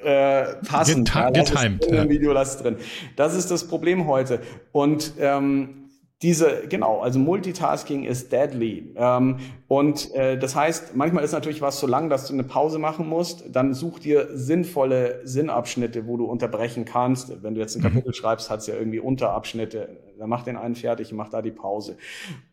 äh, 0.03 0.55
passend. 0.67 1.13
Getimed. 1.33 1.89
Ja, 1.89 2.09
Video 2.09 2.33
lass 2.33 2.57
drin. 2.57 2.75
Das 3.15 3.33
ist 3.33 3.49
das 3.49 3.65
Problem 3.65 4.07
heute. 4.07 4.41
Und 4.73 5.13
ähm, 5.19 5.80
diese, 6.21 6.67
genau, 6.67 6.99
also 6.99 7.17
Multitasking 7.17 8.03
ist 8.03 8.31
deadly. 8.31 8.93
Ähm, 8.95 9.37
und 9.67 10.13
äh, 10.13 10.37
das 10.37 10.55
heißt, 10.55 10.95
manchmal 10.95 11.23
ist 11.23 11.31
natürlich 11.31 11.61
was 11.61 11.79
so 11.79 11.87
lang, 11.87 12.09
dass 12.09 12.27
du 12.27 12.33
eine 12.33 12.43
Pause 12.43 12.77
machen 12.77 13.09
musst. 13.09 13.45
Dann 13.51 13.73
such 13.73 13.99
dir 13.99 14.29
sinnvolle 14.33 15.21
Sinnabschnitte, 15.23 16.05
wo 16.05 16.17
du 16.17 16.25
unterbrechen 16.25 16.85
kannst. 16.85 17.41
Wenn 17.41 17.55
du 17.55 17.61
jetzt 17.61 17.75
ein 17.75 17.79
mhm. 17.79 17.85
Kapitel 17.85 18.13
schreibst, 18.13 18.51
hat 18.51 18.59
es 18.59 18.67
ja 18.67 18.75
irgendwie 18.75 18.99
Unterabschnitte. 18.99 19.97
Dann 20.19 20.29
mach 20.29 20.43
den 20.43 20.57
einen 20.57 20.75
fertig 20.75 21.11
und 21.11 21.17
mach 21.17 21.29
da 21.29 21.41
die 21.41 21.51
Pause. 21.51 21.97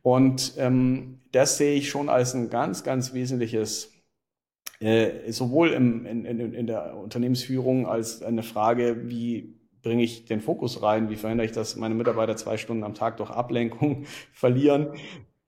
Und 0.00 0.54
ähm, 0.56 1.20
das 1.32 1.58
sehe 1.58 1.74
ich 1.74 1.90
schon 1.90 2.08
als 2.08 2.34
ein 2.34 2.48
ganz, 2.48 2.84
ganz 2.84 3.12
wesentliches 3.12 3.92
äh, 4.80 5.30
sowohl 5.32 5.70
im, 5.70 6.06
in, 6.06 6.24
in, 6.24 6.54
in 6.54 6.66
der 6.66 6.96
Unternehmensführung 6.96 7.86
als 7.86 8.22
eine 8.22 8.44
Frage, 8.44 9.10
wie 9.10 9.57
bringe 9.82 10.02
ich 10.02 10.24
den 10.24 10.40
Fokus 10.40 10.82
rein? 10.82 11.10
Wie 11.10 11.16
verhindere 11.16 11.46
ich, 11.46 11.52
dass 11.52 11.76
meine 11.76 11.94
Mitarbeiter 11.94 12.36
zwei 12.36 12.56
Stunden 12.56 12.84
am 12.84 12.94
Tag 12.94 13.16
durch 13.18 13.30
Ablenkung 13.30 14.05
verlieren? 14.32 14.88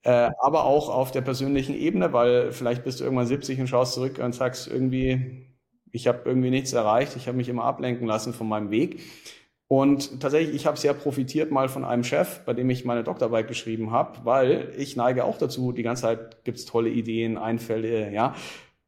Äh, 0.03 0.31
aber 0.41 0.65
auch 0.65 0.89
auf 0.89 1.11
der 1.11 1.21
persönlichen 1.21 1.75
Ebene, 1.75 2.13
weil 2.13 2.53
vielleicht 2.53 2.85
bist 2.85 3.01
du 3.01 3.05
irgendwann 3.05 3.27
70 3.27 3.61
und 3.61 3.67
schaust 3.67 3.95
zurück 3.95 4.19
und 4.19 4.35
sagst 4.35 4.67
irgendwie, 4.67 5.47
ich 5.93 6.07
habe 6.07 6.23
irgendwie 6.25 6.51
nichts 6.51 6.73
erreicht, 6.73 7.17
ich 7.17 7.27
habe 7.27 7.37
mich 7.37 7.49
immer 7.49 7.65
ablenken 7.65 8.07
lassen 8.07 8.33
von 8.33 8.49
meinem 8.49 8.71
Weg. 8.71 9.01
Und 9.69 10.21
tatsächlich, 10.21 10.57
ich 10.57 10.67
habe 10.67 10.77
sehr 10.77 10.95
profitiert 10.95 11.53
mal 11.53 11.69
von 11.69 11.85
einem 11.85 12.03
Chef, 12.03 12.41
bei 12.45 12.55
dem 12.55 12.69
ich 12.71 12.85
meine 12.85 13.05
Doktorarbeit 13.05 13.47
geschrieben 13.47 13.93
habe, 13.93 14.19
weil 14.25 14.73
ich 14.77 14.97
neige 14.97 15.25
auch 15.25 15.39
dazu, 15.39 15.71
die 15.71 15.85
ganze 15.85 16.03
Zeit 16.03 16.43
gibt's 16.45 16.65
tolle 16.65 16.91
Ideen, 16.91 17.39
Einfälle, 17.39 18.11
ja. 18.13 18.35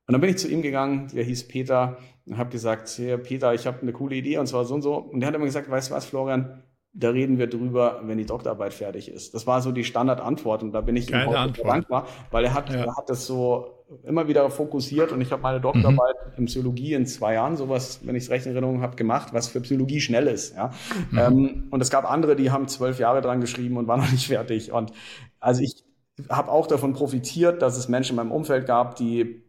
Und 0.07 0.13
dann 0.13 0.21
bin 0.21 0.31
ich 0.31 0.39
zu 0.39 0.49
ihm 0.49 0.63
gegangen, 0.63 1.09
der 1.15 1.25
hieß 1.25 1.49
Peter, 1.49 1.99
und 2.27 2.39
habe 2.39 2.51
gesagt, 2.51 2.89
hier, 2.89 3.19
Peter, 3.19 3.55
ich 3.55 3.67
habe 3.67 3.83
eine 3.83 3.93
coole 3.93 4.17
Idee 4.17 4.39
und 4.39 4.47
zwar 4.47 4.65
so 4.65 4.75
und 4.75 4.83
so. 4.83 4.97
Und 4.97 5.21
der 5.21 5.29
hat 5.29 5.35
immer 5.35 5.45
gesagt, 5.45 5.71
weißt 5.71 5.91
du 5.91 5.95
was, 5.95 6.05
Florian, 6.05 6.63
da 6.95 7.09
reden 7.09 7.39
wir 7.39 7.47
drüber, 7.47 8.03
wenn 8.05 8.19
die 8.19 8.27
Doktorarbeit 8.27 8.75
fertig 8.75 9.11
ist. 9.11 9.35
Das 9.35 9.47
war 9.47 9.63
so 9.63 9.73
die 9.73 9.85
Standardantwort 9.85 10.63
und 10.63 10.73
da 10.73 10.83
bin 10.83 10.95
ich 10.95 11.11
ihm 11.11 11.27
heute 11.27 11.63
dankbar, 11.63 12.07
weil 12.31 12.45
er 12.45 12.55
hat, 12.55 12.69
ja. 12.69 12.85
er 12.85 12.97
hat 12.97 13.09
das 13.09 13.27
so 13.27 13.83
immer 14.05 14.29
wieder 14.29 14.49
fokussiert 14.51 15.11
und 15.11 15.21
ich 15.21 15.33
habe 15.33 15.43
meine 15.43 15.61
Doktorarbeit 15.61 16.15
mhm. 16.27 16.39
in 16.39 16.45
Psychologie 16.47 16.93
in 16.95 17.07
zwei 17.07 17.35
Jahren 17.35 17.57
sowas, 17.57 18.01
wenn 18.05 18.15
ich 18.15 18.25
es 18.25 18.31
recht 18.31 18.47
in 18.47 18.53
Erinnerung 18.53 18.83
habe, 18.83 18.97
gemacht, 18.97 19.33
was 19.33 19.49
für 19.49 19.61
Psychologie 19.61 20.01
schnell 20.01 20.27
ist. 20.27 20.55
Ja? 20.55 20.73
Mhm. 21.11 21.19
Ähm, 21.19 21.69
und 21.71 21.81
es 21.81 21.91
gab 21.91 22.11
andere, 22.11 22.37
die 22.37 22.51
haben 22.51 22.69
zwölf 22.69 22.99
Jahre 22.99 23.23
dran 23.23 23.41
geschrieben 23.41 23.79
und 23.79 23.89
waren 23.89 24.01
noch 24.01 24.11
nicht 24.13 24.27
fertig. 24.27 24.73
Und 24.73 24.93
also 25.41 25.63
ich 25.63 25.85
habe 26.29 26.51
auch 26.51 26.67
davon 26.67 26.93
profitiert, 26.93 27.63
dass 27.63 27.79
es 27.79 27.89
Menschen 27.89 28.13
in 28.13 28.17
meinem 28.17 28.33
Umfeld 28.33 28.67
gab, 28.67 28.97
die 28.97 29.42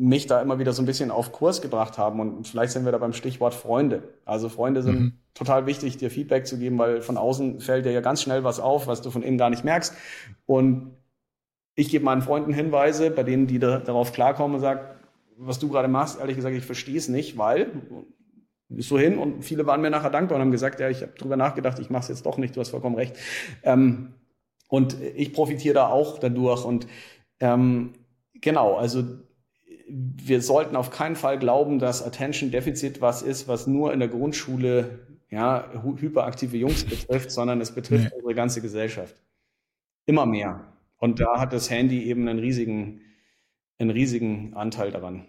mich 0.00 0.26
da 0.26 0.40
immer 0.40 0.58
wieder 0.58 0.72
so 0.72 0.82
ein 0.82 0.86
bisschen 0.86 1.10
auf 1.10 1.30
Kurs 1.30 1.60
gebracht 1.60 1.98
haben. 1.98 2.20
Und 2.20 2.48
vielleicht 2.48 2.72
sind 2.72 2.86
wir 2.86 2.92
da 2.92 2.98
beim 2.98 3.12
Stichwort 3.12 3.54
Freunde. 3.54 4.02
Also 4.24 4.48
Freunde 4.48 4.82
sind 4.82 5.00
mhm. 5.00 5.12
total 5.34 5.66
wichtig, 5.66 5.98
dir 5.98 6.10
Feedback 6.10 6.46
zu 6.46 6.58
geben, 6.58 6.78
weil 6.78 7.02
von 7.02 7.18
außen 7.18 7.60
fällt 7.60 7.84
dir 7.84 7.92
ja 7.92 8.00
ganz 8.00 8.22
schnell 8.22 8.42
was 8.42 8.60
auf, 8.60 8.86
was 8.86 9.02
du 9.02 9.10
von 9.10 9.22
innen 9.22 9.36
gar 9.36 9.50
nicht 9.50 9.62
merkst. 9.62 9.94
Und 10.46 10.92
ich 11.74 11.90
gebe 11.90 12.04
meinen 12.04 12.22
Freunden 12.22 12.54
Hinweise, 12.54 13.10
bei 13.10 13.24
denen, 13.24 13.46
die 13.46 13.58
da, 13.58 13.78
darauf 13.78 14.12
klarkommen 14.12 14.54
und 14.56 14.62
sagen, 14.62 14.80
was 15.36 15.58
du 15.58 15.68
gerade 15.68 15.88
machst, 15.88 16.18
ehrlich 16.18 16.36
gesagt, 16.36 16.56
ich 16.56 16.64
verstehe 16.64 16.96
es 16.96 17.08
nicht, 17.08 17.36
weil 17.36 17.70
ist 18.70 18.88
so 18.88 18.98
hin 18.98 19.18
und 19.18 19.44
viele 19.44 19.66
waren 19.66 19.80
mir 19.80 19.90
nachher 19.90 20.10
dankbar 20.10 20.36
und 20.36 20.42
haben 20.42 20.52
gesagt, 20.52 20.78
ja, 20.80 20.88
ich 20.88 21.02
habe 21.02 21.12
drüber 21.18 21.36
nachgedacht, 21.36 21.78
ich 21.78 21.90
mache 21.90 22.02
es 22.02 22.08
jetzt 22.08 22.24
doch 22.24 22.38
nicht, 22.38 22.54
du 22.54 22.60
hast 22.60 22.70
vollkommen 22.70 22.94
recht. 22.94 23.16
Ähm, 23.64 24.14
und 24.68 24.96
ich 25.16 25.32
profitiere 25.32 25.74
da 25.74 25.88
auch 25.88 26.18
dadurch 26.18 26.64
und 26.64 26.86
ähm, 27.40 27.94
genau, 28.34 28.76
also 28.76 29.02
wir 29.92 30.40
sollten 30.40 30.76
auf 30.76 30.90
keinen 30.90 31.16
Fall 31.16 31.38
glauben, 31.38 31.78
dass 31.78 32.02
Attention 32.02 32.50
Defizit 32.50 33.00
was 33.00 33.22
ist, 33.22 33.48
was 33.48 33.66
nur 33.66 33.92
in 33.92 33.98
der 33.98 34.08
Grundschule 34.08 35.00
ja, 35.30 35.68
hyperaktive 35.72 36.56
Jungs 36.56 36.84
betrifft, 36.84 37.30
sondern 37.30 37.60
es 37.60 37.72
betrifft 37.72 38.04
nee. 38.04 38.16
unsere 38.16 38.34
ganze 38.34 38.60
Gesellschaft. 38.60 39.14
Immer 40.06 40.26
mehr. 40.26 40.72
Und 40.98 41.20
da 41.20 41.38
hat 41.38 41.52
das 41.52 41.70
Handy 41.70 42.02
eben 42.04 42.28
einen 42.28 42.38
riesigen, 42.38 43.00
einen 43.78 43.90
riesigen 43.90 44.54
Anteil 44.54 44.90
daran. 44.90 45.24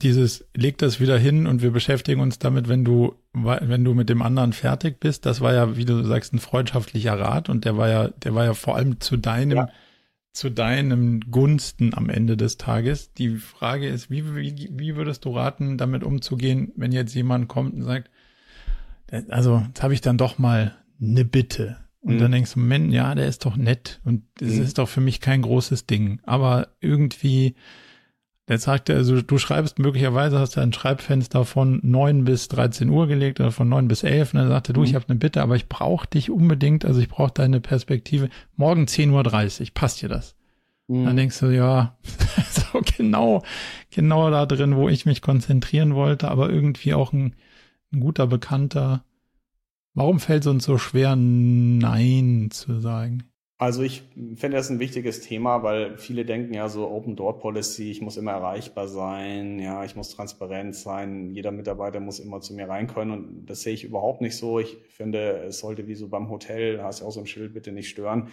Dieses, 0.00 0.48
leg 0.54 0.78
das 0.78 0.98
wieder 0.98 1.16
hin 1.16 1.46
und 1.46 1.62
wir 1.62 1.70
beschäftigen 1.70 2.20
uns 2.20 2.38
damit, 2.38 2.68
wenn 2.68 2.84
du, 2.84 3.14
wenn 3.32 3.84
du 3.84 3.94
mit 3.94 4.08
dem 4.08 4.22
anderen 4.22 4.52
fertig 4.52 4.98
bist. 4.98 5.26
Das 5.26 5.40
war 5.40 5.52
ja, 5.54 5.76
wie 5.76 5.84
du 5.84 6.02
sagst, 6.02 6.32
ein 6.32 6.40
freundschaftlicher 6.40 7.18
Rat 7.18 7.48
und 7.48 7.64
der 7.64 7.76
war 7.76 7.88
ja, 7.88 8.08
der 8.08 8.34
war 8.34 8.44
ja 8.44 8.54
vor 8.54 8.76
allem 8.76 9.00
zu 9.00 9.16
deinem, 9.16 9.58
ja. 9.58 9.68
Zu 10.32 10.50
deinem 10.50 11.20
Gunsten 11.30 11.94
am 11.94 12.08
Ende 12.08 12.36
des 12.36 12.56
Tages. 12.56 13.12
Die 13.12 13.36
Frage 13.36 13.86
ist, 13.88 14.10
wie, 14.10 14.34
wie, 14.34 14.70
wie 14.72 14.96
würdest 14.96 15.24
du 15.24 15.30
raten, 15.30 15.76
damit 15.76 16.02
umzugehen, 16.02 16.72
wenn 16.76 16.92
jetzt 16.92 17.14
jemand 17.14 17.48
kommt 17.48 17.74
und 17.74 17.82
sagt, 17.82 18.10
also, 19.28 19.62
jetzt 19.68 19.82
habe 19.82 19.92
ich 19.92 20.00
dann 20.00 20.16
doch 20.16 20.38
mal 20.38 20.74
eine 21.00 21.26
Bitte. 21.26 21.76
Und 22.00 22.14
mhm. 22.14 22.18
dann 22.18 22.32
denkst 22.32 22.54
du, 22.54 22.60
Moment, 22.60 22.92
ja, 22.92 23.14
der 23.14 23.28
ist 23.28 23.44
doch 23.44 23.56
nett 23.56 24.00
und 24.04 24.24
das 24.38 24.54
mhm. 24.54 24.62
ist 24.62 24.78
doch 24.78 24.88
für 24.88 25.02
mich 25.02 25.20
kein 25.20 25.42
großes 25.42 25.86
Ding. 25.86 26.20
Aber 26.24 26.68
irgendwie, 26.80 27.54
der 28.48 28.58
sagt 28.58 28.90
also 28.90 29.22
du 29.22 29.38
schreibst 29.38 29.78
möglicherweise, 29.78 30.38
hast 30.38 30.56
du 30.56 30.60
ein 30.60 30.72
Schreibfenster 30.72 31.44
von 31.44 31.80
neun 31.82 32.24
bis 32.24 32.48
13 32.48 32.88
Uhr 32.88 33.06
gelegt 33.06 33.40
oder 33.40 33.52
von 33.52 33.68
neun 33.68 33.88
bis 33.88 34.02
elf 34.02 34.34
und 34.34 34.40
dann 34.40 34.48
sagte, 34.48 34.72
du, 34.72 34.80
mhm. 34.80 34.86
ich 34.86 34.94
habe 34.94 35.06
eine 35.08 35.18
Bitte, 35.18 35.42
aber 35.42 35.56
ich 35.56 35.68
brauche 35.68 36.06
dich 36.08 36.30
unbedingt, 36.30 36.84
also 36.84 37.00
ich 37.00 37.08
brauche 37.08 37.32
deine 37.32 37.60
Perspektive. 37.60 38.28
Morgen 38.56 38.84
10.30 38.84 39.60
Uhr, 39.60 39.66
passt 39.74 40.02
dir 40.02 40.08
das? 40.08 40.34
Mhm. 40.88 41.04
Dann 41.04 41.16
denkst 41.16 41.38
du, 41.38 41.46
ja, 41.46 41.96
so 42.50 42.80
genau, 42.96 43.42
genau 43.90 44.30
da 44.30 44.46
drin, 44.46 44.76
wo 44.76 44.88
ich 44.88 45.06
mich 45.06 45.22
konzentrieren 45.22 45.94
wollte, 45.94 46.30
aber 46.30 46.50
irgendwie 46.50 46.94
auch 46.94 47.12
ein, 47.12 47.34
ein 47.92 48.00
guter 48.00 48.26
Bekannter 48.26 49.04
Warum 49.94 50.20
fällt 50.20 50.42
es 50.42 50.46
uns 50.46 50.64
so 50.64 50.78
schwer, 50.78 51.16
Nein 51.16 52.48
zu 52.50 52.80
sagen? 52.80 53.24
Also 53.62 53.84
ich 53.84 54.02
finde 54.34 54.56
das 54.56 54.70
ein 54.70 54.80
wichtiges 54.80 55.20
Thema, 55.20 55.62
weil 55.62 55.96
viele 55.96 56.24
denken 56.24 56.52
ja 56.52 56.68
so 56.68 56.90
Open 56.90 57.14
Door 57.14 57.38
Policy, 57.38 57.92
ich 57.92 58.02
muss 58.02 58.16
immer 58.16 58.32
erreichbar 58.32 58.88
sein, 58.88 59.60
ja, 59.60 59.84
ich 59.84 59.94
muss 59.94 60.10
transparent 60.10 60.74
sein, 60.74 61.30
jeder 61.30 61.52
Mitarbeiter 61.52 62.00
muss 62.00 62.18
immer 62.18 62.40
zu 62.40 62.54
mir 62.54 62.68
rein 62.68 62.88
können 62.88 63.12
und 63.12 63.46
das 63.46 63.62
sehe 63.62 63.72
ich 63.72 63.84
überhaupt 63.84 64.20
nicht 64.20 64.36
so. 64.36 64.58
Ich 64.58 64.78
finde, 64.88 65.44
es 65.46 65.60
sollte 65.60 65.86
wie 65.86 65.94
so 65.94 66.08
beim 66.08 66.28
Hotel, 66.28 66.78
da 66.78 66.86
hast 66.86 67.02
du 67.02 67.04
auch 67.04 67.12
so 67.12 67.20
ein 67.20 67.26
Schild, 67.26 67.54
bitte 67.54 67.70
nicht 67.70 67.88
stören, 67.88 68.30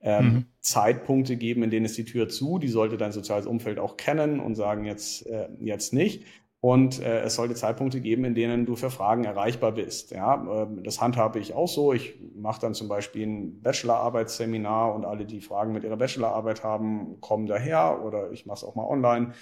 ähm, 0.00 0.24
mhm. 0.24 0.44
Zeitpunkte 0.58 1.36
geben, 1.36 1.62
in 1.62 1.70
denen 1.70 1.86
ist 1.86 1.96
die 1.96 2.04
Tür 2.04 2.28
zu, 2.28 2.58
die 2.58 2.66
sollte 2.66 2.96
dein 2.96 3.12
soziales 3.12 3.46
Umfeld 3.46 3.78
auch 3.78 3.96
kennen 3.96 4.40
und 4.40 4.56
sagen 4.56 4.84
jetzt, 4.84 5.28
äh, 5.28 5.46
jetzt 5.60 5.92
nicht. 5.92 6.24
Und 6.64 7.02
äh, 7.02 7.22
es 7.22 7.34
sollte 7.34 7.56
Zeitpunkte 7.56 8.00
geben, 8.00 8.24
in 8.24 8.36
denen 8.36 8.66
du 8.66 8.76
für 8.76 8.88
Fragen 8.88 9.24
erreichbar 9.24 9.72
bist. 9.72 10.12
Ja, 10.12 10.62
äh, 10.62 10.66
das 10.84 11.00
handhabe 11.00 11.40
ich 11.40 11.54
auch 11.54 11.66
so. 11.66 11.92
Ich 11.92 12.14
mache 12.36 12.60
dann 12.60 12.72
zum 12.72 12.86
Beispiel 12.86 13.26
ein 13.26 13.60
Bachelorarbeitsseminar 13.62 14.94
und 14.94 15.04
alle, 15.04 15.26
die 15.26 15.40
Fragen 15.40 15.72
mit 15.72 15.82
ihrer 15.82 15.96
Bachelorarbeit 15.96 16.62
haben, 16.62 17.20
kommen 17.20 17.46
daher 17.46 18.04
oder 18.04 18.30
ich 18.30 18.46
mache 18.46 18.58
es 18.58 18.64
auch 18.64 18.76
mal 18.76 18.84
online. 18.84 19.32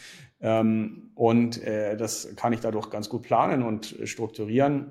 Ähm, 0.41 1.11
und 1.15 1.63
äh, 1.63 1.95
das 1.99 2.35
kann 2.37 2.55
ich 2.55 2.61
dadurch 2.61 2.89
ganz 2.89 3.11
gut 3.11 3.21
planen 3.21 3.65
und 3.65 3.99
strukturieren, 4.05 4.91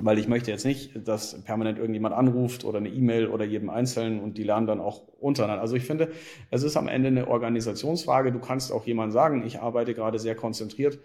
weil 0.00 0.18
ich 0.18 0.26
möchte 0.26 0.50
jetzt 0.50 0.64
nicht, 0.64 1.06
dass 1.06 1.44
permanent 1.44 1.78
irgendjemand 1.78 2.12
anruft 2.12 2.64
oder 2.64 2.78
eine 2.78 2.88
E-Mail 2.88 3.28
oder 3.28 3.44
jedem 3.44 3.70
Einzelnen 3.70 4.18
und 4.18 4.36
die 4.36 4.42
lernen 4.42 4.66
dann 4.66 4.80
auch 4.80 5.06
untereinander. 5.20 5.62
Also 5.62 5.76
ich 5.76 5.84
finde, 5.84 6.10
es 6.50 6.64
ist 6.64 6.76
am 6.76 6.88
Ende 6.88 7.06
eine 7.06 7.28
Organisationsfrage. 7.28 8.32
Du 8.32 8.40
kannst 8.40 8.72
auch 8.72 8.84
jemand 8.84 9.12
sagen, 9.12 9.46
ich 9.46 9.60
arbeite 9.60 9.94
gerade 9.94 10.18
sehr 10.18 10.34
konzentriert 10.34 10.98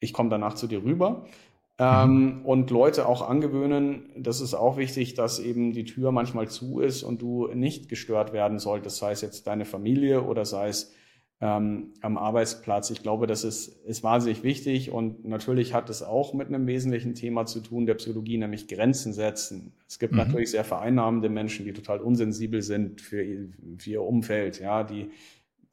ich 0.00 0.12
komme 0.12 0.30
danach 0.30 0.54
zu 0.54 0.66
dir 0.66 0.82
rüber. 0.82 1.26
Ähm, 1.78 2.40
mhm. 2.40 2.44
und 2.44 2.70
Leute 2.70 3.06
auch 3.06 3.26
angewöhnen, 3.26 4.10
das 4.14 4.42
ist 4.42 4.52
auch 4.52 4.76
wichtig, 4.76 5.14
dass 5.14 5.38
eben 5.38 5.72
die 5.72 5.84
Tür 5.84 6.12
manchmal 6.12 6.46
zu 6.46 6.80
ist 6.80 7.02
und 7.02 7.22
du 7.22 7.46
nicht 7.54 7.88
gestört 7.88 8.34
werden 8.34 8.58
solltest, 8.58 8.98
sei 8.98 9.12
es 9.12 9.22
jetzt 9.22 9.46
deine 9.46 9.64
Familie 9.64 10.22
oder 10.24 10.44
sei 10.44 10.68
es 10.68 10.92
ähm, 11.40 11.94
am 12.02 12.18
Arbeitsplatz. 12.18 12.90
Ich 12.90 13.02
glaube, 13.02 13.26
das 13.26 13.44
ist, 13.44 13.68
ist 13.86 14.02
wahnsinnig 14.02 14.42
wichtig 14.42 14.90
und 14.90 15.24
natürlich 15.24 15.72
hat 15.72 15.88
es 15.88 16.02
auch 16.02 16.34
mit 16.34 16.48
einem 16.48 16.66
wesentlichen 16.66 17.14
Thema 17.14 17.46
zu 17.46 17.60
tun 17.60 17.86
der 17.86 17.94
Psychologie, 17.94 18.36
nämlich 18.36 18.68
Grenzen 18.68 19.14
setzen. 19.14 19.72
Es 19.88 19.98
gibt 19.98 20.12
mhm. 20.12 20.18
natürlich 20.18 20.50
sehr 20.50 20.64
vereinnahmende 20.64 21.30
Menschen, 21.30 21.64
die 21.64 21.72
total 21.72 22.00
unsensibel 22.00 22.60
sind 22.60 23.00
für, 23.00 23.24
für 23.78 23.90
ihr 23.90 24.02
Umfeld, 24.02 24.60
ja, 24.60 24.84
die 24.84 25.10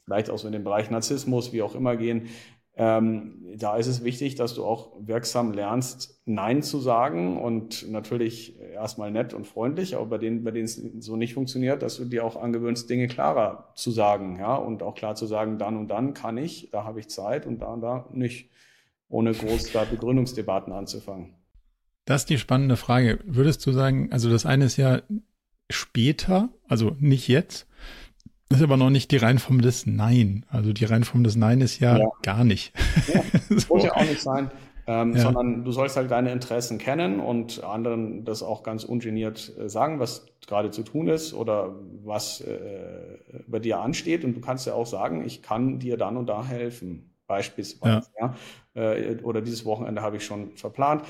vielleicht 0.05 0.29
auch 0.29 0.37
so 0.37 0.47
in 0.47 0.53
den 0.53 0.63
Bereich 0.63 0.89
Narzissmus, 0.89 1.51
wie 1.51 1.61
auch 1.61 1.75
immer 1.75 1.97
gehen. 1.97 2.27
Ähm, 2.79 3.55
da 3.57 3.75
ist 3.75 3.87
es 3.87 4.03
wichtig, 4.03 4.35
dass 4.35 4.53
du 4.53 4.63
auch 4.63 4.91
wirksam 4.99 5.51
lernst, 5.51 6.21
Nein 6.25 6.61
zu 6.61 6.79
sagen 6.79 7.41
und 7.41 7.89
natürlich 7.89 8.59
erstmal 8.59 9.09
nett 9.09 9.33
und 9.33 9.47
freundlich, 9.47 9.95
aber 9.95 10.05
bei 10.05 10.17
denen, 10.19 10.43
bei 10.43 10.51
denen 10.51 10.65
es 10.65 10.75
so 10.99 11.15
nicht 11.15 11.33
funktioniert, 11.33 11.81
dass 11.81 11.97
du 11.97 12.05
dir 12.05 12.23
auch 12.23 12.35
angewöhnst, 12.35 12.87
Dinge 12.87 13.07
klarer 13.07 13.71
zu 13.75 13.89
sagen, 13.89 14.37
ja, 14.39 14.55
und 14.55 14.83
auch 14.83 14.93
klar 14.93 15.15
zu 15.15 15.25
sagen, 15.25 15.57
dann 15.57 15.75
und 15.75 15.87
dann 15.87 16.13
kann 16.13 16.37
ich, 16.37 16.69
da 16.69 16.83
habe 16.83 16.99
ich 16.99 17.09
Zeit 17.09 17.47
und 17.47 17.63
da 17.63 17.73
und 17.73 17.81
da 17.81 18.07
nicht, 18.11 18.51
ohne 19.09 19.31
groß 19.31 19.71
da 19.71 19.83
Begründungsdebatten 19.85 20.71
anzufangen. 20.71 21.33
Das 22.05 22.21
ist 22.21 22.29
die 22.29 22.37
spannende 22.37 22.77
Frage. 22.77 23.19
Würdest 23.25 23.65
du 23.65 23.71
sagen, 23.71 24.11
also 24.11 24.29
das 24.29 24.45
eine 24.45 24.65
ist 24.65 24.77
ja 24.77 25.01
später, 25.69 26.49
also 26.67 26.95
nicht 26.99 27.27
jetzt, 27.27 27.67
das 28.49 28.59
ist 28.59 28.63
aber 28.63 28.77
noch 28.77 28.89
nicht 28.89 29.11
die 29.11 29.17
Reinform 29.17 29.61
des 29.61 29.85
Nein. 29.85 30.45
Also 30.49 30.73
die 30.73 30.85
Reinform 30.85 31.23
des 31.23 31.35
Nein 31.35 31.61
ist 31.61 31.79
ja, 31.79 31.97
ja. 31.97 32.07
gar 32.23 32.43
nicht. 32.43 32.73
Ja, 33.13 33.21
so. 33.57 33.75
Muss 33.75 33.83
ja 33.83 33.95
auch 33.95 34.01
nicht 34.01 34.21
sein. 34.21 34.49
Ähm, 34.89 35.15
ja. 35.15 35.21
Sondern 35.21 35.65
du 35.65 35.71
sollst 35.73 35.97
halt 35.97 36.09
deine 36.11 36.31
Interessen 36.31 36.77
kennen 36.77 37.19
und 37.19 37.61
anderen 37.61 38.23
das 38.23 38.41
auch 38.41 38.63
ganz 38.63 38.85
ungeniert 38.85 39.51
äh, 39.59 39.67
sagen, 39.67 39.99
was 39.99 40.27
gerade 40.47 40.71
zu 40.71 40.83
tun 40.83 41.09
ist 41.09 41.33
oder 41.33 41.75
was 42.05 42.39
äh, 42.39 43.19
bei 43.47 43.59
dir 43.59 43.79
ansteht. 43.81 44.23
Und 44.23 44.33
du 44.33 44.39
kannst 44.39 44.65
ja 44.65 44.73
auch 44.73 44.87
sagen, 44.87 45.25
ich 45.25 45.41
kann 45.41 45.79
dir 45.79 45.97
dann 45.97 46.15
und 46.15 46.27
da 46.27 46.45
helfen, 46.45 47.13
beispielsweise. 47.27 48.07
Ja. 48.17 48.35
ja? 48.75 48.93
Äh, 48.93 49.17
oder 49.23 49.41
dieses 49.41 49.65
Wochenende 49.65 50.01
habe 50.01 50.15
ich 50.15 50.25
schon 50.25 50.55
verplant. 50.55 51.03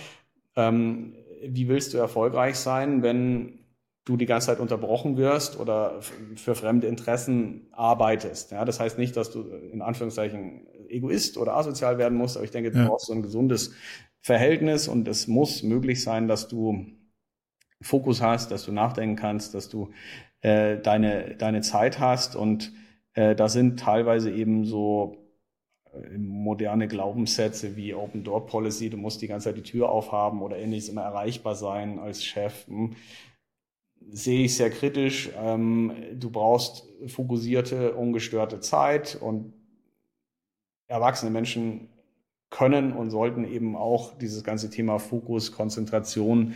Ähm, 0.56 1.14
wie 1.44 1.68
willst 1.68 1.94
du 1.94 2.00
erfolgreich 2.00 2.56
sein, 2.56 3.04
wenn 3.04 3.57
du 4.08 4.16
die 4.16 4.26
ganze 4.26 4.48
Zeit 4.48 4.60
unterbrochen 4.60 5.18
wirst 5.18 5.60
oder 5.60 6.00
für 6.36 6.56
fremde 6.56 6.88
Interessen 6.88 7.68
arbeitest. 7.74 8.52
Ja, 8.52 8.64
das 8.64 8.80
heißt 8.80 8.98
nicht, 8.98 9.18
dass 9.18 9.32
du 9.32 9.42
in 9.42 9.82
Anführungszeichen 9.82 10.68
Egoist 10.88 11.38
oder 11.38 11.58
asozial 11.58 11.98
werden 11.98 12.18
musst, 12.18 12.38
aber 12.38 12.46
ich 12.46 12.52
denke, 12.52 12.72
du 12.72 12.80
ja. 12.80 12.88
brauchst 12.88 13.08
so 13.08 13.14
ein 13.14 13.22
gesundes 13.22 13.74
Verhältnis 14.22 14.88
und 14.88 15.08
es 15.08 15.28
muss 15.28 15.62
möglich 15.62 16.02
sein, 16.04 16.28
dass 16.28 16.48
du 16.48 16.86
Fokus 17.82 18.22
hast, 18.22 18.52
dass 18.52 18.64
du 18.66 18.72
nachdenken 18.72 19.18
kannst, 19.18 19.54
dass 19.54 19.68
du 19.68 19.92
äh, 20.42 20.78
deine, 20.78 21.36
deine 21.36 21.62
Zeit 21.62 22.00
hast 22.00 22.36
und 22.36 22.72
äh, 23.14 23.36
da 23.36 23.50
sind 23.50 23.80
teilweise 23.80 24.32
eben 24.32 24.64
so 24.66 25.28
moderne 26.18 26.88
Glaubenssätze 26.88 27.76
wie 27.76 27.94
Open 27.94 28.24
Door 28.24 28.46
Policy, 28.48 28.90
du 28.90 28.98
musst 28.98 29.22
die 29.22 29.28
ganze 29.28 29.46
Zeit 29.50 29.58
die 29.58 29.64
Tür 29.64 29.90
aufhaben 29.90 30.42
oder 30.42 30.58
ähnliches 30.58 30.90
immer 30.90 31.04
erreichbar 31.04 31.56
sein 31.56 32.00
als 32.00 32.24
Chef, 32.24 32.68
hm, 32.68 32.96
sehe 34.10 34.46
ich 34.46 34.56
sehr 34.56 34.70
kritisch. 34.70 35.30
Ähm, 35.38 35.94
du 36.14 36.30
brauchst 36.30 36.88
fokussierte, 37.08 37.94
ungestörte 37.94 38.60
Zeit 38.60 39.18
und 39.20 39.54
erwachsene 40.88 41.32
Menschen 41.32 41.90
können 42.50 42.94
und 42.94 43.10
sollten 43.10 43.44
eben 43.44 43.76
auch 43.76 44.18
dieses 44.18 44.44
ganze 44.44 44.70
Thema 44.70 45.00
Fokus, 45.00 45.52
Konzentration, 45.52 46.54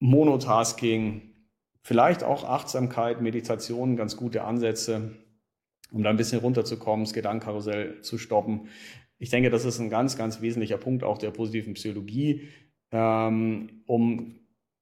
Monotasking, 0.00 1.34
vielleicht 1.82 2.24
auch 2.24 2.44
Achtsamkeit, 2.44 3.20
Meditation, 3.20 3.96
ganz 3.96 4.16
gute 4.16 4.44
Ansätze 4.44 5.12
um 5.90 6.02
da 6.02 6.10
ein 6.10 6.16
bisschen 6.16 6.40
runterzukommen, 6.40 7.04
das 7.04 7.14
Gedankenkarussell 7.14 8.00
zu 8.02 8.18
stoppen. 8.18 8.68
Ich 9.18 9.30
denke, 9.30 9.50
das 9.50 9.64
ist 9.64 9.78
ein 9.78 9.90
ganz, 9.90 10.16
ganz 10.16 10.40
wesentlicher 10.40 10.78
Punkt 10.78 11.02
auch 11.02 11.18
der 11.18 11.30
positiven 11.30 11.74
Psychologie, 11.74 12.48
ähm, 12.92 13.82
um 13.86 14.36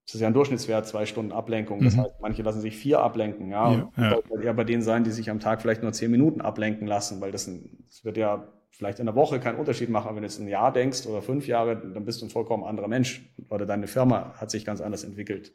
das 0.06 0.14
ist 0.14 0.20
ja 0.20 0.28
ein 0.28 0.34
Durchschnittswert, 0.34 0.86
zwei 0.86 1.04
Stunden 1.04 1.32
Ablenkung. 1.32 1.82
Das 1.82 1.96
mhm. 1.96 2.02
heißt, 2.02 2.14
manche 2.20 2.42
lassen 2.42 2.60
sich 2.60 2.76
vier 2.76 3.00
ablenken. 3.00 3.50
Ja, 3.50 3.72
ja, 3.72 3.92
ja. 3.96 4.10
Das 4.14 4.30
wird 4.30 4.44
eher 4.44 4.54
bei 4.54 4.62
denen 4.62 4.82
sein, 4.82 5.02
die 5.02 5.10
sich 5.10 5.30
am 5.30 5.40
Tag 5.40 5.60
vielleicht 5.60 5.82
nur 5.82 5.92
zehn 5.92 6.12
Minuten 6.12 6.40
ablenken 6.40 6.86
lassen, 6.86 7.20
weil 7.20 7.32
das, 7.32 7.48
ein, 7.48 7.84
das 7.88 8.04
wird 8.04 8.16
ja 8.16 8.46
vielleicht 8.70 9.00
in 9.00 9.06
der 9.06 9.16
Woche 9.16 9.40
keinen 9.40 9.58
Unterschied 9.58 9.88
machen. 9.88 10.06
Aber 10.06 10.16
wenn 10.16 10.22
du 10.22 10.28
jetzt 10.28 10.38
ein 10.38 10.46
Jahr 10.46 10.72
denkst 10.72 11.06
oder 11.06 11.22
fünf 11.22 11.48
Jahre, 11.48 11.76
dann 11.76 12.04
bist 12.04 12.22
du 12.22 12.26
ein 12.26 12.30
vollkommen 12.30 12.62
anderer 12.62 12.86
Mensch 12.86 13.28
oder 13.48 13.66
deine 13.66 13.88
Firma 13.88 14.34
hat 14.36 14.52
sich 14.52 14.64
ganz 14.64 14.80
anders 14.80 15.02
entwickelt. 15.02 15.52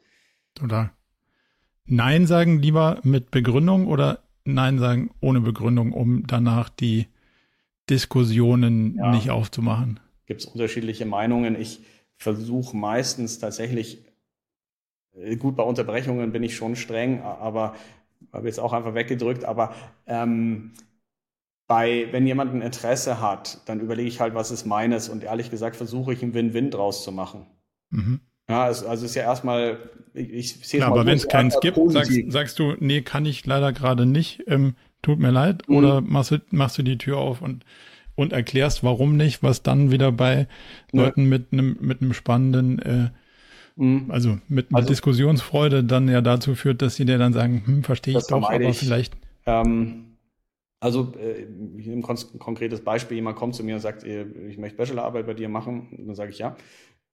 Total. 0.54 0.90
Nein 1.86 2.26
sagen 2.26 2.60
lieber 2.60 3.00
mit 3.04 3.30
Begründung 3.30 3.86
oder 3.86 4.18
Nein 4.44 4.78
sagen 4.78 5.10
ohne 5.20 5.40
Begründung, 5.40 5.92
um 5.92 6.26
danach 6.26 6.68
die 6.68 7.06
Diskussionen 7.88 8.96
ja. 8.96 9.10
nicht 9.12 9.30
aufzumachen? 9.30 9.98
Gibt 10.26 10.40
es 10.40 10.46
unterschiedliche 10.46 11.06
Meinungen. 11.06 11.58
Ich 11.58 11.80
versuche 12.16 12.76
meistens 12.76 13.38
tatsächlich, 13.38 14.04
gut, 15.38 15.56
bei 15.56 15.62
Unterbrechungen 15.62 16.32
bin 16.32 16.42
ich 16.42 16.56
schon 16.56 16.76
streng, 16.76 17.22
aber 17.22 17.74
habe 18.32 18.46
jetzt 18.46 18.60
auch 18.60 18.72
einfach 18.72 18.94
weggedrückt, 18.94 19.44
aber 19.44 19.74
ähm, 20.06 20.72
bei, 21.66 22.08
wenn 22.10 22.26
jemand 22.26 22.54
ein 22.54 22.62
Interesse 22.62 23.20
hat, 23.20 23.60
dann 23.66 23.80
überlege 23.80 24.08
ich 24.08 24.20
halt, 24.20 24.34
was 24.34 24.50
ist 24.50 24.66
meines 24.66 25.08
und 25.08 25.24
ehrlich 25.24 25.50
gesagt 25.50 25.76
versuche 25.76 26.12
ich 26.12 26.22
einen 26.22 26.34
Win-Win 26.34 26.70
draus 26.70 27.04
zu 27.04 27.12
machen. 27.12 27.46
Mhm. 27.90 28.20
Ja, 28.48 28.64
also 28.64 28.86
es 28.86 29.02
ist 29.02 29.14
ja 29.14 29.22
erstmal, 29.22 29.78
ich, 30.14 30.32
ich 30.32 30.68
sehe 30.68 30.80
es 30.80 30.86
mal 30.86 30.92
Aber 30.92 31.06
wenn 31.06 31.16
es 31.16 31.28
keins 31.28 31.58
gibt, 31.60 31.78
sagst, 31.90 32.12
sagst, 32.28 32.58
du, 32.58 32.74
nee, 32.78 33.02
kann 33.02 33.24
ich 33.24 33.46
leider 33.46 33.72
gerade 33.72 34.04
nicht, 34.04 34.42
ähm, 34.48 34.74
tut 35.00 35.18
mir 35.18 35.30
leid, 35.30 35.68
mhm. 35.68 35.76
oder 35.76 36.00
machst 36.00 36.32
du, 36.32 36.38
machst 36.50 36.76
du 36.78 36.82
die 36.82 36.98
Tür 36.98 37.18
auf 37.18 37.40
und, 37.40 37.64
und 38.14 38.32
erklärst, 38.32 38.84
warum 38.84 39.16
nicht, 39.16 39.42
was 39.42 39.62
dann 39.62 39.90
wieder 39.90 40.12
bei 40.12 40.48
ja. 40.92 41.04
Leuten 41.04 41.28
mit 41.28 41.52
einem 41.52 41.78
mit 41.80 42.02
einem 42.02 42.12
spannenden, 42.12 42.78
äh, 42.80 43.10
mhm. 43.76 44.06
also 44.10 44.38
mit, 44.48 44.70
mit 44.70 44.74
also, 44.74 44.88
Diskussionsfreude 44.88 45.84
dann 45.84 46.08
ja 46.08 46.20
dazu 46.20 46.54
führt, 46.54 46.82
dass 46.82 46.96
sie 46.96 47.04
dir 47.04 47.18
dann 47.18 47.32
sagen, 47.32 47.62
hm, 47.64 47.82
verstehe 47.82 48.18
ich 48.18 48.26
doch, 48.26 48.48
aber 48.48 48.60
ich. 48.60 48.78
vielleicht. 48.78 49.14
Ähm, 49.46 50.16
also 50.80 51.12
äh, 51.16 51.46
ich 51.78 51.86
nehme 51.86 52.02
ein 52.06 52.38
konkretes 52.38 52.82
Beispiel, 52.82 53.16
jemand 53.16 53.36
kommt 53.36 53.54
zu 53.54 53.62
mir 53.62 53.76
und 53.76 53.80
sagt, 53.80 54.04
äh, 54.04 54.24
ich 54.48 54.58
möchte 54.58 54.76
Bachelorarbeit 54.76 55.26
bei 55.26 55.34
dir 55.34 55.48
machen, 55.48 55.88
dann 56.06 56.14
sage 56.14 56.30
ich 56.30 56.38
ja. 56.38 56.56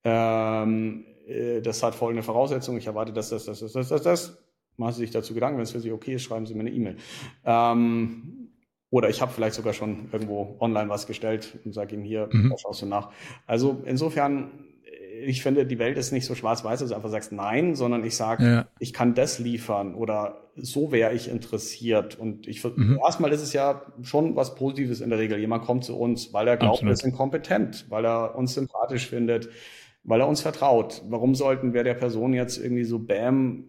Ähm, 0.02 1.04
äh, 1.26 1.60
das 1.60 1.82
hat 1.82 1.94
folgende 1.94 2.22
Voraussetzungen, 2.22 2.78
ich 2.78 2.86
erwarte 2.86 3.12
das, 3.12 3.28
das, 3.30 3.44
das, 3.44 3.60
das, 3.60 3.72
das, 3.72 3.88
das, 3.88 4.02
das. 4.02 4.38
Machen 4.76 4.94
Sie 4.94 5.00
sich 5.00 5.10
dazu 5.10 5.34
Gedanken, 5.34 5.58
wenn 5.58 5.64
es 5.64 5.72
für 5.72 5.80
Sie 5.80 5.92
okay 5.92 6.14
ist, 6.14 6.22
schreiben 6.22 6.46
Sie 6.46 6.54
mir 6.54 6.60
eine 6.60 6.70
E-Mail. 6.70 6.96
Ähm, 7.44 8.48
oder 8.90 9.08
ich 9.08 9.22
habe 9.22 9.30
vielleicht 9.30 9.54
sogar 9.54 9.72
schon 9.72 10.08
irgendwo 10.10 10.56
online 10.58 10.88
was 10.88 11.06
gestellt 11.06 11.58
und 11.64 11.72
sage 11.72 11.94
Ihnen 11.94 12.04
hier, 12.04 12.28
mhm. 12.32 12.54
schaust 12.56 12.82
du 12.82 12.86
nach. 12.86 13.10
Also 13.46 13.82
insofern, 13.84 14.50
ich 15.26 15.42
finde, 15.42 15.66
die 15.66 15.78
Welt 15.78 15.98
ist 15.98 16.12
nicht 16.12 16.26
so 16.26 16.34
schwarz-weiß, 16.34 16.80
dass 16.80 16.90
du 16.90 16.94
einfach 16.94 17.10
sagst 17.10 17.32
nein, 17.32 17.74
sondern 17.74 18.04
ich 18.04 18.16
sage, 18.16 18.44
ja. 18.44 18.68
ich 18.78 18.92
kann 18.92 19.14
das 19.14 19.38
liefern 19.38 19.94
oder 19.94 20.50
so 20.56 20.92
wäre 20.92 21.14
ich 21.14 21.28
interessiert. 21.28 22.18
Und 22.18 22.46
ich 22.46 22.64
mhm. 22.64 22.98
erstmal 23.04 23.32
ist 23.32 23.42
es 23.42 23.52
ja 23.52 23.82
schon 24.02 24.36
was 24.36 24.54
Positives 24.54 25.00
in 25.00 25.10
der 25.10 25.18
Regel. 25.18 25.38
Jemand 25.38 25.64
kommt 25.64 25.84
zu 25.84 25.96
uns, 25.96 26.32
weil 26.32 26.48
er 26.48 26.56
glaubt, 26.56 26.74
Absolut. 26.74 26.92
wir 26.92 26.96
sind 26.96 27.16
kompetent, 27.16 27.86
weil 27.88 28.04
er 28.04 28.36
uns 28.36 28.54
sympathisch 28.54 29.08
findet 29.08 29.48
weil 30.02 30.20
er 30.20 30.28
uns 30.28 30.40
vertraut. 30.40 31.02
Warum 31.08 31.34
sollten 31.34 31.74
wir 31.74 31.84
der 31.84 31.94
Person 31.94 32.32
jetzt 32.32 32.58
irgendwie 32.58 32.84
so 32.84 32.98
bam 32.98 33.64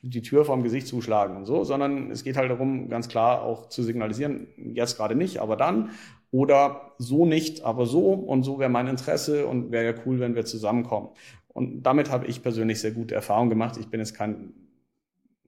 die 0.00 0.22
Tür 0.22 0.46
vorm 0.46 0.62
Gesicht 0.62 0.86
zuschlagen 0.86 1.36
und 1.36 1.44
so, 1.44 1.62
sondern 1.62 2.10
es 2.10 2.24
geht 2.24 2.38
halt 2.38 2.50
darum, 2.50 2.88
ganz 2.88 3.08
klar 3.08 3.42
auch 3.42 3.68
zu 3.68 3.82
signalisieren, 3.82 4.46
jetzt 4.56 4.96
gerade 4.96 5.14
nicht, 5.14 5.38
aber 5.38 5.54
dann 5.56 5.90
oder 6.36 6.92
so 6.98 7.24
nicht, 7.24 7.62
aber 7.64 7.86
so 7.86 8.12
und 8.12 8.42
so 8.42 8.58
wäre 8.58 8.68
mein 8.68 8.88
Interesse 8.88 9.46
und 9.46 9.72
wäre 9.72 9.86
ja 9.86 10.02
cool, 10.04 10.20
wenn 10.20 10.34
wir 10.34 10.44
zusammenkommen. 10.44 11.08
Und 11.48 11.84
damit 11.84 12.10
habe 12.10 12.26
ich 12.26 12.42
persönlich 12.42 12.78
sehr 12.78 12.90
gute 12.90 13.14
Erfahrungen 13.14 13.48
gemacht. 13.48 13.78
Ich 13.78 13.88
bin 13.88 14.00
jetzt 14.00 14.14
kein 14.14 14.52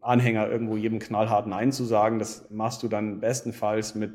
Anhänger, 0.00 0.48
irgendwo 0.48 0.78
jedem 0.78 0.98
knallhart 0.98 1.46
Nein 1.46 1.72
zu 1.72 1.84
sagen. 1.84 2.18
Das 2.18 2.48
machst 2.48 2.82
du 2.82 2.88
dann 2.88 3.20
bestenfalls 3.20 3.94
mit 3.94 4.12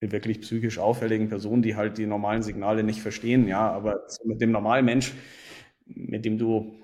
wirklich 0.00 0.42
psychisch 0.42 0.78
auffälligen 0.78 1.30
Personen, 1.30 1.62
die 1.62 1.74
halt 1.74 1.96
die 1.96 2.04
normalen 2.04 2.42
Signale 2.42 2.82
nicht 2.82 3.00
verstehen, 3.00 3.48
ja, 3.48 3.70
aber 3.70 4.02
mit 4.24 4.42
dem 4.42 4.52
normalen 4.52 4.84
Mensch, 4.84 5.14
mit 5.86 6.26
dem 6.26 6.36
du 6.36 6.74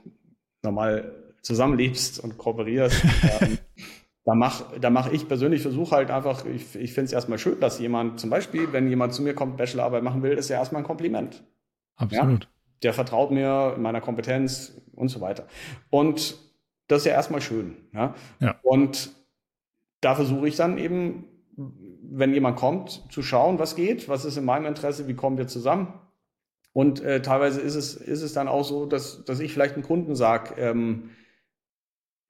normal 0.63 1.13
zusammenlebst 1.43 2.21
und 2.21 2.39
kooperierst, 2.39 3.05
ähm, 3.41 3.59
da 4.25 4.35
mache 4.35 4.81
da 4.81 4.91
mach 4.91 5.13
ich 5.13 5.29
persönlich 5.29 5.63
versuche 5.63 5.95
halt 5.95 6.11
einfach, 6.11 6.45
ich, 6.47 6.75
ich 6.77 6.93
finde 6.93 7.07
es 7.07 7.13
erstmal 7.13 7.39
schön, 7.39 7.61
dass 7.61 7.79
jemand, 7.79 8.21
zum 8.21 8.31
Beispiel, 8.31 8.73
wenn 8.73 8.89
jemand 8.89 9.13
zu 9.13 9.23
mir 9.23 9.35
kommt, 9.35 9.57
Bachelorarbeit 9.57 10.03
machen 10.03 10.23
will, 10.23 10.33
ist 10.33 10.49
ja 10.49 10.59
erstmal 10.59 10.83
ein 10.83 10.87
Kompliment. 10.87 11.45
Absolut. 11.97 12.45
Ja? 12.45 12.51
Der 12.83 12.95
vertraut 12.95 13.31
mir 13.31 13.75
in 13.77 13.83
meiner 13.83 14.01
Kompetenz 14.01 14.81
und 14.95 15.09
so 15.09 15.21
weiter. 15.21 15.47
Und 15.91 16.39
das 16.89 17.01
ist 17.01 17.07
ja 17.07 17.13
erstmal 17.13 17.41
schön. 17.41 17.77
Ja? 17.93 18.15
ja. 18.41 18.57
Und 18.63 19.11
da 20.01 20.15
versuche 20.15 20.49
ich 20.49 20.57
dann 20.57 20.79
eben 20.79 21.25
wenn 22.17 22.33
jemand 22.33 22.57
kommt, 22.57 23.03
zu 23.11 23.23
schauen, 23.23 23.59
was 23.59 23.75
geht, 23.75 24.09
was 24.09 24.25
ist 24.25 24.37
in 24.37 24.45
meinem 24.45 24.67
Interesse, 24.67 25.09
wie 25.09 25.15
kommen 25.15 25.39
wir 25.39 25.47
zusammen. 25.47 25.93
Und 26.73 27.01
äh, 27.03 27.23
teilweise 27.23 27.61
ist 27.61 27.75
es, 27.75 27.95
ist 27.95 28.23
es 28.23 28.33
dann 28.33 28.49
auch 28.49 28.65
so, 28.65 28.87
dass, 28.87 29.25
dass 29.25 29.41
ich 29.41 29.53
vielleicht 29.53 29.75
einem 29.75 29.85
Kunden 29.85 30.15
sage, 30.15 30.55
ähm, 30.59 31.11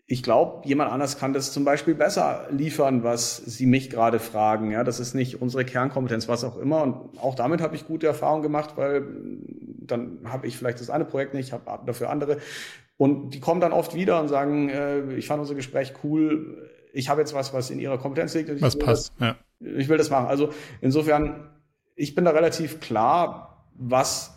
ich 0.07 0.23
glaube, 0.23 0.67
jemand 0.69 0.93
anders 0.93 1.19
kann 1.19 1.33
das 1.33 1.53
zum 1.53 1.65
Beispiel 1.65 1.95
besser 1.95 2.47
liefern, 2.51 3.03
was 3.05 3.37
Sie 3.39 3.65
mich 3.65 3.89
gerade 3.89 4.19
fragen. 4.19 4.71
Ja, 4.71 4.85
das 4.85 5.01
ist 5.01 5.15
nicht 5.15 5.41
unsere 5.41 5.65
Kernkompetenz, 5.65 6.29
was 6.29 6.45
auch 6.45 6.59
immer. 6.59 6.83
Und 6.83 7.19
auch 7.19 7.35
damit 7.35 7.63
habe 7.63 7.75
ich 7.75 7.87
gute 7.87 8.07
Erfahrungen 8.07 8.43
gemacht, 8.43 8.77
weil 8.77 9.07
dann 9.79 10.21
habe 10.25 10.47
ich 10.47 10.59
vielleicht 10.59 10.81
das 10.81 10.91
eine 10.91 11.07
Projekt 11.07 11.33
nicht, 11.33 11.53
habe 11.53 11.81
dafür 11.87 12.11
andere. 12.11 12.39
Und 12.99 13.31
die 13.31 13.41
kommen 13.41 13.61
dann 13.61 13.73
oft 13.73 13.95
wieder 13.95 14.21
und 14.21 14.29
sagen, 14.29 14.69
äh, 14.69 15.15
ich 15.15 15.27
fand 15.27 15.41
unser 15.41 15.55
Gespräch 15.55 15.95
cool 16.05 16.71
ich 16.95 17.09
habe 17.09 17.21
jetzt 17.21 17.35
was, 17.35 17.53
was 17.53 17.71
in 17.71 17.81
ihrer 17.81 17.99
Kompetenz 17.99 18.35
liegt. 18.35 18.63
was 18.63 18.79
passt, 18.79 19.13
das, 19.19 19.29
ja. 19.29 19.37
Ich 19.77 19.89
will 19.89 19.99
das 19.99 20.11
machen. 20.11 20.27
Also 20.27 20.51
insofern, 20.81 21.51
ich 21.97 22.15
bin 22.15 22.25
da 22.25 22.31
relativ 22.31 22.81
klar, 22.81 23.67
was 23.75 24.34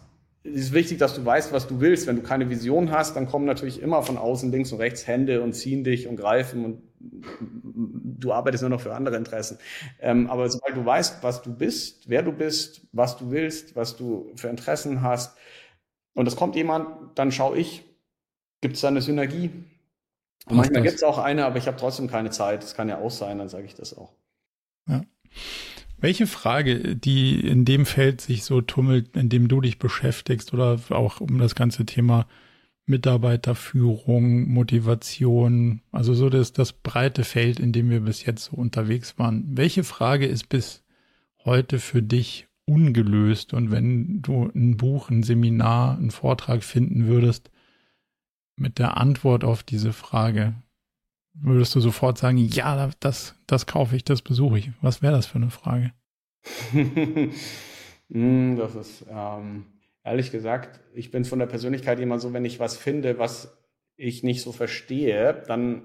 ist 0.53 0.73
wichtig, 0.73 0.97
dass 0.97 1.13
du 1.15 1.25
weißt, 1.25 1.51
was 1.51 1.67
du 1.67 1.79
willst. 1.79 2.07
Wenn 2.07 2.17
du 2.17 2.21
keine 2.21 2.49
Vision 2.49 2.91
hast, 2.91 3.15
dann 3.15 3.27
kommen 3.27 3.45
natürlich 3.45 3.81
immer 3.81 4.03
von 4.03 4.17
außen 4.17 4.51
links 4.51 4.71
und 4.71 4.79
rechts 4.79 5.07
Hände 5.07 5.41
und 5.41 5.53
ziehen 5.53 5.83
dich 5.83 6.07
und 6.07 6.15
greifen 6.15 6.65
und 6.65 6.81
du 6.99 8.33
arbeitest 8.33 8.63
nur 8.63 8.69
noch 8.69 8.81
für 8.81 8.95
andere 8.95 9.17
Interessen. 9.17 9.59
Ähm, 9.99 10.29
aber 10.29 10.49
sobald 10.49 10.75
du 10.75 10.85
weißt, 10.85 11.21
was 11.21 11.41
du 11.41 11.53
bist, 11.53 12.09
wer 12.09 12.23
du 12.23 12.31
bist, 12.31 12.81
was 12.91 13.17
du 13.17 13.31
willst, 13.31 13.75
was 13.75 13.95
du 13.95 14.31
für 14.35 14.47
Interessen 14.47 15.01
hast, 15.01 15.37
und 16.17 16.27
es 16.27 16.35
kommt 16.35 16.55
jemand, 16.55 17.15
dann 17.19 17.31
schaue 17.31 17.59
ich, 17.59 17.85
gibt 18.61 18.73
es 18.73 18.81
da 18.81 18.87
eine 18.87 19.03
Synergie? 19.03 19.51
Und 20.47 20.55
manchmal 20.55 20.81
gibt 20.81 20.95
es 20.95 21.03
auch 21.03 21.19
eine, 21.19 21.45
aber 21.45 21.57
ich 21.57 21.67
habe 21.67 21.77
trotzdem 21.77 22.07
keine 22.07 22.31
Zeit. 22.31 22.63
Das 22.63 22.73
kann 22.73 22.89
ja 22.89 22.97
auch 22.97 23.11
sein, 23.11 23.37
dann 23.37 23.49
sage 23.49 23.65
ich 23.65 23.75
das 23.75 23.95
auch. 23.95 24.13
Ja. 24.87 25.03
Welche 25.99 26.27
Frage, 26.27 26.95
die 26.95 27.39
in 27.39 27.65
dem 27.65 27.87
Feld 27.87 28.21
sich 28.21 28.43
so 28.43 28.61
tummelt, 28.61 29.15
in 29.15 29.29
dem 29.29 29.47
du 29.47 29.61
dich 29.61 29.79
beschäftigst 29.79 30.53
oder 30.53 30.79
auch 30.89 31.21
um 31.21 31.39
das 31.39 31.55
ganze 31.55 31.85
Thema 31.87 32.27
Mitarbeiterführung, 32.85 34.47
Motivation, 34.47 35.81
also 35.91 36.13
so 36.13 36.29
das, 36.29 36.53
das 36.53 36.71
breite 36.71 37.23
Feld, 37.23 37.59
in 37.59 37.73
dem 37.73 37.89
wir 37.89 38.01
bis 38.01 38.25
jetzt 38.25 38.45
so 38.45 38.55
unterwegs 38.55 39.17
waren. 39.17 39.57
Welche 39.57 39.83
Frage 39.83 40.27
ist 40.27 40.49
bis 40.49 40.83
heute 41.43 41.79
für 41.79 42.03
dich 42.03 42.47
ungelöst? 42.65 43.53
Und 43.53 43.71
wenn 43.71 44.21
du 44.21 44.51
ein 44.53 44.77
Buch, 44.77 45.09
ein 45.09 45.23
Seminar, 45.23 45.97
einen 45.97 46.11
Vortrag 46.11 46.63
finden 46.63 47.07
würdest, 47.07 47.49
mit 48.55 48.79
der 48.79 48.97
Antwort 48.97 49.43
auf 49.43 49.63
diese 49.63 49.93
Frage? 49.93 50.55
Würdest 51.39 51.75
du 51.75 51.79
sofort 51.79 52.17
sagen, 52.17 52.37
ja, 52.37 52.89
das, 52.99 53.35
das 53.47 53.65
kaufe 53.65 53.95
ich, 53.95 54.03
das 54.03 54.21
besuche 54.21 54.59
ich? 54.59 54.71
Was 54.81 55.01
wäre 55.01 55.13
das 55.13 55.25
für 55.27 55.35
eine 55.37 55.49
Frage? 55.49 55.93
Hm, 58.09 58.55
das 58.55 58.73
ist, 58.75 59.05
ähm, 59.09 59.65
ehrlich 60.03 60.31
gesagt, 60.31 60.79
ich 60.93 61.11
bin 61.11 61.25
von 61.25 61.39
der 61.39 61.45
Persönlichkeit 61.47 61.99
immer 61.99 62.19
so, 62.19 62.31
wenn 62.31 62.45
ich 62.45 62.57
was 62.57 62.77
finde, 62.77 63.19
was 63.19 63.57
ich 63.97 64.23
nicht 64.23 64.41
so 64.41 64.53
verstehe, 64.53 65.43
dann 65.47 65.81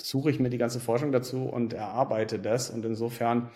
suche 0.00 0.30
ich 0.30 0.40
mir 0.40 0.48
die 0.48 0.58
ganze 0.58 0.80
Forschung 0.80 1.12
dazu 1.12 1.42
und 1.44 1.74
erarbeite 1.74 2.38
das. 2.38 2.70
Und 2.70 2.84
insofern 2.86 3.50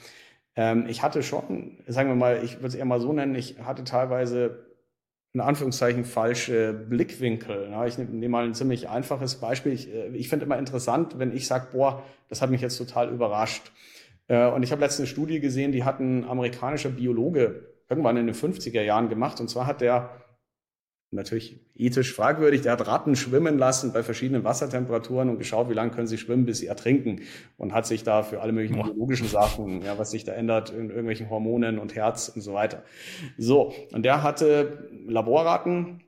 Ähm, 0.56 0.86
ich 0.88 1.02
hatte 1.02 1.22
schon, 1.22 1.78
sagen 1.86 2.08
wir 2.10 2.16
mal, 2.16 2.42
ich 2.44 2.56
würde 2.56 2.68
es 2.68 2.74
eher 2.74 2.84
mal 2.84 3.00
so 3.00 3.12
nennen, 3.12 3.34
ich 3.34 3.60
hatte 3.60 3.84
teilweise 3.84 4.69
in 5.32 5.40
Anführungszeichen 5.40 6.04
falsche 6.04 6.72
Blickwinkel. 6.72 7.72
Ich 7.86 7.98
nehme 7.98 8.10
nehm 8.10 8.30
mal 8.30 8.44
ein 8.44 8.54
ziemlich 8.54 8.88
einfaches 8.88 9.36
Beispiel. 9.36 9.72
Ich, 9.72 9.92
äh, 9.92 10.08
ich 10.08 10.28
finde 10.28 10.44
immer 10.44 10.58
interessant, 10.58 11.18
wenn 11.18 11.34
ich 11.34 11.46
sage, 11.46 11.68
boah, 11.72 12.02
das 12.28 12.42
hat 12.42 12.50
mich 12.50 12.60
jetzt 12.60 12.78
total 12.78 13.10
überrascht. 13.10 13.72
Äh, 14.26 14.46
und 14.48 14.62
ich 14.62 14.72
habe 14.72 14.80
letztens 14.80 15.08
eine 15.08 15.12
Studie 15.12 15.40
gesehen, 15.40 15.72
die 15.72 15.84
hat 15.84 16.00
ein 16.00 16.24
amerikanischer 16.24 16.90
Biologe 16.90 17.66
irgendwann 17.88 18.16
in 18.16 18.26
den 18.26 18.34
50er 18.34 18.82
Jahren 18.82 19.08
gemacht. 19.08 19.40
Und 19.40 19.48
zwar 19.48 19.66
hat 19.66 19.80
der 19.80 20.10
natürlich 21.10 21.58
ethisch 21.74 22.14
fragwürdig. 22.14 22.62
Der 22.62 22.72
hat 22.72 22.86
Ratten 22.86 23.16
schwimmen 23.16 23.58
lassen 23.58 23.92
bei 23.92 24.02
verschiedenen 24.02 24.44
Wassertemperaturen 24.44 25.28
und 25.28 25.38
geschaut, 25.38 25.68
wie 25.68 25.74
lange 25.74 25.90
können 25.90 26.06
sie 26.06 26.18
schwimmen, 26.18 26.46
bis 26.46 26.58
sie 26.58 26.66
ertrinken. 26.66 27.22
Und 27.58 27.72
hat 27.72 27.86
sich 27.86 28.04
da 28.04 28.22
für 28.22 28.40
alle 28.40 28.52
möglichen 28.52 28.80
biologischen 28.80 29.26
Sachen, 29.26 29.82
ja, 29.82 29.98
was 29.98 30.10
sich 30.10 30.24
da 30.24 30.32
ändert 30.32 30.70
in 30.70 30.88
irgendwelchen 30.88 31.30
Hormonen 31.30 31.78
und 31.78 31.94
Herz 31.94 32.28
und 32.28 32.42
so 32.42 32.54
weiter. 32.54 32.82
So, 33.38 33.74
und 33.92 34.04
der 34.04 34.22
hatte 34.22 34.88
Laborratten 35.06 36.00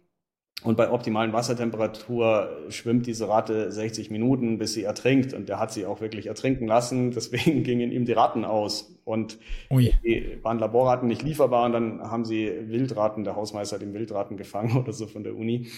und 0.64 0.76
bei 0.76 0.90
optimalen 0.90 1.32
Wassertemperatur 1.32 2.66
schwimmt 2.68 3.06
diese 3.06 3.28
Ratte 3.28 3.72
60 3.72 4.10
Minuten, 4.10 4.58
bis 4.58 4.74
sie 4.74 4.84
ertrinkt. 4.84 5.34
Und 5.34 5.48
der 5.48 5.58
hat 5.58 5.72
sie 5.72 5.86
auch 5.86 6.00
wirklich 6.00 6.26
ertrinken 6.26 6.66
lassen. 6.66 7.10
Deswegen 7.14 7.64
gingen 7.64 7.90
ihm 7.90 8.04
die 8.04 8.12
Ratten 8.12 8.44
aus. 8.44 8.94
Und 9.04 9.38
Ui. 9.70 9.92
die 10.04 10.38
waren 10.42 10.60
Laborratten 10.60 11.08
nicht 11.08 11.22
lieferbar. 11.22 11.66
Und 11.66 11.72
dann 11.72 12.00
haben 12.02 12.24
sie 12.24 12.50
Wildratten, 12.66 13.24
der 13.24 13.34
Hausmeister 13.34 13.76
hat 13.76 13.82
den 13.82 13.94
Wildratten 13.94 14.36
gefangen 14.36 14.76
oder 14.80 14.92
so 14.92 15.06
von 15.06 15.24
der 15.24 15.36
Uni. 15.36 15.68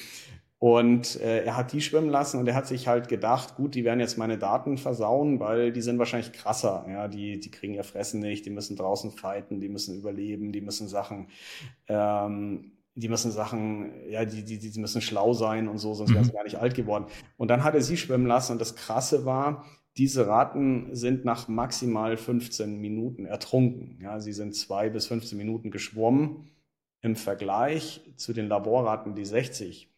Und 0.59 1.21
äh, 1.21 1.45
er 1.45 1.57
hat 1.57 1.73
die 1.73 1.83
schwimmen 1.83 2.09
lassen 2.09 2.41
und 2.41 2.49
er 2.49 2.55
hat 2.55 2.67
sich 2.67 2.89
halt 2.89 3.09
gedacht, 3.09 3.57
gut, 3.57 3.75
die 3.75 3.85
werden 3.85 4.01
jetzt 4.01 4.17
meine 4.17 4.39
Daten 4.39 4.79
versauen, 4.79 5.39
weil 5.39 5.73
die 5.73 5.83
sind 5.83 5.99
wahrscheinlich 5.99 6.33
krasser. 6.33 6.87
Ja, 6.89 7.07
die, 7.07 7.39
die 7.39 7.51
kriegen 7.51 7.75
ihr 7.75 7.85
Fressen 7.85 8.21
nicht, 8.21 8.47
die 8.47 8.51
müssen 8.51 8.75
draußen 8.75 9.11
fighten, 9.11 9.61
die 9.61 9.69
müssen 9.69 9.99
überleben, 9.99 10.53
die 10.53 10.63
müssen 10.63 10.89
Sachen 10.89 11.29
ähm, 11.87 12.73
die 12.95 13.09
müssen 13.09 13.33
Sachen, 13.33 14.09
ja, 14.09 14.25
die, 14.25 14.45
die, 14.45 14.59
die 14.59 14.81
müssen 14.81 15.01
schlau 15.01 15.33
sein 15.33 15.69
und 15.69 15.79
so, 15.79 15.95
sonst 15.95 16.15
wären 16.15 16.25
sie 16.25 16.31
mhm. 16.31 16.37
gar 16.37 16.45
nicht 16.45 16.59
alt 16.59 16.75
geworden. 16.75 17.07
Und 17.37 17.49
dann 17.49 17.65
hat 17.65 17.75
er 17.75 17.83
sie 17.83 17.97
schwimmen 17.97 18.27
lassen 18.27 18.53
und 18.53 18.61
das 18.61 18.77
Krasse 18.77 19.25
war, 19.25 19.65
diese 19.97 20.27
Ratten 20.27 20.95
sind 20.95 21.25
nach 21.25 21.49
maximal 21.49 22.17
15 22.17 22.81
Minuten 22.81 23.27
ertrunken. 23.27 23.99
Ja, 24.03 24.21
sie 24.21 24.33
sind 24.33 24.55
zwei 24.55 24.91
bis 24.91 25.07
15 25.07 25.39
Minuten 25.39 25.71
geschwommen 25.71 26.49
im 27.01 27.17
Vergleich 27.17 28.01
zu 28.17 28.33
den 28.33 28.49
Laborratten, 28.49 29.15
die 29.15 29.25
60 29.25 29.89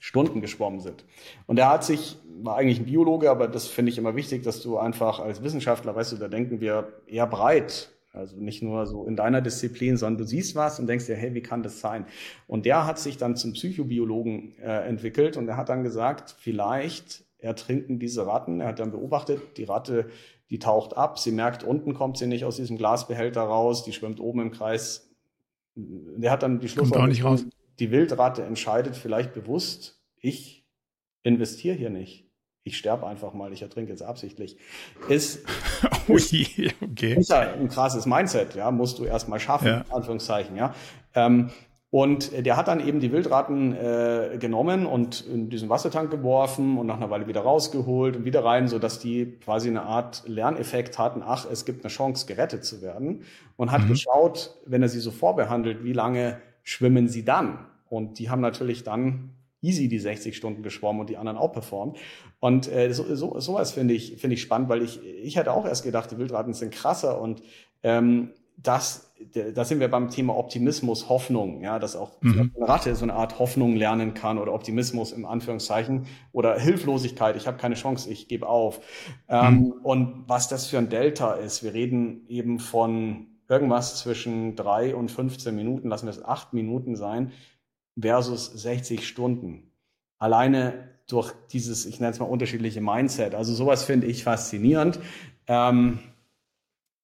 Stunden 0.00 0.40
geschwommen 0.40 0.80
sind. 0.80 1.04
Und 1.46 1.58
er 1.58 1.68
hat 1.68 1.84
sich, 1.84 2.18
war 2.42 2.56
eigentlich 2.56 2.80
ein 2.80 2.86
Biologe, 2.86 3.30
aber 3.30 3.48
das 3.48 3.66
finde 3.66 3.90
ich 3.90 3.98
immer 3.98 4.16
wichtig, 4.16 4.42
dass 4.42 4.60
du 4.60 4.78
einfach 4.78 5.20
als 5.20 5.42
Wissenschaftler, 5.42 5.94
weißt 5.94 6.12
du, 6.12 6.16
da 6.16 6.28
denken 6.28 6.60
wir 6.60 7.02
eher 7.06 7.26
breit 7.26 7.95
also 8.16 8.36
nicht 8.36 8.62
nur 8.62 8.86
so 8.86 9.04
in 9.06 9.16
deiner 9.16 9.40
Disziplin, 9.40 9.96
sondern 9.96 10.18
du 10.18 10.24
siehst 10.24 10.54
was 10.54 10.80
und 10.80 10.86
denkst 10.86 11.06
dir, 11.06 11.16
hey, 11.16 11.34
wie 11.34 11.42
kann 11.42 11.62
das 11.62 11.80
sein? 11.80 12.06
Und 12.46 12.66
der 12.66 12.86
hat 12.86 12.98
sich 12.98 13.16
dann 13.16 13.36
zum 13.36 13.52
Psychobiologen 13.52 14.58
äh, 14.58 14.88
entwickelt 14.88 15.36
und 15.36 15.48
er 15.48 15.56
hat 15.56 15.68
dann 15.68 15.82
gesagt, 15.82 16.34
vielleicht 16.38 17.24
ertrinken 17.38 17.98
diese 17.98 18.26
Ratten. 18.26 18.60
Er 18.60 18.68
hat 18.68 18.78
dann 18.78 18.90
beobachtet, 18.90 19.40
die 19.56 19.64
Ratte, 19.64 20.08
die 20.50 20.58
taucht 20.58 20.96
ab, 20.96 21.18
sie 21.18 21.32
merkt, 21.32 21.64
unten 21.64 21.94
kommt 21.94 22.18
sie 22.18 22.26
nicht 22.26 22.44
aus 22.44 22.56
diesem 22.56 22.78
Glasbehälter 22.78 23.42
raus, 23.42 23.84
die 23.84 23.92
schwimmt 23.92 24.20
oben 24.20 24.40
im 24.40 24.50
Kreis. 24.50 25.10
Der 25.74 26.30
hat 26.30 26.42
dann 26.42 26.60
die 26.60 26.68
Schlussfolgerung, 26.68 27.50
die 27.78 27.90
Wildratte 27.90 28.42
entscheidet 28.42 28.96
vielleicht 28.96 29.34
bewusst, 29.34 30.00
ich 30.18 30.64
investiere 31.22 31.76
hier 31.76 31.90
nicht 31.90 32.25
ich 32.66 32.76
sterbe 32.76 33.06
einfach 33.06 33.32
mal, 33.32 33.52
ich 33.52 33.62
ertrinke 33.62 33.92
jetzt 33.92 34.02
absichtlich, 34.02 34.56
ist, 35.08 35.46
oh 36.08 36.16
je, 36.16 36.72
okay. 36.82 37.14
ist 37.14 37.30
ja 37.30 37.52
ein 37.52 37.68
krasses 37.68 38.06
Mindset, 38.06 38.56
ja, 38.56 38.70
musst 38.72 38.98
du 38.98 39.04
erstmal 39.04 39.38
schaffen, 39.38 39.68
ja. 39.68 39.84
Anführungszeichen, 39.90 40.56
ja. 40.56 40.74
Ähm, 41.14 41.50
und 41.90 42.44
der 42.44 42.56
hat 42.56 42.66
dann 42.66 42.86
eben 42.86 42.98
die 42.98 43.12
Wildratten 43.12 43.72
äh, 43.72 44.36
genommen 44.38 44.84
und 44.84 45.20
in 45.20 45.48
diesen 45.48 45.68
Wassertank 45.68 46.10
geworfen 46.10 46.76
und 46.76 46.86
nach 46.88 46.96
einer 46.96 47.10
Weile 47.10 47.28
wieder 47.28 47.42
rausgeholt 47.42 48.16
und 48.16 48.24
wieder 48.24 48.44
rein, 48.44 48.66
so 48.66 48.80
dass 48.80 48.98
die 48.98 49.38
quasi 49.42 49.68
eine 49.68 49.82
Art 49.82 50.24
Lerneffekt 50.26 50.98
hatten. 50.98 51.22
Ach, 51.24 51.46
es 51.50 51.64
gibt 51.64 51.84
eine 51.84 51.90
Chance, 51.90 52.26
gerettet 52.26 52.64
zu 52.64 52.82
werden. 52.82 53.22
Und 53.56 53.70
hat 53.70 53.82
mhm. 53.82 53.88
geschaut, 53.88 54.56
wenn 54.66 54.82
er 54.82 54.88
sie 54.88 54.98
so 54.98 55.12
vorbehandelt, 55.12 55.84
wie 55.84 55.92
lange 55.92 56.38
schwimmen 56.64 57.06
sie 57.06 57.24
dann? 57.24 57.60
Und 57.88 58.18
die 58.18 58.28
haben 58.28 58.40
natürlich 58.42 58.82
dann 58.82 59.30
easy 59.66 59.88
die 59.88 59.98
60 59.98 60.36
Stunden 60.36 60.62
geschwommen 60.62 61.00
und 61.00 61.10
die 61.10 61.16
anderen 61.16 61.38
auch 61.38 61.52
performt. 61.52 61.98
Und 62.40 62.70
äh, 62.70 62.92
so, 62.92 63.14
so, 63.14 63.38
sowas 63.40 63.72
finde 63.72 63.94
ich, 63.94 64.16
finde 64.18 64.34
ich 64.34 64.42
spannend, 64.42 64.68
weil 64.68 64.82
ich, 64.82 65.00
ich 65.04 65.36
hätte 65.36 65.52
auch 65.52 65.64
erst 65.64 65.84
gedacht, 65.84 66.10
die 66.10 66.18
Wildraten 66.18 66.54
sind 66.54 66.72
krasser 66.72 67.20
und 67.20 67.42
ähm, 67.82 68.30
das, 68.56 69.12
da 69.54 69.64
sind 69.64 69.80
wir 69.80 69.90
beim 69.90 70.08
Thema 70.08 70.36
Optimismus, 70.36 71.10
Hoffnung, 71.10 71.62
ja, 71.62 71.78
dass 71.78 71.94
auch 71.94 72.22
mhm. 72.22 72.52
eine 72.56 72.68
Ratte 72.68 72.94
so 72.94 73.04
eine 73.04 73.12
Art 73.12 73.38
Hoffnung 73.38 73.76
lernen 73.76 74.14
kann 74.14 74.38
oder 74.38 74.54
Optimismus 74.54 75.12
im 75.12 75.26
Anführungszeichen 75.26 76.06
oder 76.32 76.58
Hilflosigkeit, 76.58 77.36
ich 77.36 77.46
habe 77.46 77.58
keine 77.58 77.74
Chance, 77.74 78.10
ich 78.10 78.28
gebe 78.28 78.48
auf. 78.48 78.80
Ähm, 79.28 79.54
mhm. 79.54 79.72
Und 79.82 80.24
was 80.26 80.48
das 80.48 80.66
für 80.66 80.78
ein 80.78 80.88
Delta 80.88 81.34
ist, 81.34 81.62
wir 81.62 81.74
reden 81.74 82.24
eben 82.28 82.58
von 82.58 83.26
irgendwas 83.48 83.96
zwischen 83.96 84.56
drei 84.56 84.94
und 84.94 85.10
15 85.10 85.54
Minuten, 85.54 85.88
lassen 85.88 86.06
wir 86.06 86.10
es 86.10 86.24
acht 86.24 86.54
Minuten 86.54 86.96
sein, 86.96 87.32
versus 87.98 88.46
60 88.46 89.06
Stunden. 89.06 89.70
Alleine 90.18 90.88
durch 91.08 91.32
dieses, 91.52 91.86
ich 91.86 92.00
nenne 92.00 92.12
es 92.12 92.18
mal 92.18 92.26
unterschiedliche 92.26 92.80
Mindset. 92.80 93.34
Also 93.34 93.54
sowas 93.54 93.84
finde 93.84 94.06
ich 94.06 94.24
faszinierend. 94.24 94.98
Ähm, 95.46 95.98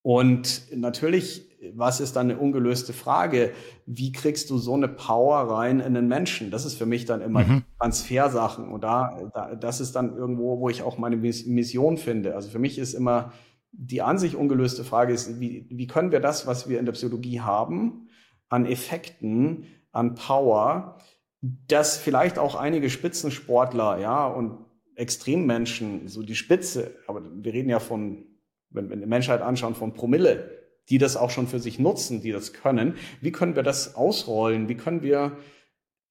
und 0.03 0.63
natürlich, 0.75 1.49
was 1.75 2.01
ist 2.01 2.17
dann 2.17 2.31
eine 2.31 2.41
ungelöste 2.41 2.93
Frage? 2.93 3.53
Wie 3.87 4.11
kriegst 4.11 4.51
du 4.51 4.59
so 4.59 4.75
eine 4.75 4.89
Power 4.89 5.39
rein 5.57 5.79
in 5.79 5.95
den 5.95 6.09
Menschen? 6.09 6.51
Das 6.51 6.65
ist 6.65 6.75
für 6.75 6.87
mich 6.87 7.05
dann 7.05 7.21
immer 7.21 7.45
mhm. 7.45 7.63
Transfersachen. 7.79 8.69
Und 8.69 8.83
da, 8.83 9.31
da, 9.33 9.55
das 9.55 9.81
ist 9.81 9.95
dann 9.95 10.17
irgendwo, 10.17 10.59
wo 10.59 10.69
ich 10.69 10.83
auch 10.83 10.99
meine 10.99 11.17
Mission 11.17 11.99
finde. 11.99 12.35
Also 12.35 12.51
für 12.51 12.59
mich 12.59 12.79
ist 12.79 12.95
immer 12.95 13.33
die 13.71 14.03
an 14.03 14.19
sich 14.19 14.37
ungelöste 14.37 14.85
Frage 14.85 15.15
ist, 15.15 15.41
wie, 15.41 15.67
wie 15.71 15.87
können 15.87 16.13
wir 16.13 16.21
das, 16.21 16.47
was 16.47 16.69
wir 16.69 16.79
in 16.79 16.85
der 16.85 16.93
Psychologie 16.93 17.41
haben, 17.41 18.09
an 18.51 18.67
Effekten 18.67 19.67
an 19.93 20.15
Power, 20.15 20.99
dass 21.41 21.97
vielleicht 21.97 22.39
auch 22.39 22.55
einige 22.55 22.91
Spitzensportler, 22.91 23.99
ja, 23.99 24.27
und 24.27 24.59
Extremmenschen, 24.95 26.09
so 26.09 26.23
die 26.23 26.35
Spitze, 26.35 26.97
aber 27.07 27.23
wir 27.25 27.53
reden 27.53 27.69
ja 27.69 27.79
von, 27.79 28.27
wenn 28.71 28.89
wir 28.89 28.97
die 28.97 29.07
Menschheit 29.07 29.41
anschauen, 29.41 29.75
von 29.75 29.95
Promille, 29.95 30.51
die 30.89 30.99
das 30.99 31.17
auch 31.17 31.31
schon 31.31 31.47
für 31.47 31.59
sich 31.59 31.79
nutzen, 31.79 32.21
die 32.21 32.33
das 32.33 32.53
können. 32.53 32.97
Wie 33.21 33.33
können 33.33 33.57
wir 33.57 33.63
das 33.63 33.95
ausrollen? 33.95 34.69
Wie 34.69 34.77
können 34.77 35.03
wir 35.03 35.37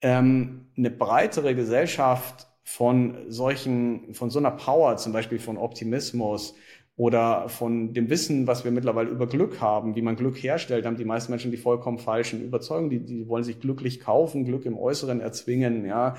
ähm, 0.02 0.72
eine 0.78 0.90
breitere 0.90 1.56
Gesellschaft 1.56 2.48
von 2.64 3.18
solchen, 3.28 4.14
von 4.14 4.30
so 4.30 4.40
einer 4.40 4.52
Power, 4.52 4.98
zum 4.98 5.14
Beispiel 5.14 5.40
von 5.40 5.58
Optimismus, 5.58 6.56
oder 6.98 7.50
von 7.50 7.94
dem 7.94 8.10
Wissen, 8.10 8.48
was 8.48 8.64
wir 8.64 8.72
mittlerweile 8.72 9.10
über 9.10 9.26
Glück 9.26 9.62
haben, 9.62 9.96
wie 9.96 10.02
man 10.02 10.16
Glück 10.16 10.36
herstellt, 10.42 10.86
haben 10.86 10.98
die 10.98 11.06
meisten 11.06 11.32
Menschen 11.32 11.52
die 11.52 11.58
vollkommen 11.58 11.98
falschen 11.98 12.44
Überzeugungen. 12.44 12.90
Die, 12.90 13.00
die 13.00 13.28
wollen 13.28 13.44
sich 13.44 13.60
glücklich 13.60 14.00
kaufen, 14.00 14.46
Glück 14.46 14.66
im 14.66 14.78
Äußeren 14.78 15.22
erzwingen, 15.22 15.86
ja, 15.86 16.16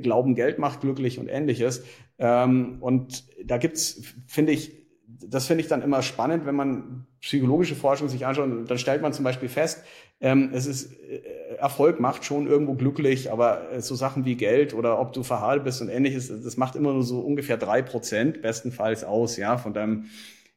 glauben, 0.00 0.34
Geld 0.34 0.58
macht 0.58 0.82
glücklich 0.82 1.18
und 1.18 1.28
ähnliches. 1.28 1.84
Ähm, 2.18 2.76
und 2.80 3.24
da 3.44 3.56
gibt's, 3.56 4.14
finde 4.26 4.52
ich, 4.52 4.81
das 5.28 5.46
finde 5.46 5.62
ich 5.62 5.68
dann 5.68 5.82
immer 5.82 6.02
spannend, 6.02 6.46
wenn 6.46 6.54
man 6.54 7.06
psychologische 7.20 7.74
Forschung 7.74 8.08
sich 8.08 8.26
anschaut. 8.26 8.48
Dann 8.68 8.78
stellt 8.78 9.02
man 9.02 9.12
zum 9.12 9.24
Beispiel 9.24 9.48
fest, 9.48 9.82
ähm, 10.20 10.50
es 10.52 10.66
ist 10.66 10.92
äh, 10.92 11.20
Erfolg 11.58 12.00
macht 12.00 12.24
schon 12.24 12.46
irgendwo 12.46 12.74
glücklich, 12.74 13.30
aber 13.32 13.72
äh, 13.72 13.80
so 13.80 13.94
Sachen 13.94 14.24
wie 14.24 14.36
Geld 14.36 14.74
oder 14.74 14.98
ob 15.00 15.12
du 15.12 15.22
verhalt 15.22 15.64
bist 15.64 15.80
und 15.82 15.88
ähnliches, 15.88 16.28
das 16.28 16.56
macht 16.56 16.76
immer 16.76 16.92
nur 16.92 17.02
so 17.02 17.20
ungefähr 17.20 17.56
drei 17.56 17.82
Prozent 17.82 18.42
bestenfalls 18.42 19.04
aus, 19.04 19.36
ja, 19.36 19.58
von 19.58 19.74
deinem 19.74 20.06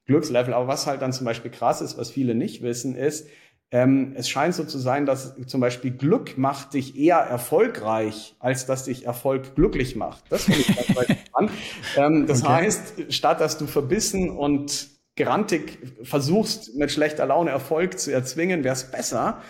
Glückslevel. 0.06 0.54
Aber 0.54 0.68
was 0.68 0.88
halt 0.88 1.02
dann 1.02 1.14
zum 1.14 1.26
Beispiel 1.26 1.52
krass 1.52 1.82
ist, 1.82 1.98
was 1.98 2.12
viele 2.12 2.36
nicht 2.36 2.62
wissen, 2.62 2.96
ist, 2.96 3.28
ähm, 3.76 4.14
es 4.16 4.30
scheint 4.30 4.56
so 4.56 4.64
zu 4.64 4.78
sein, 4.78 5.06
dass 5.06 5.36
zum 5.48 5.60
Beispiel 5.60 5.92
Glück 5.92 6.38
macht 6.38 6.76
dich 6.76 6.98
eher 6.98 7.18
erfolgreich, 7.18 8.38
als 8.40 8.66
dass 8.66 8.86
dich 8.86 9.06
Erfolg 9.06 9.54
glücklich 9.56 9.98
macht. 9.98 10.24
Das 10.30 10.46
finde 10.46 10.62
ich 10.62 10.68
ganz 10.74 10.88
spannend. 11.28 11.52
Ähm, 11.98 12.26
das 12.26 12.44
okay. 12.44 12.54
heißt, 12.54 12.94
statt 13.14 13.42
dass 13.42 13.58
du 13.58 13.68
verbissen 13.68 14.30
und 14.30 14.88
grantig 15.18 15.78
versuchst, 16.04 16.76
mit 16.76 16.90
schlechter 16.90 17.26
Laune 17.26 17.52
Erfolg 17.52 18.00
zu 18.00 18.14
erzwingen, 18.14 18.64
wäre 18.64 18.76
es 18.76 18.86
besser. 18.86 19.42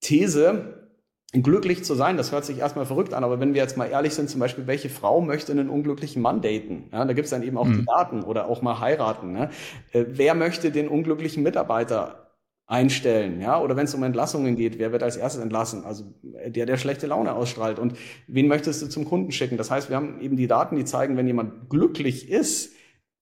These, 0.00 0.92
glücklich 1.32 1.84
zu 1.84 1.96
sein, 1.96 2.16
das 2.16 2.30
hört 2.30 2.44
sich 2.44 2.58
erstmal 2.58 2.86
verrückt 2.86 3.14
an, 3.14 3.24
aber 3.24 3.40
wenn 3.40 3.52
wir 3.52 3.62
jetzt 3.62 3.76
mal 3.76 3.86
ehrlich 3.86 4.14
sind, 4.14 4.30
zum 4.30 4.38
Beispiel, 4.38 4.68
welche 4.68 4.90
Frau 4.90 5.20
möchte 5.20 5.50
einen 5.50 5.70
unglücklichen 5.70 6.22
Mann 6.22 6.40
daten? 6.40 6.84
Ja, 6.92 7.04
da 7.04 7.12
gibt 7.14 7.24
es 7.24 7.30
dann 7.30 7.42
eben 7.42 7.58
auch 7.58 7.66
mhm. 7.66 7.78
die 7.78 7.84
Daten 7.84 8.22
oder 8.22 8.46
auch 8.46 8.62
mal 8.62 8.78
heiraten. 8.78 9.32
Ne? 9.32 9.50
Äh, 9.90 10.04
wer 10.06 10.36
möchte 10.36 10.70
den 10.70 10.86
unglücklichen 10.86 11.42
Mitarbeiter 11.42 12.25
einstellen, 12.66 13.40
ja, 13.40 13.60
oder 13.60 13.76
wenn 13.76 13.84
es 13.84 13.94
um 13.94 14.02
Entlassungen 14.02 14.56
geht, 14.56 14.78
wer 14.78 14.90
wird 14.90 15.02
als 15.02 15.16
erstes 15.16 15.40
entlassen? 15.40 15.84
Also 15.84 16.04
der, 16.22 16.66
der 16.66 16.76
schlechte 16.76 17.06
Laune 17.06 17.32
ausstrahlt. 17.32 17.78
Und 17.78 17.96
wen 18.26 18.48
möchtest 18.48 18.82
du 18.82 18.88
zum 18.88 19.04
Kunden 19.04 19.30
schicken? 19.30 19.56
Das 19.56 19.70
heißt, 19.70 19.88
wir 19.88 19.96
haben 19.96 20.20
eben 20.20 20.36
die 20.36 20.48
Daten, 20.48 20.76
die 20.76 20.84
zeigen, 20.84 21.16
wenn 21.16 21.28
jemand 21.28 21.70
glücklich 21.70 22.28
ist, 22.28 22.72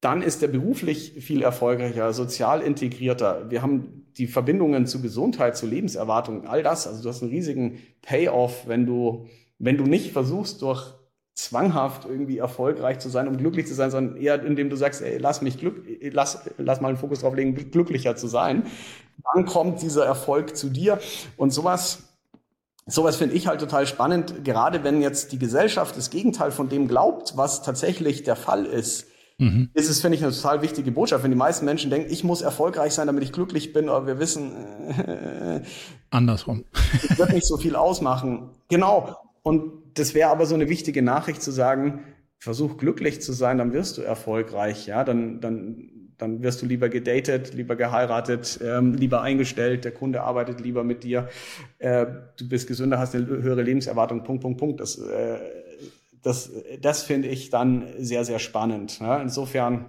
dann 0.01 0.23
ist 0.23 0.43
er 0.43 0.49
beruflich 0.49 1.13
viel 1.21 1.43
erfolgreicher, 1.43 2.13
sozial 2.13 2.63
integrierter. 2.63 3.51
Wir 3.51 3.63
haben 3.63 4.07
die 4.17 4.27
Verbindungen 4.27 4.87
zu 4.87 5.03
Gesundheit, 5.03 5.57
zu 5.57 5.67
Lebenserwartung, 5.67 6.47
all 6.47 6.63
das. 6.63 6.87
Also 6.87 7.03
du 7.03 7.09
hast 7.09 7.23
einen 7.23 7.31
riesigen 7.31 7.79
Payoff, 8.03 8.67
wenn 8.67 8.87
du, 8.87 9.27
wenn 9.59 9.77
du 9.77 9.85
nicht 9.85 10.13
versuchst, 10.13 10.63
durch 10.63 10.94
zwanghaft 11.35 12.05
irgendwie 12.05 12.39
erfolgreich 12.39 13.01
zu 13.01 13.09
sein, 13.09 13.27
um 13.27 13.37
glücklich 13.37 13.67
zu 13.67 13.75
sein, 13.75 13.91
sondern 13.91 14.17
eher 14.17 14.43
indem 14.45 14.71
du 14.71 14.77
sagst, 14.77 15.03
ey, 15.03 15.19
lass 15.19 15.43
mich 15.43 15.59
glück, 15.59 15.85
lass, 16.13 16.49
lass 16.59 16.81
mal 16.81 16.89
einen 16.89 16.97
Fokus 16.97 17.21
drauf 17.21 17.35
legen, 17.35 17.55
glücklicher 17.71 18.15
zu 18.15 18.29
sein. 18.29 18.65
Dann 19.35 19.45
kommt 19.45 19.83
dieser 19.83 20.05
Erfolg 20.05 20.57
zu 20.57 20.71
dir. 20.71 21.01
Und 21.37 21.53
sowas, 21.53 22.05
sowas 22.87 23.17
finde 23.17 23.35
ich 23.35 23.49
halt 23.49 23.61
total 23.61 23.87
spannend, 23.87 24.45
gerade 24.45 24.85
wenn 24.85 25.03
jetzt 25.03 25.33
die 25.33 25.39
Gesellschaft 25.39 25.97
das 25.97 26.11
Gegenteil 26.11 26.53
von 26.53 26.69
dem 26.69 26.87
glaubt, 26.87 27.37
was 27.37 27.63
tatsächlich 27.63 28.23
der 28.23 28.37
Fall 28.37 28.65
ist. 28.65 29.07
Mhm. 29.39 29.71
Ist 29.75 29.91
es, 29.91 30.01
finde 30.01 30.17
ich, 30.17 30.23
eine 30.23 30.33
total 30.33 30.63
wichtige 30.63 30.93
Botschaft. 30.93 31.25
Wenn 31.25 31.33
die 31.33 31.37
meisten 31.37 31.65
Menschen 31.65 31.91
denken, 31.91 32.13
ich 32.13 32.23
muss 32.23 32.43
erfolgreich 32.43 32.95
sein, 32.95 33.09
damit 33.09 33.25
ich 33.25 33.33
glücklich 33.33 33.73
bin, 33.73 33.89
aber 33.89 34.07
wir 34.07 34.21
wissen, 34.21 34.53
äh, 34.91 35.63
andersrum. 36.11 36.65
wird 37.17 37.33
nicht 37.33 37.47
so 37.47 37.57
viel 37.57 37.75
ausmachen. 37.75 38.51
Genau. 38.69 39.17
Und 39.43 39.84
das 39.95 40.15
wäre 40.15 40.31
aber 40.31 40.47
so 40.47 40.55
eine 40.55 40.69
wichtige 40.69 41.03
Nachricht 41.03 41.43
zu 41.43 41.51
sagen, 41.51 42.01
versuch 42.39 42.77
glücklich 42.77 43.23
zu 43.23 43.33
sein, 43.33 43.59
dann 43.59 43.73
wirst 43.73 43.97
du 43.97 44.03
erfolgreich, 44.03 44.87
ja, 44.87 45.03
dann, 45.03 45.41
dann, 45.41 45.91
dann 46.19 46.43
wirst 46.43 46.61
du 46.63 46.67
lieber 46.67 46.89
gedatet, 46.89 47.55
lieber 47.55 47.75
geheiratet, 47.75 48.61
ähm, 48.63 48.95
lieber 48.95 49.23
eingestellt, 49.23 49.85
der 49.85 49.93
Kunde 49.93 50.23
arbeitet 50.23 50.61
lieber 50.61 50.85
mit 50.85 51.05
dir, 51.05 51.29
äh, 51.79 52.07
du 52.37 52.49
bist 52.49 52.69
gesünder, 52.69 52.99
hast 52.99 53.15
eine 53.15 53.27
höhere 53.27 53.63
Lebenserwartung, 53.63 54.25
Punkt, 54.25 54.43
Punkt, 54.43 54.59
Punkt. 54.59 54.81
Das, 54.81 54.99
äh, 54.99 55.39
das, 56.23 56.53
das 56.81 57.03
finde 57.03 57.29
ich 57.29 57.51
dann 57.51 57.87
sehr, 57.99 58.25
sehr 58.25 58.39
spannend. 58.39 58.99
Ja? 59.01 59.21
Insofern, 59.21 59.87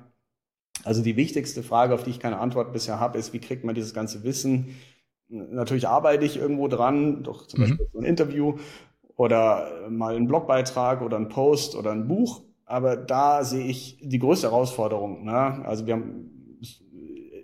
also 0.83 1.01
die 1.01 1.15
wichtigste 1.15 1.63
Frage, 1.63 1.93
auf 1.93 2.03
die 2.03 2.11
ich 2.11 2.19
keine 2.19 2.39
Antwort 2.39 2.73
bisher 2.73 2.99
habe, 2.99 3.17
ist, 3.17 3.33
wie 3.33 3.39
kriegt 3.39 3.63
man 3.63 3.75
dieses 3.75 3.93
ganze 3.93 4.23
Wissen? 4.23 4.75
Natürlich 5.27 5.87
arbeite 5.87 6.23
ich 6.23 6.37
irgendwo 6.37 6.67
dran, 6.67 7.23
durch 7.23 7.47
zum 7.47 7.59
mhm. 7.59 7.63
Beispiel 7.63 7.87
so 7.91 7.99
ein 7.99 8.05
Interview, 8.05 8.57
oder 9.17 9.87
mal 9.89 10.15
einen 10.15 10.27
Blogbeitrag 10.27 11.01
oder 11.01 11.17
einen 11.17 11.29
Post 11.29 11.75
oder 11.75 11.91
ein 11.91 12.07
Buch. 12.07 12.41
Aber 12.65 12.97
da 12.97 13.43
sehe 13.43 13.65
ich 13.65 13.99
die 14.01 14.19
größte 14.19 14.47
Herausforderung. 14.47 15.23
Ne? 15.23 15.33
Also 15.65 15.85
wir 15.85 15.93
haben 15.93 16.31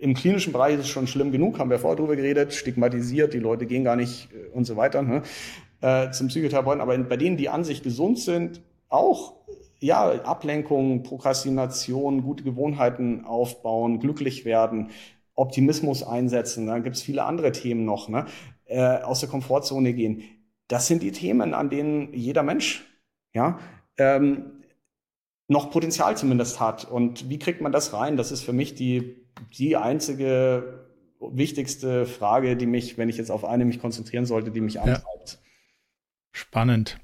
im 0.00 0.14
klinischen 0.14 0.52
Bereich 0.52 0.74
ist 0.74 0.80
es 0.80 0.88
schon 0.88 1.06
schlimm 1.06 1.30
genug, 1.30 1.60
haben 1.60 1.70
wir 1.70 1.78
vorher 1.78 1.96
drüber 1.96 2.16
geredet, 2.16 2.52
stigmatisiert, 2.52 3.34
die 3.34 3.38
Leute 3.38 3.66
gehen 3.66 3.84
gar 3.84 3.94
nicht 3.94 4.30
äh, 4.32 4.48
und 4.52 4.64
so 4.64 4.76
weiter 4.76 5.02
ne? 5.02 5.22
äh, 5.80 6.10
zum 6.10 6.26
Psychotherapeuten. 6.26 6.80
Aber 6.80 6.98
bei 6.98 7.16
denen, 7.16 7.36
die 7.36 7.48
an 7.48 7.62
sich 7.62 7.82
gesund 7.82 8.18
sind, 8.18 8.62
auch 8.88 9.34
ja, 9.78 10.10
Ablenkung, 10.22 11.02
Prokrastination, 11.02 12.22
gute 12.22 12.44
Gewohnheiten 12.44 13.24
aufbauen, 13.24 14.00
glücklich 14.00 14.44
werden, 14.44 14.90
Optimismus 15.34 16.02
einsetzen. 16.02 16.66
Da 16.66 16.78
gibt 16.80 16.96
es 16.96 17.02
viele 17.02 17.24
andere 17.24 17.52
Themen 17.52 17.84
noch, 17.84 18.08
ne? 18.08 18.26
äh, 18.66 19.02
aus 19.02 19.20
der 19.20 19.28
Komfortzone 19.28 19.92
gehen 19.92 20.22
das 20.72 20.86
sind 20.86 21.02
die 21.02 21.12
Themen, 21.12 21.52
an 21.52 21.68
denen 21.68 22.14
jeder 22.14 22.42
Mensch 22.42 22.82
ja, 23.34 23.58
ähm, 23.98 24.62
noch 25.46 25.70
Potenzial 25.70 26.16
zumindest 26.16 26.60
hat. 26.60 26.86
Und 26.86 27.28
wie 27.28 27.38
kriegt 27.38 27.60
man 27.60 27.72
das 27.72 27.92
rein? 27.92 28.16
Das 28.16 28.32
ist 28.32 28.42
für 28.42 28.54
mich 28.54 28.74
die, 28.74 29.26
die 29.58 29.76
einzige 29.76 30.86
wichtigste 31.20 32.06
Frage, 32.06 32.56
die 32.56 32.64
mich, 32.64 32.96
wenn 32.96 33.10
ich 33.10 33.18
jetzt 33.18 33.30
auf 33.30 33.44
eine 33.44 33.66
mich 33.66 33.80
konzentrieren 33.80 34.24
sollte, 34.24 34.50
die 34.50 34.62
mich 34.62 34.80
antreibt. 34.80 35.32
Ja. 35.32 35.38
Spannend. 36.32 36.98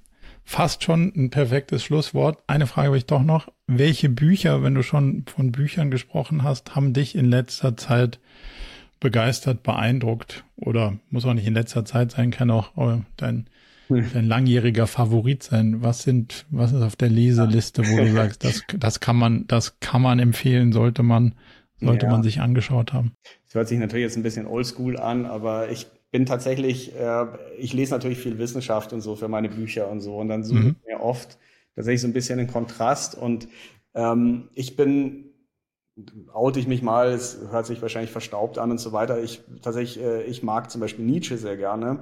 Fast 0.44 0.82
schon 0.82 1.12
ein 1.14 1.28
perfektes 1.28 1.84
Schlusswort. 1.84 2.42
Eine 2.46 2.66
Frage 2.66 2.86
habe 2.86 2.96
ich 2.96 3.04
doch 3.04 3.22
noch. 3.22 3.52
Welche 3.66 4.08
Bücher, 4.08 4.62
wenn 4.62 4.74
du 4.74 4.82
schon 4.82 5.26
von 5.26 5.52
Büchern 5.52 5.90
gesprochen 5.90 6.42
hast, 6.42 6.74
haben 6.74 6.94
dich 6.94 7.14
in 7.14 7.26
letzter 7.26 7.76
Zeit 7.76 8.18
begeistert, 8.98 9.62
beeindruckt? 9.62 10.44
Oder 10.56 10.98
muss 11.10 11.26
auch 11.26 11.34
nicht 11.34 11.46
in 11.46 11.52
letzter 11.52 11.84
Zeit 11.84 12.12
sein, 12.12 12.30
kann 12.30 12.50
auch 12.50 12.74
äh, 12.78 13.02
dein 13.89 14.15
ein 14.15 14.27
langjähriger 14.27 14.86
Favorit 14.86 15.43
sein? 15.43 15.82
Was 15.82 16.02
sind, 16.02 16.47
was 16.51 16.73
ist 16.73 16.82
auf 16.82 16.97
der 16.97 17.09
Leseliste, 17.09 17.82
wo 17.86 17.97
du 17.97 18.12
sagst, 18.12 18.44
das, 18.44 18.62
das 18.78 19.01
kann 19.01 19.16
man, 19.16 19.47
das 19.47 19.81
kann 19.81 20.02
man 20.02 20.19
empfehlen, 20.19 20.73
sollte 20.73 21.02
man, 21.02 21.35
sollte 21.81 22.06
ja. 22.06 22.12
man 22.12 22.23
sich 22.23 22.40
angeschaut 22.40 22.93
haben? 22.93 23.12
Das 23.47 23.55
hört 23.55 23.69
sich 23.69 23.78
natürlich 23.78 24.05
jetzt 24.05 24.16
ein 24.16 24.23
bisschen 24.23 24.47
oldschool 24.47 24.98
an, 24.98 25.27
aber 25.27 25.70
ich 25.70 25.86
bin 26.10 26.27
tatsächlich, 26.27 26.94
äh, 26.94 27.27
ich 27.59 27.73
lese 27.73 27.93
natürlich 27.93 28.19
viel 28.19 28.39
Wissenschaft 28.39 28.93
und 28.93 29.01
so 29.01 29.16
für 29.16 29.28
meine 29.28 29.48
Bücher 29.48 29.90
und 29.90 30.01
so 30.01 30.16
und 30.16 30.28
dann 30.28 30.44
suche 30.44 30.60
mhm. 30.60 30.77
ich 30.81 30.86
mir 30.86 31.01
oft 31.01 31.39
tatsächlich 31.74 32.01
so 32.01 32.09
ein 32.09 32.12
bisschen 32.12 32.39
den 32.39 32.48
Kontrast 32.48 33.15
und 33.16 33.48
ähm, 33.94 34.48
ich 34.55 34.77
bin 34.77 35.24
oute 36.32 36.60
ich 36.60 36.69
mich 36.69 36.82
mal, 36.82 37.09
es 37.09 37.39
hört 37.51 37.66
sich 37.66 37.82
wahrscheinlich 37.82 38.10
verstaubt 38.10 38.59
an 38.59 38.70
und 38.70 38.78
so 38.78 38.93
weiter. 38.93 39.20
Ich 39.23 39.40
tatsächlich, 39.62 40.02
äh, 40.02 40.23
ich 40.24 40.43
mag 40.43 40.70
zum 40.70 40.81
Beispiel 40.81 41.05
Nietzsche 41.05 41.36
sehr 41.39 41.56
gerne 41.56 42.01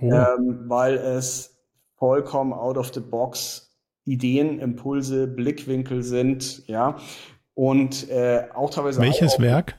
oh. 0.00 0.12
ähm, 0.12 0.64
weil 0.66 0.94
es 0.96 1.58
vollkommen 1.96 2.52
out 2.52 2.76
of 2.76 2.92
the 2.92 3.00
box 3.00 3.70
Ideen, 4.04 4.58
Impulse, 4.58 5.26
Blickwinkel 5.26 6.02
sind, 6.02 6.66
ja. 6.66 6.96
Und 7.54 8.08
äh, 8.08 8.44
auch 8.54 8.70
teilweise. 8.70 9.00
Welches 9.00 9.34
auch, 9.34 9.40
Werk? 9.40 9.76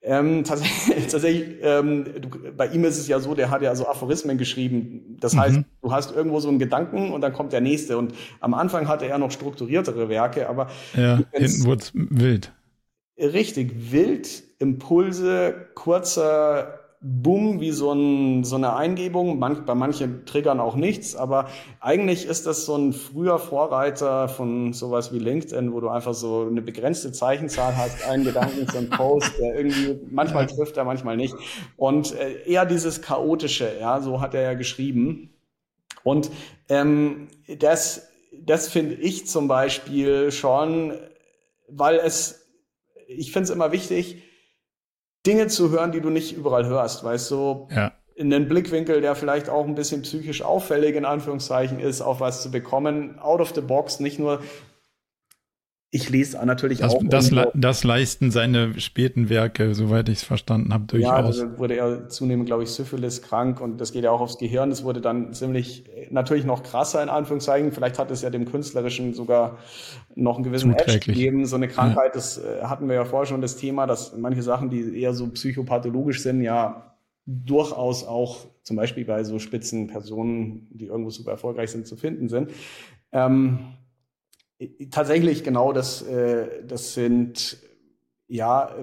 Ähm, 0.00 0.44
tatsächlich, 0.46 1.06
tatsächlich 1.08 1.58
ähm, 1.62 2.04
du, 2.20 2.28
bei 2.56 2.68
ihm 2.68 2.84
ist 2.84 2.98
es 2.98 3.08
ja 3.08 3.20
so, 3.20 3.34
der 3.34 3.50
hat 3.50 3.62
ja 3.62 3.74
so 3.74 3.86
Aphorismen 3.86 4.38
geschrieben. 4.38 5.16
Das 5.20 5.34
mhm. 5.34 5.40
heißt, 5.40 5.60
du 5.82 5.92
hast 5.92 6.14
irgendwo 6.14 6.40
so 6.40 6.48
einen 6.48 6.58
Gedanken 6.58 7.12
und 7.12 7.20
dann 7.20 7.32
kommt 7.32 7.52
der 7.52 7.60
nächste. 7.60 7.98
Und 7.98 8.14
am 8.40 8.54
Anfang 8.54 8.88
hatte 8.88 9.06
er 9.06 9.18
noch 9.18 9.30
strukturiertere 9.30 10.08
Werke, 10.08 10.48
aber 10.48 10.68
ja, 10.94 11.20
hinten 11.32 11.64
wurde 11.64 11.82
es 11.82 11.92
wild. 11.94 12.52
Richtig, 13.18 13.92
wild, 13.92 14.42
Impulse, 14.58 15.68
kurzer 15.74 16.81
Boom 17.04 17.60
wie 17.60 17.72
so, 17.72 17.90
ein, 17.90 18.44
so 18.44 18.54
eine 18.54 18.76
Eingebung. 18.76 19.40
Manch, 19.40 19.66
bei 19.66 19.74
manchen 19.74 20.24
Triggern 20.24 20.60
auch 20.60 20.76
nichts, 20.76 21.16
aber 21.16 21.48
eigentlich 21.80 22.26
ist 22.26 22.46
das 22.46 22.64
so 22.64 22.76
ein 22.76 22.92
früher 22.92 23.40
Vorreiter 23.40 24.28
von 24.28 24.72
sowas 24.72 25.12
wie 25.12 25.18
LinkedIn, 25.18 25.72
wo 25.72 25.80
du 25.80 25.88
einfach 25.88 26.14
so 26.14 26.46
eine 26.48 26.62
begrenzte 26.62 27.10
Zeichenzahl 27.10 27.76
hast, 27.76 28.06
einen 28.08 28.22
Gedanken, 28.22 28.68
so 28.70 28.78
ein 28.78 28.88
Post, 28.88 29.32
der 29.40 29.56
irgendwie 29.56 29.98
manchmal 30.10 30.46
trifft 30.46 30.76
er, 30.76 30.84
manchmal 30.84 31.16
nicht. 31.16 31.34
Und 31.76 32.14
äh, 32.14 32.44
eher 32.44 32.66
dieses 32.66 33.02
chaotische, 33.02 33.68
ja, 33.80 34.00
so 34.00 34.20
hat 34.20 34.34
er 34.34 34.42
ja 34.42 34.54
geschrieben. 34.54 35.30
Und 36.04 36.30
ähm, 36.68 37.26
das, 37.58 38.08
das 38.32 38.68
finde 38.68 38.94
ich 38.94 39.26
zum 39.26 39.48
Beispiel 39.48 40.30
schon, 40.30 40.94
weil 41.68 41.96
es, 41.96 42.46
ich 43.08 43.32
finde 43.32 43.44
es 43.44 43.50
immer 43.50 43.72
wichtig, 43.72 44.22
Dinge 45.26 45.46
zu 45.46 45.70
hören, 45.70 45.92
die 45.92 46.00
du 46.00 46.10
nicht 46.10 46.36
überall 46.36 46.66
hörst, 46.66 47.04
weißt 47.04 47.30
du? 47.30 47.68
Ja. 47.74 47.92
In 48.14 48.32
einen 48.32 48.48
Blickwinkel, 48.48 49.00
der 49.00 49.14
vielleicht 49.14 49.48
auch 49.48 49.66
ein 49.66 49.74
bisschen 49.74 50.02
psychisch 50.02 50.42
auffällig 50.42 50.96
in 50.96 51.04
Anführungszeichen 51.04 51.80
ist, 51.80 52.02
auf 52.02 52.20
was 52.20 52.42
zu 52.42 52.50
bekommen, 52.50 53.18
out 53.18 53.40
of 53.40 53.54
the 53.54 53.60
box, 53.60 54.00
nicht 54.00 54.18
nur 54.18 54.40
ich 55.94 56.08
lese 56.08 56.42
natürlich 56.44 56.78
das, 56.78 56.94
auch. 56.94 57.02
Das, 57.04 57.30
das 57.52 57.84
leisten 57.84 58.30
seine 58.30 58.80
späten 58.80 59.28
Werke, 59.28 59.74
soweit 59.74 60.08
ich 60.08 60.18
es 60.18 60.24
verstanden 60.24 60.72
habe, 60.72 60.84
durchaus. 60.86 61.38
Ja, 61.38 61.44
da 61.44 61.58
wurde 61.58 61.76
er 61.76 62.08
zunehmend, 62.08 62.46
glaube 62.46 62.62
ich, 62.62 62.70
Syphilis 62.70 63.20
krank 63.20 63.60
und 63.60 63.78
das 63.78 63.92
geht 63.92 64.02
ja 64.02 64.10
auch 64.10 64.22
aufs 64.22 64.38
Gehirn. 64.38 64.70
Das 64.70 64.84
wurde 64.84 65.02
dann 65.02 65.34
ziemlich, 65.34 65.84
natürlich 66.10 66.46
noch 66.46 66.62
krasser 66.62 67.02
in 67.02 67.10
Anführungszeichen. 67.10 67.72
Vielleicht 67.72 67.98
hat 67.98 68.10
es 68.10 68.22
ja 68.22 68.30
dem 68.30 68.46
Künstlerischen 68.46 69.12
sogar 69.12 69.58
noch 70.14 70.36
einen 70.36 70.44
gewissen 70.44 70.72
Edge 70.72 70.98
gegeben. 70.98 71.44
So 71.44 71.56
eine 71.56 71.68
Krankheit, 71.68 72.06
ja. 72.06 72.14
das 72.14 72.38
äh, 72.38 72.62
hatten 72.62 72.88
wir 72.88 72.94
ja 72.94 73.04
vorher 73.04 73.26
schon 73.26 73.42
das 73.42 73.56
Thema, 73.56 73.86
dass 73.86 74.16
manche 74.16 74.40
Sachen, 74.40 74.70
die 74.70 74.98
eher 74.98 75.12
so 75.12 75.28
psychopathologisch 75.28 76.22
sind, 76.22 76.40
ja 76.40 76.96
durchaus 77.26 78.02
auch 78.04 78.46
zum 78.62 78.76
Beispiel 78.76 79.04
bei 79.04 79.24
so 79.24 79.38
spitzen 79.38 79.88
Personen, 79.88 80.68
die 80.70 80.86
irgendwo 80.86 81.10
super 81.10 81.32
erfolgreich 81.32 81.70
sind, 81.70 81.86
zu 81.86 81.96
finden 81.96 82.30
sind. 82.30 82.50
Ähm, 83.12 83.74
Tatsächlich, 84.90 85.44
genau, 85.44 85.72
das, 85.72 86.02
äh, 86.02 86.64
das 86.66 86.94
sind, 86.94 87.58
ja, 88.28 88.74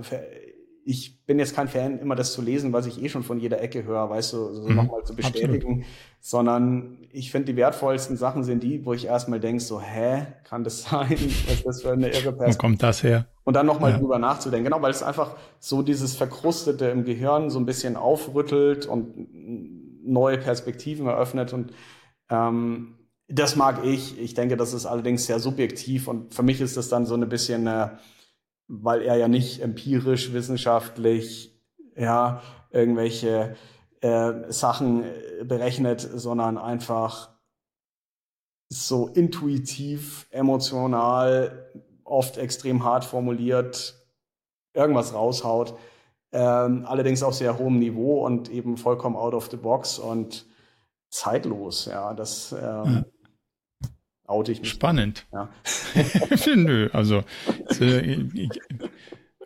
ich 0.86 1.24
bin 1.26 1.38
jetzt 1.38 1.56
kein 1.56 1.68
Fan, 1.68 2.00
immer 2.00 2.16
das 2.16 2.34
zu 2.34 2.42
lesen, 2.42 2.74
was 2.74 2.88
ich 2.88 3.02
eh 3.04 3.10
schon 3.10 3.22
von 3.22 3.40
jeder 3.40 3.62
Ecke 3.62 3.84
höre, 3.84 4.10
weißt 4.10 4.34
du, 4.34 4.54
so 4.56 4.68
mhm, 4.68 4.76
nochmal 4.76 5.04
zu 5.04 5.16
bestätigen, 5.16 5.70
absolut. 5.70 5.86
sondern 6.20 6.98
ich 7.12 7.32
finde, 7.32 7.52
die 7.52 7.56
wertvollsten 7.56 8.18
Sachen 8.18 8.44
sind 8.44 8.64
die, 8.64 8.86
wo 8.86 8.94
ich 8.94 9.06
erstmal 9.06 9.40
denke, 9.40 9.62
so, 9.62 9.80
hä, 9.80 10.26
kann 10.44 10.64
das 10.64 10.84
sein? 10.90 11.12
Was 11.12 11.54
ist 11.54 11.66
das 11.66 11.82
für 11.84 11.92
eine 11.92 12.08
irre 12.08 12.34
Perspektive? 12.34 12.54
Wo 12.54 12.58
kommt 12.58 12.82
das 12.82 13.04
her? 13.04 13.28
Und 13.44 13.56
dann 13.56 13.68
nochmal 13.68 13.92
ja. 13.92 13.98
drüber 14.00 14.18
nachzudenken, 14.18 14.66
genau, 14.66 14.82
weil 14.82 14.92
es 14.92 15.04
einfach 15.04 15.36
so 15.60 15.84
dieses 15.84 16.16
Verkrustete 16.16 16.86
im 16.86 17.04
Gehirn 17.04 17.50
so 17.50 17.60
ein 17.60 17.66
bisschen 17.66 17.96
aufrüttelt 17.96 18.88
und 18.88 19.28
neue 20.04 20.38
Perspektiven 20.38 21.08
eröffnet 21.08 21.54
und 21.54 21.72
ähm, 22.30 22.96
das 23.30 23.56
mag 23.56 23.86
ich. 23.86 24.20
Ich 24.20 24.34
denke, 24.34 24.58
das 24.58 24.74
ist 24.74 24.86
allerdings 24.86 25.26
sehr 25.26 25.40
subjektiv 25.40 26.08
und 26.08 26.34
für 26.34 26.44
mich 26.44 26.62
ist 26.62 26.78
das 26.78 26.90
dann 26.90 27.06
so 27.06 27.14
ein 27.14 27.30
bisschen, 27.30 27.68
äh, 27.68 27.90
weil 28.68 29.04
er 29.04 29.16
ja 29.18 29.28
nicht 29.28 29.62
empirisch, 29.62 30.34
wissenschaftlich, 30.34 31.56
ja, 31.96 32.42
irgendwelche 32.72 33.56
äh, 34.02 34.34
Sachen 34.52 35.04
äh, 35.04 35.44
berechnet, 35.44 36.02
sondern 36.02 36.58
einfach 36.58 37.30
so 38.70 39.08
intuitiv, 39.08 40.28
emotional 40.32 41.72
oft 42.04 42.38
extrem 42.38 42.84
hart 42.84 43.06
formuliert, 43.06 43.96
irgendwas 44.74 45.14
raushaut. 45.14 45.76
Ähm, 46.32 46.86
allerdings 46.86 47.24
auf 47.24 47.34
sehr 47.34 47.58
hohem 47.58 47.80
Niveau 47.80 48.26
und 48.26 48.50
eben 48.50 48.78
vollkommen 48.78 49.16
out 49.16 49.34
of 49.34 49.50
the 49.50 49.58
box 49.58 49.98
und 49.98 50.46
zeitlos. 51.10 51.86
Ja, 51.86 52.14
das 52.14 52.52
äh, 52.52 52.62
ja. 52.62 53.04
Oute 54.30 54.52
ich 54.52 54.62
mich. 54.62 54.70
Spannend. 54.70 55.26
Ja. 55.34 55.50
Nö, 56.56 56.90
also 56.94 57.24
es, 57.68 57.82
äh, 57.82 58.26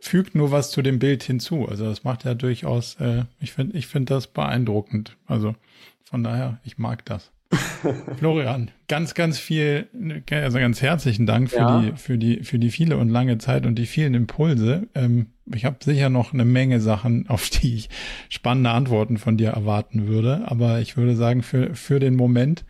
fügt 0.02 0.36
nur 0.36 0.52
was 0.52 0.72
zu 0.72 0.82
dem 0.82 1.00
Bild 1.00 1.24
hinzu. 1.24 1.68
Also 1.68 1.86
das 1.86 2.04
macht 2.04 2.26
ja 2.26 2.34
durchaus, 2.34 2.96
äh, 2.96 3.24
ich 3.40 3.54
finde 3.54 3.78
ich 3.78 3.88
finde 3.88 4.14
das 4.14 4.28
beeindruckend. 4.28 5.18
Also 5.26 5.56
von 6.04 6.24
daher, 6.24 6.60
ich 6.64 6.78
mag 6.78 7.06
das. 7.06 7.32
Florian, 8.18 8.72
ganz, 8.88 9.14
ganz 9.14 9.40
viel, 9.40 9.88
also 10.30 10.58
ganz 10.58 10.82
herzlichen 10.82 11.26
Dank 11.26 11.50
für 11.50 11.58
ja. 11.58 11.82
die, 11.82 11.92
für 11.96 12.18
die, 12.18 12.44
für 12.44 12.60
die 12.60 12.72
viele 12.72 12.98
und 12.98 13.10
lange 13.10 13.38
Zeit 13.38 13.66
und 13.66 13.76
die 13.76 13.86
vielen 13.86 14.14
Impulse. 14.14 14.88
Ähm, 14.96 15.28
ich 15.54 15.66
habe 15.66 15.78
sicher 15.84 16.10
noch 16.10 16.34
eine 16.34 16.46
Menge 16.46 16.80
Sachen, 16.82 17.28
auf 17.30 17.50
die 17.50 17.76
ich 17.76 17.90
spannende 18.30 18.72
Antworten 18.72 19.18
von 19.18 19.38
dir 19.38 19.52
erwarten 19.52 20.08
würde. 20.08 20.44
Aber 20.46 20.80
ich 20.80 20.98
würde 20.98 21.16
sagen, 21.16 21.44
für, 21.44 21.76
für 21.76 22.00
den 22.00 22.16
Moment 22.16 22.66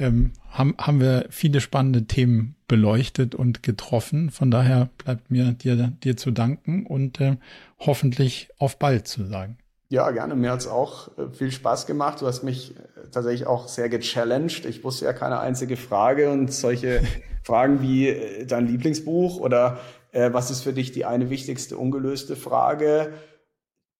ähm, 0.00 0.32
haben, 0.50 0.74
haben 0.78 1.00
wir 1.00 1.26
viele 1.30 1.60
spannende 1.60 2.06
Themen 2.06 2.56
beleuchtet 2.66 3.34
und 3.34 3.62
getroffen. 3.62 4.30
Von 4.30 4.50
daher 4.50 4.88
bleibt 4.98 5.30
mir 5.30 5.52
dir, 5.52 5.76
dir 5.76 6.16
zu 6.16 6.30
danken 6.30 6.86
und 6.86 7.20
äh, 7.20 7.36
hoffentlich 7.78 8.48
auf 8.58 8.78
bald 8.78 9.06
zu 9.06 9.24
sagen. 9.24 9.58
Ja, 9.88 10.10
gerne. 10.12 10.36
Mir 10.36 10.52
hat's 10.52 10.68
auch 10.68 11.08
äh, 11.18 11.30
viel 11.32 11.50
Spaß 11.50 11.86
gemacht. 11.86 12.20
Du 12.20 12.26
hast 12.26 12.42
mich 12.42 12.76
äh, 12.76 13.08
tatsächlich 13.10 13.46
auch 13.46 13.68
sehr 13.68 13.88
gechallenged. 13.88 14.64
Ich 14.64 14.84
wusste 14.84 15.04
ja 15.04 15.12
keine 15.12 15.40
einzige 15.40 15.76
Frage 15.76 16.30
und 16.30 16.52
solche 16.52 17.02
Fragen 17.42 17.82
wie 17.82 18.08
äh, 18.08 18.46
dein 18.46 18.66
Lieblingsbuch 18.66 19.40
oder 19.40 19.80
äh, 20.12 20.32
was 20.32 20.50
ist 20.50 20.62
für 20.62 20.72
dich 20.72 20.92
die 20.92 21.04
eine 21.04 21.28
wichtigste 21.28 21.76
ungelöste 21.76 22.36
Frage? 22.36 23.12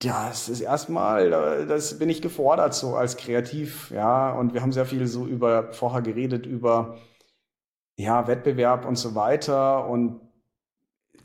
Ja, 0.03 0.31
es 0.31 0.49
ist 0.49 0.61
erstmal, 0.61 1.67
das 1.67 1.99
bin 1.99 2.09
ich 2.09 2.23
gefordert 2.23 2.75
so 2.75 2.97
als 2.97 3.17
kreativ, 3.17 3.91
ja. 3.91 4.33
Und 4.33 4.55
wir 4.55 4.63
haben 4.63 4.73
sehr 4.73 4.87
viel 4.87 5.07
so 5.07 5.27
über 5.27 5.73
vorher 5.73 6.01
geredet 6.01 6.47
über 6.47 6.99
ja 7.97 8.27
Wettbewerb 8.27 8.87
und 8.87 8.97
so 8.97 9.15
weiter 9.15 9.87
und 9.87 10.21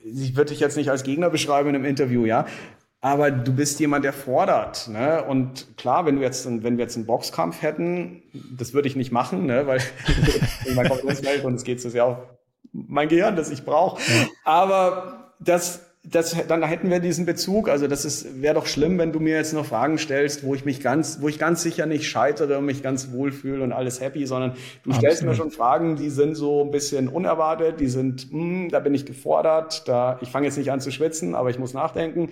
ich 0.03 0.35
würde 0.35 0.49
dich 0.49 0.59
jetzt 0.59 0.77
nicht 0.77 0.91
als 0.91 1.03
Gegner 1.03 1.29
beschreiben 1.29 1.69
in 1.69 1.75
einem 1.75 1.85
Interview, 1.85 2.25
ja, 2.25 2.45
aber 3.05 3.29
du 3.29 3.53
bist 3.53 3.79
jemand, 3.79 4.03
der 4.03 4.13
fordert. 4.13 4.87
Ne? 4.87 5.23
Und 5.23 5.77
klar, 5.77 6.07
wenn 6.07 6.15
du 6.15 6.23
jetzt, 6.23 6.47
wenn 6.47 6.77
wir 6.77 6.85
jetzt 6.85 6.95
einen 6.95 7.05
Boxkampf 7.05 7.61
hätten, 7.61 8.23
das 8.57 8.73
würde 8.73 8.87
ich 8.87 8.95
nicht 8.95 9.11
machen, 9.11 9.45
ne? 9.45 9.67
weil 9.67 9.79
man 10.75 10.89
kommt 10.89 11.03
ins 11.03 11.23
Welt 11.23 11.45
und 11.45 11.53
es 11.53 11.63
geht 11.63 11.79
so 11.79 11.89
sehr 11.89 12.05
auf 12.05 12.17
mein 12.71 13.07
Gehirn, 13.07 13.35
das 13.35 13.51
ich 13.51 13.63
brauche. 13.63 14.01
Ja. 14.01 14.25
Aber 14.43 15.35
das, 15.39 15.84
das, 16.11 16.35
dann 16.47 16.63
hätten 16.63 16.89
wir 16.89 16.99
diesen 16.99 17.25
Bezug. 17.25 17.69
Also 17.69 17.87
das 17.87 18.05
ist, 18.05 18.41
wäre 18.41 18.53
doch 18.53 18.67
schlimm, 18.67 18.97
wenn 18.97 19.11
du 19.11 19.19
mir 19.19 19.35
jetzt 19.35 19.53
noch 19.53 19.65
Fragen 19.65 19.97
stellst, 19.97 20.43
wo 20.43 20.53
ich 20.53 20.65
mich 20.65 20.81
ganz, 20.81 21.19
wo 21.21 21.27
ich 21.27 21.39
ganz 21.39 21.63
sicher 21.63 21.85
nicht 21.85 22.07
scheitere 22.07 22.57
und 22.57 22.65
mich 22.65 22.83
ganz 22.83 23.11
wohlfühle 23.11 23.63
und 23.63 23.71
alles 23.71 24.01
happy, 24.01 24.25
sondern 24.25 24.51
du 24.51 24.91
Absolut. 24.91 24.97
stellst 24.97 25.23
mir 25.23 25.35
schon 25.35 25.51
Fragen, 25.51 25.95
die 25.95 26.09
sind 26.09 26.35
so 26.35 26.63
ein 26.63 26.71
bisschen 26.71 27.07
unerwartet, 27.07 27.79
die 27.79 27.87
sind, 27.87 28.31
mh, 28.31 28.39
hm, 28.39 28.69
da 28.69 28.79
bin 28.79 28.93
ich 28.93 29.05
gefordert, 29.05 29.87
da, 29.87 30.19
ich 30.21 30.29
fange 30.29 30.45
jetzt 30.45 30.57
nicht 30.57 30.71
an 30.71 30.79
zu 30.79 30.91
schwitzen, 30.91 31.33
aber 31.33 31.49
ich 31.49 31.59
muss 31.59 31.73
nachdenken. 31.73 32.29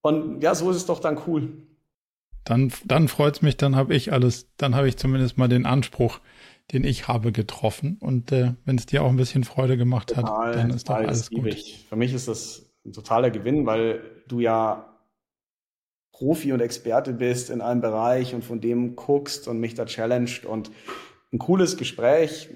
Und 0.00 0.42
ja, 0.42 0.54
so 0.54 0.70
ist 0.70 0.76
es 0.76 0.86
doch 0.86 1.00
dann 1.00 1.18
cool. 1.26 1.48
Dann, 2.44 2.72
dann 2.86 3.08
freut 3.08 3.36
es 3.36 3.42
mich, 3.42 3.58
dann 3.58 3.76
habe 3.76 3.94
ich 3.94 4.12
alles, 4.12 4.48
dann 4.56 4.74
habe 4.74 4.88
ich 4.88 4.96
zumindest 4.96 5.36
mal 5.36 5.48
den 5.48 5.66
Anspruch, 5.66 6.20
den 6.72 6.84
ich 6.84 7.08
habe, 7.08 7.32
getroffen. 7.32 7.98
Und 8.00 8.32
äh, 8.32 8.54
wenn 8.64 8.76
es 8.76 8.86
dir 8.86 9.02
auch 9.02 9.10
ein 9.10 9.16
bisschen 9.16 9.44
Freude 9.44 9.76
gemacht 9.76 10.14
total, 10.14 10.48
hat, 10.48 10.56
dann 10.56 10.70
ist 10.70 10.88
doch 10.88 10.94
alles 10.94 11.30
gut. 11.30 11.54
Für 11.88 11.96
mich 11.96 12.14
ist 12.14 12.28
das 12.28 12.67
ein 12.88 12.92
totaler 12.92 13.30
Gewinn, 13.30 13.66
weil 13.66 14.00
du 14.26 14.40
ja 14.40 14.88
Profi 16.12 16.52
und 16.52 16.60
Experte 16.60 17.12
bist 17.12 17.50
in 17.50 17.60
einem 17.60 17.80
Bereich 17.80 18.34
und 18.34 18.44
von 18.44 18.60
dem 18.60 18.96
guckst 18.96 19.46
und 19.46 19.60
mich 19.60 19.74
da 19.74 19.84
challenged. 19.84 20.44
Und 20.44 20.70
ein 21.32 21.38
cooles 21.38 21.76
Gespräch, 21.76 22.48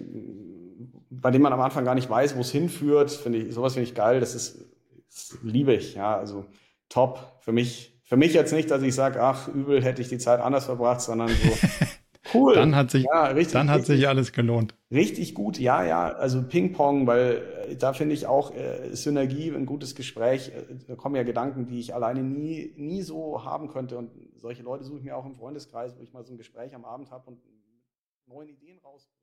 bei 1.11 1.31
dem 1.31 1.43
man 1.43 1.53
am 1.53 1.61
Anfang 1.61 1.85
gar 1.85 1.95
nicht 1.95 2.11
weiß, 2.11 2.37
wo 2.37 2.41
es 2.41 2.51
hinführt, 2.51 3.11
finde 3.13 3.39
ich, 3.39 3.55
sowas 3.55 3.75
finde 3.75 3.89
ich 3.89 3.95
geil, 3.95 4.19
das 4.19 4.35
ist, 4.35 4.65
das 5.09 5.39
liebe 5.43 5.75
ich, 5.75 5.95
ja, 5.95 6.17
also 6.17 6.47
top. 6.89 7.39
Für 7.41 7.53
mich, 7.53 8.01
für 8.03 8.17
mich 8.17 8.33
jetzt 8.33 8.53
nicht, 8.53 8.71
dass 8.71 8.83
ich 8.83 8.95
sage, 8.95 9.23
ach, 9.23 9.49
übel 9.49 9.83
hätte 9.83 10.03
ich 10.03 10.09
die 10.09 10.19
Zeit 10.19 10.41
anders 10.41 10.65
verbracht, 10.65 11.01
sondern 11.01 11.29
so 11.29 11.35
cool. 12.35 12.55
dann 12.55 12.77
hat 12.77 12.91
sich, 12.91 13.05
ja, 13.05 13.27
richtig, 13.27 13.53
dann 13.53 13.71
hat 13.71 13.81
richtig, 13.81 13.97
sich 13.97 14.09
alles 14.09 14.33
gelohnt. 14.33 14.75
Richtig 14.91 15.35
gut, 15.35 15.59
ja, 15.59 15.85
ja. 15.85 16.13
Also 16.13 16.43
Ping-Pong, 16.43 17.07
weil 17.07 17.43
äh, 17.69 17.77
da 17.77 17.93
finde 17.93 18.15
ich 18.15 18.27
auch 18.27 18.55
äh, 18.55 18.95
Synergie, 18.95 19.51
ein 19.51 19.67
gutes 19.67 19.95
Gespräch. 19.95 20.49
Äh, 20.49 20.75
da 20.87 20.95
kommen 20.95 21.17
ja 21.17 21.23
Gedanken, 21.23 21.67
die 21.67 21.81
ich 21.81 21.95
alleine 21.95 22.23
nie, 22.23 22.73
nie 22.77 23.03
so 23.03 23.45
haben 23.45 23.69
könnte. 23.69 23.99
Und 23.99 24.11
solche 24.37 24.63
Leute 24.63 24.85
suche 24.85 24.99
ich 24.99 25.05
mir 25.05 25.17
auch 25.17 25.27
im 25.27 25.35
Freundeskreis, 25.35 25.95
wo 25.99 26.03
ich 26.03 26.13
mal 26.13 26.25
so 26.25 26.33
ein 26.33 26.39
Gespräch 26.39 26.75
am 26.75 26.85
Abend 26.85 27.11
habe 27.11 27.31
und 27.31 27.39
neuen 28.27 28.49
Ideen 28.49 28.79
rausbringe. 28.79 29.23